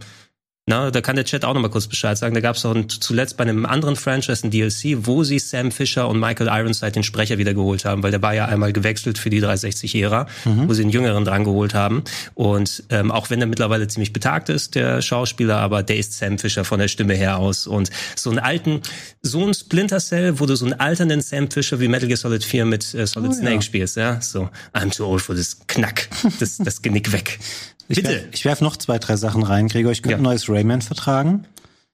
Na, 0.69 0.91
da 0.91 0.99
kann 0.99 1.15
der 1.15 1.23
Chat 1.23 1.45
auch 1.45 1.53
nochmal 1.53 1.71
kurz 1.71 1.87
Bescheid 1.87 2.17
sagen. 2.17 2.35
Da 2.35 2.41
gab 2.41 2.57
es 2.57 2.65
auch 2.65 2.75
zuletzt 2.85 3.37
bei 3.37 3.43
einem 3.43 3.65
anderen 3.65 3.95
Franchise 3.95 4.45
ein 4.45 4.51
DLC, 4.51 4.97
wo 5.07 5.23
sie 5.23 5.39
Sam 5.39 5.71
Fisher 5.71 6.09
und 6.09 6.19
Michael 6.19 6.47
Ironside 6.47 6.91
den 6.91 7.03
Sprecher 7.03 7.37
wieder 7.37 7.53
geholt 7.53 7.85
haben, 7.85 8.03
weil 8.03 8.11
der 8.11 8.21
war 8.21 8.33
ja 8.33 8.47
einmal 8.47 8.73
gewechselt 8.73 9.17
für 9.17 9.29
die 9.29 9.41
360-Ära, 9.41 10.27
mhm. 10.43 10.67
wo 10.67 10.73
sie 10.73 10.81
einen 10.81 10.91
Jüngeren 10.91 11.23
dran 11.23 11.45
geholt 11.45 11.73
haben. 11.73 12.03
Und 12.33 12.83
ähm, 12.89 13.11
auch 13.11 13.29
wenn 13.29 13.39
er 13.39 13.47
mittlerweile 13.47 13.87
ziemlich 13.87 14.11
betagt 14.11 14.49
ist, 14.49 14.75
der 14.75 15.01
Schauspieler, 15.01 15.57
aber 15.59 15.83
der 15.83 15.95
ist 15.95 16.17
Sam 16.17 16.37
Fisher 16.37 16.65
von 16.65 16.79
der 16.79 16.89
Stimme 16.89 17.13
her 17.13 17.37
aus. 17.37 17.65
Und 17.65 17.89
so 18.17 18.29
einen 18.29 18.39
alten, 18.39 18.81
so 19.21 19.47
ein 19.47 19.53
Splinter 19.53 19.99
Cell, 19.99 20.41
wo 20.41 20.45
du 20.47 20.57
so 20.57 20.65
einen 20.65 20.77
alternden 20.77 21.21
Sam 21.21 21.49
Fisher 21.49 21.79
wie 21.79 21.87
Metal 21.87 22.09
Gear 22.09 22.17
Solid 22.17 22.43
4 22.43 22.65
mit 22.65 22.93
äh, 22.93 23.07
Solid 23.07 23.31
oh, 23.31 23.33
Snake 23.33 23.55
ja. 23.55 23.61
spielst, 23.61 23.95
ja. 23.95 24.19
So, 24.19 24.49
I'm 24.73 24.93
too 24.93 25.05
old 25.05 25.21
for 25.21 25.33
this 25.33 25.57
Knack. 25.67 26.09
Das, 26.41 26.57
das 26.57 26.81
Genick 26.81 27.13
weg. 27.13 27.39
Ich 27.87 27.97
Bitte. 27.97 28.09
Werf, 28.09 28.25
ich 28.31 28.45
werf 28.45 28.61
noch 28.61 28.77
zwei, 28.77 28.99
drei 28.99 29.15
Sachen 29.15 29.43
rein, 29.43 29.67
Gregor. 29.67 29.91
Ich 29.91 30.01
könnte 30.01 30.13
ja. 30.13 30.17
ein 30.17 30.23
neues 30.23 30.49
Rayman 30.49 30.81
vertragen. 30.81 31.45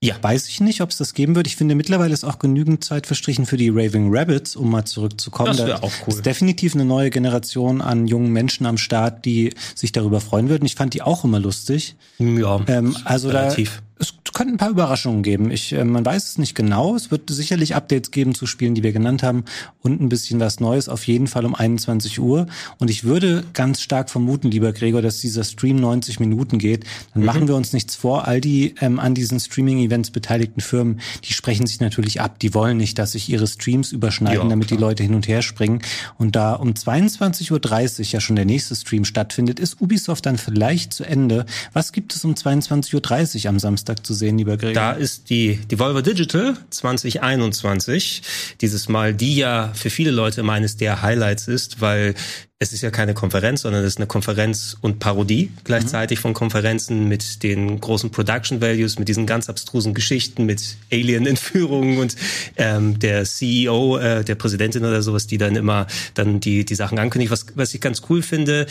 Ja. 0.03 0.15
Weiß 0.21 0.49
ich 0.49 0.59
nicht, 0.59 0.81
ob 0.81 0.89
es 0.89 0.97
das 0.97 1.13
geben 1.13 1.33
wird. 1.35 1.47
Ich 1.47 1.55
finde, 1.55 1.75
mittlerweile 1.75 2.13
ist 2.13 2.25
auch 2.25 2.37
genügend 2.37 2.83
Zeit 2.83 3.07
verstrichen 3.07 3.45
für 3.45 3.55
die 3.55 3.69
Raving 3.69 4.13
Rabbits, 4.13 4.57
um 4.57 4.69
mal 4.69 4.83
zurückzukommen. 4.83 5.55
Das 5.55 5.65
wäre 5.65 5.81
auch 5.81 5.93
cool. 6.05 6.13
ist 6.13 6.25
definitiv 6.25 6.75
eine 6.75 6.83
neue 6.83 7.09
Generation 7.09 7.81
an 7.81 8.05
jungen 8.05 8.33
Menschen 8.33 8.65
am 8.65 8.77
Start, 8.77 9.23
die 9.23 9.53
sich 9.75 9.93
darüber 9.93 10.19
freuen 10.19 10.49
würden. 10.49 10.65
Ich 10.65 10.75
fand 10.75 10.93
die 10.93 11.01
auch 11.01 11.23
immer 11.23 11.39
lustig. 11.39 11.95
Ja, 12.19 12.59
ähm, 12.67 12.97
also 13.05 13.29
relativ. 13.29 13.77
Da, 13.77 13.92
es 13.99 14.13
könnte 14.33 14.53
ein 14.53 14.57
paar 14.57 14.71
Überraschungen 14.71 15.21
geben. 15.21 15.51
Ich, 15.51 15.73
äh, 15.73 15.83
man 15.85 16.05
weiß 16.05 16.27
es 16.27 16.37
nicht 16.37 16.55
genau. 16.55 16.95
Es 16.95 17.11
wird 17.11 17.29
sicherlich 17.29 17.75
Updates 17.75 18.11
geben 18.11 18.33
zu 18.33 18.47
Spielen, 18.47 18.73
die 18.73 18.83
wir 18.83 18.91
genannt 18.91 19.21
haben 19.21 19.45
und 19.81 20.01
ein 20.01 20.09
bisschen 20.09 20.39
was 20.39 20.59
Neues. 20.59 20.89
Auf 20.89 21.05
jeden 21.05 21.27
Fall 21.27 21.45
um 21.45 21.53
21 21.53 22.19
Uhr. 22.19 22.47
Und 22.79 22.89
ich 22.89 23.03
würde 23.03 23.43
ganz 23.53 23.81
stark 23.81 24.09
vermuten, 24.09 24.49
lieber 24.49 24.73
Gregor, 24.73 25.01
dass 25.01 25.21
dieser 25.21 25.43
Stream 25.43 25.77
90 25.77 26.19
Minuten 26.19 26.57
geht. 26.57 26.85
Dann 27.13 27.21
mhm. 27.21 27.27
machen 27.27 27.47
wir 27.47 27.55
uns 27.55 27.73
nichts 27.73 27.95
vor. 27.95 28.27
All 28.27 28.41
die 28.41 28.73
ähm, 28.81 28.99
an 28.99 29.13
diesen 29.13 29.39
Streaming-Events 29.39 30.09
beteiligten 30.09 30.61
Firmen, 30.61 30.99
die 31.23 31.33
sprechen 31.33 31.67
sich 31.67 31.79
natürlich 31.79 32.19
ab. 32.19 32.39
Die 32.39 32.55
wollen 32.55 32.77
nicht, 32.77 32.97
dass 32.97 33.11
sich 33.11 33.29
ihre 33.29 33.47
Streams 33.47 33.91
überschneiden, 33.91 34.43
ja, 34.43 34.49
damit 34.49 34.67
klar. 34.67 34.77
die 34.77 34.81
Leute 34.83 35.03
hin 35.03 35.13
und 35.13 35.27
her 35.27 35.43
springen. 35.43 35.81
Und 36.17 36.35
da 36.35 36.53
um 36.53 36.71
22.30 36.71 37.51
Uhr 37.99 38.05
ja 38.05 38.19
schon 38.19 38.35
der 38.35 38.45
nächste 38.45 38.75
Stream 38.75 39.05
stattfindet, 39.05 39.59
ist 39.59 39.79
Ubisoft 39.79 40.25
dann 40.25 40.39
vielleicht 40.39 40.93
zu 40.93 41.03
Ende. 41.03 41.45
Was 41.73 41.91
gibt 41.91 42.15
es 42.15 42.25
um 42.25 42.33
22.30 42.33 43.43
Uhr 43.43 43.49
am 43.49 43.59
Samstag 43.59 43.82
zu 44.03 44.13
sehen, 44.13 44.37
lieber 44.37 44.57
Gregor? 44.57 44.73
Da 44.73 44.91
ist 44.91 45.29
die 45.29 45.57
Devolver 45.69 46.01
Digital 46.01 46.57
2021. 46.69 48.21
Dieses 48.61 48.89
Mal, 48.89 49.13
die 49.13 49.35
ja 49.37 49.71
für 49.73 49.89
viele 49.89 50.11
Leute 50.11 50.43
meines 50.43 50.77
der 50.77 51.01
Highlights 51.01 51.47
ist, 51.47 51.81
weil 51.81 52.15
es 52.63 52.71
ist 52.71 52.81
ja 52.81 52.91
keine 52.91 53.13
Konferenz, 53.13 53.61
sondern 53.61 53.83
es 53.83 53.93
ist 53.93 53.97
eine 53.97 54.07
Konferenz 54.07 54.77
und 54.79 54.99
Parodie 54.99 55.51
gleichzeitig 55.65 56.19
mhm. 56.19 56.21
von 56.21 56.33
Konferenzen 56.33 57.09
mit 57.09 57.43
den 57.43 57.79
großen 57.79 58.09
Production 58.09 58.61
Values, 58.61 58.97
mit 58.97 59.09
diesen 59.09 59.25
ganz 59.25 59.49
abstrusen 59.49 59.93
Geschichten, 59.93 60.45
mit 60.45 60.77
Alien-Entführungen 60.91 61.99
und 61.99 62.15
ähm, 62.55 62.99
der 62.99 63.25
CEO, 63.25 63.97
äh, 63.97 64.23
der 64.23 64.35
Präsidentin 64.35 64.85
oder 64.85 65.01
sowas, 65.01 65.27
die 65.27 65.37
dann 65.37 65.57
immer 65.57 65.87
dann 66.13 66.39
die 66.39 66.63
die 66.63 66.75
Sachen 66.75 66.99
ankündigt. 66.99 67.31
Was 67.31 67.47
was 67.55 67.73
ich 67.73 67.81
ganz 67.81 68.03
cool 68.09 68.21
finde, 68.21 68.65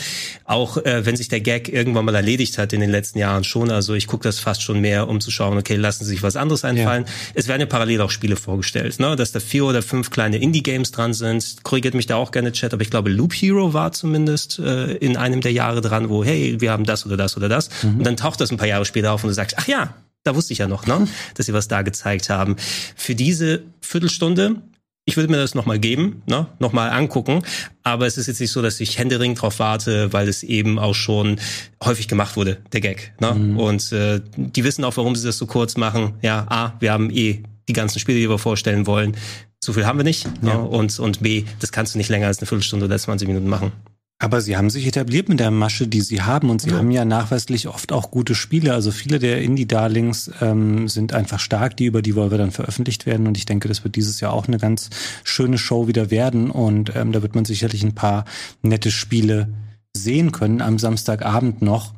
auch 0.45 0.77
äh, 0.77 1.05
wenn 1.05 1.15
sich 1.15 1.27
der 1.27 1.41
Gag 1.41 1.69
irgendwann 1.69 2.05
mal 2.05 2.15
erledigt 2.15 2.57
hat 2.57 2.73
in 2.73 2.79
den 2.79 2.89
letzten 2.89 3.19
Jahren 3.19 3.43
schon. 3.43 3.69
Also 3.69 3.93
ich 3.93 4.07
gucke 4.07 4.23
das 4.23 4.39
fast 4.39 4.63
schon 4.63 4.81
mehr, 4.81 5.07
um 5.07 5.21
zu 5.21 5.29
schauen, 5.29 5.57
okay, 5.59 5.75
lassen 5.75 6.03
Sie 6.03 6.09
sich 6.09 6.23
was 6.23 6.35
anderes 6.35 6.65
einfallen. 6.65 7.03
Ja. 7.03 7.11
Es 7.35 7.47
werden 7.47 7.61
ja 7.61 7.67
parallel 7.67 8.01
auch 8.01 8.09
Spiele 8.09 8.37
vorgestellt, 8.37 8.99
ne? 8.99 9.15
dass 9.15 9.31
da 9.31 9.39
vier 9.39 9.65
oder 9.65 9.83
fünf 9.83 10.09
kleine 10.09 10.37
Indie-Games 10.37 10.91
dran 10.91 11.13
sind. 11.13 11.57
Korrigiert 11.61 11.93
mich 11.93 12.07
da 12.07 12.15
auch 12.15 12.31
gerne, 12.31 12.51
Chat, 12.51 12.73
aber 12.73 12.81
ich 12.81 12.89
glaube 12.89 13.11
Loop 13.11 13.33
Hero 13.33 13.73
war 13.73 13.82
war 13.83 13.91
zumindest 13.91 14.59
äh, 14.59 14.93
in 14.93 15.17
einem 15.17 15.41
der 15.41 15.51
Jahre 15.51 15.81
dran, 15.81 16.09
wo, 16.09 16.23
hey, 16.23 16.61
wir 16.61 16.71
haben 16.71 16.85
das 16.85 17.05
oder 17.05 17.17
das 17.17 17.35
oder 17.35 17.49
das. 17.49 17.69
Mhm. 17.83 17.97
Und 17.97 18.03
dann 18.05 18.15
taucht 18.15 18.39
das 18.39 18.49
ein 18.49 18.57
paar 18.57 18.67
Jahre 18.67 18.85
später 18.85 19.11
auf 19.11 19.23
und 19.25 19.27
du 19.27 19.33
sagst, 19.33 19.57
ach 19.59 19.67
ja, 19.67 19.93
da 20.23 20.35
wusste 20.35 20.53
ich 20.53 20.59
ja 20.59 20.69
noch, 20.69 20.87
ne, 20.87 21.05
dass 21.35 21.47
sie 21.47 21.53
was 21.53 21.67
da 21.67 21.81
gezeigt 21.81 22.29
haben. 22.29 22.55
Für 22.95 23.13
diese 23.13 23.63
Viertelstunde 23.81 24.61
ich 25.05 25.17
würde 25.17 25.29
mir 25.29 25.37
das 25.37 25.53
nochmal 25.53 25.79
geben, 25.79 26.21
ne? 26.27 26.47
nochmal 26.59 26.89
angucken. 26.91 27.43
Aber 27.83 28.07
es 28.07 28.17
ist 28.17 28.27
jetzt 28.27 28.39
nicht 28.39 28.51
so, 28.51 28.61
dass 28.61 28.79
ich 28.79 28.97
händeringend 28.97 29.41
drauf 29.41 29.59
warte, 29.59 30.13
weil 30.13 30.29
es 30.29 30.43
eben 30.43 30.79
auch 30.79 30.93
schon 30.93 31.41
häufig 31.83 32.07
gemacht 32.07 32.37
wurde, 32.37 32.59
der 32.71 32.79
Gag. 32.79 33.13
Ne? 33.19 33.33
Mhm. 33.33 33.59
Und 33.59 33.91
äh, 33.91 34.21
die 34.37 34.63
wissen 34.63 34.85
auch, 34.85 34.95
warum 34.95 35.17
sie 35.17 35.27
das 35.27 35.37
so 35.37 35.45
kurz 35.45 35.75
machen. 35.75 36.13
Ja, 36.21 36.45
A, 36.47 36.77
wir 36.79 36.93
haben 36.93 37.09
eh 37.09 37.43
die 37.67 37.73
ganzen 37.73 37.99
Spiele, 37.99 38.17
die 38.17 38.29
wir 38.29 38.37
vorstellen 38.37 38.87
wollen. 38.87 39.17
So 39.63 39.73
viel 39.73 39.85
haben 39.85 39.99
wir 39.99 40.03
nicht. 40.03 40.25
Ne? 40.43 40.49
Ja. 40.49 40.55
Und, 40.55 40.99
und 40.99 41.21
B, 41.21 41.45
das 41.59 41.71
kannst 41.71 41.93
du 41.93 41.97
nicht 41.97 42.09
länger 42.09 42.27
als 42.27 42.39
eine 42.39 42.47
Viertelstunde 42.47 42.85
oder 42.85 42.97
20 42.97 43.27
Minuten 43.27 43.47
machen. 43.47 43.71
Aber 44.19 44.39
sie 44.39 44.55
haben 44.55 44.69
sich 44.69 44.87
etabliert 44.87 45.27
mit 45.27 45.41
der 45.41 45.51
Masche, 45.51 45.85
die 45.85 45.99
sie 45.99 46.21
haben 46.21 46.49
und 46.49 46.61
sie 46.61 46.69
ja. 46.69 46.77
haben 46.77 46.91
ja 46.91 47.03
nachweislich 47.03 47.67
oft 47.67 47.91
auch 47.91 48.09
gute 48.09 48.35
Spiele. 48.35 48.73
Also 48.73 48.91
viele 48.91 49.19
der 49.19 49.41
Indie-Darlings 49.41 50.31
ähm, 50.39 50.87
sind 50.87 51.13
einfach 51.13 51.41
stark, 51.41 51.75
die 51.75 51.85
über 51.85 52.01
die 52.01 52.15
Volver 52.15 52.37
dann 52.37 52.51
veröffentlicht 52.51 53.05
werden 53.05 53.27
und 53.27 53.37
ich 53.37 53.45
denke, 53.45 53.67
das 53.67 53.83
wird 53.83 53.95
dieses 53.95 54.21
Jahr 54.21 54.31
auch 54.31 54.47
eine 54.47 54.59
ganz 54.59 54.89
schöne 55.25 55.57
Show 55.57 55.87
wieder 55.87 56.09
werden 56.09 56.51
und 56.51 56.95
ähm, 56.95 57.11
da 57.11 57.21
wird 57.21 57.35
man 57.35 57.43
sicherlich 57.43 57.83
ein 57.83 57.95
paar 57.95 58.23
nette 58.61 58.91
Spiele 58.91 59.49
sehen 59.95 60.31
können 60.31 60.61
am 60.61 60.79
Samstagabend 60.79 61.61
noch. 61.61 61.93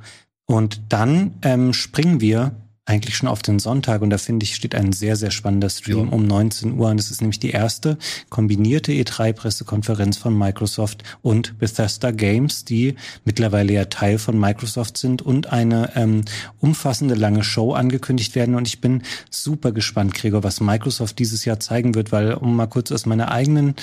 Und 0.47 0.81
dann 0.89 1.35
ähm, 1.43 1.73
springen 1.73 2.21
wir 2.21 2.55
eigentlich 2.85 3.17
schon 3.17 3.27
auf 3.27 3.41
den 3.41 3.57
Sonntag 3.57 4.01
und 4.01 4.11
da 4.11 4.17
finde 4.19 4.43
ich, 4.43 4.55
steht 4.55 4.75
ein 4.75 4.93
sehr, 4.93 5.15
sehr 5.15 5.31
spannender 5.31 5.69
Stream 5.69 6.07
ja. 6.07 6.13
um 6.13 6.25
19 6.25 6.77
Uhr 6.77 6.89
und 6.89 6.97
das 6.97 7.09
ist 7.09 7.21
nämlich 7.21 7.39
die 7.39 7.49
erste 7.49 7.97
kombinierte 8.29 8.91
E3-Pressekonferenz 8.91 10.17
von 10.17 10.37
Microsoft 10.37 11.03
und 11.23 11.57
Bethesda 11.57 12.11
Games, 12.11 12.63
die 12.63 12.95
mittlerweile 13.23 13.73
ja 13.73 13.85
Teil 13.85 14.19
von 14.19 14.39
Microsoft 14.39 14.97
sind 14.97 15.23
und 15.23 15.47
eine 15.47 15.93
ähm, 15.95 16.21
umfassende 16.59 17.15
lange 17.15 17.43
Show 17.43 17.73
angekündigt 17.73 18.35
werden 18.35 18.53
und 18.53 18.67
ich 18.67 18.81
bin 18.81 19.01
super 19.31 19.71
gespannt, 19.71 20.13
Gregor, 20.13 20.43
was 20.43 20.61
Microsoft 20.61 21.17
dieses 21.17 21.43
Jahr 21.43 21.59
zeigen 21.59 21.95
wird, 21.95 22.11
weil 22.11 22.33
um 22.35 22.55
mal 22.55 22.67
kurz 22.67 22.91
aus 22.91 23.07
meiner 23.07 23.31
eigenen 23.31 23.75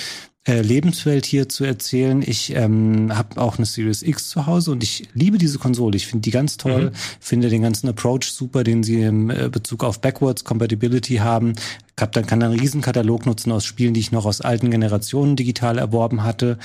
Lebenswelt 0.45 1.25
hier 1.25 1.49
zu 1.49 1.65
erzählen. 1.65 2.21
Ich 2.21 2.53
ähm, 2.55 3.17
habe 3.17 3.41
auch 3.41 3.59
eine 3.59 3.67
Series 3.67 4.03
X 4.03 4.29
zu 4.29 4.47
Hause 4.47 4.73
und 4.73 4.83
ich 4.83 5.09
liebe 5.15 5.39
diese 5.39 5.61
Konsole. 5.61 5.97
Ich 5.97 6.09
finde 6.09 6.23
die 6.23 6.33
ganz 6.33 6.57
toll, 6.57 6.91
mhm. 6.91 6.97
finde 7.21 7.49
den 7.49 7.63
ganzen 7.63 7.89
Approach 7.89 8.33
super, 8.33 8.65
den 8.65 8.83
sie 8.83 9.03
im 9.03 9.31
äh, 9.31 9.49
Bezug 9.49 9.85
auf 9.85 10.01
Backwards 10.01 10.43
Compatibility 10.43 11.17
haben. 11.17 11.53
Hab, 11.99 12.11
dann 12.13 12.27
kann 12.27 12.43
einen 12.43 12.59
riesen 12.59 12.81
Katalog 12.81 13.25
nutzen 13.25 13.53
aus 13.53 13.65
Spielen, 13.65 13.95
die 13.95 14.01
ich 14.01 14.11
noch 14.11 14.25
aus 14.27 14.41
alten 14.41 14.73
Generationen 14.73 15.37
digital 15.37 15.79
erworben 15.79 16.25
hatte. 16.25 16.59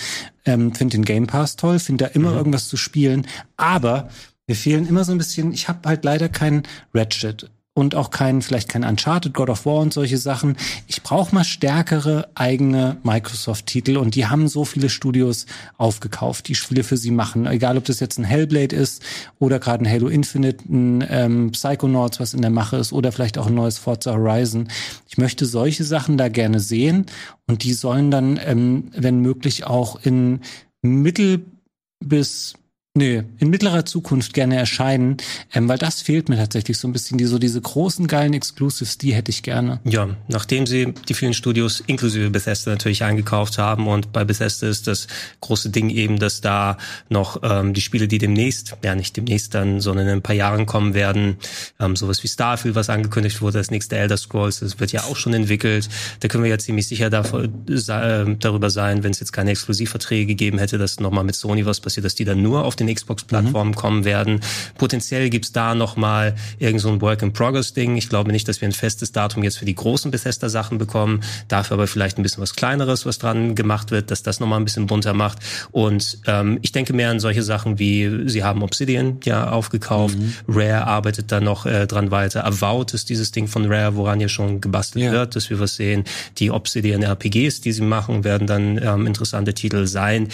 Ähm, 0.45 0.73
finde 0.73 0.97
den 0.97 1.05
Game 1.05 1.27
Pass 1.27 1.55
toll, 1.55 1.77
finde 1.77 2.05
da 2.05 2.11
immer 2.11 2.31
mhm. 2.31 2.37
irgendwas 2.37 2.67
zu 2.69 2.77
spielen. 2.77 3.27
Aber 3.57 4.09
mir 4.47 4.55
fehlen 4.55 4.87
immer 4.87 5.03
so 5.03 5.11
ein 5.11 5.19
bisschen, 5.19 5.53
ich 5.53 5.67
habe 5.67 5.87
halt 5.87 6.03
leider 6.03 6.29
keinen 6.29 6.63
Ratchet 6.95 7.51
und 7.77 7.93
auch 7.93 8.09
kein, 8.09 8.41
vielleicht 8.41 8.69
kein 8.69 8.83
Uncharted, 8.83 9.35
God 9.35 9.51
of 9.51 9.67
War 9.67 9.81
und 9.81 9.93
solche 9.93 10.17
Sachen. 10.17 10.57
Ich 10.87 11.03
brauche 11.03 11.35
mal 11.35 11.43
stärkere 11.43 12.27
eigene 12.33 12.97
Microsoft-Titel 13.03 13.97
und 13.97 14.15
die 14.15 14.25
haben 14.25 14.47
so 14.47 14.65
viele 14.65 14.89
Studios 14.89 15.45
aufgekauft, 15.77 16.47
die 16.47 16.55
Spiele 16.55 16.83
für 16.83 16.97
sie 16.97 17.11
machen. 17.11 17.45
Egal, 17.45 17.77
ob 17.77 17.85
das 17.85 17.99
jetzt 17.99 18.17
ein 18.17 18.23
Hellblade 18.23 18.75
ist 18.75 19.03
oder 19.37 19.59
gerade 19.59 19.85
ein 19.85 19.91
Halo 19.91 20.07
Infinite, 20.07 20.65
ein 20.67 21.05
ähm, 21.07 21.51
Psychonauts, 21.51 22.19
was 22.19 22.33
in 22.33 22.41
der 22.41 22.49
Mache 22.49 22.77
ist 22.77 22.93
oder 22.93 23.11
vielleicht 23.11 23.37
auch 23.37 23.45
ein 23.45 23.53
neues 23.53 23.77
Forza 23.77 24.11
Horizon. 24.15 24.69
Ich 25.07 25.19
möchte 25.19 25.45
solche 25.45 25.83
Sachen 25.83 26.17
da 26.17 26.29
gerne 26.29 26.59
sehen 26.59 27.05
und 27.45 27.63
die 27.63 27.73
sollen 27.73 28.09
dann, 28.09 28.39
ähm, 28.43 28.85
wenn 28.97 29.19
möglich, 29.19 29.67
auch 29.67 29.99
in 30.03 30.39
mittel 30.81 31.45
bis 32.03 32.55
Nö, 32.97 33.21
in 33.37 33.51
mittlerer 33.51 33.85
Zukunft 33.85 34.33
gerne 34.33 34.57
erscheinen, 34.57 35.17
ähm, 35.53 35.69
weil 35.69 35.77
das 35.77 36.01
fehlt 36.01 36.29
mir 36.29 36.35
tatsächlich 36.35 36.79
so 36.79 36.87
ein 36.87 36.93
bisschen. 36.93 37.19
Die, 37.19 37.25
so 37.25 37.37
diese 37.37 37.61
großen, 37.61 38.07
geilen 38.07 38.33
Exclusives, 38.33 38.97
die 38.97 39.13
hätte 39.13 39.29
ich 39.29 39.43
gerne. 39.43 39.79
Ja, 39.83 40.09
nachdem 40.27 40.65
sie 40.65 40.95
die 41.07 41.13
vielen 41.13 41.35
Studios 41.35 41.83
inklusive 41.85 42.31
Bethesda 42.31 42.71
natürlich 42.71 43.03
eingekauft 43.03 43.59
haben 43.59 43.87
und 43.87 44.11
bei 44.13 44.25
Bethesda 44.25 44.67
ist 44.67 44.87
das 44.87 45.05
große 45.41 45.69
Ding 45.69 45.91
eben, 45.91 46.17
dass 46.17 46.41
da 46.41 46.79
noch 47.07 47.43
ähm, 47.43 47.75
die 47.75 47.81
Spiele, 47.81 48.07
die 48.07 48.17
demnächst, 48.17 48.75
ja 48.83 48.95
nicht 48.95 49.15
demnächst 49.15 49.53
dann, 49.53 49.79
sondern 49.79 50.07
in 50.07 50.13
ein 50.13 50.21
paar 50.23 50.35
Jahren 50.35 50.65
kommen 50.65 50.95
werden, 50.95 51.37
ähm, 51.79 51.95
sowas 51.95 52.23
wie 52.23 52.27
Starfield, 52.27 52.73
was 52.73 52.89
angekündigt 52.89 53.43
wurde, 53.43 53.59
das 53.59 53.69
nächste 53.69 53.95
Elder 53.95 54.17
Scrolls, 54.17 54.61
das 54.61 54.79
wird 54.79 54.91
ja 54.91 55.03
auch 55.03 55.17
schon 55.17 55.35
entwickelt. 55.35 55.87
Da 56.21 56.29
können 56.29 56.43
wir 56.43 56.49
ja 56.49 56.57
ziemlich 56.57 56.87
sicher 56.87 57.11
davor, 57.11 57.43
äh, 57.43 58.35
darüber 58.39 58.71
sein, 58.71 59.03
wenn 59.03 59.11
es 59.11 59.19
jetzt 59.19 59.33
keine 59.33 59.51
Exklusivverträge 59.51 60.25
gegeben 60.25 60.57
hätte, 60.57 60.79
dass 60.79 60.99
nochmal 60.99 61.25
mit 61.25 61.35
Sony 61.35 61.63
was 61.67 61.79
passiert, 61.79 62.03
dass 62.03 62.15
die 62.15 62.25
dann 62.25 62.41
nur 62.41 62.65
auf 62.65 62.75
den 62.75 62.86
den 62.87 62.95
Xbox-Plattformen 62.95 63.71
mhm. 63.71 63.75
kommen 63.75 64.05
werden. 64.05 64.41
Potenziell 64.77 65.29
gibt's 65.29 65.51
da 65.51 65.75
nochmal 65.75 66.35
irgend 66.59 66.81
so 66.81 66.89
ein 66.89 67.01
Work-in-Progress-Ding. 67.01 67.97
Ich 67.97 68.09
glaube 68.09 68.31
nicht, 68.31 68.47
dass 68.47 68.61
wir 68.61 68.67
ein 68.67 68.73
festes 68.73 69.11
Datum 69.11 69.43
jetzt 69.43 69.57
für 69.57 69.65
die 69.65 69.75
großen 69.75 70.11
Bethesda-Sachen 70.11 70.77
bekommen. 70.77 71.21
Dafür 71.47 71.75
aber 71.75 71.87
vielleicht 71.87 72.17
ein 72.17 72.23
bisschen 72.23 72.41
was 72.41 72.55
Kleineres, 72.55 73.05
was 73.05 73.19
dran 73.19 73.55
gemacht 73.55 73.91
wird, 73.91 74.11
dass 74.11 74.23
das 74.23 74.39
nochmal 74.39 74.59
ein 74.59 74.65
bisschen 74.65 74.87
bunter 74.87 75.13
macht. 75.13 75.39
Und 75.71 76.19
ähm, 76.27 76.59
ich 76.61 76.71
denke 76.71 76.93
mehr 76.93 77.09
an 77.09 77.19
solche 77.19 77.43
Sachen 77.43 77.79
wie, 77.79 78.29
sie 78.29 78.43
haben 78.43 78.63
Obsidian 78.63 79.19
ja 79.23 79.49
aufgekauft. 79.49 80.17
Mhm. 80.17 80.33
Rare 80.47 80.87
arbeitet 80.87 81.31
da 81.31 81.39
noch 81.41 81.65
äh, 81.65 81.87
dran 81.87 82.11
weiter. 82.11 82.45
Avowed 82.45 82.93
ist 82.93 83.09
dieses 83.09 83.31
Ding 83.31 83.47
von 83.47 83.65
Rare, 83.65 83.95
woran 83.95 84.19
ja 84.19 84.29
schon 84.29 84.61
gebastelt 84.61 85.05
ja. 85.05 85.11
wird, 85.11 85.35
dass 85.35 85.49
wir 85.49 85.59
was 85.59 85.75
sehen. 85.75 86.03
Die 86.37 86.51
Obsidian 86.51 87.03
RPGs, 87.03 87.61
die 87.61 87.71
sie 87.71 87.81
machen, 87.81 88.23
werden 88.23 88.47
dann 88.47 88.77
ähm, 88.81 89.07
interessante 89.07 89.53
Titel 89.53 89.87
sein. 89.87 90.29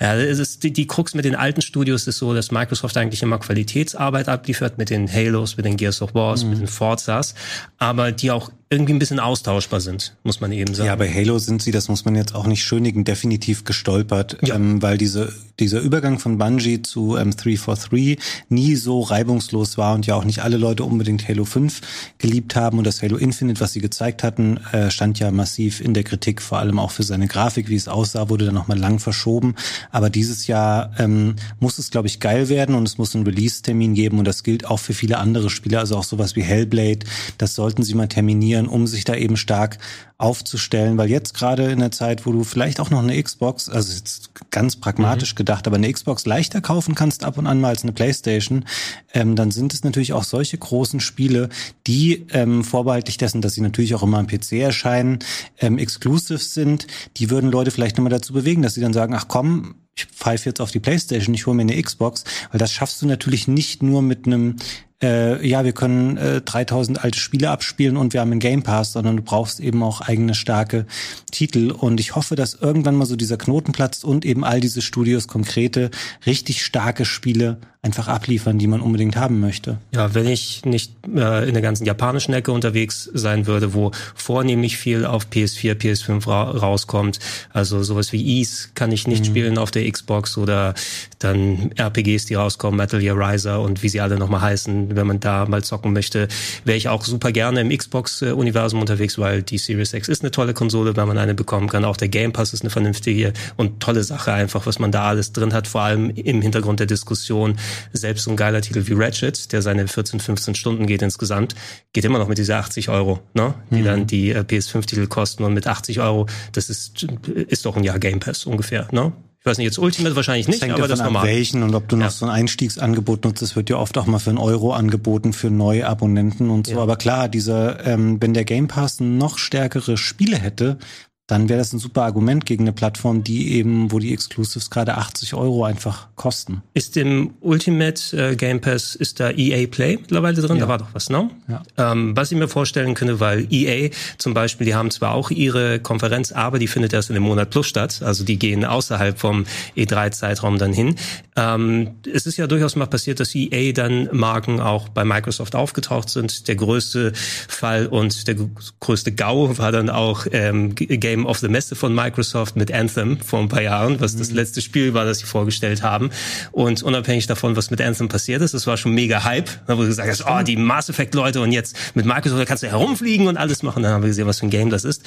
Ja, 0.00 0.14
es 0.14 0.38
ist 0.38 0.62
die, 0.62 0.72
die 0.72 0.86
Krux 0.86 1.14
mit 1.14 1.24
den 1.24 1.34
alten 1.34 1.62
Studios 1.62 1.95
ist 1.96 2.08
es 2.08 2.18
so, 2.18 2.34
dass 2.34 2.52
Microsoft 2.52 2.96
eigentlich 2.96 3.22
immer 3.22 3.38
Qualitätsarbeit 3.38 4.28
abliefert 4.28 4.78
mit 4.78 4.90
den 4.90 5.12
Halos, 5.12 5.56
mit 5.56 5.66
den 5.66 5.76
Gears 5.76 6.02
of 6.02 6.14
Wars, 6.14 6.44
mhm. 6.44 6.50
mit 6.50 6.60
den 6.60 6.66
Forzas, 6.68 7.34
aber 7.78 8.12
die 8.12 8.30
auch 8.30 8.50
irgendwie 8.68 8.94
ein 8.94 8.98
bisschen 8.98 9.20
austauschbar 9.20 9.80
sind, 9.80 10.16
muss 10.24 10.40
man 10.40 10.50
eben 10.50 10.74
sagen. 10.74 10.88
Ja, 10.88 10.96
bei 10.96 11.08
Halo 11.08 11.38
sind 11.38 11.62
sie, 11.62 11.70
das 11.70 11.88
muss 11.88 12.04
man 12.04 12.16
jetzt 12.16 12.34
auch 12.34 12.48
nicht 12.48 12.64
schönigen, 12.64 13.04
definitiv 13.04 13.62
gestolpert, 13.62 14.38
ja. 14.42 14.56
ähm, 14.56 14.82
weil 14.82 14.98
diese, 14.98 15.32
dieser 15.60 15.78
Übergang 15.78 16.18
von 16.18 16.36
Bungie 16.36 16.82
zu 16.82 17.16
ähm, 17.16 17.30
343 17.30 18.18
nie 18.48 18.74
so 18.74 19.02
reibungslos 19.02 19.78
war 19.78 19.94
und 19.94 20.06
ja 20.06 20.16
auch 20.16 20.24
nicht 20.24 20.42
alle 20.42 20.56
Leute 20.56 20.82
unbedingt 20.82 21.28
Halo 21.28 21.44
5 21.44 21.80
geliebt 22.18 22.56
haben 22.56 22.78
und 22.78 22.84
das 22.84 23.02
Halo 23.02 23.16
Infinite, 23.16 23.60
was 23.60 23.72
sie 23.72 23.80
gezeigt 23.80 24.24
hatten, 24.24 24.56
äh, 24.72 24.90
stand 24.90 25.20
ja 25.20 25.30
massiv 25.30 25.80
in 25.80 25.94
der 25.94 26.02
Kritik, 26.02 26.42
vor 26.42 26.58
allem 26.58 26.80
auch 26.80 26.90
für 26.90 27.04
seine 27.04 27.28
Grafik, 27.28 27.68
wie 27.68 27.76
es 27.76 27.86
aussah, 27.86 28.30
wurde 28.30 28.46
dann 28.46 28.54
nochmal 28.54 28.78
lang 28.78 28.98
verschoben. 28.98 29.54
Aber 29.92 30.10
dieses 30.10 30.48
Jahr 30.48 30.90
ähm, 30.98 31.36
muss 31.60 31.78
es, 31.78 31.92
glaube 31.92 32.08
ich, 32.08 32.18
geil 32.18 32.48
werden 32.48 32.74
und 32.74 32.88
es 32.88 32.98
muss 32.98 33.14
einen 33.14 33.26
Release-Termin 33.26 33.94
geben 33.94 34.18
und 34.18 34.24
das 34.24 34.42
gilt 34.42 34.64
auch 34.66 34.80
für 34.80 34.92
viele 34.92 35.18
andere 35.18 35.50
Spiele, 35.50 35.78
also 35.78 35.96
auch 35.96 36.04
sowas 36.04 36.34
wie 36.34 36.42
Hellblade, 36.42 37.06
das 37.38 37.54
sollten 37.54 37.84
sie 37.84 37.94
mal 37.94 38.08
terminieren 38.08 38.55
optimieren, 38.56 38.68
um 38.68 38.86
sich 38.86 39.04
da 39.04 39.14
eben 39.14 39.36
stark 39.36 39.78
aufzustellen, 40.18 40.96
weil 40.96 41.10
jetzt 41.10 41.34
gerade 41.34 41.70
in 41.70 41.78
der 41.78 41.90
Zeit, 41.90 42.24
wo 42.24 42.32
du 42.32 42.42
vielleicht 42.42 42.80
auch 42.80 42.88
noch 42.88 43.02
eine 43.02 43.22
Xbox, 43.22 43.68
also 43.68 43.92
jetzt 43.92 44.30
ganz 44.50 44.76
pragmatisch 44.76 45.34
mhm. 45.34 45.36
gedacht, 45.36 45.66
aber 45.66 45.76
eine 45.76 45.92
Xbox 45.92 46.24
leichter 46.24 46.62
kaufen 46.62 46.94
kannst 46.94 47.22
ab 47.22 47.36
und 47.36 47.46
an 47.46 47.60
mal 47.60 47.68
als 47.68 47.82
eine 47.82 47.92
Playstation, 47.92 48.64
ähm, 49.12 49.36
dann 49.36 49.50
sind 49.50 49.74
es 49.74 49.84
natürlich 49.84 50.14
auch 50.14 50.24
solche 50.24 50.56
großen 50.56 51.00
Spiele, 51.00 51.50
die 51.86 52.26
ähm, 52.30 52.64
vorbehaltlich 52.64 53.18
dessen, 53.18 53.42
dass 53.42 53.54
sie 53.54 53.60
natürlich 53.60 53.94
auch 53.94 54.02
immer 54.02 54.18
am 54.18 54.26
PC 54.26 54.52
erscheinen, 54.52 55.18
ähm, 55.58 55.76
exclusive 55.76 56.38
sind, 56.38 56.86
die 57.18 57.28
würden 57.28 57.50
Leute 57.50 57.70
vielleicht 57.70 57.98
nochmal 57.98 58.10
dazu 58.10 58.32
bewegen, 58.32 58.62
dass 58.62 58.74
sie 58.74 58.80
dann 58.80 58.94
sagen, 58.94 59.14
ach 59.14 59.28
komm, 59.28 59.74
ich 59.98 60.06
pfeife 60.06 60.48
jetzt 60.48 60.60
auf 60.60 60.70
die 60.70 60.80
Playstation, 60.80 61.34
ich 61.34 61.46
hole 61.46 61.56
mir 61.56 61.62
eine 61.62 61.82
Xbox, 61.82 62.24
weil 62.50 62.58
das 62.58 62.72
schaffst 62.72 63.00
du 63.00 63.06
natürlich 63.06 63.48
nicht 63.48 63.82
nur 63.82 64.02
mit 64.02 64.26
einem 64.26 64.56
äh, 65.02 65.46
ja, 65.46 65.64
wir 65.64 65.72
können 65.72 66.16
äh, 66.16 66.40
3000 66.40 67.04
alte 67.04 67.18
Spiele 67.18 67.50
abspielen 67.50 67.96
und 67.96 68.12
wir 68.12 68.20
haben 68.20 68.30
einen 68.30 68.40
Game 68.40 68.62
Pass, 68.62 68.92
sondern 68.92 69.16
du 69.16 69.22
brauchst 69.22 69.60
eben 69.60 69.82
auch 69.82 70.00
eigene 70.00 70.34
starke 70.34 70.86
Titel. 71.30 71.70
Und 71.70 72.00
ich 72.00 72.14
hoffe, 72.14 72.34
dass 72.34 72.54
irgendwann 72.54 72.96
mal 72.96 73.06
so 73.06 73.16
dieser 73.16 73.36
Knoten 73.36 73.72
platzt 73.72 74.04
und 74.04 74.24
eben 74.24 74.44
all 74.44 74.60
diese 74.60 74.82
Studios 74.82 75.28
konkrete, 75.28 75.90
richtig 76.24 76.64
starke 76.64 77.04
Spiele 77.04 77.58
einfach 77.86 78.08
abliefern, 78.08 78.58
die 78.58 78.66
man 78.66 78.80
unbedingt 78.80 79.16
haben 79.16 79.40
möchte. 79.40 79.78
Ja, 79.94 80.12
wenn 80.12 80.26
ich 80.26 80.64
nicht 80.64 80.92
äh, 81.14 81.48
in 81.48 81.54
der 81.54 81.62
ganzen 81.62 81.86
japanischen 81.86 82.34
Ecke 82.34 82.50
unterwegs 82.50 83.08
sein 83.14 83.46
würde, 83.46 83.74
wo 83.74 83.92
vornehmlich 84.14 84.76
viel 84.76 85.06
auf 85.06 85.28
PS4, 85.32 85.74
PS5 85.74 86.28
ra 86.28 86.42
rauskommt, 86.50 87.20
also 87.52 87.82
sowas 87.84 88.12
wie 88.12 88.22
Ease 88.22 88.68
kann 88.74 88.90
ich 88.90 89.06
nicht 89.06 89.20
mhm. 89.20 89.26
spielen 89.26 89.58
auf 89.58 89.70
der 89.70 89.90
Xbox 89.90 90.36
oder 90.36 90.74
dann 91.20 91.70
RPGs, 91.78 92.26
die 92.26 92.34
rauskommen, 92.34 92.76
Metal 92.76 93.00
Gear 93.00 93.16
Riser 93.16 93.60
und 93.62 93.82
wie 93.82 93.88
sie 93.88 94.00
alle 94.00 94.18
nochmal 94.18 94.42
heißen, 94.42 94.96
wenn 94.96 95.06
man 95.06 95.20
da 95.20 95.46
mal 95.46 95.62
zocken 95.62 95.92
möchte, 95.92 96.28
wäre 96.64 96.76
ich 96.76 96.88
auch 96.88 97.04
super 97.04 97.32
gerne 97.32 97.60
im 97.60 97.76
Xbox-Universum 97.76 98.80
unterwegs, 98.80 99.16
weil 99.18 99.42
die 99.42 99.58
Series 99.58 99.94
X 99.94 100.08
ist 100.08 100.22
eine 100.22 100.32
tolle 100.32 100.54
Konsole, 100.54 100.96
wenn 100.96 101.06
man 101.06 101.18
eine 101.18 101.34
bekommen 101.34 101.68
kann. 101.68 101.84
Auch 101.84 101.96
der 101.96 102.08
Game 102.08 102.32
Pass 102.32 102.52
ist 102.52 102.62
eine 102.62 102.70
vernünftige 102.70 103.32
und 103.56 103.80
tolle 103.80 104.02
Sache 104.02 104.32
einfach, 104.32 104.66
was 104.66 104.80
man 104.80 104.90
da 104.90 105.04
alles 105.04 105.32
drin 105.32 105.54
hat, 105.54 105.68
vor 105.68 105.82
allem 105.82 106.10
im 106.10 106.42
Hintergrund 106.42 106.80
der 106.80 106.86
Diskussion, 106.86 107.56
selbst 107.92 108.24
so 108.24 108.30
ein 108.30 108.36
geiler 108.36 108.60
Titel 108.60 108.86
wie 108.86 108.92
Ratchet, 108.94 109.52
der 109.52 109.62
seine 109.62 109.88
14, 109.88 110.20
15 110.20 110.54
Stunden 110.54 110.86
geht 110.86 111.02
insgesamt, 111.02 111.54
geht 111.92 112.04
immer 112.04 112.18
noch 112.18 112.28
mit 112.28 112.38
dieser 112.38 112.58
80 112.58 112.88
Euro, 112.88 113.20
ne? 113.34 113.54
die 113.70 113.76
mhm. 113.76 113.84
dann 113.84 114.06
die 114.06 114.30
äh, 114.30 114.40
PS5-Titel 114.40 115.06
kosten 115.06 115.44
und 115.44 115.54
mit 115.54 115.66
80 115.66 116.00
Euro, 116.00 116.26
das 116.52 116.70
ist, 116.70 117.04
ist 117.04 117.66
doch 117.66 117.76
ein 117.76 117.84
Jahr 117.84 117.98
Game 117.98 118.20
Pass 118.20 118.46
ungefähr. 118.46 118.88
Ne? 118.92 119.12
Ich 119.46 119.48
weiß 119.48 119.58
nicht, 119.58 119.66
jetzt 119.66 119.78
Ultimate 119.78 120.16
wahrscheinlich 120.16 120.48
nicht, 120.48 120.60
das 120.60 120.70
aber 120.70 120.88
das 120.88 120.98
normal. 120.98 121.24
welchen 121.24 121.62
und 121.62 121.72
ob 121.76 121.88
du 121.88 121.94
noch 121.94 122.06
ja. 122.06 122.10
so 122.10 122.26
ein 122.26 122.32
Einstiegsangebot 122.32 123.24
nutzt, 123.24 123.42
das 123.42 123.54
wird 123.54 123.70
ja 123.70 123.76
oft 123.76 123.96
auch 123.96 124.06
mal 124.06 124.18
für 124.18 124.30
einen 124.30 124.40
Euro 124.40 124.72
angeboten 124.72 125.32
für 125.32 125.50
neue 125.50 125.86
Abonnenten 125.86 126.50
und 126.50 126.66
so. 126.66 126.72
Ja. 126.72 126.78
Aber 126.80 126.96
klar, 126.96 127.28
dieser, 127.28 127.86
ähm, 127.86 128.20
wenn 128.20 128.34
der 128.34 128.44
Game 128.44 128.66
Pass 128.66 128.98
noch 128.98 129.38
stärkere 129.38 129.96
Spiele 129.96 130.36
hätte, 130.36 130.78
dann 131.26 131.48
wäre 131.48 131.58
das 131.58 131.72
ein 131.72 131.80
super 131.80 132.02
Argument 132.02 132.46
gegen 132.46 132.64
eine 132.64 132.72
Plattform, 132.72 133.24
die 133.24 133.54
eben, 133.54 133.90
wo 133.90 133.98
die 133.98 134.12
Exclusives 134.12 134.70
gerade 134.70 134.96
80 134.96 135.34
Euro 135.34 135.64
einfach 135.64 136.06
kosten. 136.14 136.62
Ist 136.72 136.96
im 136.96 137.34
Ultimate 137.40 138.16
äh, 138.16 138.36
Game 138.36 138.60
Pass, 138.60 138.94
ist 138.94 139.18
da 139.18 139.30
EA 139.30 139.66
Play 139.66 139.96
mittlerweile 139.96 140.40
drin? 140.40 140.56
Ja. 140.56 140.62
Da 140.62 140.68
war 140.68 140.78
doch 140.78 140.88
was, 140.92 141.10
ne? 141.10 141.30
Ja. 141.48 141.62
Ähm, 141.76 142.16
was 142.16 142.30
ich 142.30 142.38
mir 142.38 142.46
vorstellen 142.46 142.94
könnte, 142.94 143.18
weil 143.18 143.48
EA 143.50 143.90
zum 144.18 144.34
Beispiel, 144.34 144.66
die 144.66 144.76
haben 144.76 144.92
zwar 144.92 145.14
auch 145.14 145.30
ihre 145.30 145.80
Konferenz, 145.80 146.30
aber 146.30 146.60
die 146.60 146.68
findet 146.68 146.92
erst 146.92 147.10
in 147.10 147.14
dem 147.14 147.24
Monat 147.24 147.50
Plus 147.50 147.66
statt. 147.66 148.02
Also 148.04 148.22
die 148.22 148.38
gehen 148.38 148.64
außerhalb 148.64 149.18
vom 149.18 149.46
E3-Zeitraum 149.76 150.58
dann 150.58 150.72
hin. 150.72 150.94
Ähm, 151.34 151.96
es 152.12 152.26
ist 152.26 152.36
ja 152.36 152.46
durchaus 152.46 152.76
mal 152.76 152.86
passiert, 152.86 153.18
dass 153.18 153.34
EA 153.34 153.72
dann 153.72 154.08
Marken 154.12 154.60
auch 154.60 154.88
bei 154.88 155.04
Microsoft 155.04 155.56
aufgetaucht 155.56 156.08
sind. 156.08 156.46
Der 156.46 156.54
größte 156.54 157.12
Fall 157.48 157.88
und 157.88 158.28
der 158.28 158.36
größte 158.78 159.10
GAU 159.10 159.58
war 159.58 159.72
dann 159.72 159.90
auch 159.90 160.26
ähm, 160.30 160.74
Game 160.76 161.15
Game 161.16 161.24
of 161.24 161.38
the 161.38 161.48
Messe 161.48 161.74
von 161.74 161.94
Microsoft 161.94 162.56
mit 162.56 162.70
Anthem 162.70 163.18
vor 163.20 163.40
ein 163.40 163.48
paar 163.48 163.62
Jahren, 163.62 164.00
was 164.00 164.14
mhm. 164.14 164.18
das 164.18 164.30
letzte 164.32 164.60
Spiel 164.60 164.92
war, 164.92 165.06
das 165.06 165.20
sie 165.20 165.24
vorgestellt 165.24 165.82
haben. 165.82 166.10
Und 166.52 166.82
unabhängig 166.82 167.26
davon, 167.26 167.56
was 167.56 167.70
mit 167.70 167.80
Anthem 167.80 168.08
passiert 168.08 168.42
ist, 168.42 168.52
es 168.52 168.66
war 168.66 168.76
schon 168.76 168.92
mega 168.92 169.24
Hype, 169.24 169.48
wo 169.66 169.76
du 169.76 169.86
gesagt 169.86 170.10
hast, 170.10 170.24
oh, 170.26 170.42
die 170.42 170.56
Mass 170.56 170.90
Effect 170.90 171.14
Leute 171.14 171.40
und 171.40 171.52
jetzt 171.52 171.76
mit 171.94 172.04
Microsoft 172.04 172.40
da 172.40 172.44
kannst 172.44 172.62
du 172.62 172.68
herumfliegen 172.68 173.28
und 173.28 173.38
alles 173.38 173.62
machen. 173.62 173.82
Dann 173.82 173.92
haben 173.92 174.02
wir 174.02 174.08
gesehen, 174.08 174.26
was 174.26 174.40
für 174.40 174.46
ein 174.46 174.50
Game 174.50 174.68
das 174.68 174.84
ist. 174.84 175.02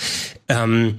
Ähm, 0.47 0.95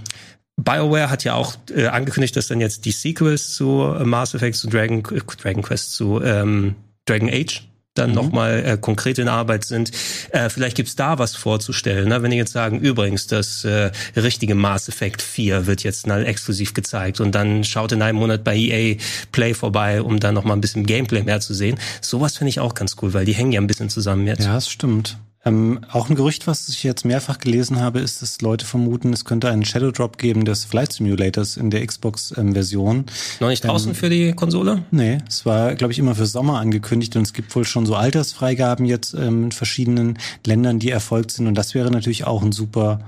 BioWare 0.56 1.10
hat 1.10 1.24
ja 1.24 1.34
auch 1.34 1.54
äh, 1.74 1.86
angekündigt, 1.86 2.36
dass 2.36 2.46
dann 2.46 2.60
jetzt 2.60 2.84
die 2.84 2.92
Sequels 2.92 3.54
zu 3.54 3.94
äh, 3.98 4.04
Mass 4.04 4.34
Effect, 4.34 4.56
zu 4.56 4.68
Dragon, 4.68 5.02
äh, 5.10 5.20
Dragon 5.42 5.62
Quest, 5.62 5.92
zu 5.92 6.22
ähm, 6.22 6.76
Dragon 7.06 7.28
Age 7.28 7.69
dann 7.94 8.10
mhm. 8.10 8.16
nochmal 8.16 8.64
äh, 8.64 8.78
konkret 8.80 9.18
in 9.18 9.28
Arbeit 9.28 9.64
sind. 9.64 9.90
Äh, 10.30 10.48
vielleicht 10.48 10.76
gibt's 10.76 10.96
da 10.96 11.18
was 11.18 11.34
vorzustellen. 11.34 12.08
Ne? 12.08 12.22
Wenn 12.22 12.30
die 12.30 12.36
jetzt 12.36 12.52
sagen, 12.52 12.78
übrigens, 12.78 13.26
das 13.26 13.64
äh, 13.64 13.90
richtige 14.16 14.54
Mass 14.54 14.88
Effect 14.88 15.22
4 15.22 15.66
wird 15.66 15.82
jetzt 15.82 16.06
mal 16.06 16.24
exklusiv 16.24 16.74
gezeigt 16.74 17.20
und 17.20 17.34
dann 17.34 17.64
schaut 17.64 17.92
in 17.92 18.02
einem 18.02 18.18
Monat 18.18 18.44
bei 18.44 18.56
EA 18.56 18.96
Play 19.32 19.54
vorbei, 19.54 20.02
um 20.02 20.20
dann 20.20 20.34
nochmal 20.34 20.56
ein 20.56 20.60
bisschen 20.60 20.86
Gameplay 20.86 21.22
mehr 21.22 21.40
zu 21.40 21.54
sehen. 21.54 21.78
Sowas 22.00 22.38
finde 22.38 22.50
ich 22.50 22.60
auch 22.60 22.74
ganz 22.74 22.96
cool, 23.02 23.12
weil 23.12 23.24
die 23.24 23.34
hängen 23.34 23.52
ja 23.52 23.60
ein 23.60 23.66
bisschen 23.66 23.90
zusammen 23.90 24.26
jetzt. 24.26 24.44
Ja, 24.44 24.54
das 24.54 24.70
stimmt. 24.70 25.18
Ähm, 25.42 25.80
auch 25.90 26.10
ein 26.10 26.16
Gerücht, 26.16 26.46
was 26.46 26.68
ich 26.68 26.82
jetzt 26.82 27.06
mehrfach 27.06 27.38
gelesen 27.38 27.80
habe, 27.80 28.00
ist, 28.00 28.20
dass 28.20 28.42
Leute 28.42 28.66
vermuten, 28.66 29.12
es 29.12 29.24
könnte 29.24 29.48
einen 29.48 29.64
Shadow 29.64 29.90
Drop 29.90 30.18
geben 30.18 30.44
des 30.44 30.66
Flight 30.66 30.92
Simulators 30.92 31.56
in 31.56 31.70
der 31.70 31.86
Xbox-Version. 31.86 32.96
Ähm, 32.96 33.04
Noch 33.40 33.48
nicht 33.48 33.64
draußen 33.64 33.90
ähm, 33.90 33.94
für 33.94 34.10
die 34.10 34.32
Konsole? 34.32 34.84
Nee, 34.90 35.18
es 35.26 35.46
war, 35.46 35.74
glaube 35.76 35.92
ich, 35.92 35.98
immer 35.98 36.14
für 36.14 36.26
Sommer 36.26 36.60
angekündigt 36.60 37.16
und 37.16 37.22
es 37.22 37.32
gibt 37.32 37.54
wohl 37.56 37.64
schon 37.64 37.86
so 37.86 37.94
Altersfreigaben 37.94 38.84
jetzt 38.84 39.14
ähm, 39.14 39.44
in 39.44 39.52
verschiedenen 39.52 40.18
Ländern, 40.44 40.78
die 40.78 40.90
erfolgt 40.90 41.30
sind 41.30 41.46
und 41.46 41.54
das 41.54 41.74
wäre 41.74 41.90
natürlich 41.90 42.26
auch 42.26 42.42
ein 42.42 42.52
super 42.52 43.00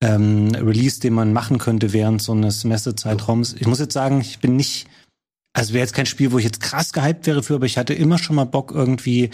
ähm, 0.00 0.54
Release, 0.54 1.00
den 1.00 1.12
man 1.12 1.34
machen 1.34 1.58
könnte 1.58 1.92
während 1.92 2.22
so 2.22 2.32
eines 2.32 2.64
Messezeitraums. 2.64 3.54
Ich 3.58 3.66
muss 3.66 3.80
jetzt 3.80 3.94
sagen, 3.94 4.22
ich 4.22 4.38
bin 4.38 4.56
nicht 4.56 4.86
also 5.56 5.72
wäre 5.72 5.82
jetzt 5.82 5.94
kein 5.94 6.04
Spiel, 6.04 6.32
wo 6.32 6.38
ich 6.38 6.44
jetzt 6.44 6.60
krass 6.60 6.92
gehypt 6.92 7.26
wäre 7.26 7.42
für, 7.42 7.54
aber 7.54 7.64
ich 7.64 7.78
hatte 7.78 7.94
immer 7.94 8.18
schon 8.18 8.36
mal 8.36 8.44
Bock, 8.44 8.72
irgendwie 8.74 9.30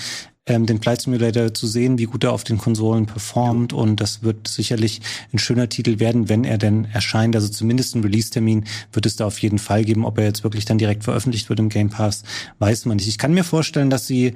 ähm, 0.46 0.66
den 0.66 0.80
Flight 0.80 1.02
Simulator 1.02 1.52
zu 1.52 1.66
sehen, 1.66 1.98
wie 1.98 2.04
gut 2.04 2.22
er 2.22 2.32
auf 2.32 2.44
den 2.44 2.58
Konsolen 2.58 3.06
performt. 3.06 3.72
Und 3.72 4.00
das 4.00 4.22
wird 4.22 4.46
sicherlich 4.46 5.00
ein 5.32 5.40
schöner 5.40 5.68
Titel 5.68 5.98
werden, 5.98 6.28
wenn 6.28 6.44
er 6.44 6.58
denn 6.58 6.84
erscheint. 6.84 7.34
Also 7.34 7.48
zumindest 7.48 7.94
einen 7.94 8.04
Release-Termin 8.04 8.66
wird 8.92 9.04
es 9.04 9.16
da 9.16 9.26
auf 9.26 9.38
jeden 9.40 9.58
Fall 9.58 9.84
geben. 9.84 10.04
Ob 10.04 10.16
er 10.16 10.26
jetzt 10.26 10.44
wirklich 10.44 10.64
dann 10.64 10.78
direkt 10.78 11.02
veröffentlicht 11.02 11.48
wird 11.48 11.58
im 11.58 11.68
Game 11.68 11.90
Pass, 11.90 12.22
weiß 12.60 12.84
man 12.84 12.98
nicht. 12.98 13.08
Ich 13.08 13.18
kann 13.18 13.34
mir 13.34 13.44
vorstellen, 13.44 13.90
dass 13.90 14.06
sie 14.06 14.34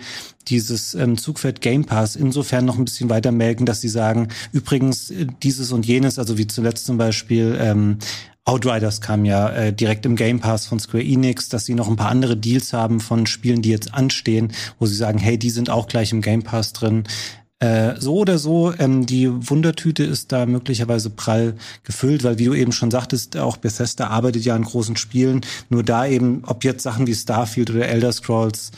dieses 0.49 0.95
ähm, 0.95 1.17
Zugpferd 1.17 1.61
Game 1.61 1.85
Pass 1.85 2.17
insofern 2.17 2.65
noch 2.65 2.79
ein 2.79 2.85
bisschen 2.85 3.11
weiter 3.11 3.31
melken, 3.31 3.65
dass 3.65 3.81
sie 3.81 3.89
sagen, 3.89 4.27
übrigens 4.51 5.13
äh, 5.13 5.29
dieses 5.45 5.71
und 5.71 5.87
jenes, 5.87 6.19
also 6.19 6.37
wie 6.37 6.49
zuletzt 6.49 6.85
zum 6.87 6.99
Beispiel 6.99 7.57
ähm, 7.61 7.99
Outriders 8.47 9.01
kam 9.01 9.25
ja 9.25 9.51
äh, 9.51 9.73
direkt 9.73 10.07
im 10.07 10.15
Game 10.15 10.39
Pass 10.39 10.67
von 10.67 10.79
Square 10.79 11.03
Enix, 11.05 11.49
dass 11.49 11.67
sie 11.67 11.75
noch 11.75 11.89
ein 11.89 11.97
paar 11.97 12.11
andere 12.11 12.37
Deals 12.37 12.73
haben 12.73 13.01
von 13.01 13.27
Spielen, 13.27 13.61
die 13.61 13.71
jetzt 13.71 13.93
anstehen, 13.93 14.53
wo 14.79 14.87
sie 14.87 14.95
sagen, 14.95 15.19
hey, 15.19 15.37
die 15.37 15.51
sind 15.51 15.69
auch 15.69 15.89
gleich 15.89 16.13
im 16.13 16.23
Game 16.23 16.45
Pass 16.45 16.73
drin. 16.73 17.05
Äh, 17.59 17.95
so 17.99 18.17
oder 18.17 18.39
so, 18.39 18.73
ähm, 18.79 19.05
die 19.05 19.29
Wundertüte 19.29 20.05
ist 20.05 20.31
da 20.31 20.47
möglicherweise 20.47 21.11
prall 21.11 21.55
gefüllt, 21.83 22.23
weil 22.23 22.39
wie 22.39 22.45
du 22.45 22.55
eben 22.55 22.71
schon 22.71 22.91
sagtest, 22.91 23.37
auch 23.37 23.57
Bethesda 23.57 24.09
arbeitet 24.09 24.45
ja 24.45 24.55
an 24.55 24.63
großen 24.63 24.97
Spielen. 24.97 25.41
Nur 25.69 25.83
da 25.83 26.07
eben, 26.07 26.45
ob 26.47 26.65
jetzt 26.65 26.83
Sachen 26.83 27.07
wie 27.07 27.15
Starfield 27.15 27.71
oder 27.71 27.89
Elder 27.89 28.13
Scrolls 28.13 28.71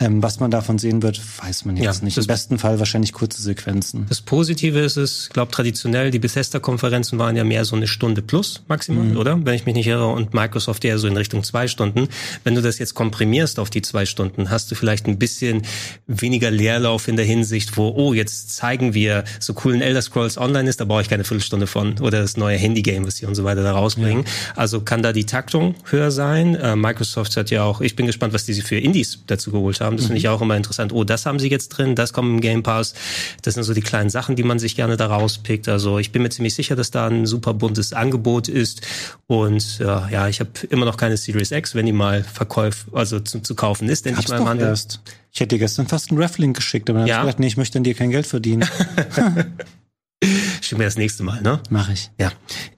ähm, 0.00 0.22
was 0.22 0.38
man 0.38 0.52
davon 0.52 0.78
sehen 0.78 1.02
wird, 1.02 1.20
weiß 1.42 1.64
man 1.64 1.76
jetzt 1.76 1.98
ja, 1.98 2.04
nicht. 2.04 2.16
Im 2.16 2.26
besten 2.26 2.58
Fall 2.58 2.78
wahrscheinlich 2.78 3.12
kurze 3.12 3.42
Sequenzen. 3.42 4.06
Das 4.08 4.20
Positive 4.20 4.78
ist 4.78 4.96
es, 4.96 5.24
ich 5.26 5.30
glaube 5.30 5.50
traditionell, 5.50 6.12
die 6.12 6.20
Bethesda-Konferenzen 6.20 7.18
waren 7.18 7.34
ja 7.34 7.42
mehr 7.42 7.64
so 7.64 7.74
eine 7.74 7.88
Stunde 7.88 8.22
plus 8.22 8.62
maximal, 8.68 9.06
mhm. 9.06 9.16
oder? 9.16 9.44
Wenn 9.44 9.54
ich 9.54 9.66
mich 9.66 9.74
nicht 9.74 9.88
irre. 9.88 10.06
Und 10.06 10.34
Microsoft 10.34 10.84
eher 10.84 10.98
so 10.98 11.08
in 11.08 11.16
Richtung 11.16 11.42
zwei 11.42 11.66
Stunden. 11.66 12.06
Wenn 12.44 12.54
du 12.54 12.62
das 12.62 12.78
jetzt 12.78 12.94
komprimierst 12.94 13.58
auf 13.58 13.70
die 13.70 13.82
zwei 13.82 14.06
Stunden, 14.06 14.50
hast 14.50 14.70
du 14.70 14.76
vielleicht 14.76 15.06
ein 15.06 15.18
bisschen 15.18 15.62
weniger 16.06 16.52
Leerlauf 16.52 17.08
in 17.08 17.16
der 17.16 17.24
Hinsicht, 17.24 17.76
wo, 17.76 17.88
oh, 17.88 18.14
jetzt 18.14 18.54
zeigen 18.54 18.94
wir, 18.94 19.24
so 19.40 19.52
coolen 19.52 19.82
Elder 19.82 20.02
Scrolls 20.02 20.38
Online 20.38 20.68
ist, 20.68 20.80
da 20.80 20.84
brauche 20.84 21.02
ich 21.02 21.08
keine 21.08 21.24
Viertelstunde 21.24 21.66
von. 21.66 21.98
Oder 21.98 22.20
das 22.20 22.36
neue 22.36 22.56
Handy-Game, 22.56 23.04
was 23.04 23.16
sie 23.16 23.26
und 23.26 23.34
so 23.34 23.42
weiter 23.42 23.64
da 23.64 23.72
rausbringen. 23.72 24.22
Ja. 24.22 24.30
Also 24.54 24.80
kann 24.80 25.02
da 25.02 25.12
die 25.12 25.26
Taktung 25.26 25.74
höher 25.90 26.12
sein. 26.12 26.54
Äh, 26.54 26.76
Microsoft 26.76 27.36
hat 27.36 27.50
ja 27.50 27.64
auch, 27.64 27.80
ich 27.80 27.96
bin 27.96 28.06
gespannt, 28.06 28.32
was 28.32 28.44
die 28.44 28.52
sich 28.52 28.62
für 28.62 28.76
Indies 28.76 29.18
dazu 29.26 29.50
geholt 29.50 29.80
haben 29.80 29.87
haben. 29.88 29.96
Das 29.96 30.06
finde 30.06 30.18
ich 30.18 30.24
mhm. 30.24 30.30
auch 30.30 30.40
immer 30.40 30.56
interessant. 30.56 30.92
Oh, 30.92 31.04
das 31.04 31.26
haben 31.26 31.38
sie 31.38 31.50
jetzt 31.50 31.70
drin, 31.70 31.94
das 31.94 32.12
kommt 32.12 32.28
im 32.28 32.40
Game 32.40 32.62
Pass. 32.62 32.94
Das 33.42 33.54
sind 33.54 33.64
so 33.64 33.74
die 33.74 33.80
kleinen 33.80 34.10
Sachen, 34.10 34.36
die 34.36 34.44
man 34.44 34.58
sich 34.58 34.76
gerne 34.76 34.96
da 34.96 35.06
rauspickt. 35.06 35.68
Also 35.68 35.98
ich 35.98 36.12
bin 36.12 36.22
mir 36.22 36.30
ziemlich 36.30 36.54
sicher, 36.54 36.76
dass 36.76 36.90
da 36.90 37.08
ein 37.08 37.26
super 37.26 37.54
buntes 37.54 37.92
Angebot 37.92 38.48
ist. 38.48 38.86
Und 39.26 39.80
äh, 39.80 39.84
ja, 39.84 40.28
ich 40.28 40.40
habe 40.40 40.50
immer 40.70 40.84
noch 40.84 40.96
keine 40.96 41.16
Series 41.16 41.50
X, 41.50 41.74
wenn 41.74 41.86
die 41.86 41.92
mal 41.92 42.22
verkäuf, 42.22 42.86
also 42.92 43.18
zu, 43.20 43.40
zu 43.40 43.54
kaufen 43.54 43.88
ist, 43.88 44.06
denn 44.06 44.16
ich 44.18 44.28
mal 44.28 44.52
im 44.52 44.60
Erst. 44.60 45.00
Ich 45.32 45.40
hätte 45.40 45.56
dir 45.56 45.58
gestern 45.58 45.86
fast 45.86 46.10
einen 46.10 46.20
Reflink 46.20 46.56
geschickt, 46.56 46.88
aber 46.88 47.00
dann 47.00 47.08
ja? 47.08 47.16
habe 47.16 47.26
ich 47.26 47.32
gedacht, 47.32 47.40
nee, 47.40 47.46
ich 47.46 47.56
möchte 47.56 47.78
an 47.78 47.84
dir 47.84 47.94
kein 47.94 48.10
Geld 48.10 48.26
verdienen. 48.26 48.68
Schick 50.68 50.76
mir 50.76 50.84
das 50.84 50.98
nächste 50.98 51.22
Mal, 51.22 51.40
ne? 51.40 51.62
Mach 51.70 51.88
ich. 51.88 52.10
Ja. 52.18 52.30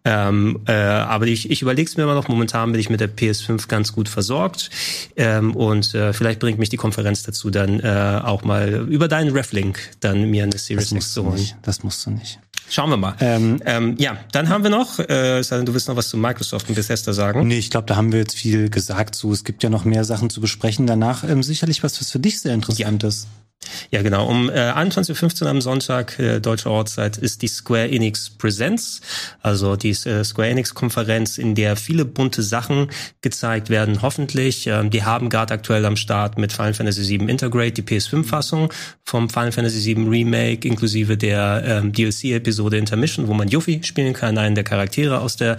Ähm, 0.04 0.60
äh, 0.68 0.72
aber 0.72 1.26
ich, 1.26 1.50
ich 1.50 1.60
überlege 1.60 1.90
es 1.90 1.96
mir 1.96 2.04
immer 2.04 2.14
noch. 2.14 2.28
Momentan 2.28 2.70
bin 2.70 2.80
ich 2.80 2.88
mit 2.88 3.00
der 3.00 3.10
PS5 3.12 3.66
ganz 3.66 3.92
gut 3.92 4.08
versorgt. 4.08 4.70
Ähm, 5.16 5.56
und 5.56 5.92
äh, 5.96 6.12
vielleicht 6.12 6.38
bringt 6.38 6.60
mich 6.60 6.68
die 6.68 6.76
Konferenz 6.76 7.24
dazu, 7.24 7.50
dann 7.50 7.80
äh, 7.80 8.20
auch 8.22 8.44
mal 8.44 8.86
über 8.88 9.08
deinen 9.08 9.32
Reflink 9.32 9.80
dann 9.98 10.30
mir 10.30 10.44
eine 10.44 10.56
Series 10.56 10.92
X 10.92 11.14
zu 11.14 11.24
holen. 11.24 11.44
Das 11.62 11.82
musst 11.82 12.06
du 12.06 12.12
nicht. 12.12 12.38
Schauen 12.70 12.88
wir 12.88 12.96
mal. 12.96 13.16
Ähm, 13.20 13.60
ähm, 13.66 13.96
ja, 13.98 14.16
dann 14.30 14.48
haben 14.48 14.62
wir 14.62 14.70
noch, 14.70 15.00
äh, 15.00 15.42
du 15.42 15.74
willst 15.74 15.88
noch 15.88 15.96
was 15.96 16.08
zu 16.08 16.16
Microsoft 16.16 16.68
und 16.68 16.76
Bethesda 16.76 17.12
sagen? 17.12 17.46
Nee, 17.46 17.58
ich 17.58 17.68
glaube, 17.68 17.86
da 17.86 17.96
haben 17.96 18.12
wir 18.12 18.20
jetzt 18.20 18.36
viel 18.36 18.70
gesagt 18.70 19.16
zu. 19.16 19.32
Es 19.32 19.42
gibt 19.42 19.64
ja 19.64 19.70
noch 19.70 19.84
mehr 19.84 20.04
Sachen 20.04 20.30
zu 20.30 20.40
besprechen. 20.40 20.86
Danach 20.86 21.24
ähm, 21.24 21.42
sicherlich 21.42 21.82
was, 21.82 22.00
was 22.00 22.12
für 22.12 22.20
dich 22.20 22.40
sehr 22.40 22.54
interessant 22.54 23.02
ja. 23.02 23.08
ist. 23.08 23.26
Ja, 23.90 24.02
genau. 24.02 24.26
Um 24.26 24.48
äh, 24.48 24.52
21.15 24.52 25.42
Uhr 25.42 25.50
am 25.50 25.60
Sonntag 25.60 26.18
äh, 26.18 26.40
deutscher 26.40 26.70
Ortszeit 26.70 27.18
ist 27.18 27.42
die 27.42 27.48
Square 27.48 27.90
Enix 27.90 28.30
Presents, 28.30 29.00
also 29.42 29.76
die 29.76 29.90
äh, 29.90 30.24
Square 30.24 30.48
Enix 30.48 30.74
Konferenz, 30.74 31.38
in 31.38 31.54
der 31.54 31.76
viele 31.76 32.04
bunte 32.04 32.42
Sachen 32.42 32.90
gezeigt 33.20 33.68
werden, 33.68 34.00
hoffentlich. 34.02 34.66
Ähm, 34.66 34.90
die 34.90 35.04
haben 35.04 35.28
gerade 35.28 35.54
aktuell 35.54 35.84
am 35.84 35.96
Start 35.96 36.38
mit 36.38 36.52
Final 36.52 36.74
Fantasy 36.74 37.18
VII 37.18 37.28
Integrate 37.28 37.72
die 37.72 37.82
PS5-Fassung 37.82 38.72
vom 39.04 39.28
Final 39.28 39.52
Fantasy 39.52 39.94
VII 39.94 40.08
Remake 40.08 40.66
inklusive 40.66 41.16
der 41.16 41.62
ähm, 41.66 41.92
DLC-Episode 41.92 42.59
Intermission, 42.78 43.28
wo 43.28 43.34
man 43.34 43.48
Yuffie 43.48 43.82
spielen 43.82 44.12
kann, 44.12 44.38
einen 44.38 44.54
der 44.54 44.64
Charaktere 44.64 45.20
aus 45.20 45.36
der 45.36 45.56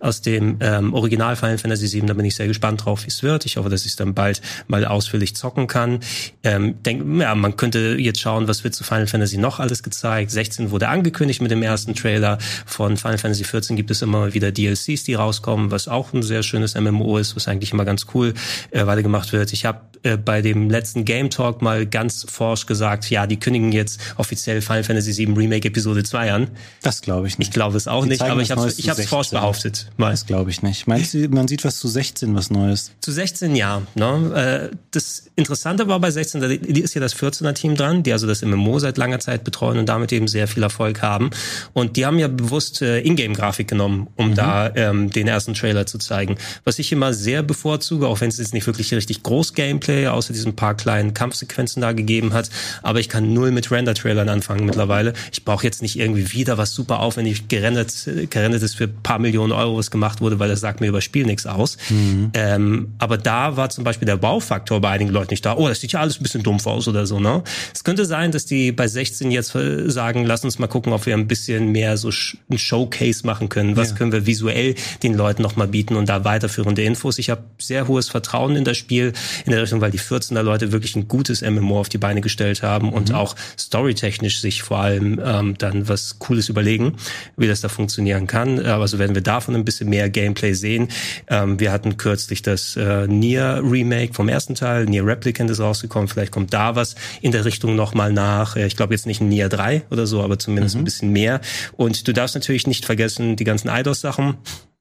aus 0.00 0.20
dem 0.22 0.58
ähm, 0.60 0.94
Original 0.94 1.36
Final 1.36 1.58
Fantasy 1.58 1.92
VII. 1.92 2.06
Da 2.06 2.14
bin 2.14 2.24
ich 2.24 2.36
sehr 2.36 2.46
gespannt 2.46 2.84
drauf, 2.84 3.04
wie 3.04 3.08
es 3.08 3.22
wird. 3.22 3.46
Ich 3.46 3.56
hoffe, 3.56 3.68
dass 3.68 3.82
ich 3.82 3.92
es 3.92 3.96
dann 3.96 4.14
bald 4.14 4.40
mal 4.68 4.84
ausführlich 4.84 5.34
zocken 5.36 5.66
kann. 5.66 6.00
Ähm, 6.42 6.82
denk, 6.82 7.20
ja, 7.20 7.34
man 7.34 7.56
könnte 7.56 7.96
jetzt 7.98 8.20
schauen, 8.20 8.48
was 8.48 8.64
wird 8.64 8.74
zu 8.74 8.84
Final 8.84 9.06
Fantasy 9.06 9.38
noch 9.38 9.60
alles 9.60 9.82
gezeigt. 9.82 10.30
16 10.30 10.70
wurde 10.70 10.88
angekündigt 10.88 11.40
mit 11.40 11.50
dem 11.50 11.62
ersten 11.62 11.94
Trailer. 11.94 12.38
Von 12.66 12.96
Final 12.96 13.18
Fantasy 13.18 13.44
14 13.44 13.76
gibt 13.76 13.90
es 13.90 14.02
immer 14.02 14.34
wieder 14.34 14.52
DLCs, 14.52 15.04
die 15.04 15.14
rauskommen, 15.14 15.70
was 15.70 15.88
auch 15.88 16.12
ein 16.12 16.22
sehr 16.22 16.42
schönes 16.42 16.74
MMO 16.74 17.18
ist, 17.18 17.36
was 17.36 17.48
eigentlich 17.48 17.72
immer 17.72 17.84
ganz 17.84 18.06
cool 18.14 18.34
äh, 18.70 18.86
weitergemacht 18.86 19.32
wird. 19.32 19.52
Ich 19.52 19.64
habe 19.64 19.80
äh, 20.02 20.16
bei 20.16 20.42
dem 20.42 20.68
letzten 20.68 21.04
Game 21.04 21.30
Talk 21.30 21.62
mal 21.62 21.86
ganz 21.86 22.26
forsch 22.28 22.66
gesagt, 22.66 23.08
ja, 23.10 23.26
die 23.26 23.38
kündigen 23.38 23.72
jetzt 23.72 24.00
offiziell 24.16 24.60
Final 24.60 24.84
Fantasy 24.84 25.12
7 25.12 25.36
Remake 25.36 25.68
Episode 25.68 26.02
2 26.02 26.32
an. 26.32 26.41
Das 26.82 27.02
glaube 27.02 27.26
ich 27.26 27.38
nicht. 27.38 27.48
Ich 27.48 27.54
glaube 27.54 27.76
es 27.76 27.88
auch 27.88 28.02
die 28.04 28.10
nicht, 28.10 28.22
aber 28.22 28.40
ich 28.40 28.50
habe 28.50 28.72
ich 28.76 28.88
habe 28.88 29.02
forsch 29.02 29.30
behauptet. 29.30 29.90
Mal. 29.96 30.10
Das 30.10 30.26
glaube 30.26 30.50
ich 30.50 30.62
nicht. 30.62 30.86
Meinst 30.86 31.14
du, 31.14 31.28
man 31.28 31.48
sieht 31.48 31.64
was 31.64 31.78
zu 31.78 31.88
16, 31.88 32.34
was 32.34 32.50
Neues? 32.50 32.92
Zu 33.00 33.12
16 33.12 33.56
ja. 33.56 33.82
Ne? 33.94 34.70
Äh, 34.72 34.76
das 34.90 35.24
Interessante 35.36 35.88
war 35.88 36.00
bei 36.00 36.10
16, 36.10 36.40
da 36.40 36.46
ist 36.48 36.94
ja 36.94 37.00
das 37.00 37.12
14 37.14 37.54
Team 37.54 37.76
dran, 37.76 38.02
die 38.02 38.12
also 38.12 38.26
das 38.26 38.42
MMO 38.42 38.78
seit 38.78 38.98
langer 38.98 39.18
Zeit 39.18 39.44
betreuen 39.44 39.78
und 39.78 39.88
damit 39.88 40.12
eben 40.12 40.28
sehr 40.28 40.48
viel 40.48 40.62
Erfolg 40.62 41.02
haben. 41.02 41.30
Und 41.72 41.96
die 41.96 42.06
haben 42.06 42.18
ja 42.18 42.28
bewusst 42.28 42.82
äh, 42.82 43.00
Ingame-Grafik 43.00 43.68
genommen, 43.68 44.08
um 44.16 44.30
mhm. 44.30 44.34
da 44.34 44.74
ähm, 44.74 45.10
den 45.10 45.28
ersten 45.28 45.54
Trailer 45.54 45.86
zu 45.86 45.98
zeigen. 45.98 46.36
Was 46.64 46.78
ich 46.78 46.92
immer 46.92 47.14
sehr 47.14 47.42
bevorzuge, 47.42 48.06
auch 48.06 48.20
wenn 48.20 48.28
es 48.28 48.38
jetzt 48.38 48.54
nicht 48.54 48.66
wirklich 48.66 48.92
richtig 48.92 49.22
groß 49.22 49.54
Gameplay, 49.54 50.06
außer 50.06 50.32
diesen 50.32 50.54
paar 50.56 50.74
kleinen 50.74 51.14
Kampfsequenzen 51.14 51.80
da 51.82 51.92
gegeben 51.92 52.32
hat, 52.32 52.50
aber 52.82 53.00
ich 53.00 53.08
kann 53.08 53.32
null 53.32 53.50
mit 53.50 53.70
Render-Trailern 53.70 54.28
anfangen 54.28 54.66
mittlerweile. 54.66 55.12
Ich 55.32 55.44
brauche 55.44 55.64
jetzt 55.64 55.82
nicht 55.82 55.98
irgendwie 55.98 56.31
wieder 56.32 56.58
was 56.58 56.74
super 56.74 57.00
aufwendig 57.00 57.48
gerendert, 57.48 57.92
gerendert 58.30 58.62
ist 58.62 58.76
für 58.76 58.88
paar 58.88 59.18
Millionen 59.18 59.52
Euro, 59.52 59.76
was 59.78 59.90
gemacht 59.90 60.20
wurde, 60.20 60.38
weil 60.38 60.48
das 60.48 60.60
sagt 60.60 60.80
mir 60.80 60.88
über 60.88 61.00
Spiel 61.00 61.26
nichts 61.26 61.46
aus. 61.46 61.76
Mhm. 61.90 62.30
Ähm, 62.34 62.94
aber 62.98 63.18
da 63.18 63.56
war 63.56 63.70
zum 63.70 63.84
Beispiel 63.84 64.06
der 64.06 64.16
Baufaktor 64.16 64.80
bei 64.80 64.90
einigen 64.90 65.10
Leuten 65.10 65.32
nicht 65.32 65.44
da. 65.44 65.56
Oh, 65.56 65.68
das 65.68 65.80
sieht 65.80 65.92
ja 65.92 66.00
alles 66.00 66.18
ein 66.18 66.22
bisschen 66.22 66.42
dumpf 66.42 66.66
aus 66.66 66.88
oder 66.88 67.06
so, 67.06 67.20
ne? 67.20 67.42
Es 67.74 67.84
könnte 67.84 68.04
sein, 68.04 68.32
dass 68.32 68.46
die 68.46 68.72
bei 68.72 68.88
16 68.88 69.30
jetzt 69.30 69.56
sagen, 69.86 70.24
lass 70.24 70.44
uns 70.44 70.58
mal 70.58 70.66
gucken, 70.66 70.92
ob 70.92 71.06
wir 71.06 71.14
ein 71.14 71.28
bisschen 71.28 71.72
mehr 71.72 71.96
so 71.96 72.10
ein 72.50 72.58
Showcase 72.58 73.26
machen 73.26 73.48
können. 73.48 73.76
Was 73.76 73.90
ja. 73.90 73.96
können 73.96 74.12
wir 74.12 74.26
visuell 74.26 74.74
den 75.02 75.14
Leuten 75.14 75.42
nochmal 75.42 75.68
bieten 75.68 75.96
und 75.96 76.08
da 76.08 76.24
weiterführende 76.24 76.82
Infos. 76.82 77.18
Ich 77.18 77.30
habe 77.30 77.42
sehr 77.58 77.88
hohes 77.88 78.08
Vertrauen 78.08 78.56
in 78.56 78.64
das 78.64 78.76
Spiel, 78.76 79.12
in 79.44 79.52
der 79.52 79.62
Richtung, 79.62 79.80
weil 79.80 79.90
die 79.90 80.00
14er 80.00 80.42
Leute 80.42 80.72
wirklich 80.72 80.96
ein 80.96 81.08
gutes 81.08 81.42
MMO 81.42 81.80
auf 81.80 81.88
die 81.88 81.98
Beine 81.98 82.20
gestellt 82.20 82.62
haben 82.62 82.88
mhm. 82.88 82.92
und 82.92 83.14
auch 83.14 83.36
storytechnisch 83.58 84.40
sich 84.40 84.62
vor 84.62 84.78
allem 84.78 85.20
ähm, 85.24 85.58
dann 85.58 85.88
was 85.88 86.11
Cooles 86.18 86.48
überlegen, 86.48 86.96
wie 87.36 87.46
das 87.46 87.60
da 87.60 87.68
funktionieren 87.68 88.26
kann. 88.26 88.58
Also 88.60 88.98
werden 88.98 89.14
wir 89.14 89.22
davon 89.22 89.54
ein 89.54 89.64
bisschen 89.64 89.88
mehr 89.88 90.10
Gameplay 90.10 90.54
sehen. 90.54 90.88
Ähm, 91.28 91.60
wir 91.60 91.72
hatten 91.72 91.96
kürzlich 91.96 92.42
das 92.42 92.76
äh, 92.76 93.06
Nier 93.06 93.60
Remake 93.62 94.14
vom 94.14 94.28
ersten 94.28 94.54
Teil, 94.54 94.86
Nier 94.86 95.06
Replicant 95.06 95.50
ist 95.50 95.60
rausgekommen. 95.60 96.08
Vielleicht 96.08 96.32
kommt 96.32 96.52
da 96.52 96.76
was 96.76 96.94
in 97.20 97.32
der 97.32 97.44
Richtung 97.44 97.76
nochmal 97.76 98.12
nach. 98.12 98.56
Ich 98.56 98.76
glaube 98.76 98.94
jetzt 98.94 99.06
nicht 99.06 99.20
ein 99.20 99.28
Nier 99.28 99.48
3 99.48 99.82
oder 99.90 100.06
so, 100.06 100.22
aber 100.22 100.38
zumindest 100.38 100.74
mhm. 100.74 100.82
ein 100.82 100.84
bisschen 100.84 101.12
mehr. 101.12 101.40
Und 101.76 102.06
du 102.06 102.12
darfst 102.12 102.34
natürlich 102.34 102.66
nicht 102.66 102.84
vergessen, 102.84 103.36
die 103.36 103.44
ganzen 103.44 103.68
Eidos-Sachen 103.68 104.36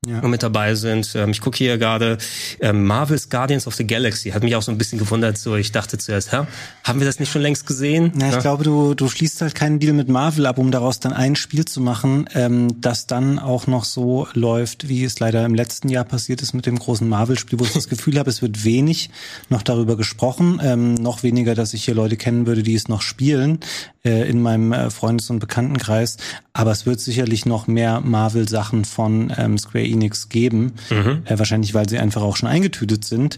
ja. 0.08 0.28
mit 0.28 0.42
dabei 0.42 0.74
sind. 0.74 1.14
Ähm, 1.14 1.30
ich 1.30 1.42
gucke 1.42 1.60
hier 1.60 1.78
gerade 1.78 2.18
ähm, 2.60 2.86
Marvel's 2.86 3.30
Guardians 3.30 3.68
of 3.68 3.76
the 3.76 3.86
Galaxy. 3.86 4.32
Hat 4.32 4.42
mich 4.42 4.56
auch 4.56 4.64
so 4.64 4.72
ein 4.72 4.78
bisschen 4.80 4.98
gewundert. 4.98 5.38
So, 5.38 5.56
ich 5.56 5.72
dachte 5.72 6.00
zuerst, 6.00 6.32
hä, 6.32 6.48
haben 6.84 7.00
wir 7.00 7.06
das 7.06 7.20
nicht 7.20 7.32
schon 7.32 7.44
längst 7.44 7.68
gesehen? 7.68 8.12
Na, 8.16 8.30
ich 8.30 8.34
ja. 8.34 8.40
glaube, 8.40 8.64
du 8.64 8.96
du 8.96 9.08
schließt 9.08 9.42
halt 9.42 9.54
keinen 9.54 9.80
Deal 9.80 9.94
mit 9.94 10.10
Marvel 10.10 10.48
ab, 10.48 10.58
um 10.58 10.72
daraus 10.72 11.00
dann 11.00 11.14
ein 11.14 11.36
Spiel 11.36 11.66
zu 11.66 11.82
machen, 11.82 12.28
ähm, 12.34 12.82
das 12.82 13.06
dann 13.06 13.38
auch 13.38 13.68
noch 13.68 13.86
so 13.86 14.28
läuft, 14.34 14.90
wie 14.90 15.04
es 15.04 15.20
leider 15.20 15.46
im 15.46 15.54
letzten 15.54 15.88
Jahr 15.88 16.04
passiert 16.04 16.42
ist 16.42 16.54
mit 16.54 16.66
dem 16.66 16.80
großen 16.80 17.08
Marvel-Spiel, 17.08 17.60
wo 17.60 17.66
ich 17.66 17.74
das 17.74 17.88
Gefühl 17.90 18.18
habe, 18.18 18.32
es 18.32 18.42
wird 18.42 18.64
wenig 18.66 19.12
noch 19.50 19.62
darüber 19.62 19.98
gesprochen, 19.98 20.60
ähm, 20.64 20.96
noch 20.96 21.22
weniger, 21.22 21.54
dass 21.54 21.76
ich 21.76 21.86
hier 21.86 21.94
Leute 21.94 22.18
kennen 22.18 22.48
würde, 22.48 22.64
die 22.64 22.74
es 22.74 22.88
noch 22.88 23.04
spielen 23.04 23.60
äh, 24.04 24.28
in 24.28 24.42
meinem 24.42 24.74
äh, 24.74 24.90
Freundes- 24.90 25.30
und 25.30 25.38
Bekanntenkreis. 25.38 26.18
Aber 26.54 26.72
es 26.72 26.86
wird 26.86 27.00
sicherlich 27.00 27.46
noch 27.46 27.68
mehr 27.68 28.02
Marvel-Sachen 28.02 28.86
von 28.86 29.32
ähm, 29.38 29.58
Square 29.58 29.91
Enix 29.92 30.30
geben. 30.30 30.74
Mhm. 30.90 31.24
Äh, 31.26 31.38
wahrscheinlich, 31.38 31.74
weil 31.74 31.88
sie 31.90 32.00
einfach 32.00 32.22
auch 32.22 32.36
schon 32.36 32.50
eingetütet 32.50 33.06
sind. 33.06 33.38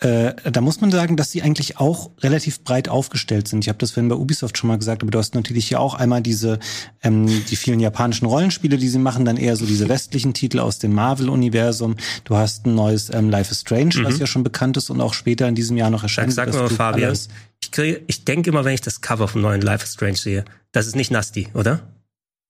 Äh, 0.00 0.34
da 0.52 0.60
muss 0.60 0.80
man 0.80 0.92
sagen, 0.92 1.16
dass 1.16 1.32
sie 1.32 1.42
eigentlich 1.42 1.78
auch 1.78 2.10
relativ 2.20 2.62
breit 2.62 2.88
aufgestellt 2.88 3.48
sind. 3.48 3.64
Ich 3.64 3.68
habe 3.68 3.78
das 3.78 3.90
vorhin 3.90 4.08
bei 4.08 4.14
Ubisoft 4.14 4.56
schon 4.56 4.68
mal 4.68 4.78
gesagt, 4.78 5.02
aber 5.02 5.10
du 5.10 5.18
hast 5.18 5.34
natürlich 5.34 5.66
hier 5.66 5.80
auch 5.80 5.94
einmal 5.94 6.22
diese 6.22 6.60
ähm, 7.02 7.26
die 7.26 7.56
vielen 7.56 7.80
japanischen 7.80 8.26
Rollenspiele, 8.26 8.78
die 8.78 8.88
sie 8.88 9.00
machen, 9.00 9.24
dann 9.24 9.36
eher 9.36 9.56
so 9.56 9.66
diese 9.66 9.88
westlichen 9.88 10.34
Titel 10.34 10.60
aus 10.60 10.78
dem 10.78 10.92
Marvel-Universum. 10.94 11.96
Du 12.22 12.36
hast 12.36 12.66
ein 12.66 12.76
neues 12.76 13.12
ähm, 13.12 13.28
Life 13.28 13.50
is 13.50 13.62
Strange, 13.62 13.96
mhm. 13.96 14.04
was 14.04 14.18
ja 14.20 14.28
schon 14.28 14.44
bekannt 14.44 14.76
ist 14.76 14.88
und 14.88 15.00
auch 15.00 15.14
später 15.14 15.48
in 15.48 15.56
diesem 15.56 15.76
Jahr 15.76 15.90
noch 15.90 16.04
erscheint. 16.04 16.32
Sag, 16.32 16.52
sag 16.52 16.62
mal, 16.62 16.70
Fabian, 16.70 17.12
ich, 17.60 18.00
ich 18.06 18.24
denke 18.24 18.50
immer, 18.50 18.64
wenn 18.64 18.74
ich 18.74 18.82
das 18.82 19.00
Cover 19.00 19.26
vom 19.26 19.40
neuen 19.40 19.62
Life 19.62 19.84
is 19.84 19.94
Strange 19.94 20.16
sehe, 20.16 20.44
das 20.70 20.86
ist 20.86 20.94
nicht 20.94 21.10
Nasty, 21.10 21.48
oder? 21.54 21.80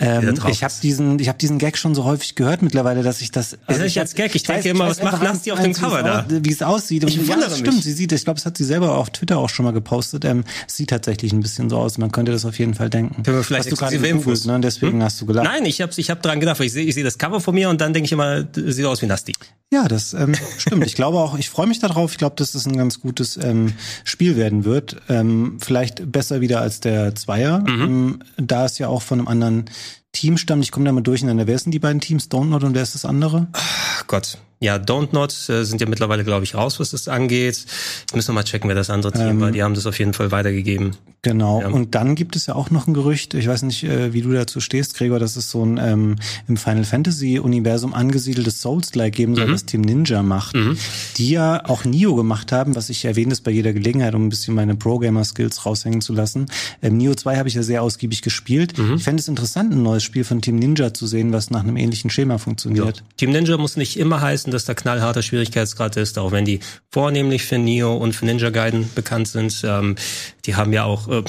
Ähm, 0.00 0.38
ich 0.48 0.62
habe 0.62 0.74
diesen, 0.80 1.18
ich 1.18 1.28
habe 1.28 1.38
diesen 1.38 1.58
Gag 1.58 1.76
schon 1.76 1.92
so 1.92 2.04
häufig 2.04 2.36
gehört 2.36 2.62
mittlerweile, 2.62 3.02
dass 3.02 3.20
ich 3.20 3.32
das. 3.32 3.58
Also 3.66 3.82
das 3.82 3.90
ich 3.90 3.98
als 3.98 4.14
Gag. 4.14 4.32
Ich, 4.32 4.44
denke 4.44 4.64
weiß, 4.64 4.70
immer, 4.70 4.86
was 4.86 5.02
macht 5.02 5.20
Nasty 5.20 5.50
auf 5.50 5.60
dem 5.60 5.72
Cover 5.72 6.04
da? 6.04 6.24
Wie 6.28 6.52
es 6.52 6.62
aussieht. 6.62 7.02
Ich 7.02 7.16
ja, 7.16 7.36
das 7.36 7.58
stimmt. 7.58 7.82
Sie 7.82 7.92
sieht, 7.92 8.12
ich 8.12 8.22
glaube, 8.22 8.36
das 8.36 8.46
hat 8.46 8.56
sie 8.56 8.64
selber 8.64 8.96
auf 8.96 9.10
Twitter 9.10 9.38
auch 9.38 9.48
schon 9.48 9.64
mal 9.64 9.72
gepostet. 9.72 10.24
Ähm, 10.24 10.44
es 10.68 10.76
sieht 10.76 10.90
tatsächlich 10.90 11.32
ein 11.32 11.40
bisschen 11.40 11.68
so 11.68 11.78
aus. 11.78 11.98
Man 11.98 12.12
könnte 12.12 12.30
das 12.30 12.44
auf 12.44 12.56
jeden 12.60 12.74
Fall 12.74 12.90
denken. 12.90 13.24
Können 13.24 13.38
wir 13.38 13.42
vielleicht 13.42 13.64
hast 13.64 13.72
du 13.72 13.76
gerade 13.76 13.98
gegoogelt, 13.98 14.46
ne? 14.46 14.60
Deswegen 14.60 14.98
hm? 14.98 15.02
hast 15.02 15.20
du 15.20 15.26
gelacht. 15.26 15.44
Nein, 15.44 15.66
ich 15.66 15.80
habe, 15.80 15.92
ich 15.96 16.10
habe 16.10 16.20
dran 16.20 16.38
gedacht. 16.38 16.60
Ich 16.60 16.72
sehe, 16.72 16.84
ich 16.84 16.94
sehe 16.94 17.04
das 17.04 17.18
Cover 17.18 17.40
vor 17.40 17.52
mir 17.52 17.68
und 17.68 17.80
dann 17.80 17.92
denke 17.92 18.06
ich 18.06 18.12
immer, 18.12 18.46
sieht 18.54 18.84
aus 18.84 19.02
wie 19.02 19.06
Nasty. 19.06 19.32
Ja, 19.70 19.88
das 19.88 20.14
ähm, 20.14 20.36
stimmt. 20.58 20.86
Ich 20.86 20.94
glaube 20.94 21.18
auch. 21.18 21.36
Ich 21.36 21.50
freue 21.50 21.66
mich 21.66 21.80
darauf. 21.80 22.12
Ich 22.12 22.18
glaube, 22.18 22.36
dass 22.36 22.52
das 22.52 22.66
ein 22.66 22.76
ganz 22.76 23.00
gutes 23.00 23.36
ähm, 23.36 23.72
Spiel 24.04 24.36
werden 24.36 24.64
wird. 24.64 24.96
Ähm, 25.08 25.58
vielleicht 25.60 26.12
besser 26.12 26.40
wieder 26.40 26.60
als 26.60 26.78
der 26.78 27.16
Zweier. 27.16 27.64
Mhm. 27.68 27.82
Ähm, 27.82 28.18
da 28.36 28.64
ist 28.64 28.78
ja 28.78 28.86
auch 28.86 29.02
von 29.02 29.18
einem 29.18 29.28
anderen 29.28 29.64
Team 30.12 30.36
stammt. 30.36 30.64
Ich 30.64 30.72
komme 30.72 30.86
da 30.86 30.92
mal 30.92 31.00
durcheinander. 31.02 31.46
Wer 31.46 31.58
sind 31.58 31.72
die 31.72 31.78
beiden 31.78 32.00
Teams? 32.00 32.30
Don't 32.30 32.46
Not 32.46 32.64
und 32.64 32.74
wer 32.74 32.82
ist 32.82 32.94
das 32.94 33.04
andere? 33.04 33.48
Ach 33.52 34.06
Gott. 34.06 34.38
Ja, 34.60 34.76
Don't 34.76 35.08
Not 35.12 35.32
äh, 35.48 35.64
sind 35.64 35.80
ja 35.80 35.88
mittlerweile, 35.88 36.24
glaube 36.24 36.44
ich, 36.44 36.54
raus, 36.54 36.80
was 36.80 36.90
das 36.90 37.08
angeht. 37.08 37.64
Ich 38.08 38.14
muss 38.14 38.26
noch 38.26 38.34
mal 38.34 38.44
checken, 38.44 38.68
wer 38.68 38.74
das 38.74 38.90
andere 38.90 39.12
Team 39.12 39.28
ähm, 39.28 39.40
war. 39.40 39.50
Die 39.52 39.62
haben 39.62 39.74
das 39.74 39.86
auf 39.86 39.98
jeden 39.98 40.14
Fall 40.14 40.32
weitergegeben. 40.32 40.96
Genau. 41.22 41.60
Ja. 41.62 41.68
Und 41.68 41.96
dann 41.96 42.14
gibt 42.14 42.36
es 42.36 42.46
ja 42.46 42.54
auch 42.54 42.70
noch 42.70 42.86
ein 42.86 42.94
Gerücht, 42.94 43.34
ich 43.34 43.48
weiß 43.48 43.62
nicht, 43.62 43.82
äh, 43.82 44.12
wie 44.12 44.22
du 44.22 44.32
dazu 44.32 44.60
stehst, 44.60 44.96
Gregor, 44.96 45.18
dass 45.18 45.34
es 45.34 45.50
so 45.50 45.64
ein 45.64 45.78
ähm, 45.82 46.16
im 46.46 46.56
Final 46.56 46.84
Fantasy 46.84 47.40
Universum 47.40 47.92
angesiedeltes 47.92 48.60
Souls-like 48.60 49.14
geben 49.14 49.34
soll, 49.34 49.48
mhm. 49.48 49.52
was 49.52 49.64
Team 49.64 49.80
Ninja 49.80 50.22
macht. 50.22 50.54
Mhm. 50.54 50.78
Die 51.16 51.30
ja 51.30 51.64
auch 51.64 51.84
Nio 51.84 52.14
gemacht 52.14 52.52
haben, 52.52 52.76
was 52.76 52.88
ich 52.88 53.04
erwähne 53.04 53.30
das 53.30 53.40
bei 53.40 53.50
jeder 53.50 53.72
Gelegenheit, 53.72 54.14
um 54.14 54.26
ein 54.26 54.28
bisschen 54.28 54.54
meine 54.54 54.76
Pro-Gamer-Skills 54.76 55.66
raushängen 55.66 56.00
zu 56.00 56.12
lassen. 56.12 56.46
Ähm, 56.82 56.96
Nio 56.96 57.14
2 57.14 57.36
habe 57.36 57.48
ich 57.48 57.54
ja 57.54 57.64
sehr 57.64 57.82
ausgiebig 57.82 58.22
gespielt. 58.22 58.78
Mhm. 58.78 58.94
Ich 58.94 59.02
fände 59.02 59.20
es 59.20 59.26
interessant, 59.26 59.72
ein 59.72 59.82
neues 59.82 60.04
Spiel 60.04 60.22
von 60.22 60.40
Team 60.40 60.56
Ninja 60.56 60.94
zu 60.94 61.08
sehen, 61.08 61.32
was 61.32 61.50
nach 61.50 61.64
einem 61.64 61.76
ähnlichen 61.76 62.10
Schema 62.10 62.38
funktioniert. 62.38 62.98
Ja. 62.98 63.02
Team 63.16 63.32
Ninja 63.32 63.56
muss 63.56 63.76
nicht 63.76 63.98
immer 63.98 64.20
heißen, 64.20 64.47
dass 64.50 64.64
da 64.64 64.74
knallharter 64.74 65.22
Schwierigkeitsgrad 65.22 65.96
ist, 65.96 66.18
auch 66.18 66.32
wenn 66.32 66.44
die 66.44 66.60
vornehmlich 66.90 67.44
für 67.44 67.58
Nio 67.58 67.96
und 67.96 68.14
für 68.14 68.26
Ninja 68.26 68.50
Gaiden 68.50 68.90
bekannt 68.94 69.28
sind. 69.28 69.62
Ähm, 69.64 69.96
die 70.44 70.56
haben 70.56 70.72
ja 70.72 70.84
auch 70.84 71.08
äh, 71.08 71.22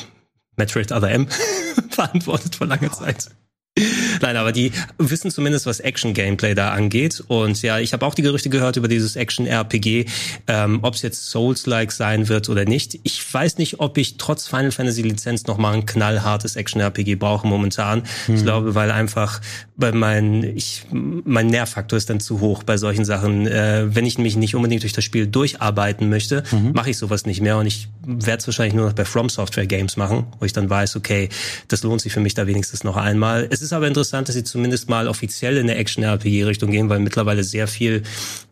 Metroid 0.56 0.92
Other 0.92 1.12
M 1.12 1.28
verantwortet 1.90 2.56
vor 2.56 2.68
langer 2.68 2.92
Zeit. 2.92 3.30
Nein, 4.30 4.38
aber 4.38 4.52
die 4.52 4.72
wissen 5.00 5.32
zumindest, 5.32 5.66
was 5.66 5.80
Action-Gameplay 5.80 6.54
da 6.54 6.70
angeht. 6.70 7.24
Und 7.28 7.64
ja, 7.64 7.80
ich 7.80 7.94
habe 7.94 8.06
auch 8.06 8.14
die 8.14 8.22
Gerüchte 8.22 8.52
gehört 8.52 8.78
über 8.78 8.88
dieses 8.88 9.16
Action-RPG, 9.16 10.06
ähm, 10.48 10.80
ob 10.84 10.94
es 10.94 11.02
jetzt 11.02 11.32
Souls-like 11.32 11.92
sein 11.92 12.30
wird 12.30 12.48
oder 12.48 12.66
nicht. 12.66 13.00
Ich 13.02 13.34
weiß 13.34 13.58
nicht, 13.58 13.80
ob 13.80 13.98
ich 13.98 14.18
trotz 14.18 14.48
Final 14.48 14.72
Fantasy-Lizenz 14.72 15.48
noch 15.48 15.58
mal 15.58 15.74
ein 15.74 15.88
knallhartes 15.88 16.58
Action-RPG 16.58 17.16
brauche 17.16 17.48
momentan. 17.48 18.04
Mhm. 18.28 18.36
Ich 18.36 18.44
glaube, 18.44 18.76
weil 18.76 18.92
einfach 18.92 19.42
weil 19.80 19.94
mein, 19.94 20.44
ich, 20.44 20.84
mein 20.92 21.48
Nervfaktor 21.48 21.96
ist 21.96 22.10
dann 22.10 22.20
zu 22.20 22.42
hoch 22.42 22.64
bei 22.64 22.76
solchen 22.76 23.06
Sachen. 23.06 23.48
Äh, 23.48 23.96
wenn 23.96 24.06
ich 24.06 24.18
mich 24.18 24.36
nicht 24.36 24.54
unbedingt 24.54 24.84
durch 24.84 24.92
das 24.92 25.06
Spiel 25.06 25.26
durcharbeiten 25.26 26.10
möchte, 26.10 26.44
mhm. 26.52 26.74
mache 26.74 26.90
ich 26.90 26.98
sowas 26.98 27.26
nicht 27.26 27.40
mehr. 27.40 27.58
Und 27.58 27.66
ich 27.66 27.88
werde 28.10 28.40
es 28.40 28.48
wahrscheinlich 28.48 28.74
nur 28.74 28.88
noch 28.88 28.94
bei 28.94 29.06
From 29.06 29.30
Software 29.30 29.68
Games 29.68 29.96
machen, 29.98 30.26
wo 30.40 30.46
ich 30.46 30.54
dann 30.54 30.70
weiß, 30.70 30.96
okay, 30.96 31.30
das 31.68 31.84
lohnt 31.84 32.02
sich 32.02 32.12
für 32.12 32.20
mich 32.20 32.34
da 32.34 32.48
wenigstens 32.48 32.84
noch 32.84 32.98
einmal. 32.98 33.48
Es 33.50 33.62
ist 33.62 33.72
aber 33.72 33.88
interessant, 33.88 34.28
dass 34.28 34.36
sie 34.36 34.44
zumindest 34.44 34.90
mal 34.90 35.08
offiziell 35.08 35.58
in 35.58 35.68
der 35.68 35.78
Action-RPG-Richtung 35.78 36.72
gehen, 36.72 36.90
weil 36.90 37.00
mittlerweile 37.00 37.44
sehr 37.44 37.68
viel 37.68 38.04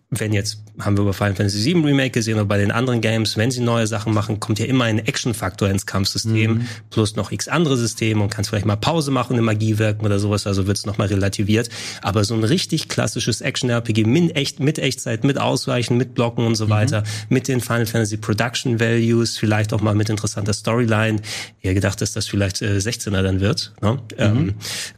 wenn 0.10 0.32
jetzt 0.32 0.64
haben 0.80 0.95
wir 0.95 1.01
über 1.01 1.14
Final 1.14 1.36
Fantasy 1.36 1.74
VII 1.74 1.84
Remake 1.84 2.12
gesehen 2.12 2.36
oder 2.36 2.45
bei 2.45 2.58
den 2.58 2.72
anderen 2.72 3.01
Games, 3.01 3.36
wenn 3.36 3.51
sie 3.51 3.62
neue 3.62 3.88
Sachen 3.88 4.14
machen, 4.14 4.39
kommt 4.39 4.60
ja 4.60 4.66
immer 4.66 4.86
ein 4.86 4.99
Action-Faktor 4.99 5.70
ins 5.70 5.86
Kampfsystem 5.86 6.51
mhm. 6.51 6.68
plus 6.89 7.16
noch 7.16 7.32
x 7.32 7.47
andere 7.47 7.76
Systeme 7.76 8.24
und 8.24 8.30
kannst 8.30 8.49
vielleicht 8.49 8.66
mal 8.66 8.78
Pause 8.78 9.12
machen, 9.12 9.34
eine 9.34 9.41
Magie 9.41 9.80
wirken 9.80 10.05
oder 10.05 10.20
sowas, 10.20 10.47
also 10.47 10.66
wird's 10.68 10.86
nochmal 10.86 11.08
relativiert. 11.08 11.70
Aber 12.01 12.24
so 12.24 12.36
ein 12.36 12.43
richtig 12.43 12.88
klassisches 12.88 13.41
Action-RPG 13.41 14.05
mit, 14.05 14.36
echt, 14.36 14.60
mit 14.60 14.80
Echtzeit, 14.80 15.24
mit 15.24 15.38
Ausweichen, 15.39 15.97
mit 15.97 16.14
Blocken 16.14 16.45
und 16.45 16.55
so 16.55 16.66
mhm. 16.66 16.70
weiter, 16.70 17.03
mit 17.28 17.47
den 17.47 17.60
Final 17.60 17.86
Fantasy 17.86 18.18
Production 18.18 18.80
Values, 18.80 19.38
vielleicht 19.38 19.74
auch 19.74 19.82
mal 19.82 19.95
mit 19.95 20.10
interessanter 20.10 20.53
Storyline. 20.53 21.22
Ja, 21.64 21.74
gedacht, 21.74 21.99
dass 22.01 22.14
das 22.14 22.28
vielleicht 22.28 22.62
äh, 22.62 22.78
16er 22.78 23.24
dann 23.24 23.41
wird. 23.41 23.74
Ne? 23.82 23.93
Mhm. 23.93 23.99
Ähm, 24.18 24.53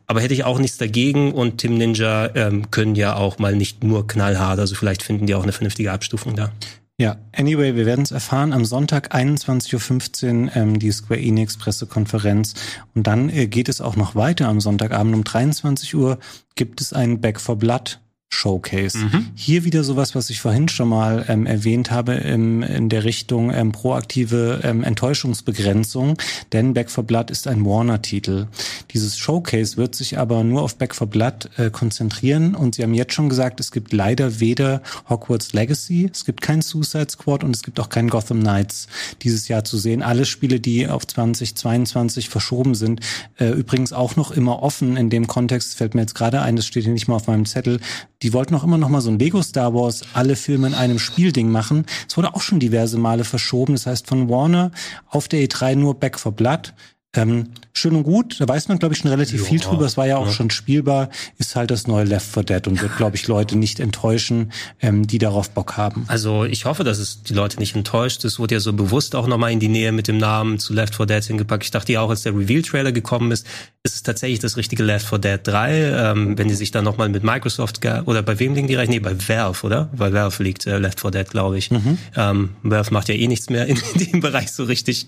aber 0.07 0.21
hätte 0.21 0.33
ich 0.33 0.43
auch 0.43 0.59
nichts 0.59 0.77
dagegen 0.77 1.33
und 1.33 1.59
Tim 1.59 1.77
Ninja 1.77 2.35
ähm, 2.35 2.71
können 2.71 2.95
ja 2.95 3.15
auch 3.15 3.39
mal 3.39 3.55
nicht 3.55 3.83
nur 3.83 4.07
knallhart, 4.07 4.59
also 4.59 4.75
vielleicht 4.75 4.98
vielleicht 4.99 5.03
finden 5.03 5.27
die 5.27 5.35
auch 5.35 5.43
eine 5.43 5.51
vernünftige 5.51 5.91
Abstufung 5.91 6.35
da. 6.35 6.51
Ja, 6.97 7.17
anyway, 7.33 7.75
wir 7.75 7.85
werden 7.85 8.03
es 8.03 8.11
erfahren. 8.11 8.51
Am 8.51 8.65
Sonntag 8.65 9.15
21.15 9.15 10.47
Uhr 10.47 10.55
ähm, 10.55 10.79
die 10.79 10.91
Square 10.91 11.21
Enix 11.21 11.57
Pressekonferenz. 11.57 12.55
Und 12.93 13.07
dann 13.07 13.29
äh, 13.29 13.47
geht 13.47 13.69
es 13.69 13.79
auch 13.79 13.95
noch 13.95 14.15
weiter 14.15 14.49
am 14.49 14.59
Sonntagabend 14.59 15.15
um 15.15 15.23
23 15.23 15.95
Uhr 15.95 16.19
gibt 16.55 16.81
es 16.81 16.91
ein 16.91 17.21
Back 17.21 17.39
for 17.39 17.55
Blood 17.55 18.01
Showcase. 18.29 18.97
Mhm. 18.97 19.27
Hier 19.35 19.63
wieder 19.63 19.83
sowas, 19.83 20.13
was 20.13 20.29
ich 20.29 20.39
vorhin 20.39 20.69
schon 20.69 20.87
mal 20.87 21.25
ähm, 21.27 21.45
erwähnt 21.45 21.89
habe, 21.89 22.13
im, 22.13 22.61
in 22.61 22.87
der 22.87 23.03
Richtung 23.03 23.51
ähm, 23.51 23.71
proaktive 23.71 24.61
ähm, 24.63 24.83
Enttäuschungsbegrenzung, 24.83 26.17
denn 26.53 26.73
Back 26.73 26.91
for 26.91 27.03
Blood 27.03 27.31
ist 27.31 27.47
ein 27.47 27.65
Warner-Titel. 27.65 28.47
Dieses 28.93 29.17
Showcase 29.17 29.77
wird 29.77 29.95
sich 29.95 30.19
aber 30.19 30.43
nur 30.43 30.61
auf 30.61 30.77
Back 30.77 30.93
for 30.93 31.07
Blood 31.07 31.49
äh, 31.57 31.71
konzentrieren 31.71 32.53
und 32.55 32.75
sie 32.75 32.83
haben 32.83 32.93
jetzt 32.93 33.13
schon 33.13 33.29
gesagt, 33.29 33.59
es 33.59 33.71
gibt 33.71 33.93
leider 33.93 34.39
weder 34.39 34.83
Hogwarts 35.09 35.53
Legacy, 35.53 36.09
es 36.11 36.23
gibt 36.23 36.41
kein 36.41 36.61
Suicide 36.61 37.09
Squad 37.09 37.43
und 37.43 37.55
es 37.55 37.63
gibt 37.63 37.79
auch 37.79 37.89
kein 37.89 38.09
Gotham 38.09 38.41
Knights 38.41 38.87
dieses 39.23 39.47
Jahr 39.47 39.63
zu 39.63 39.77
sehen. 39.79 40.03
Alle 40.03 40.25
Spiele, 40.25 40.59
die 40.59 40.87
auf 40.87 41.05
2022 41.05 42.29
verschoben 42.29 42.75
sind, 42.75 43.01
äh, 43.37 43.49
übrigens 43.49 43.91
auch 43.91 44.15
noch 44.15 44.29
immer 44.29 44.61
offen 44.61 44.97
in 44.97 45.09
dem 45.09 45.25
Kontext, 45.25 45.75
fällt 45.75 45.95
mir 45.95 46.01
jetzt 46.01 46.15
gerade 46.15 46.41
ein, 46.41 46.55
das 46.55 46.67
steht 46.67 46.83
hier 46.83 46.93
nicht 46.93 47.07
mal 47.07 47.15
auf 47.15 47.27
meinem 47.27 47.47
Zettel, 47.47 47.79
die 48.21 48.33
wollten 48.33 48.55
auch 48.55 48.63
immer 48.63 48.77
noch 48.77 48.89
mal 48.89 49.01
so 49.01 49.09
ein 49.09 49.19
Lego 49.19 49.41
Star 49.41 49.73
Wars 49.73 50.03
alle 50.13 50.35
Filme 50.35 50.67
in 50.67 50.73
einem 50.73 50.99
Spielding 50.99 51.49
machen. 51.51 51.85
Es 52.07 52.17
wurde 52.17 52.33
auch 52.35 52.41
schon 52.41 52.59
diverse 52.59 52.97
Male 52.97 53.23
verschoben. 53.23 53.73
Das 53.73 53.85
heißt 53.85 54.07
von 54.07 54.29
Warner 54.29 54.71
auf 55.07 55.27
der 55.27 55.41
E3 55.41 55.75
nur 55.75 55.95
Back 55.95 56.19
for 56.19 56.31
Blood. 56.31 56.73
Ähm, 57.15 57.49
schön 57.73 57.95
und 57.95 58.03
gut, 58.03 58.39
da 58.39 58.47
weiß 58.47 58.67
man, 58.67 58.79
glaube 58.79 58.93
ich, 58.93 59.01
schon 59.01 59.11
relativ 59.11 59.41
ja, 59.41 59.47
viel 59.47 59.59
drüber. 59.59 59.85
Es 59.85 59.97
war 59.97 60.07
ja 60.07 60.17
auch 60.17 60.27
ja. 60.27 60.31
schon 60.31 60.49
spielbar, 60.49 61.09
ist 61.37 61.55
halt 61.55 61.71
das 61.71 61.87
neue 61.87 62.05
Left 62.05 62.25
4 62.25 62.43
Dead 62.43 62.67
und 62.67 62.81
wird, 62.81 62.97
glaube 62.97 63.15
ich, 63.15 63.27
Leute 63.27 63.57
nicht 63.57 63.79
enttäuschen, 63.79 64.51
ähm, 64.81 65.07
die 65.07 65.17
darauf 65.17 65.49
Bock 65.51 65.77
haben. 65.77 66.05
Also 66.07 66.45
ich 66.45 66.65
hoffe, 66.65 66.83
dass 66.83 66.99
es 66.99 67.23
die 67.23 67.33
Leute 67.33 67.59
nicht 67.59 67.75
enttäuscht. 67.75 68.23
Es 68.25 68.39
wurde 68.39 68.55
ja 68.55 68.59
so 68.59 68.73
bewusst 68.73 69.15
auch 69.15 69.27
nochmal 69.27 69.51
in 69.51 69.59
die 69.59 69.67
Nähe 69.67 69.91
mit 69.91 70.07
dem 70.07 70.17
Namen 70.17 70.59
zu 70.59 70.73
Left 70.73 70.95
4 70.95 71.05
Dead 71.05 71.23
hingepackt. 71.23 71.63
Ich 71.63 71.71
dachte 71.71 71.93
ja 71.93 72.01
auch, 72.01 72.09
als 72.09 72.23
der 72.23 72.35
Reveal-Trailer 72.35 72.91
gekommen 72.91 73.31
ist, 73.31 73.45
ist 73.83 73.95
es 73.95 74.03
tatsächlich 74.03 74.39
das 74.39 74.57
richtige 74.57 74.83
Left 74.83 75.07
4 75.07 75.19
Dead 75.19 75.39
3. 75.43 76.11
Ähm, 76.11 76.37
wenn 76.37 76.47
die 76.47 76.55
sich 76.55 76.71
dann 76.71 76.83
nochmal 76.83 77.09
mit 77.09 77.23
Microsoft, 77.23 77.79
oder 78.05 78.21
bei 78.21 78.39
wem 78.39 78.55
liegen 78.55 78.67
die 78.67 78.75
recht? 78.75 78.89
Nee, 78.89 78.99
bei 78.99 79.15
Valve, 79.27 79.65
oder? 79.65 79.89
Bei 79.95 80.11
Valve 80.11 80.43
liegt 80.43 80.67
äh, 80.67 80.77
Left 80.77 80.99
4 80.99 81.11
Dead, 81.11 81.29
glaube 81.29 81.57
ich. 81.57 81.71
Mhm. 81.71 81.97
Ähm, 82.15 82.49
Valve 82.63 82.93
macht 82.93 83.09
ja 83.09 83.15
eh 83.15 83.27
nichts 83.27 83.49
mehr 83.49 83.67
in, 83.67 83.77
in 83.93 84.11
dem 84.11 84.19
Bereich 84.19 84.51
so 84.51 84.63
richtig. 84.63 85.07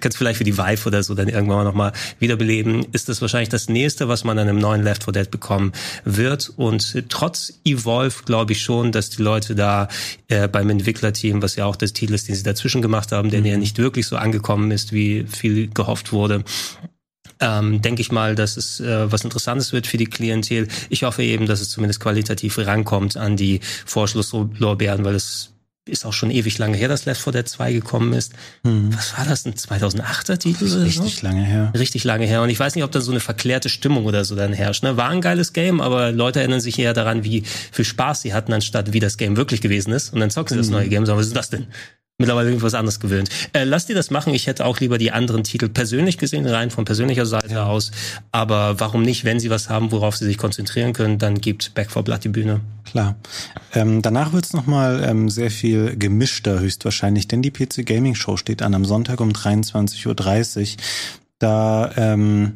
Kannst 0.00 0.16
vielleicht 0.16 0.38
für 0.38 0.44
die 0.44 0.56
Vive 0.56 0.88
oder 0.88 1.02
so 1.02 1.14
dann 1.14 1.28
irgendwann 1.28 1.64
mal 1.64 1.73
nochmal 1.74 1.92
wiederbeleben, 2.20 2.86
ist 2.92 3.08
das 3.08 3.20
wahrscheinlich 3.20 3.48
das 3.48 3.68
nächste, 3.68 4.08
was 4.08 4.22
man 4.22 4.38
an 4.38 4.48
einem 4.48 4.58
neuen 4.58 4.82
Left 4.84 5.04
4 5.04 5.12
Dead 5.12 5.30
bekommen 5.30 5.72
wird. 6.04 6.52
Und 6.56 7.04
trotz 7.08 7.60
Evolve 7.64 8.22
glaube 8.24 8.52
ich 8.52 8.62
schon, 8.62 8.92
dass 8.92 9.10
die 9.10 9.22
Leute 9.22 9.56
da 9.56 9.88
äh, 10.28 10.46
beim 10.46 10.70
Entwicklerteam, 10.70 11.42
was 11.42 11.56
ja 11.56 11.66
auch 11.66 11.76
das 11.76 11.92
Titel 11.92 12.14
ist, 12.14 12.28
den 12.28 12.36
sie 12.36 12.44
dazwischen 12.44 12.80
gemacht 12.80 13.10
haben, 13.10 13.30
der 13.30 13.40
mhm. 13.40 13.46
ja 13.46 13.56
nicht 13.56 13.78
wirklich 13.78 14.06
so 14.06 14.16
angekommen 14.16 14.70
ist, 14.70 14.92
wie 14.92 15.26
viel 15.28 15.68
gehofft 15.68 16.12
wurde, 16.12 16.44
ähm, 17.40 17.82
denke 17.82 18.00
ich 18.00 18.12
mal, 18.12 18.36
dass 18.36 18.56
es 18.56 18.78
äh, 18.78 19.10
was 19.10 19.24
Interessantes 19.24 19.72
wird 19.72 19.88
für 19.88 19.96
die 19.96 20.06
Klientel. 20.06 20.68
Ich 20.88 21.02
hoffe 21.02 21.24
eben, 21.24 21.46
dass 21.46 21.60
es 21.60 21.70
zumindest 21.70 21.98
qualitativ 21.98 22.58
rankommt 22.58 23.16
an 23.16 23.36
die 23.36 23.60
Vorschlusslorbeeren, 23.84 25.04
weil 25.04 25.16
es 25.16 25.53
ist 25.86 26.06
auch 26.06 26.12
schon 26.12 26.30
ewig 26.30 26.56
lange 26.58 26.76
her, 26.76 26.88
dass 26.88 27.04
Left 27.04 27.20
4 27.20 27.32
Dead 27.32 27.48
2 27.48 27.72
gekommen 27.72 28.12
ist. 28.14 28.32
Mhm. 28.62 28.94
Was 28.94 29.16
war 29.18 29.26
das, 29.26 29.44
ein 29.44 29.54
2008er 29.54 30.38
Titel 30.38 30.64
oder 30.64 30.84
Richtig 30.84 31.16
so? 31.16 31.26
lange 31.26 31.44
her. 31.44 31.72
Richtig 31.76 32.04
lange 32.04 32.26
her. 32.26 32.42
Und 32.42 32.48
ich 32.48 32.58
weiß 32.58 32.74
nicht, 32.74 32.84
ob 32.84 32.92
da 32.92 33.00
so 33.00 33.10
eine 33.10 33.20
verklärte 33.20 33.68
Stimmung 33.68 34.06
oder 34.06 34.24
so 34.24 34.34
dann 34.34 34.52
herrscht. 34.52 34.82
Ne? 34.82 34.96
War 34.96 35.10
ein 35.10 35.20
geiles 35.20 35.52
Game, 35.52 35.80
aber 35.80 36.10
Leute 36.10 36.40
erinnern 36.40 36.60
sich 36.60 36.78
eher 36.78 36.94
daran, 36.94 37.24
wie 37.24 37.42
viel 37.42 37.84
Spaß 37.84 38.22
sie 38.22 38.32
hatten, 38.32 38.52
anstatt 38.52 38.92
wie 38.92 39.00
das 39.00 39.18
Game 39.18 39.36
wirklich 39.36 39.60
gewesen 39.60 39.92
ist. 39.92 40.12
Und 40.12 40.20
dann 40.20 40.30
zocken 40.30 40.50
sie 40.50 40.56
das 40.56 40.68
mhm. 40.68 40.74
neue 40.74 40.88
Game 40.88 41.00
und 41.00 41.06
sagen, 41.06 41.18
was 41.18 41.26
ist 41.26 41.36
das 41.36 41.50
denn? 41.50 41.66
Mittlerweile 42.18 42.48
irgendwas 42.48 42.74
anderes 42.74 43.00
gewöhnt. 43.00 43.28
Äh, 43.52 43.64
lass 43.64 43.86
dir 43.86 43.94
das 43.94 44.10
machen. 44.10 44.34
Ich 44.34 44.46
hätte 44.46 44.64
auch 44.64 44.78
lieber 44.78 44.98
die 44.98 45.10
anderen 45.10 45.42
Titel 45.42 45.68
persönlich 45.68 46.16
gesehen, 46.16 46.46
rein 46.46 46.70
von 46.70 46.84
persönlicher 46.84 47.26
Seite 47.26 47.64
aus. 47.64 47.90
Aber 48.30 48.78
warum 48.78 49.02
nicht, 49.02 49.24
wenn 49.24 49.40
sie 49.40 49.50
was 49.50 49.68
haben, 49.68 49.90
worauf 49.90 50.16
sie 50.16 50.24
sich 50.24 50.38
konzentrieren 50.38 50.92
können, 50.92 51.18
dann 51.18 51.40
gibt 51.40 51.74
Back 51.74 51.90
for 51.90 52.04
Blood 52.04 52.24
die 52.24 52.28
Bühne. 52.28 52.60
Klar. 52.84 53.16
Ähm, 53.72 54.00
danach 54.00 54.32
wird's 54.32 54.48
es 54.48 54.54
nochmal 54.54 55.04
ähm, 55.04 55.28
sehr 55.28 55.50
viel 55.50 55.96
gemischter 55.96 56.60
höchstwahrscheinlich, 56.60 57.26
denn 57.26 57.42
die 57.42 57.50
PC 57.50 57.84
Gaming 57.84 58.14
Show 58.14 58.36
steht 58.36 58.62
an 58.62 58.74
am 58.74 58.84
Sonntag 58.84 59.20
um 59.20 59.30
23.30 59.30 60.06
Uhr. 60.06 60.76
Da 61.40 61.90
ähm, 61.96 62.54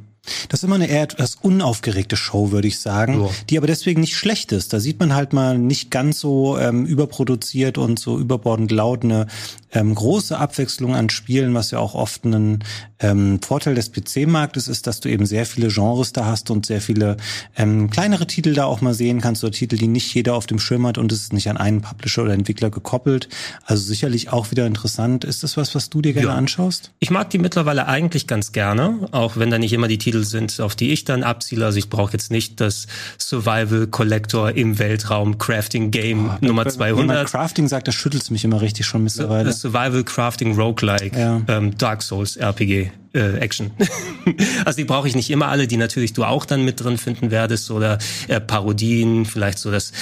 das 0.48 0.60
ist 0.60 0.64
immer 0.64 0.76
eine 0.76 0.88
eher 0.88 1.02
etwas 1.02 1.36
unaufgeregte 1.40 2.16
Show, 2.16 2.50
würde 2.50 2.68
ich 2.68 2.78
sagen, 2.78 3.24
ja. 3.24 3.30
die 3.50 3.58
aber 3.58 3.66
deswegen 3.66 4.00
nicht 4.00 4.16
schlecht 4.16 4.52
ist. 4.52 4.72
Da 4.72 4.80
sieht 4.80 5.00
man 5.00 5.14
halt 5.14 5.32
mal 5.32 5.58
nicht 5.58 5.90
ganz 5.90 6.20
so 6.20 6.58
ähm, 6.58 6.86
überproduziert 6.86 7.78
und 7.78 7.98
so 7.98 8.18
überbordend 8.18 8.70
laut 8.70 9.04
eine 9.04 9.26
ähm, 9.72 9.94
große 9.94 10.38
Abwechslung 10.38 10.94
an 10.94 11.10
Spielen, 11.10 11.54
was 11.54 11.70
ja 11.70 11.78
auch 11.78 11.94
oft 11.94 12.24
ein 12.24 12.64
ähm, 13.00 13.40
Vorteil 13.42 13.74
des 13.74 13.92
PC-Marktes 13.92 14.68
ist, 14.68 14.86
dass 14.86 15.00
du 15.00 15.08
eben 15.08 15.26
sehr 15.26 15.46
viele 15.46 15.68
Genres 15.68 16.12
da 16.12 16.24
hast 16.24 16.50
und 16.50 16.66
sehr 16.66 16.80
viele 16.80 17.16
ähm, 17.56 17.90
kleinere 17.90 18.26
Titel 18.26 18.54
da 18.54 18.64
auch 18.64 18.80
mal 18.80 18.94
sehen 18.94 19.20
kannst, 19.20 19.44
oder 19.44 19.52
Titel, 19.52 19.76
die 19.76 19.88
nicht 19.88 20.12
jeder 20.14 20.34
auf 20.34 20.46
dem 20.46 20.58
Schirm 20.58 20.86
hat 20.86 20.98
und 20.98 21.12
es 21.12 21.22
ist 21.22 21.32
nicht 21.32 21.48
an 21.48 21.56
einen 21.56 21.80
Publisher 21.80 22.22
oder 22.22 22.32
Entwickler 22.32 22.70
gekoppelt. 22.70 23.28
Also 23.64 23.84
sicherlich 23.84 24.30
auch 24.32 24.50
wieder 24.50 24.66
interessant. 24.66 25.24
Ist 25.24 25.42
das 25.42 25.56
was, 25.56 25.74
was 25.74 25.90
du 25.90 26.02
dir 26.02 26.12
gerne 26.12 26.28
ja. 26.28 26.34
anschaust? 26.34 26.92
Ich 26.98 27.10
mag 27.10 27.30
die 27.30 27.38
mittlerweile 27.38 27.86
eigentlich 27.86 28.26
ganz 28.26 28.52
gerne, 28.52 29.08
auch 29.12 29.36
wenn 29.36 29.50
da 29.50 29.58
nicht 29.58 29.72
immer 29.72 29.88
die 29.88 29.98
Titel 29.98 30.24
sind, 30.24 30.60
auf 30.60 30.74
die 30.74 30.90
ich 30.90 31.04
dann 31.04 31.22
abziele. 31.22 31.64
Also 31.64 31.78
ich 31.78 31.88
brauche 31.88 32.12
jetzt 32.12 32.30
nicht 32.30 32.60
das 32.60 32.86
Survival 33.18 33.86
Collector 33.86 34.52
im 34.52 34.78
Weltraum 34.78 35.38
Crafting 35.38 35.90
Game 35.90 36.30
oh, 36.30 36.44
Nummer 36.44 36.66
200. 36.66 36.98
Wenn 36.98 37.06
man 37.06 37.26
Crafting 37.26 37.68
sagt, 37.68 37.88
das 37.88 37.94
schüttelt 37.94 38.30
mich 38.30 38.44
immer 38.44 38.60
richtig 38.60 38.86
schon 38.86 39.04
mittlerweile. 39.04 39.48
Survival 39.60 40.04
Crafting 40.04 40.54
Roguelike 40.54 41.18
ja. 41.18 41.42
ähm, 41.48 41.76
Dark 41.76 42.02
Souls 42.02 42.36
RPG 42.36 42.90
äh, 43.14 43.38
Action. 43.38 43.70
also 44.64 44.76
die 44.76 44.84
brauche 44.84 45.08
ich 45.08 45.16
nicht 45.16 45.30
immer 45.30 45.48
alle, 45.48 45.66
die 45.66 45.76
natürlich 45.76 46.12
du 46.12 46.24
auch 46.24 46.44
dann 46.44 46.64
mit 46.64 46.82
drin 46.82 46.98
finden 46.98 47.30
werdest 47.30 47.70
oder 47.70 47.98
äh, 48.28 48.40
Parodien, 48.40 49.26
vielleicht 49.26 49.58
so, 49.58 49.70
dass 49.70 49.92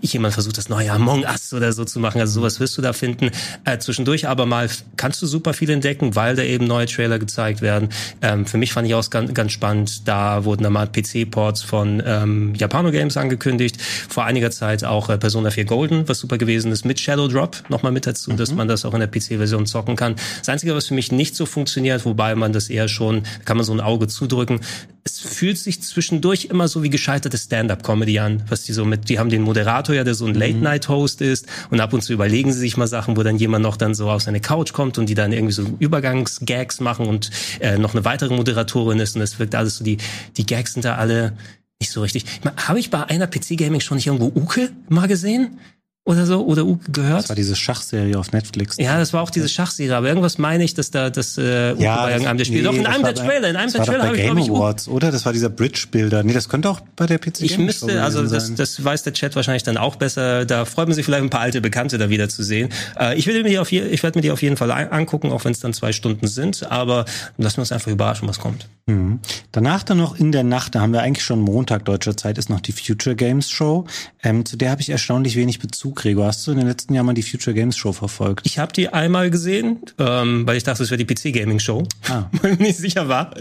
jemand 0.00 0.34
versucht, 0.34 0.58
das 0.58 0.68
neue 0.68 0.90
Among 0.92 1.24
Us 1.24 1.52
oder 1.52 1.72
so 1.72 1.84
zu 1.84 2.00
machen. 2.00 2.20
Also 2.20 2.40
sowas 2.40 2.60
wirst 2.60 2.76
du 2.78 2.82
da 2.82 2.92
finden. 2.92 3.30
Äh, 3.64 3.78
zwischendurch 3.78 4.28
aber 4.28 4.46
mal 4.46 4.68
kannst 4.96 5.22
du 5.22 5.26
super 5.26 5.54
viel 5.54 5.70
entdecken, 5.70 6.16
weil 6.16 6.36
da 6.36 6.42
eben 6.42 6.66
neue 6.66 6.86
Trailer 6.86 7.18
gezeigt 7.18 7.62
werden. 7.62 7.88
Ähm, 8.22 8.46
für 8.46 8.58
mich 8.58 8.72
fand 8.72 8.86
ich 8.86 8.94
auch 8.94 9.08
ganz, 9.10 9.32
ganz 9.34 9.52
spannend, 9.52 10.08
da 10.08 10.44
wurden 10.44 10.62
dann 10.62 10.72
mal 10.72 10.86
PC-Ports 10.86 11.62
von 11.62 12.02
ähm, 12.04 12.54
Japano 12.54 12.90
Games 12.90 13.16
angekündigt. 13.16 13.80
Vor 13.80 14.24
einiger 14.24 14.50
Zeit 14.50 14.84
auch 14.84 15.08
äh, 15.08 15.18
Persona 15.18 15.50
4 15.50 15.64
Golden, 15.64 16.08
was 16.08 16.18
super 16.18 16.38
gewesen 16.38 16.72
ist, 16.72 16.84
mit 16.84 17.00
Shadow 17.00 17.28
Drop 17.28 17.62
nochmal 17.68 17.92
mit 17.92 18.06
dazu, 18.06 18.30
mhm. 18.30 18.36
dass 18.36 18.52
man 18.52 18.68
das 18.68 18.84
auch 18.84 18.94
in 18.94 19.00
der 19.00 19.08
PC-Version 19.08 19.66
zocken 19.66 19.96
kann. 19.96 20.16
Das 20.38 20.48
Einzige, 20.48 20.74
was 20.74 20.86
für 20.86 20.94
mich 20.94 21.12
nicht 21.12 21.36
so 21.36 21.46
funktioniert, 21.46 22.04
wobei 22.04 22.34
man 22.34 22.49
das 22.52 22.60
das 22.60 22.68
eher 22.68 22.88
schon, 22.88 23.22
kann 23.44 23.56
man 23.56 23.64
so 23.64 23.72
ein 23.72 23.80
Auge 23.80 24.06
zudrücken. 24.06 24.60
Es 25.02 25.18
fühlt 25.18 25.56
sich 25.56 25.82
zwischendurch 25.82 26.46
immer 26.46 26.68
so 26.68 26.82
wie 26.82 26.90
gescheiterte 26.90 27.38
Stand-up-Comedy 27.38 28.18
an, 28.18 28.42
was 28.48 28.64
die 28.64 28.74
so 28.74 28.84
mit, 28.84 29.08
die 29.08 29.18
haben 29.18 29.30
den 29.30 29.42
Moderator 29.42 29.94
ja, 29.94 30.04
der 30.04 30.14
so 30.14 30.26
ein 30.26 30.32
mhm. 30.32 30.40
Late-Night-Host 30.40 31.22
ist 31.22 31.46
und 31.70 31.80
ab 31.80 31.94
und 31.94 32.02
zu 32.02 32.12
überlegen 32.12 32.52
sie 32.52 32.58
sich 32.58 32.76
mal 32.76 32.86
Sachen, 32.86 33.16
wo 33.16 33.22
dann 33.22 33.36
jemand 33.36 33.62
noch 33.62 33.78
dann 33.78 33.94
so 33.94 34.10
auf 34.10 34.22
seine 34.22 34.40
Couch 34.40 34.74
kommt 34.74 34.98
und 34.98 35.08
die 35.08 35.14
dann 35.14 35.32
irgendwie 35.32 35.54
so 35.54 35.64
Übergangs-Gags 35.78 36.80
machen 36.80 37.06
und 37.06 37.30
äh, 37.60 37.78
noch 37.78 37.94
eine 37.94 38.04
weitere 38.04 38.34
Moderatorin 38.34 39.00
ist 39.00 39.16
und 39.16 39.22
es 39.22 39.38
wirkt 39.38 39.54
alles 39.54 39.76
so, 39.76 39.84
die, 39.84 39.96
die 40.36 40.44
Gags 40.44 40.74
sind 40.74 40.84
da 40.84 40.96
alle 40.96 41.32
nicht 41.80 41.92
so 41.92 42.02
richtig. 42.02 42.26
Habe 42.56 42.78
ich 42.78 42.90
bei 42.90 43.04
einer 43.04 43.26
PC-Gaming 43.26 43.80
schon 43.80 43.96
nicht 43.96 44.06
irgendwo 44.06 44.26
Uke 44.38 44.70
mal 44.90 45.08
gesehen? 45.08 45.58
Oder 46.04 46.24
so 46.24 46.44
oder 46.44 46.64
U 46.64 46.78
gehört. 46.90 47.24
Das 47.24 47.28
war 47.28 47.36
diese 47.36 47.54
Schachserie 47.54 48.18
auf 48.18 48.32
Netflix. 48.32 48.76
Ja, 48.78 48.98
das 48.98 49.12
war 49.12 49.22
auch 49.22 49.28
diese 49.28 49.48
Schachserie, 49.48 49.94
aber 49.94 50.08
irgendwas 50.08 50.38
meine 50.38 50.64
ich, 50.64 50.72
dass 50.72 50.90
da 50.90 51.10
das 51.10 51.36
äh, 51.36 51.74
ja, 51.74 52.02
bei 52.02 52.12
irgendeinem 52.12 52.38
der 52.38 52.44
Spiele. 52.46 52.62
Nee, 52.62 52.68
Doch 52.68 52.74
in 52.74 52.86
einem 52.86 53.04
der 53.04 53.14
Trailer, 53.14 53.48
in 53.48 53.56
einem 53.56 53.70
der 53.70 53.84
Trailer 53.84 54.04
habe 54.04 54.16
ich 54.16 54.22
Game 54.22 54.38
ich 54.38 54.48
Awards, 54.48 54.88
oder? 54.88 55.12
Das 55.12 55.26
war 55.26 55.34
dieser 55.34 55.50
Bridge 55.50 55.86
Builder. 55.90 56.22
Nee, 56.22 56.32
das 56.32 56.48
könnte 56.48 56.70
auch 56.70 56.80
bei 56.96 57.06
der 57.06 57.18
PC 57.18 57.42
Ich 57.42 57.58
müsste, 57.58 58.02
also 58.02 58.26
das, 58.26 58.54
das 58.54 58.82
weiß 58.82 59.02
der 59.02 59.12
Chat 59.12 59.36
wahrscheinlich 59.36 59.62
dann 59.62 59.76
auch 59.76 59.96
besser. 59.96 60.46
Da 60.46 60.64
freut 60.64 60.88
man 60.88 60.94
sich 60.94 61.04
vielleicht 61.04 61.22
ein 61.22 61.30
paar 61.30 61.42
alte 61.42 61.60
Bekannte 61.60 61.98
da 61.98 62.08
wieder 62.08 62.30
zu 62.30 62.42
sehen. 62.42 62.70
Äh, 62.98 63.18
ich 63.18 63.26
werde 63.26 63.42
mir 63.42 63.50
die 63.50 63.58
auf 63.58 63.70
je, 63.70 63.82
ich 63.82 64.02
werde 64.02 64.18
mir 64.18 64.22
die 64.22 64.30
auf 64.30 64.40
jeden 64.40 64.56
Fall 64.56 64.70
angucken, 64.70 65.30
auch 65.30 65.44
wenn 65.44 65.52
es 65.52 65.60
dann 65.60 65.74
zwei 65.74 65.92
Stunden 65.92 66.26
sind. 66.28 66.70
Aber 66.70 67.04
lassen 67.36 67.58
wir 67.58 67.62
uns 67.62 67.72
einfach 67.72 67.90
überraschen, 67.90 68.26
was 68.26 68.38
kommt. 68.38 68.68
Mhm. 68.86 69.20
Danach 69.52 69.82
dann 69.82 69.98
noch 69.98 70.18
in 70.18 70.32
der 70.32 70.44
Nacht, 70.44 70.74
da 70.74 70.80
haben 70.80 70.92
wir 70.92 71.02
eigentlich 71.02 71.24
schon 71.24 71.40
Montag 71.40 71.84
deutscher 71.84 72.16
Zeit, 72.16 72.38
ist 72.38 72.50
noch 72.50 72.60
die 72.60 72.72
Future 72.72 73.16
Games 73.16 73.50
Show. 73.50 73.86
Ähm, 74.22 74.44
zu 74.44 74.56
der 74.56 74.70
habe 74.70 74.80
ich 74.80 74.90
erstaunlich 74.90 75.36
wenig 75.36 75.58
Bezug, 75.58 75.89
Gregor. 75.94 76.26
Hast 76.26 76.46
du 76.46 76.52
in 76.52 76.58
den 76.58 76.66
letzten 76.66 76.94
Jahren 76.94 77.06
mal 77.06 77.14
die 77.14 77.22
Future 77.22 77.54
Games 77.54 77.76
Show 77.76 77.92
verfolgt? 77.92 78.46
Ich 78.46 78.58
habe 78.58 78.72
die 78.72 78.88
einmal 78.88 79.30
gesehen, 79.30 79.78
ähm, 79.98 80.46
weil 80.46 80.56
ich 80.56 80.64
dachte, 80.64 80.82
es 80.82 80.90
wäre 80.90 81.02
die 81.02 81.12
PC 81.12 81.32
Gaming 81.32 81.58
Show, 81.58 81.86
ah. 82.08 82.24
weil 82.42 82.54
ich 82.54 82.58
nicht 82.58 82.78
sicher 82.78 83.08
war. 83.08 83.34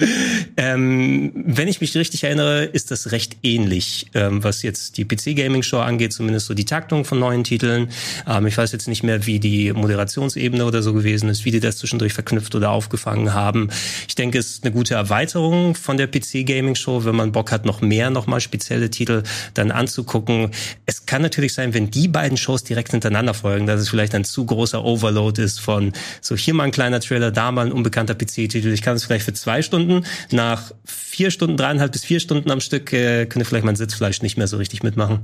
Ähm, 0.57 1.31
wenn 1.33 1.67
ich 1.67 1.81
mich 1.81 1.95
richtig 1.95 2.23
erinnere, 2.23 2.65
ist 2.65 2.91
das 2.91 3.11
recht 3.11 3.37
ähnlich, 3.43 4.07
ähm, 4.13 4.43
was 4.43 4.63
jetzt 4.63 4.97
die 4.97 5.05
PC 5.05 5.35
Gaming 5.35 5.63
Show 5.63 5.79
angeht, 5.79 6.13
zumindest 6.13 6.47
so 6.47 6.53
die 6.53 6.65
Taktung 6.65 7.05
von 7.05 7.19
neuen 7.19 7.43
Titeln. 7.43 7.89
Ähm, 8.27 8.47
ich 8.47 8.57
weiß 8.57 8.71
jetzt 8.71 8.87
nicht 8.87 9.03
mehr, 9.03 9.25
wie 9.25 9.39
die 9.39 9.73
Moderationsebene 9.73 10.65
oder 10.65 10.81
so 10.81 10.93
gewesen 10.93 11.29
ist, 11.29 11.45
wie 11.45 11.51
die 11.51 11.59
das 11.59 11.77
zwischendurch 11.77 12.13
verknüpft 12.13 12.55
oder 12.55 12.71
aufgefangen 12.71 13.33
haben. 13.33 13.69
Ich 14.07 14.15
denke, 14.15 14.37
es 14.37 14.49
ist 14.51 14.63
eine 14.63 14.73
gute 14.73 14.95
Erweiterung 14.95 15.75
von 15.75 15.97
der 15.97 16.07
PC 16.07 16.45
Gaming 16.45 16.75
Show, 16.75 17.05
wenn 17.05 17.15
man 17.15 17.31
Bock 17.31 17.51
hat, 17.51 17.65
noch 17.65 17.81
mehr, 17.81 18.09
noch 18.09 18.27
mal 18.27 18.39
spezielle 18.39 18.89
Titel 18.89 19.23
dann 19.53 19.71
anzugucken. 19.71 20.51
Es 20.85 21.05
kann 21.05 21.21
natürlich 21.21 21.53
sein, 21.53 21.73
wenn 21.73 21.91
die 21.91 22.07
beiden 22.07 22.37
Shows 22.39 22.63
direkt 22.63 22.91
hintereinander 22.91 23.33
folgen, 23.33 23.67
dass 23.67 23.79
es 23.79 23.89
vielleicht 23.89 24.15
ein 24.15 24.23
zu 24.23 24.45
großer 24.45 24.83
Overload 24.83 25.41
ist 25.41 25.59
von 25.59 25.93
so 26.21 26.35
hier 26.35 26.53
mal 26.53 26.63
ein 26.63 26.71
kleiner 26.71 26.99
Trailer, 26.99 27.31
da 27.31 27.51
mal 27.51 27.67
ein 27.67 27.71
unbekannter 27.71 28.15
PC-Titel. 28.15 28.69
Ich 28.69 28.81
kann 28.81 28.95
es 28.95 29.03
vielleicht 29.03 29.25
für 29.25 29.33
zwei 29.33 29.61
Stunden, 29.61 30.05
nach 30.31 30.71
vier 30.85 31.31
Stunden, 31.31 31.57
dreieinhalb 31.57 31.91
bis 31.91 32.03
vier 32.03 32.19
Stunden 32.19 32.49
am 32.49 32.61
Stück, 32.61 32.91
äh, 32.93 33.25
könnte 33.25 33.45
vielleicht 33.45 33.65
mein 33.65 33.75
Sitzfleisch 33.75 34.21
nicht 34.21 34.37
mehr 34.37 34.47
so 34.47 34.57
richtig 34.57 34.83
mitmachen. 34.83 35.19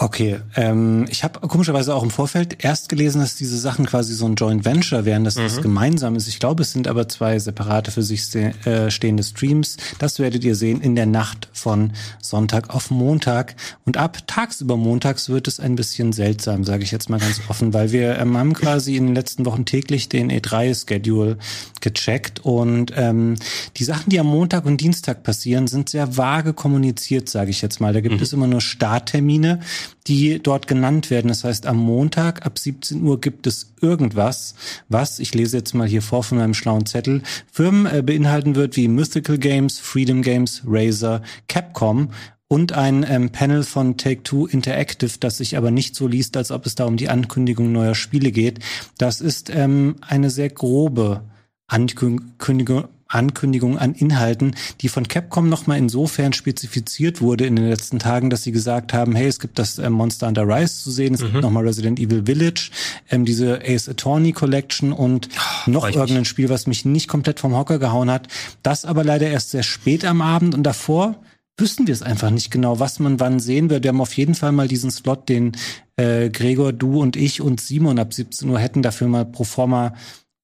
Okay, 0.00 0.38
ähm, 0.54 1.06
ich 1.10 1.24
habe 1.24 1.40
komischerweise 1.48 1.92
auch 1.92 2.04
im 2.04 2.10
Vorfeld 2.10 2.64
erst 2.64 2.88
gelesen, 2.88 3.20
dass 3.20 3.34
diese 3.34 3.58
Sachen 3.58 3.84
quasi 3.84 4.14
so 4.14 4.26
ein 4.26 4.36
Joint 4.36 4.64
Venture 4.64 5.04
wären, 5.04 5.24
dass 5.24 5.34
mhm. 5.34 5.42
das 5.42 5.60
gemeinsam 5.60 6.14
ist. 6.14 6.28
Ich 6.28 6.38
glaube, 6.38 6.62
es 6.62 6.70
sind 6.70 6.86
aber 6.86 7.08
zwei 7.08 7.40
separate 7.40 7.90
für 7.90 8.04
sich 8.04 8.32
äh, 8.36 8.92
stehende 8.92 9.24
Streams. 9.24 9.76
Das 9.98 10.20
werdet 10.20 10.44
ihr 10.44 10.54
sehen 10.54 10.80
in 10.82 10.94
der 10.94 11.06
Nacht 11.06 11.48
von 11.52 11.94
Sonntag 12.22 12.72
auf 12.72 12.92
Montag. 12.92 13.56
Und 13.86 13.96
ab 13.96 14.18
tagsüber 14.28 14.76
montags 14.76 15.30
wird 15.30 15.48
es 15.48 15.58
ein 15.58 15.74
bisschen 15.74 16.12
seltsam, 16.12 16.62
sage 16.62 16.84
ich 16.84 16.92
jetzt 16.92 17.10
mal 17.10 17.18
ganz 17.18 17.40
offen, 17.48 17.74
weil 17.74 17.90
wir 17.90 18.20
ähm, 18.20 18.38
haben 18.38 18.52
quasi 18.52 18.94
in 18.94 19.06
den 19.06 19.14
letzten 19.16 19.46
Wochen 19.46 19.64
täglich 19.64 20.08
den 20.08 20.30
E3-Schedule 20.30 21.38
gecheckt 21.80 22.44
und 22.44 22.92
ähm, 22.96 23.34
die 23.76 23.84
Sachen, 23.84 24.10
die 24.10 24.20
am 24.20 24.26
Montag 24.26 24.64
und 24.64 24.80
Dienstag 24.80 25.24
passieren, 25.24 25.66
sind 25.66 25.88
sehr 25.88 26.16
vage 26.16 26.52
kommuniziert, 26.52 27.28
sage 27.28 27.50
ich 27.50 27.62
jetzt 27.62 27.80
mal. 27.80 27.92
Da 27.92 28.00
gibt 28.00 28.16
mhm. 28.16 28.22
es 28.22 28.32
immer 28.32 28.46
nur 28.46 28.60
Starttermine 28.60 29.58
die 30.06 30.40
dort 30.42 30.66
genannt 30.66 31.10
werden. 31.10 31.28
Das 31.28 31.44
heißt, 31.44 31.66
am 31.66 31.76
Montag 31.76 32.44
ab 32.46 32.58
17 32.58 33.02
Uhr 33.02 33.20
gibt 33.20 33.46
es 33.46 33.74
irgendwas, 33.80 34.54
was, 34.88 35.18
ich 35.18 35.34
lese 35.34 35.58
jetzt 35.58 35.74
mal 35.74 35.88
hier 35.88 36.02
vor 36.02 36.22
von 36.22 36.38
meinem 36.38 36.54
schlauen 36.54 36.86
Zettel, 36.86 37.22
Firmen 37.50 37.86
äh, 37.86 38.02
beinhalten 38.02 38.54
wird 38.54 38.76
wie 38.76 38.88
Mythical 38.88 39.38
Games, 39.38 39.78
Freedom 39.78 40.22
Games, 40.22 40.62
Razer, 40.66 41.22
Capcom 41.48 42.10
und 42.48 42.72
ein 42.72 43.04
ähm, 43.08 43.30
Panel 43.30 43.62
von 43.62 43.96
Take-Two 43.96 44.46
Interactive, 44.46 45.18
das 45.20 45.38
sich 45.38 45.56
aber 45.56 45.70
nicht 45.70 45.94
so 45.94 46.06
liest, 46.06 46.36
als 46.36 46.50
ob 46.50 46.66
es 46.66 46.74
da 46.74 46.86
um 46.86 46.96
die 46.96 47.10
Ankündigung 47.10 47.70
neuer 47.72 47.94
Spiele 47.94 48.32
geht. 48.32 48.60
Das 48.96 49.20
ist 49.20 49.50
ähm, 49.50 49.96
eine 50.00 50.30
sehr 50.30 50.48
grobe 50.48 51.22
Ankündigung, 51.66 52.88
Ankündigung 53.08 53.78
an 53.78 53.94
Inhalten, 53.94 54.54
die 54.80 54.88
von 54.88 55.08
Capcom 55.08 55.48
nochmal 55.48 55.78
insofern 55.78 56.32
spezifiziert 56.32 57.20
wurde 57.20 57.46
in 57.46 57.56
den 57.56 57.68
letzten 57.68 57.98
Tagen, 57.98 58.30
dass 58.30 58.42
sie 58.42 58.52
gesagt 58.52 58.92
haben, 58.92 59.14
hey, 59.16 59.26
es 59.26 59.40
gibt 59.40 59.58
das 59.58 59.78
äh, 59.78 59.88
Monster 59.90 60.28
Under 60.28 60.46
Rise 60.46 60.82
zu 60.82 60.90
sehen, 60.90 61.14
es 61.14 61.20
mhm. 61.20 61.32
gibt 61.32 61.42
nochmal 61.42 61.66
Resident 61.66 61.98
Evil 61.98 62.24
Village, 62.26 62.70
ähm, 63.10 63.24
diese 63.24 63.60
Ace 63.64 63.88
Attorney 63.88 64.32
Collection 64.32 64.92
und 64.92 65.28
oh, 65.66 65.70
noch 65.70 65.88
irgendein 65.88 66.26
Spiel, 66.26 66.48
was 66.48 66.66
mich 66.66 66.84
nicht 66.84 67.08
komplett 67.08 67.40
vom 67.40 67.56
Hocker 67.56 67.78
gehauen 67.78 68.10
hat. 68.10 68.28
Das 68.62 68.84
aber 68.84 69.04
leider 69.04 69.28
erst 69.28 69.50
sehr 69.50 69.62
spät 69.62 70.04
am 70.04 70.20
Abend 70.20 70.54
und 70.54 70.62
davor 70.62 71.16
wüssten 71.58 71.86
wir 71.86 71.92
es 71.92 72.02
einfach 72.02 72.30
nicht 72.30 72.50
genau, 72.50 72.78
was 72.78 73.00
man 73.00 73.20
wann 73.20 73.40
sehen 73.40 73.68
wird. 73.68 73.82
Wir 73.82 73.88
haben 73.88 74.00
auf 74.00 74.16
jeden 74.16 74.34
Fall 74.34 74.52
mal 74.52 74.68
diesen 74.68 74.90
Slot, 74.90 75.28
den 75.28 75.52
äh, 75.96 76.30
Gregor, 76.30 76.72
du 76.72 77.00
und 77.00 77.16
ich 77.16 77.40
und 77.40 77.60
Simon 77.60 77.98
ab 77.98 78.14
17 78.14 78.48
Uhr 78.48 78.58
hätten 78.58 78.82
dafür 78.82 79.08
mal 79.08 79.24
pro 79.24 79.44
forma 79.44 79.94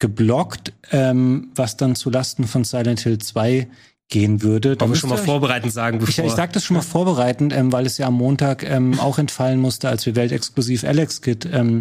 geblockt, 0.05 0.75
ähm, 0.93 1.49
was 1.55 1.79
dann 1.79 1.97
zu 1.97 2.11
Lasten 2.11 2.47
von 2.47 2.63
Silent 2.63 3.01
Hill 3.01 3.17
2 3.17 3.67
gehen 4.11 4.43
würde. 4.43 4.77
Da 4.77 4.87
wir 4.87 4.97
schon 4.97 5.09
mal 5.09 5.17
vorbereitend 5.17 5.73
sagen, 5.73 5.99
bevor. 5.99 6.25
Ich, 6.27 6.31
ich 6.31 6.37
sage 6.37 6.53
das 6.53 6.63
schon 6.63 6.77
mal 6.77 6.83
vorbereitend, 6.83 7.55
ähm, 7.55 7.73
weil 7.73 7.87
es 7.87 7.97
ja 7.97 8.09
am 8.09 8.15
Montag 8.15 8.63
ähm, 8.63 9.01
auch 9.01 9.19
entfallen 9.19 9.59
musste, 9.59 9.89
als 9.89 10.05
wir 10.05 10.15
weltexklusiv 10.15 10.85
Alex 10.85 11.23
Kid 11.23 11.49
ähm, 11.51 11.81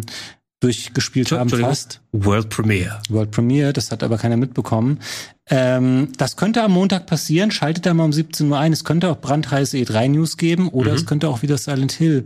durchgespielt 0.60 1.32
haben 1.32 1.50
fast. 1.50 2.00
World 2.12 2.48
Premiere. 2.48 3.02
World 3.10 3.30
Premiere, 3.30 3.74
das 3.74 3.90
hat 3.90 4.02
aber 4.02 4.16
keiner 4.16 4.38
mitbekommen. 4.38 5.00
Ähm, 5.50 6.08
das 6.16 6.36
könnte 6.36 6.62
am 6.62 6.72
Montag 6.72 7.06
passieren. 7.06 7.50
Schaltet 7.50 7.84
da 7.84 7.92
mal 7.92 8.04
um 8.04 8.12
17 8.14 8.50
Uhr 8.50 8.58
ein. 8.58 8.72
Es 8.72 8.84
könnte 8.84 9.10
auch 9.10 9.20
brandheiße 9.20 9.76
E3 9.76 10.08
News 10.08 10.38
geben 10.38 10.70
oder 10.70 10.92
mhm. 10.92 10.96
es 10.96 11.04
könnte 11.04 11.28
auch 11.28 11.42
wieder 11.42 11.58
Silent 11.58 11.92
Hill 11.92 12.24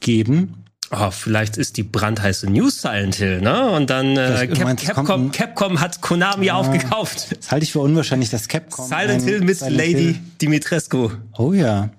geben. 0.00 0.65
Oh, 0.92 1.10
vielleicht 1.10 1.56
ist 1.56 1.76
die 1.76 1.82
brandheiße 1.82 2.48
News 2.48 2.82
Silent 2.82 3.16
Hill, 3.16 3.40
ne? 3.40 3.70
Und 3.70 3.90
dann 3.90 4.16
äh, 4.16 4.46
Cap 4.46 4.64
meinst, 4.64 4.86
Capcom, 4.86 5.32
Capcom 5.32 5.80
hat 5.80 6.00
Konami 6.00 6.46
ja, 6.46 6.54
aufgekauft. 6.54 7.36
Das 7.36 7.50
halte 7.50 7.64
ich 7.64 7.72
für 7.72 7.80
unwahrscheinlich, 7.80 8.30
dass 8.30 8.46
Capcom. 8.46 8.86
Silent 8.86 9.22
Hill 9.22 9.40
mit 9.40 9.58
Silent 9.58 9.76
Lady 9.76 9.92
Hill. 9.92 10.18
Dimitrescu. 10.40 11.10
Oh 11.36 11.52
ja. 11.52 11.90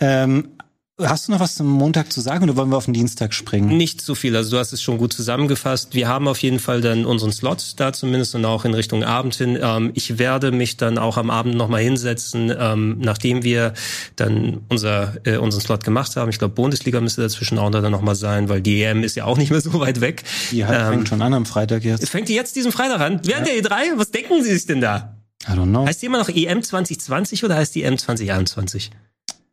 Ähm, 0.00 0.52
Hast 1.00 1.28
du 1.28 1.32
noch 1.32 1.38
was 1.38 1.54
zum 1.54 1.68
Montag 1.68 2.12
zu 2.12 2.20
sagen 2.20 2.42
oder 2.42 2.56
wollen 2.56 2.70
wir 2.70 2.76
auf 2.76 2.86
den 2.86 2.94
Dienstag 2.94 3.32
springen? 3.32 3.76
Nicht 3.76 4.00
so 4.00 4.16
viel. 4.16 4.34
Also 4.34 4.50
du 4.50 4.58
hast 4.58 4.72
es 4.72 4.82
schon 4.82 4.98
gut 4.98 5.12
zusammengefasst. 5.12 5.94
Wir 5.94 6.08
haben 6.08 6.26
auf 6.26 6.38
jeden 6.38 6.58
Fall 6.58 6.80
dann 6.80 7.04
unseren 7.04 7.30
Slot 7.30 7.74
da 7.76 7.92
zumindest 7.92 8.34
und 8.34 8.44
auch 8.44 8.64
in 8.64 8.74
Richtung 8.74 9.04
Abend 9.04 9.36
hin. 9.36 9.56
Ähm, 9.62 9.92
ich 9.94 10.18
werde 10.18 10.50
mich 10.50 10.76
dann 10.76 10.98
auch 10.98 11.16
am 11.16 11.30
Abend 11.30 11.54
nochmal 11.54 11.82
hinsetzen, 11.82 12.52
ähm, 12.58 12.98
nachdem 12.98 13.44
wir 13.44 13.74
dann 14.16 14.62
unser, 14.68 15.14
äh, 15.24 15.36
unseren 15.36 15.60
Slot 15.60 15.84
gemacht 15.84 16.16
haben. 16.16 16.30
Ich 16.30 16.40
glaube, 16.40 16.54
Bundesliga 16.54 17.00
müsste 17.00 17.20
dazwischen 17.20 17.60
auch 17.60 17.70
dann 17.70 17.92
nochmal 17.92 18.16
sein, 18.16 18.48
weil 18.48 18.60
die 18.60 18.82
EM 18.82 19.04
ist 19.04 19.14
ja 19.14 19.24
auch 19.24 19.38
nicht 19.38 19.52
mehr 19.52 19.60
so 19.60 19.78
weit 19.78 20.00
weg. 20.00 20.24
Die 20.50 20.66
halt 20.66 20.80
ähm, 20.80 20.92
fängt 20.94 21.08
schon 21.10 21.22
an 21.22 21.32
am 21.32 21.46
Freitag 21.46 21.84
jetzt. 21.84 22.08
Fängt 22.08 22.28
die 22.28 22.34
jetzt 22.34 22.56
diesen 22.56 22.72
Freitag 22.72 23.00
an? 23.00 23.20
Während 23.22 23.46
ja. 23.46 23.54
der 23.60 23.70
E3? 23.70 23.98
Was 23.98 24.10
denken 24.10 24.42
Sie 24.42 24.52
sich 24.52 24.66
denn 24.66 24.80
da? 24.80 25.16
I 25.48 25.52
don't 25.52 25.66
know. 25.66 25.86
Heißt 25.86 26.02
die 26.02 26.06
immer 26.06 26.18
noch 26.18 26.28
EM 26.28 26.60
2020 26.60 27.44
oder 27.44 27.54
heißt 27.54 27.72
die 27.76 27.84
EM 27.84 27.96
2021? 27.96 28.90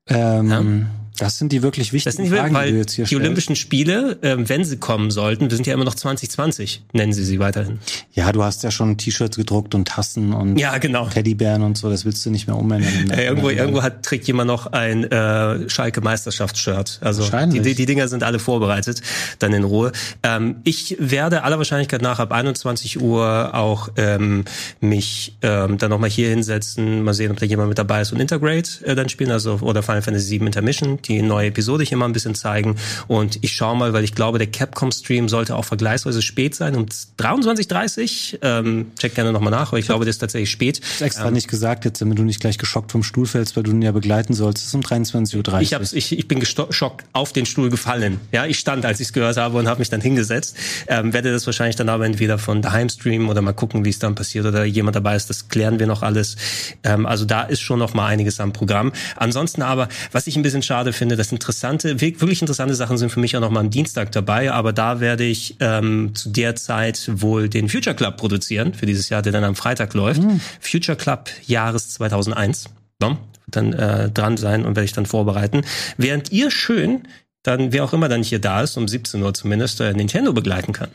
Ähm, 0.07 0.49
ja. 0.49 1.04
Das 1.17 1.37
sind 1.37 1.51
die 1.51 1.61
wirklich 1.61 1.93
wichtigen 1.93 2.11
das 2.11 2.15
sind 2.15 2.25
die, 2.25 2.37
Fragen, 2.37 2.53
weil 2.53 2.67
die 2.67 2.73
du 2.73 2.77
jetzt 2.79 2.93
hier 2.93 3.05
Die 3.05 3.09
stellst. 3.09 3.21
Olympischen 3.23 3.55
Spiele, 3.55 4.17
ähm, 4.21 4.47
wenn 4.49 4.63
sie 4.63 4.77
kommen 4.77 5.11
sollten, 5.11 5.49
wir 5.49 5.55
sind 5.55 5.67
ja 5.67 5.73
immer 5.73 5.85
noch 5.85 5.95
2020, 5.95 6.83
nennen 6.93 7.13
sie 7.13 7.23
sie 7.23 7.39
weiterhin. 7.39 7.79
Ja, 8.13 8.31
du 8.31 8.43
hast 8.43 8.63
ja 8.63 8.71
schon 8.71 8.97
T-Shirts 8.97 9.37
gedruckt 9.37 9.75
und 9.75 9.87
Tassen 9.87 10.33
und 10.33 10.57
ja, 10.57 10.77
genau. 10.77 11.07
Teddybären 11.07 11.61
und 11.61 11.77
so, 11.77 11.89
das 11.89 12.05
willst 12.05 12.25
du 12.25 12.29
nicht 12.29 12.47
mehr 12.47 12.57
umändern. 12.57 12.85
Äh, 13.15 13.25
irgendwo 13.25 13.49
irgendwo 13.49 13.81
hat, 13.83 14.03
trägt 14.03 14.27
jemand 14.27 14.47
noch 14.47 14.67
ein 14.67 15.03
äh, 15.05 15.69
Schalke 15.69 16.01
Meisterschaftsshirt. 16.01 16.99
Also 17.01 17.23
die, 17.47 17.61
die, 17.61 17.75
die 17.75 17.85
Dinger 17.85 18.07
sind 18.07 18.23
alle 18.23 18.39
vorbereitet, 18.39 19.01
dann 19.39 19.53
in 19.53 19.63
Ruhe. 19.63 19.91
Ähm, 20.23 20.57
ich 20.63 20.97
werde 20.99 21.43
aller 21.43 21.57
Wahrscheinlichkeit 21.57 22.01
nach 22.01 22.19
ab 22.19 22.31
21 22.31 22.99
Uhr 23.01 23.53
auch 23.53 23.89
ähm, 23.95 24.43
mich 24.81 25.37
ähm, 25.41 25.77
dann 25.77 25.89
nochmal 25.89 26.09
hier 26.09 26.29
hinsetzen, 26.29 27.03
mal 27.03 27.13
sehen, 27.13 27.31
ob 27.31 27.39
da 27.39 27.45
jemand 27.45 27.69
mit 27.69 27.77
dabei 27.77 28.01
ist 28.01 28.11
und 28.11 28.19
Integrate 28.19 28.85
äh, 28.85 28.95
dann 28.95 29.07
spielen, 29.09 29.31
also 29.31 29.59
oder 29.61 29.83
Final 29.83 30.01
Fantasy 30.01 30.27
7 30.27 30.45
Intermission 30.47 31.01
die 31.07 31.21
neue 31.21 31.47
Episode 31.47 31.83
hier 31.83 31.97
mal 31.97 32.05
ein 32.05 32.13
bisschen 32.13 32.35
zeigen. 32.35 32.75
Und 33.07 33.39
ich 33.41 33.53
schaue 33.53 33.77
mal, 33.77 33.93
weil 33.93 34.03
ich 34.03 34.15
glaube, 34.15 34.37
der 34.37 34.47
Capcom-Stream 34.47 35.29
sollte 35.29 35.55
auch 35.55 35.65
vergleichsweise 35.65 36.21
spät 36.21 36.55
sein, 36.55 36.75
um 36.75 36.85
23.30 36.85 38.39
ähm, 38.41 38.91
Check 38.97 39.15
gerne 39.15 39.31
nochmal 39.31 39.51
nach, 39.51 39.69
aber 39.69 39.79
ich 39.79 39.85
glaube, 39.85 40.05
das 40.05 40.15
ist 40.15 40.19
tatsächlich 40.19 40.51
spät. 40.51 40.79
Ist 40.79 41.01
extra 41.01 41.27
ähm, 41.27 41.33
nicht 41.33 41.47
gesagt 41.47 41.85
jetzt, 41.85 42.01
damit 42.01 42.17
du 42.17 42.23
nicht 42.23 42.39
gleich 42.39 42.57
geschockt 42.57 42.91
vom 42.91 43.03
Stuhl 43.03 43.25
fällst, 43.25 43.55
weil 43.55 43.63
du 43.63 43.71
ihn 43.71 43.81
ja 43.81 43.91
begleiten 43.91 44.33
sollst. 44.33 44.59
Es 44.59 44.67
ist 44.69 44.75
um 44.75 44.81
23.30 44.81 45.53
Uhr. 45.53 45.61
Ich, 45.61 45.73
hab's, 45.73 45.93
ich, 45.93 46.17
ich 46.17 46.27
bin 46.27 46.39
geschockt 46.39 47.05
auf 47.13 47.33
den 47.33 47.45
Stuhl 47.45 47.69
gefallen. 47.69 48.19
Ja, 48.31 48.45
ich 48.45 48.59
stand, 48.59 48.85
als 48.85 48.99
ich 48.99 49.07
es 49.07 49.13
gehört 49.13 49.37
habe 49.37 49.57
und 49.57 49.67
habe 49.67 49.79
mich 49.79 49.89
dann 49.89 50.01
hingesetzt. 50.01 50.57
Ähm, 50.87 51.13
werde 51.13 51.31
das 51.31 51.45
wahrscheinlich 51.45 51.75
dann 51.75 51.89
aber 51.89 52.05
entweder 52.05 52.37
von 52.37 52.61
daheim 52.61 52.89
streamen 52.89 53.29
oder 53.29 53.41
mal 53.41 53.53
gucken, 53.53 53.85
wie 53.85 53.89
es 53.89 53.99
dann 53.99 54.15
passiert 54.15 54.45
oder 54.45 54.65
jemand 54.65 54.95
dabei 54.95 55.15
ist. 55.15 55.29
Das 55.29 55.49
klären 55.49 55.79
wir 55.79 55.87
noch 55.87 56.03
alles. 56.03 56.35
Ähm, 56.83 57.05
also 57.05 57.25
da 57.25 57.43
ist 57.43 57.61
schon 57.61 57.79
noch 57.79 57.93
mal 57.93 58.07
einiges 58.07 58.39
am 58.39 58.53
Programm. 58.53 58.91
Ansonsten 59.15 59.61
aber, 59.61 59.89
was 60.11 60.27
ich 60.27 60.35
ein 60.35 60.43
bisschen 60.43 60.61
schade 60.61 60.93
finde, 60.97 61.15
das 61.15 61.31
interessante, 61.31 62.01
wirklich 62.01 62.41
interessante 62.41 62.75
Sachen 62.75 62.97
sind 62.97 63.11
für 63.11 63.19
mich 63.19 63.35
auch 63.35 63.41
noch 63.41 63.51
mal 63.51 63.59
am 63.59 63.69
Dienstag 63.69 64.11
dabei, 64.11 64.51
aber 64.51 64.73
da 64.73 64.99
werde 64.99 65.23
ich 65.23 65.57
ähm, 65.59 66.13
zu 66.15 66.29
der 66.29 66.55
Zeit 66.55 67.09
wohl 67.13 67.49
den 67.49 67.69
Future 67.69 67.95
Club 67.95 68.17
produzieren 68.17 68.73
für 68.73 68.85
dieses 68.85 69.09
Jahr, 69.09 69.21
der 69.21 69.31
dann 69.31 69.43
am 69.43 69.55
Freitag 69.55 69.93
läuft. 69.93 70.21
Mhm. 70.21 70.41
Future 70.59 70.97
Club 70.97 71.29
Jahres 71.45 71.89
2001. 71.89 72.65
Ja, 73.01 73.17
dann 73.47 73.73
äh, 73.73 74.09
dran 74.09 74.37
sein 74.37 74.65
und 74.65 74.75
werde 74.75 74.85
ich 74.85 74.93
dann 74.93 75.05
vorbereiten. 75.05 75.63
Während 75.97 76.31
ihr 76.31 76.51
schön 76.51 77.03
dann, 77.43 77.71
wer 77.71 77.83
auch 77.83 77.93
immer 77.93 78.09
dann 78.09 78.23
hier 78.23 78.39
da 78.39 78.61
ist, 78.61 78.75
um 78.77 78.87
17 78.87 79.21
Uhr 79.21 79.33
zumindest, 79.33 79.79
äh, 79.81 79.93
Nintendo 79.93 80.33
begleiten 80.33 80.73
kann. 80.73 80.89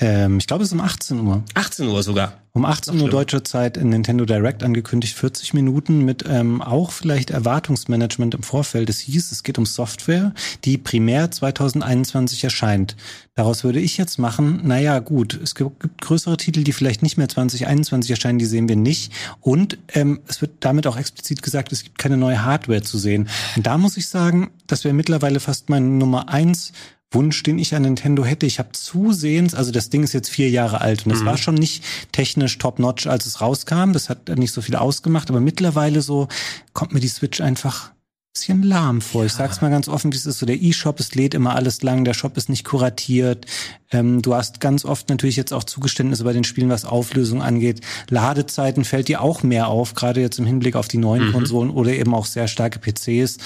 Ähm, 0.00 0.38
ich 0.38 0.46
glaube, 0.46 0.62
es 0.62 0.68
ist 0.68 0.74
um 0.74 0.80
18 0.80 1.20
Uhr. 1.26 1.42
18 1.54 1.88
Uhr 1.88 2.02
sogar. 2.02 2.34
Um 2.52 2.64
18 2.64 3.00
Uhr 3.00 3.08
deutscher 3.08 3.44
Zeit 3.44 3.76
in 3.76 3.90
Nintendo 3.90 4.24
Direct 4.24 4.62
angekündigt, 4.62 5.16
40 5.16 5.54
Minuten 5.54 6.04
mit 6.04 6.24
ähm, 6.28 6.62
auch 6.62 6.90
vielleicht 6.90 7.30
Erwartungsmanagement 7.30 8.34
im 8.34 8.42
Vorfeld. 8.42 8.90
Es 8.90 9.00
hieß, 9.00 9.30
es 9.30 9.42
geht 9.42 9.58
um 9.58 9.66
Software, 9.66 10.34
die 10.64 10.78
primär 10.78 11.30
2021 11.30 12.42
erscheint. 12.42 12.96
Daraus 13.34 13.62
würde 13.62 13.80
ich 13.80 13.96
jetzt 13.96 14.18
machen, 14.18 14.60
naja 14.64 14.98
gut, 14.98 15.38
es 15.40 15.54
gibt 15.54 16.00
größere 16.00 16.36
Titel, 16.36 16.64
die 16.64 16.72
vielleicht 16.72 17.02
nicht 17.02 17.16
mehr 17.16 17.28
2021 17.28 18.10
erscheinen, 18.10 18.38
die 18.38 18.46
sehen 18.46 18.68
wir 18.68 18.76
nicht. 18.76 19.12
Und 19.40 19.78
ähm, 19.94 20.20
es 20.26 20.40
wird 20.40 20.52
damit 20.60 20.86
auch 20.88 20.96
explizit 20.96 21.42
gesagt, 21.42 21.70
es 21.70 21.84
gibt 21.84 21.98
keine 21.98 22.16
neue 22.16 22.44
Hardware 22.44 22.82
zu 22.82 22.98
sehen. 22.98 23.28
Und 23.56 23.66
da 23.66 23.78
muss 23.78 23.96
ich 23.96 24.08
sagen, 24.08 24.50
das 24.66 24.84
wäre 24.84 24.94
mittlerweile 24.94 25.38
fast 25.38 25.68
meine 25.68 25.86
Nummer 25.86 26.28
eins 26.28 26.72
Wunsch, 27.10 27.42
den 27.42 27.58
ich 27.58 27.74
an 27.74 27.82
Nintendo 27.82 28.24
hätte. 28.24 28.46
Ich 28.46 28.58
habe 28.58 28.72
zusehends, 28.72 29.54
also 29.54 29.72
das 29.72 29.88
Ding 29.88 30.02
ist 30.02 30.12
jetzt 30.12 30.28
vier 30.28 30.50
Jahre 30.50 30.80
alt 30.80 31.06
und 31.06 31.12
es 31.12 31.22
mhm. 31.22 31.26
war 31.26 31.38
schon 31.38 31.54
nicht 31.54 31.84
technisch 32.12 32.58
top-notch, 32.58 33.06
als 33.06 33.26
es 33.26 33.40
rauskam. 33.40 33.92
Das 33.92 34.08
hat 34.08 34.28
nicht 34.28 34.52
so 34.52 34.60
viel 34.60 34.76
ausgemacht, 34.76 35.30
aber 35.30 35.40
mittlerweile 35.40 36.02
so 36.02 36.28
kommt 36.74 36.92
mir 36.92 37.00
die 37.00 37.08
Switch 37.08 37.40
einfach 37.40 37.92
bisschen 38.38 38.62
lahm 38.62 39.00
vor. 39.00 39.22
Ja. 39.22 39.26
Ich 39.26 39.32
sag's 39.32 39.60
mal 39.60 39.70
ganz 39.70 39.88
offen, 39.88 40.12
wie 40.12 40.16
es 40.16 40.26
ist. 40.26 40.38
So 40.38 40.46
der 40.46 40.60
E-Shop, 40.60 41.00
es 41.00 41.14
lädt 41.14 41.34
immer 41.34 41.54
alles 41.54 41.82
lang, 41.82 42.04
der 42.04 42.14
Shop 42.14 42.36
ist 42.36 42.48
nicht 42.48 42.64
kuratiert. 42.64 43.46
Ähm, 43.90 44.22
du 44.22 44.34
hast 44.34 44.60
ganz 44.60 44.84
oft 44.84 45.08
natürlich 45.08 45.36
jetzt 45.36 45.52
auch 45.52 45.64
Zugeständnisse 45.64 46.24
bei 46.24 46.32
den 46.32 46.44
Spielen, 46.44 46.68
was 46.68 46.84
Auflösung 46.84 47.42
angeht. 47.42 47.80
Ladezeiten 48.08 48.84
fällt 48.84 49.08
dir 49.08 49.20
auch 49.20 49.42
mehr 49.42 49.68
auf, 49.68 49.94
gerade 49.94 50.20
jetzt 50.20 50.38
im 50.38 50.46
Hinblick 50.46 50.76
auf 50.76 50.88
die 50.88 50.98
neuen 50.98 51.28
mhm. 51.28 51.32
Konsolen 51.32 51.70
oder 51.70 51.92
eben 51.92 52.14
auch 52.14 52.26
sehr 52.26 52.48
starke 52.48 52.78
PCs, 52.78 53.38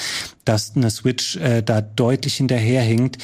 dass 0.44 0.76
eine 0.76 0.90
Switch 0.90 1.36
äh, 1.36 1.62
da 1.62 1.80
deutlich 1.80 2.36
hinterherhinkt 2.36 3.18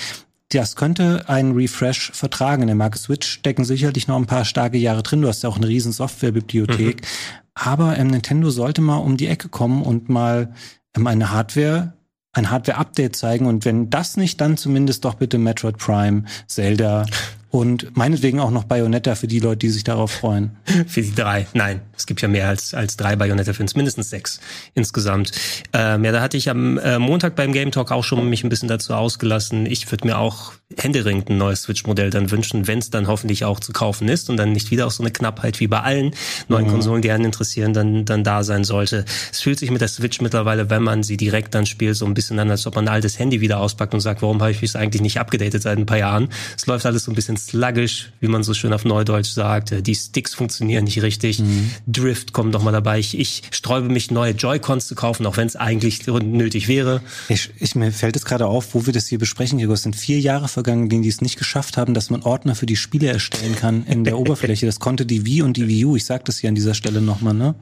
das 0.51 0.77
könnte 0.77 1.29
einen 1.29 1.53
Refresh 1.53 2.13
vertragen. 2.13 2.63
In 2.63 2.69
der 2.69 2.77
Marke 2.77 2.99
Switch 2.99 3.29
stecken 3.29 3.65
sicherlich 3.65 4.09
noch 4.09 4.17
ein 4.17 4.27
paar 4.27 4.45
starke 4.45 4.79
Jahre 4.79 5.03
drin. 5.03 5.21
Du 5.21 5.29
hast 5.29 5.43
ja 5.43 5.49
auch 5.49 5.57
eine 5.57 5.69
riesen 5.69 5.93
Softwarebibliothek. 5.93 7.03
Mhm. 7.03 7.07
Aber 7.55 7.99
ähm, 7.99 8.09
Nintendo 8.09 8.51
sollte 8.51 8.81
mal 8.81 8.97
um 8.97 9.17
die 9.17 9.27
Ecke 9.27 9.49
kommen 9.49 9.83
und 9.83 10.09
mal 10.09 10.55
ähm, 10.97 11.07
eine 11.07 11.33
Hardware, 11.33 11.93
ein 12.33 12.51
Hardware-Update 12.51 13.17
zeigen. 13.17 13.47
Und 13.47 13.65
wenn 13.65 13.91
das 13.91 14.17
nicht, 14.17 14.41
dann 14.41 14.57
zumindest 14.57 15.05
doch 15.05 15.15
bitte 15.15 15.39
Metroid 15.39 15.77
Prime, 15.77 16.25
Zelda, 16.47 17.05
und 17.51 17.97
meinetwegen 17.97 18.41
auch 18.41 18.51
noch 18.51 18.65
Bayonetta 18.65 19.15
für 19.15 19.27
die 19.27 19.41
Leute, 19.41 19.59
die 19.59 19.71
sich 19.71 19.85
darauf 19.85 20.13
freuen. 20.13 20.57
für 20.87 21.03
die 21.03 21.15
drei. 21.15 21.47
Nein, 21.55 21.81
es 21.99 22.07
gibt 22.07 22.23
ja 22.23 22.29
mehr 22.29 22.49
als, 22.49 22.75
als 22.75 22.97
drei 22.97 23.17
Bayonetta-Fans, 23.17 23.75
mindestens 23.75 24.11
sechs 24.11 24.41
insgesamt. 24.75 25.33
Ähm, 25.73 26.05
ja, 26.05 26.13
da 26.13 26.21
hatte 26.21 26.37
ich 26.37 26.49
am 26.49 26.79
äh, 26.79 26.99
Montag 26.99 27.35
beim 27.35 27.53
Game 27.53 27.73
Talk 27.73 27.91
auch 27.91 28.05
schon 28.05 28.29
mich 28.29 28.45
ein 28.45 28.49
bisschen 28.49 28.69
dazu 28.69 28.95
ausgelassen. 28.95 29.67
Ich 29.67 29.91
würde 29.91 30.07
mir 30.07 30.19
auch 30.19 30.53
händeringend 30.77 31.31
ein 31.31 31.39
neues 31.39 31.63
Switch-Modell 31.63 32.11
dann 32.11 32.31
wünschen, 32.31 32.67
wenn 32.67 32.79
es 32.79 32.91
dann 32.91 33.07
hoffentlich 33.09 33.45
auch 33.45 33.59
zu 33.59 33.73
kaufen 33.73 34.09
ist 34.09 34.29
und 34.29 34.37
dann 34.37 34.53
nicht 34.53 34.71
wieder 34.71 34.87
auch 34.87 34.91
so 34.91 35.03
eine 35.03 35.11
Knappheit 35.11 35.61
wie 35.61 35.67
bei 35.67 35.81
allen 35.81 36.15
neuen 36.49 36.67
mhm. 36.67 36.71
Konsolen, 36.71 37.03
die 37.03 37.11
einen 37.11 37.25
interessieren, 37.25 37.73
dann, 37.73 38.05
dann 38.05 38.23
da 38.23 38.45
sein 38.45 38.65
sollte. 38.65 39.05
Es 39.33 39.41
fühlt 39.41 39.59
sich 39.59 39.71
mit 39.71 39.81
der 39.81 39.89
Switch 39.89 40.21
mittlerweile, 40.21 40.71
wenn 40.71 40.83
man 40.83 41.03
sie 41.03 41.17
direkt 41.17 41.55
dann 41.55 41.67
spielt, 41.67 41.97
so 41.97 42.05
ein 42.05 42.15
bisschen 42.15 42.39
an, 42.39 42.51
als 42.51 42.67
ob 42.67 42.77
man 42.77 42.87
ein 42.87 42.95
altes 42.95 43.19
Handy 43.19 43.41
wieder 43.41 43.61
auspackt 43.61 43.95
und 43.95 44.01
sagt, 44.01 44.23
warum 44.23 44.41
habe 44.41 44.51
ich 44.51 44.63
es 44.63 44.77
eigentlich 44.77 45.03
nicht 45.03 45.19
abgedatet 45.19 45.63
seit 45.63 45.79
ein 45.79 45.87
paar 45.87 45.99
Jahren? 45.99 46.29
Es 46.57 46.67
läuft 46.67 46.87
alles 46.87 47.05
so 47.05 47.13
ein 47.13 47.15
bisschen 47.15 47.37
sluggish, 47.37 48.13
wie 48.21 48.29
man 48.29 48.43
so 48.43 48.53
schön 48.55 48.73
auf 48.73 48.85
Neudeutsch 48.85 49.31
sagt. 49.31 49.87
Die 49.87 49.95
Sticks 49.95 50.35
funktionieren 50.35 50.85
nicht 50.85 51.03
richtig. 51.03 51.41
Mhm. 51.41 51.71
Drift 51.91 52.35
kommt 52.35 52.53
noch 52.53 52.63
mal 52.63 52.73
dabei. 52.73 52.99
Ich, 52.99 53.19
ich 53.19 53.43
sträube 53.51 53.89
mich, 53.89 54.11
neue 54.11 54.33
Joy-Cons 54.33 54.87
zu 54.87 54.95
kaufen, 54.95 55.25
auch 55.27 55.39
wenn 55.39 55.47
es 55.47 55.57
eigentlich 55.57 56.07
nötig 56.07 56.69
wäre. 56.69 57.01
Ich, 57.29 57.51
ich, 57.59 57.75
mir 57.75 57.91
fällt 57.93 58.15
es 58.15 58.27
gerade 58.27 58.47
auf, 58.47 58.75
wo 58.75 58.85
wir 58.85 58.93
das 58.93 59.07
hier 59.07 59.19
besprechen, 59.19 59.59
Gregor. 59.59 59.75
Es 59.75 59.83
sind 59.83 59.97
vier 59.97 60.21
Jahre 60.21 60.49
vergangen, 60.49 60.85
in 60.85 60.89
denen 60.91 61.03
die 61.03 61.09
es 61.09 61.23
nicht 61.23 61.39
geschafft 61.39 61.79
haben, 61.79 61.95
dass 61.95 62.11
man 62.11 62.23
Ordner 62.23 62.55
für 62.55 62.67
die 62.67 62.77
Spiele 62.77 63.09
erstellen 63.09 63.57
kann 63.57 63.87
in 63.87 64.05
der 64.05 64.19
Oberfläche. 64.19 64.67
Das 64.67 64.81
konnte 64.81 65.07
die 65.07 65.25
Wii 65.25 65.43
und 65.43 65.57
die 65.57 65.67
Wii 65.67 65.87
U. 65.87 65.97
Ich 65.97 66.05
sag 66.05 66.27
das 66.27 66.39
hier 66.39 66.49
an 66.49 66.55
dieser 66.55 66.75
Stelle 66.75 67.01
nochmal, 67.01 67.35
ne? 67.35 67.55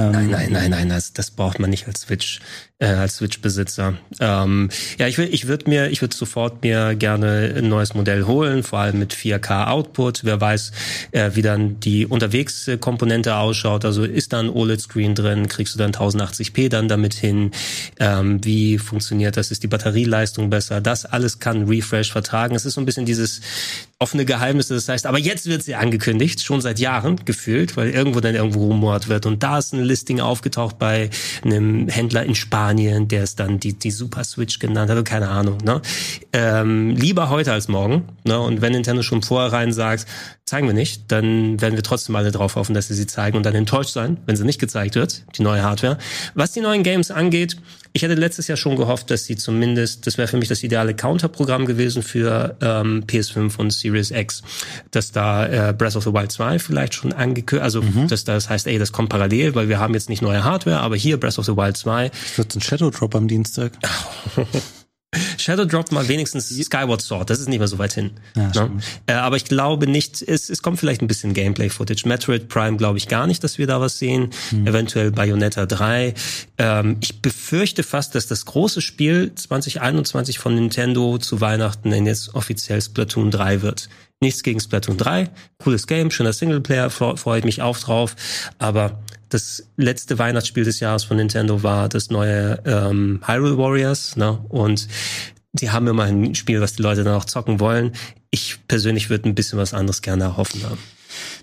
Nein, 0.00 0.24
ähm, 0.24 0.30
nein, 0.30 0.52
nein, 0.52 0.70
nein, 0.70 0.88
das, 0.88 1.12
das 1.12 1.30
braucht 1.30 1.58
man 1.58 1.70
nicht 1.70 1.86
als 1.86 2.02
Switch 2.02 2.40
äh, 2.80 2.86
als 2.86 3.16
Switch-Besitzer. 3.16 3.94
Ähm, 4.18 4.70
ja, 4.98 5.06
ich 5.06 5.18
will, 5.18 5.28
ich 5.30 5.46
würde 5.46 5.68
mir, 5.68 5.90
ich 5.90 6.00
würde 6.00 6.16
sofort 6.16 6.62
mir 6.62 6.94
gerne 6.94 7.54
ein 7.56 7.68
neues 7.68 7.94
Modell 7.94 8.24
holen, 8.24 8.62
vor 8.62 8.80
allem 8.80 8.98
mit 8.98 9.14
4K 9.14 9.68
Output. 9.68 10.24
Wer 10.24 10.40
weiß, 10.40 10.72
äh, 11.12 11.30
wie 11.34 11.42
dann 11.42 11.78
die 11.80 12.06
Unterwegskomponente 12.06 13.36
ausschaut. 13.36 13.84
Also 13.84 14.04
ist 14.04 14.32
da 14.32 14.40
ein 14.40 14.48
OLED-Screen 14.48 15.14
drin? 15.14 15.48
Kriegst 15.48 15.74
du 15.74 15.78
dann 15.78 15.92
1080p 15.92 16.68
dann 16.70 16.88
damit 16.88 17.14
hin? 17.14 17.52
Ähm, 17.98 18.42
wie 18.44 18.78
funktioniert 18.78 19.36
das? 19.36 19.50
Ist 19.50 19.62
die 19.62 19.68
Batterieleistung 19.68 20.50
besser? 20.50 20.80
Das 20.80 21.04
alles 21.04 21.38
kann 21.38 21.68
Refresh 21.68 22.10
vertragen. 22.10 22.54
Es 22.54 22.64
ist 22.64 22.74
so 22.74 22.80
ein 22.80 22.86
bisschen 22.86 23.06
dieses 23.06 23.42
offene 24.00 24.24
Geheimnisse. 24.24 24.74
Das 24.74 24.88
heißt, 24.88 25.06
aber 25.06 25.18
jetzt 25.18 25.46
wird 25.46 25.62
sie 25.62 25.74
angekündigt, 25.74 26.42
schon 26.42 26.62
seit 26.62 26.78
Jahren 26.78 27.16
gefühlt, 27.26 27.76
weil 27.76 27.90
irgendwo 27.90 28.20
dann 28.20 28.34
irgendwo 28.34 28.68
rumort 28.68 29.08
wird. 29.08 29.26
Und 29.26 29.42
da 29.42 29.58
ist 29.58 29.74
ein 29.74 29.84
Listing 29.84 30.20
aufgetaucht 30.20 30.78
bei 30.78 31.10
einem 31.44 31.86
Händler 31.88 32.24
in 32.24 32.34
Spanien 32.34 33.08
der 33.08 33.24
es 33.24 33.36
dann 33.36 33.60
die, 33.60 33.74
die 33.74 33.90
Super 33.90 34.24
Switch 34.24 34.58
genannt 34.58 34.90
hat, 34.90 35.04
keine 35.04 35.28
Ahnung. 35.28 35.58
Ne? 35.58 35.82
Ähm, 36.32 36.96
lieber 36.96 37.28
heute 37.28 37.52
als 37.52 37.68
morgen. 37.68 38.08
Ne? 38.24 38.40
Und 38.40 38.62
wenn 38.62 38.72
Nintendo 38.72 39.02
schon 39.02 39.22
vorher 39.22 39.70
sagt, 39.72 40.06
zeigen 40.46 40.66
wir 40.66 40.74
nicht, 40.74 41.12
dann 41.12 41.60
werden 41.60 41.76
wir 41.76 41.82
trotzdem 41.82 42.16
alle 42.16 42.32
drauf 42.32 42.56
hoffen, 42.56 42.74
dass 42.74 42.88
sie 42.88 42.94
sie 42.94 43.06
zeigen 43.06 43.36
und 43.36 43.44
dann 43.44 43.54
enttäuscht 43.54 43.92
sein, 43.92 44.16
wenn 44.24 44.36
sie 44.36 44.44
nicht 44.44 44.58
gezeigt 44.58 44.94
wird, 44.94 45.24
die 45.36 45.42
neue 45.42 45.62
Hardware. 45.62 45.98
Was 46.34 46.52
die 46.52 46.60
neuen 46.60 46.82
Games 46.82 47.10
angeht, 47.10 47.56
ich 47.92 48.02
hätte 48.02 48.14
letztes 48.14 48.46
Jahr 48.46 48.56
schon 48.56 48.76
gehofft, 48.76 49.10
dass 49.10 49.24
sie 49.24 49.36
zumindest, 49.36 50.06
das 50.06 50.16
wäre 50.16 50.28
für 50.28 50.36
mich 50.36 50.48
das 50.48 50.62
ideale 50.62 50.94
Counterprogramm 50.94 51.66
gewesen 51.66 52.02
für 52.02 52.56
ähm, 52.60 53.04
PS5 53.06 53.56
und 53.58 53.72
Series 53.72 54.10
X, 54.10 54.42
dass 54.90 55.12
da 55.12 55.46
äh, 55.46 55.72
Breath 55.72 55.96
of 55.96 56.04
the 56.04 56.12
Wild 56.12 56.30
2 56.30 56.58
vielleicht 56.58 56.94
schon 56.94 57.12
angekündigt, 57.12 57.64
also 57.64 57.82
mhm. 57.82 58.08
dass 58.08 58.24
das 58.24 58.48
heißt, 58.48 58.66
ey, 58.66 58.78
das 58.78 58.92
kommt 58.92 59.08
parallel, 59.08 59.54
weil 59.54 59.68
wir 59.68 59.78
haben 59.78 59.94
jetzt 59.94 60.08
nicht 60.08 60.22
neue 60.22 60.44
Hardware, 60.44 60.80
aber 60.80 60.96
hier 60.96 61.18
Breath 61.18 61.38
of 61.38 61.46
the 61.46 61.56
Wild 61.56 61.76
2. 61.76 62.10
Wird 62.36 62.54
ein 62.54 62.60
Shadow 62.60 62.90
Drop 62.90 63.14
am 63.14 63.26
Dienstag. 63.26 63.72
Shadow 65.38 65.64
Drop 65.64 65.90
mal 65.90 66.06
wenigstens 66.06 66.48
Skyward 66.48 67.02
Sword, 67.02 67.30
das 67.30 67.40
ist 67.40 67.48
nicht 67.48 67.58
mehr 67.58 67.66
so 67.66 67.78
weit 67.78 67.94
hin. 67.94 68.12
Ja, 68.36 68.48
ne? 68.48 68.80
äh, 69.06 69.12
aber 69.14 69.36
ich 69.36 69.44
glaube 69.44 69.88
nicht, 69.88 70.22
es, 70.22 70.48
es 70.48 70.62
kommt 70.62 70.78
vielleicht 70.78 71.02
ein 71.02 71.08
bisschen 71.08 71.34
Gameplay-Footage. 71.34 72.06
Metroid 72.06 72.48
Prime 72.48 72.76
glaube 72.76 72.98
ich 72.98 73.08
gar 73.08 73.26
nicht, 73.26 73.42
dass 73.42 73.58
wir 73.58 73.66
da 73.66 73.80
was 73.80 73.98
sehen. 73.98 74.30
Hm. 74.50 74.66
Eventuell 74.68 75.10
Bayonetta 75.10 75.66
3. 75.66 76.14
Ähm, 76.58 76.96
ich 77.00 77.20
befürchte 77.20 77.82
fast, 77.82 78.14
dass 78.14 78.28
das 78.28 78.44
große 78.44 78.80
Spiel 78.80 79.34
2021 79.34 80.38
von 80.38 80.54
Nintendo 80.54 81.18
zu 81.18 81.40
Weihnachten 81.40 81.90
in 81.92 82.06
jetzt 82.06 82.34
offiziell 82.34 82.80
Splatoon 82.80 83.32
3 83.32 83.62
wird. 83.62 83.88
Nichts 84.20 84.42
gegen 84.42 84.60
Splatoon 84.60 84.96
3. 84.96 85.30
Cooles 85.58 85.86
Game, 85.86 86.10
schöner 86.10 86.32
Singleplayer, 86.32 86.90
freue 86.90 87.38
ich 87.38 87.44
mich 87.44 87.62
auch 87.62 87.78
drauf. 87.78 88.14
Aber 88.58 89.00
das 89.30 89.68
letzte 89.76 90.18
Weihnachtsspiel 90.18 90.64
des 90.64 90.80
Jahres 90.80 91.04
von 91.04 91.16
Nintendo 91.16 91.62
war 91.62 91.88
das 91.88 92.10
neue 92.10 92.60
ähm, 92.66 93.20
Hyrule 93.26 93.56
Warriors. 93.56 94.16
Ne? 94.16 94.38
Und 94.48 94.88
die 95.52 95.70
haben 95.70 95.86
immer 95.86 96.04
ein 96.04 96.34
Spiel, 96.34 96.60
was 96.60 96.74
die 96.74 96.82
Leute 96.82 97.04
dann 97.04 97.14
auch 97.14 97.24
zocken 97.24 97.58
wollen. 97.60 97.92
Ich 98.30 98.58
persönlich 98.68 99.10
würde 99.10 99.28
ein 99.28 99.34
bisschen 99.34 99.58
was 99.58 99.74
anderes 99.74 100.02
gerne 100.02 100.24
erhoffen 100.24 100.62
haben. 100.64 100.78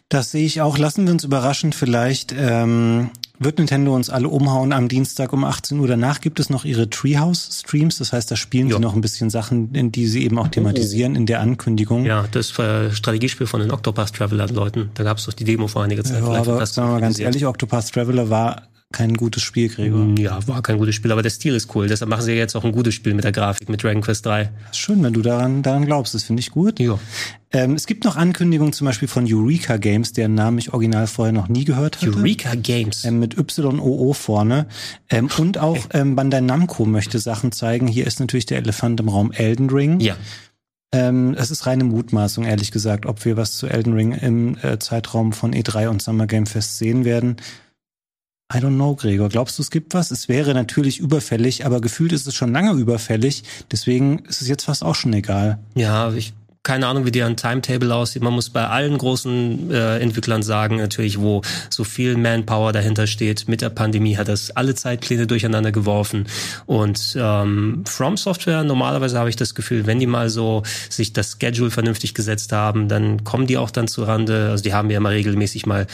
Das 0.09 0.31
sehe 0.31 0.45
ich 0.45 0.61
auch. 0.61 0.77
Lassen 0.77 1.05
wir 1.05 1.11
uns 1.11 1.23
überraschen. 1.23 1.73
Vielleicht 1.73 2.33
ähm, 2.37 3.09
wird 3.39 3.57
Nintendo 3.57 3.95
uns 3.95 4.09
alle 4.09 4.29
umhauen 4.29 4.73
am 4.73 4.87
Dienstag 4.87 5.33
um 5.33 5.43
18 5.43 5.79
Uhr. 5.79 5.87
Danach 5.87 6.21
gibt 6.21 6.39
es 6.39 6.49
noch 6.49 6.65
ihre 6.65 6.89
Treehouse-Streams. 6.89 7.97
Das 7.97 8.13
heißt, 8.13 8.29
da 8.31 8.35
spielen 8.35 8.67
jo. 8.67 8.77
sie 8.77 8.81
noch 8.81 8.95
ein 8.95 9.01
bisschen 9.01 9.29
Sachen, 9.29 9.73
in 9.73 9.91
die 9.91 10.07
sie 10.07 10.23
eben 10.23 10.37
auch 10.39 10.47
thematisieren 10.47 11.15
in 11.15 11.25
der 11.25 11.41
Ankündigung. 11.41 12.05
Ja, 12.05 12.25
das 12.31 12.57
äh, 12.59 12.91
Strategiespiel 12.91 13.47
von 13.47 13.59
den 13.59 13.71
Octopath 13.71 14.13
Traveler-Leuten. 14.13 14.89
Da 14.93 15.03
gab 15.03 15.17
es 15.17 15.25
doch 15.25 15.33
die 15.33 15.43
Demo 15.43 15.67
vor 15.67 15.83
einiger 15.83 16.03
Zeit. 16.03 16.23
Ja, 16.23 16.29
aber 16.29 16.65
sagen 16.65 16.89
wir 16.89 16.93
mal 16.93 17.01
ganz 17.01 17.19
ehrlich, 17.19 17.45
Octopath 17.45 17.91
Traveler 17.91 18.29
war 18.29 18.63
kein 18.97 19.13
gutes 19.13 19.43
Spiel, 19.43 19.69
Gregor. 19.69 20.05
Mm, 20.05 20.17
ja, 20.17 20.39
war 20.47 20.63
kein 20.63 20.79
gutes 20.79 20.95
Spiel, 20.95 21.11
aber 21.11 21.21
der 21.21 21.29
Stil 21.29 21.53
ist 21.53 21.75
cool. 21.75 21.87
Deshalb 21.87 22.09
machen 22.09 22.23
sie 22.23 22.33
jetzt 22.33 22.55
auch 22.55 22.63
ein 22.63 22.71
gutes 22.71 22.95
Spiel 22.95 23.13
mit 23.13 23.23
der 23.23 23.31
Grafik, 23.31 23.69
mit 23.69 23.83
Dragon 23.83 24.01
Quest 24.01 24.25
3. 24.25 24.49
Schön, 24.71 25.03
wenn 25.03 25.13
du 25.13 25.21
daran, 25.21 25.61
daran 25.61 25.85
glaubst. 25.85 26.15
Das 26.15 26.23
finde 26.23 26.39
ich 26.39 26.49
gut. 26.49 26.79
Ja. 26.79 26.97
Ähm, 27.51 27.75
es 27.75 27.85
gibt 27.85 28.05
noch 28.05 28.15
Ankündigungen 28.15 28.73
zum 28.73 28.85
Beispiel 28.85 29.07
von 29.07 29.31
Eureka 29.31 29.77
Games, 29.77 30.13
deren 30.13 30.33
Namen 30.33 30.57
ich 30.57 30.73
original 30.73 31.05
vorher 31.05 31.31
noch 31.31 31.47
nie 31.47 31.63
gehört 31.63 31.97
hatte. 32.01 32.11
Eureka 32.17 32.55
Games. 32.55 33.05
Ähm, 33.05 33.19
mit 33.19 33.35
YOO 33.35 34.13
vorne. 34.13 34.65
Ähm, 35.11 35.29
und 35.37 35.59
auch 35.59 35.77
ähm, 35.93 36.15
Bandai 36.15 36.41
Namco 36.41 36.85
möchte 36.85 37.19
Sachen 37.19 37.51
zeigen. 37.51 37.85
Hier 37.85 38.07
ist 38.07 38.19
natürlich 38.19 38.47
der 38.47 38.57
Elefant 38.57 38.99
im 38.99 39.09
Raum 39.09 39.31
Elden 39.31 39.69
Ring. 39.69 39.99
Ja. 39.99 40.15
Ähm, 40.91 41.35
es 41.37 41.51
ist 41.51 41.67
reine 41.67 41.83
Mutmaßung, 41.83 42.45
ehrlich 42.45 42.71
gesagt, 42.71 43.05
ob 43.05 43.23
wir 43.25 43.37
was 43.37 43.57
zu 43.57 43.67
Elden 43.67 43.93
Ring 43.93 44.13
im 44.13 44.57
äh, 44.63 44.79
Zeitraum 44.79 45.33
von 45.33 45.53
E3 45.53 45.89
und 45.89 46.01
Summer 46.01 46.25
Game 46.25 46.47
Fest 46.47 46.79
sehen 46.79 47.05
werden. 47.05 47.37
I 48.53 48.59
don't 48.59 48.75
know, 48.75 48.95
Gregor. 48.95 49.27
Glaubst 49.27 49.57
du, 49.57 49.61
es 49.61 49.71
gibt 49.71 49.93
was? 49.93 50.09
Es 50.11 50.29
wäre 50.29 50.53
natürlich 50.53 50.99
überfällig, 50.99 51.65
aber 51.65 51.81
gefühlt 51.81 52.13
ist 52.13 52.27
es 52.27 52.35
schon 52.35 52.53
lange 52.53 52.71
überfällig. 52.79 53.43
Deswegen 53.71 54.19
ist 54.19 54.41
es 54.41 54.47
jetzt 54.47 54.63
fast 54.63 54.83
auch 54.83 54.95
schon 54.95 55.11
egal. 55.13 55.59
Ja, 55.75 56.13
ich 56.13 56.33
keine 56.67 56.87
Ahnung, 56.87 57.05
wie 57.05 57.11
deren 57.11 57.37
Timetable 57.37 57.95
aussieht. 57.95 58.21
Man 58.21 58.33
muss 58.33 58.49
bei 58.49 58.67
allen 58.67 58.97
großen 58.97 59.71
äh, 59.71 59.99
Entwicklern 59.99 60.43
sagen, 60.43 60.75
natürlich, 60.75 61.17
wo 61.17 61.41
so 61.69 61.85
viel 61.85 62.17
Manpower 62.17 62.73
dahinter 62.73 63.07
steht. 63.07 63.47
Mit 63.47 63.61
der 63.61 63.69
Pandemie 63.69 64.17
hat 64.17 64.27
das 64.27 64.51
alle 64.51 64.75
Zeitpläne 64.75 65.27
durcheinander 65.27 65.71
geworfen. 65.71 66.27
Und 66.65 67.15
ähm, 67.17 67.83
From 67.85 68.17
Software, 68.17 68.65
normalerweise 68.65 69.17
habe 69.17 69.29
ich 69.29 69.37
das 69.37 69.55
Gefühl, 69.55 69.87
wenn 69.87 69.99
die 69.99 70.07
mal 70.07 70.29
so 70.29 70.63
sich 70.89 71.13
das 71.13 71.37
Schedule 71.41 71.71
vernünftig 71.71 72.13
gesetzt 72.13 72.51
haben, 72.51 72.89
dann 72.89 73.23
kommen 73.23 73.47
die 73.47 73.57
auch 73.57 73.71
dann 73.71 73.87
zu 73.87 74.03
Rande. 74.03 74.49
Also 74.51 74.61
die 74.61 74.73
haben 74.73 74.89
ja 74.89 74.97
immer 74.97 75.11
regelmäßig 75.11 75.65
mal 75.67 75.87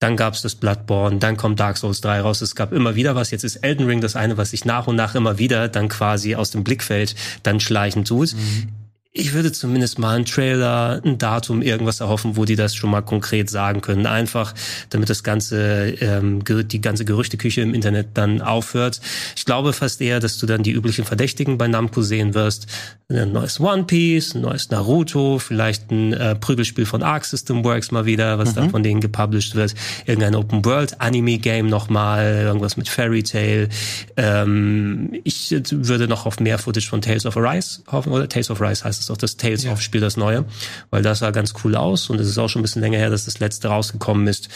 dann 0.00 0.16
gab's 0.16 0.42
das 0.42 0.54
Bloodborne, 0.54 1.18
dann 1.18 1.36
kommt 1.36 1.60
Dark 1.60 1.76
Souls 1.76 2.00
3 2.00 2.22
raus. 2.22 2.40
Es 2.40 2.54
gab 2.54 2.72
immer 2.72 2.94
wieder 2.96 3.14
was. 3.14 3.30
Jetzt 3.30 3.44
ist 3.44 3.56
Elden 3.56 3.86
Ring 3.86 4.00
das 4.00 4.16
eine, 4.16 4.38
was 4.38 4.50
sich 4.50 4.64
nach 4.64 4.86
und 4.86 4.96
nach 4.96 5.14
immer 5.14 5.38
wieder 5.38 5.68
dann 5.68 5.88
quasi 5.88 6.34
aus 6.34 6.50
dem 6.50 6.64
Blickfeld 6.64 7.14
dann 7.42 7.60
schleichen 7.60 8.04
tut. 8.04 8.34
Mhm 8.34 8.79
ich 9.12 9.32
würde 9.32 9.50
zumindest 9.50 9.98
mal 9.98 10.14
einen 10.14 10.24
Trailer, 10.24 11.00
ein 11.04 11.18
Datum, 11.18 11.62
irgendwas 11.62 11.98
erhoffen, 11.98 12.36
wo 12.36 12.44
die 12.44 12.54
das 12.54 12.76
schon 12.76 12.90
mal 12.90 13.00
konkret 13.00 13.50
sagen 13.50 13.80
können. 13.80 14.06
Einfach, 14.06 14.54
damit 14.90 15.10
das 15.10 15.24
ganze, 15.24 15.94
ähm, 16.00 16.44
die 16.44 16.80
ganze 16.80 17.04
Gerüchteküche 17.04 17.60
im 17.60 17.74
Internet 17.74 18.10
dann 18.14 18.40
aufhört. 18.40 19.00
Ich 19.34 19.44
glaube 19.44 19.72
fast 19.72 20.00
eher, 20.00 20.20
dass 20.20 20.38
du 20.38 20.46
dann 20.46 20.62
die 20.62 20.70
üblichen 20.70 21.04
Verdächtigen 21.04 21.58
bei 21.58 21.66
Namco 21.66 22.02
sehen 22.02 22.34
wirst. 22.34 22.68
Ein 23.08 23.32
neues 23.32 23.58
One 23.58 23.82
Piece, 23.82 24.36
ein 24.36 24.42
neues 24.42 24.70
Naruto, 24.70 25.40
vielleicht 25.40 25.90
ein 25.90 26.12
äh, 26.12 26.36
Prügelspiel 26.36 26.86
von 26.86 27.02
Arc 27.02 27.24
System 27.24 27.64
Works 27.64 27.90
mal 27.90 28.06
wieder, 28.06 28.38
was 28.38 28.50
mhm. 28.50 28.54
dann 28.54 28.70
von 28.70 28.84
denen 28.84 29.00
gepublished 29.00 29.56
wird. 29.56 29.74
Irgendein 30.06 30.36
Open 30.36 30.64
World 30.64 31.00
Anime 31.00 31.38
Game 31.38 31.66
nochmal, 31.66 32.42
irgendwas 32.44 32.76
mit 32.76 32.88
Fairy 32.88 33.24
Tail. 33.24 33.68
Ähm, 34.16 35.18
ich 35.24 35.50
würde 35.50 36.06
noch 36.06 36.26
auf 36.26 36.38
mehr 36.38 36.58
Footage 36.58 36.88
von 36.88 37.02
Tales 37.02 37.26
of 37.26 37.36
Arise 37.36 37.80
hoffen, 37.90 38.12
oder 38.12 38.28
Tales 38.28 38.50
of 38.52 38.62
Arise 38.62 38.84
heißt 38.84 38.99
ist 39.00 39.10
auch 39.10 39.16
das 39.16 39.36
Tales 39.36 39.64
ja. 39.64 39.72
of 39.72 39.80
Spiel, 39.80 40.00
das 40.00 40.16
neue, 40.16 40.44
weil 40.90 41.02
das 41.02 41.20
sah 41.20 41.30
ganz 41.30 41.54
cool 41.64 41.76
aus 41.76 42.10
und 42.10 42.20
es 42.20 42.28
ist 42.28 42.38
auch 42.38 42.48
schon 42.48 42.60
ein 42.60 42.62
bisschen 42.62 42.82
länger 42.82 42.98
her, 42.98 43.10
dass 43.10 43.24
das 43.24 43.40
letzte 43.40 43.68
rausgekommen 43.68 44.26
ist. 44.26 44.48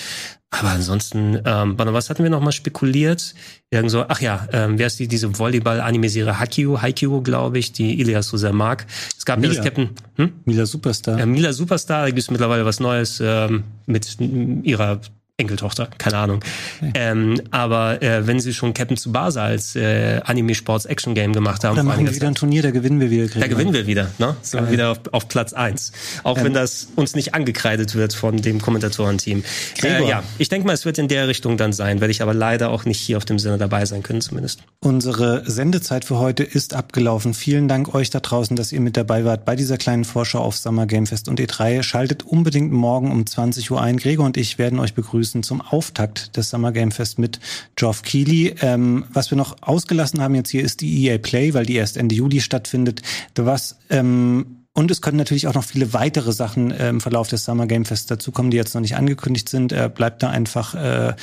Aber 0.51 0.69
ansonsten, 0.69 1.41
ähm, 1.45 1.75
was 1.77 2.11
hatten 2.11 2.23
wir 2.23 2.31
noch 2.31 2.41
mal 2.41 2.53
spekuliert? 2.53 3.35
Irgend 3.71 3.91
so, 3.91 4.05
ach 4.07 4.21
ja, 4.21 4.47
ähm, 4.53 4.79
wer 4.79 4.87
ist 4.87 5.01
die, 5.01 5.09
diese 5.09 5.37
Volleyball-Anime-Serie 5.37 6.39
Haikyuu, 6.39 6.81
Haikyuu, 6.81 7.23
glaube 7.23 7.59
ich, 7.59 7.73
die 7.73 8.01
Ilias 8.01 8.29
so 8.29 8.37
sehr 8.37 8.53
mag. 8.53 8.87
Es 9.19 9.25
gab 9.25 9.41
Mila. 9.41 9.53
ja 9.53 9.57
das 9.57 9.65
Captain, 9.65 9.91
hm? 10.15 10.33
Mila 10.45 10.65
Superstar. 10.67 11.19
Ja, 11.19 11.27
Mila 11.27 11.53
Superstar, 11.53 12.03
da 12.03 12.07
gibt 12.07 12.21
es 12.21 12.31
mittlerweile 12.31 12.65
was 12.65 12.79
Neues 12.79 13.21
ähm, 13.21 13.65
mit 13.87 14.17
ihrer 14.21 15.01
Enkeltochter, 15.37 15.89
keine 15.99 16.19
Ahnung. 16.19 16.41
Okay. 16.79 16.93
Ähm, 16.95 17.41
aber 17.51 18.01
äh, 18.01 18.25
wenn 18.25 18.39
sie 18.39 18.55
schon 18.55 18.73
Captain 18.73 18.97
Tsubasa 18.97 19.43
als 19.43 19.75
äh, 19.75 20.21
Anime-Sports-Action-Game 20.25 21.33
gemacht 21.33 21.65
haben. 21.65 21.75
Dann 21.75 21.87
machen 21.87 22.07
wir 22.07 22.15
wieder 22.15 22.29
ein 22.29 22.37
Turnier, 22.37 22.63
da 22.63 22.71
gewinnen 22.71 23.01
wir 23.01 23.11
wieder. 23.11 23.41
Da 23.41 23.49
gewinnen 23.49 23.73
wir 23.73 23.89
wieder, 23.89 24.13
ne? 24.19 24.37
Sind 24.43 24.67
wir 24.67 24.71
wieder 24.71 24.93
auf, 24.93 25.01
auf 25.11 25.27
Platz 25.27 25.53
eins. 25.53 25.91
Auch 26.23 26.39
ähm. 26.39 26.45
wenn 26.45 26.53
das 26.53 26.87
uns 26.95 27.17
nicht 27.17 27.35
angekreidet 27.35 27.97
wird 27.97 28.15
von 28.15 28.43
dem 28.43 28.63
Kommentatorenteam. 28.63 29.43
Äh, 29.83 30.09
ja, 30.09 30.23
ich 30.39 30.51
denke 30.51 30.69
mal, 30.69 30.73
es 30.73 30.85
wird 30.85 30.99
in 30.99 31.09
der 31.09 31.27
Richtung 31.27 31.57
dann 31.57 31.73
sein, 31.73 32.01
werde 32.01 32.13
ich 32.13 32.23
aber 32.23 32.33
leider 32.33 32.71
auch 32.71 32.85
nicht 32.85 33.01
hier 33.01 33.17
auf 33.17 33.25
dem 33.25 33.41
Sinne 33.41 33.59
dabei 33.59 33.87
sein 33.87 34.05
können 34.05 34.21
zumindest. 34.21 34.61
Unsere 34.79 35.43
Sendezeit 35.51 36.05
für 36.05 36.21
heute 36.21 36.45
ist 36.45 36.75
abgelaufen. 36.75 37.35
Vielen 37.35 37.67
Dank 37.67 37.93
euch 37.93 38.11
da 38.11 38.21
draußen, 38.21 38.55
dass 38.55 38.71
ihr 38.71 38.81
mit 38.81 38.97
dabei 38.97 39.25
wart 39.25 39.45
bei 39.45 39.57
dieser 39.57 39.79
kleinen 39.79 40.05
Vorschau 40.05 40.39
auf 40.39 40.57
Summer 40.57 40.87
Game 40.87 41.09
Fest 41.09 41.29
und 41.29 41.41
E3. 41.41 41.83
Schaltet 41.83 42.23
unbedingt 42.23 42.71
morgen 42.71 43.11
um 43.11 43.27
20 43.27 43.73
Uhr 43.73 43.83
ein. 43.83 43.97
Gregor 43.97 44.27
und 44.27 44.37
ich 44.37 44.59
werden 44.59 44.79
euch 44.79 44.95
begrüßen 44.95 45.24
begrüßen 45.25 45.43
zum 45.43 45.61
Auftakt 45.63 46.37
des 46.37 46.51
Summer 46.51 46.71
Game 46.71 46.91
Fest 46.91 47.19
mit 47.19 47.41
Geoff 47.77 48.03
Keighley. 48.03 48.55
Ähm, 48.61 49.05
was 49.13 49.31
wir 49.31 49.39
noch 49.39 49.57
ausgelassen 49.63 50.21
haben 50.21 50.35
jetzt 50.35 50.51
hier 50.51 50.63
ist 50.63 50.83
die 50.83 51.07
EA 51.07 51.19
Play, 51.19 51.55
weil 51.55 51.65
die 51.65 51.77
erst 51.77 51.97
Ende 51.97 52.15
Juli 52.15 52.41
stattfindet. 52.41 53.01
Was 53.35 53.79
ähm, 53.89 54.59
und 54.75 54.91
es 54.91 55.01
können 55.01 55.17
natürlich 55.17 55.47
auch 55.47 55.55
noch 55.55 55.65
viele 55.65 55.93
weitere 55.93 56.33
Sachen 56.33 56.73
äh, 56.73 56.89
im 56.91 57.01
Verlauf 57.01 57.29
des 57.29 57.45
Summer 57.45 57.67
Game 57.67 57.85
Fest 57.85 58.11
dazukommen, 58.11 58.51
die 58.51 58.57
jetzt 58.57 58.75
noch 58.75 58.83
nicht 58.83 58.97
angekündigt 58.97 59.49
sind. 59.49 59.73
Äh, 59.73 59.89
bleibt 59.95 60.23
da 60.23 60.31
einfach 60.31 60.75
äh, 60.75 61.15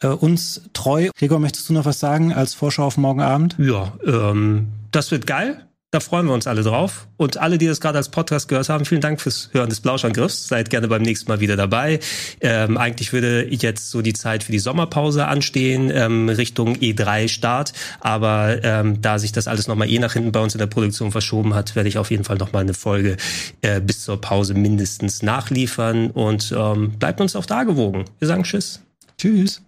äh, 0.00 0.08
uns 0.08 0.62
treu. 0.72 1.10
Gregor, 1.16 1.38
möchtest 1.38 1.68
du 1.68 1.74
noch 1.74 1.84
was 1.84 2.00
sagen 2.00 2.32
als 2.32 2.54
Vorschau 2.54 2.84
auf 2.84 2.96
morgen 2.96 3.20
Abend? 3.20 3.54
Ja, 3.58 3.92
ähm, 4.04 4.68
das 4.90 5.10
wird 5.10 5.26
geil. 5.26 5.65
Da 5.92 6.00
freuen 6.00 6.26
wir 6.26 6.34
uns 6.34 6.48
alle 6.48 6.62
drauf. 6.62 7.06
Und 7.16 7.36
alle, 7.36 7.58
die 7.58 7.66
das 7.66 7.80
gerade 7.80 7.98
als 7.98 8.08
Podcast 8.08 8.48
gehört 8.48 8.68
haben, 8.68 8.84
vielen 8.84 9.00
Dank 9.00 9.20
fürs 9.20 9.50
Hören 9.52 9.68
des 9.68 9.80
Blauschangriffs. 9.80 10.48
Seid 10.48 10.68
gerne 10.68 10.88
beim 10.88 11.02
nächsten 11.02 11.30
Mal 11.30 11.38
wieder 11.38 11.56
dabei. 11.56 12.00
Ähm, 12.40 12.76
eigentlich 12.76 13.12
würde 13.12 13.46
jetzt 13.48 13.90
so 13.92 14.02
die 14.02 14.12
Zeit 14.12 14.42
für 14.42 14.50
die 14.50 14.58
Sommerpause 14.58 15.26
anstehen, 15.26 15.90
ähm, 15.94 16.28
Richtung 16.28 16.76
E3-Start. 16.76 17.72
Aber 18.00 18.64
ähm, 18.64 19.00
da 19.00 19.20
sich 19.20 19.30
das 19.30 19.46
alles 19.46 19.68
nochmal 19.68 19.88
eh 19.88 20.00
nach 20.00 20.14
hinten 20.14 20.32
bei 20.32 20.40
uns 20.40 20.54
in 20.54 20.58
der 20.58 20.66
Produktion 20.66 21.12
verschoben 21.12 21.54
hat, 21.54 21.76
werde 21.76 21.88
ich 21.88 21.98
auf 21.98 22.10
jeden 22.10 22.24
Fall 22.24 22.36
nochmal 22.36 22.62
eine 22.62 22.74
Folge 22.74 23.16
äh, 23.62 23.80
bis 23.80 24.02
zur 24.02 24.20
Pause 24.20 24.54
mindestens 24.54 25.22
nachliefern. 25.22 26.10
Und 26.10 26.52
ähm, 26.54 26.98
bleibt 26.98 27.20
uns 27.20 27.36
auf 27.36 27.46
da 27.46 27.62
gewogen. 27.62 28.06
Wir 28.18 28.26
sagen 28.26 28.42
Tschüss. 28.42 28.82
Tschüss. 29.18 29.65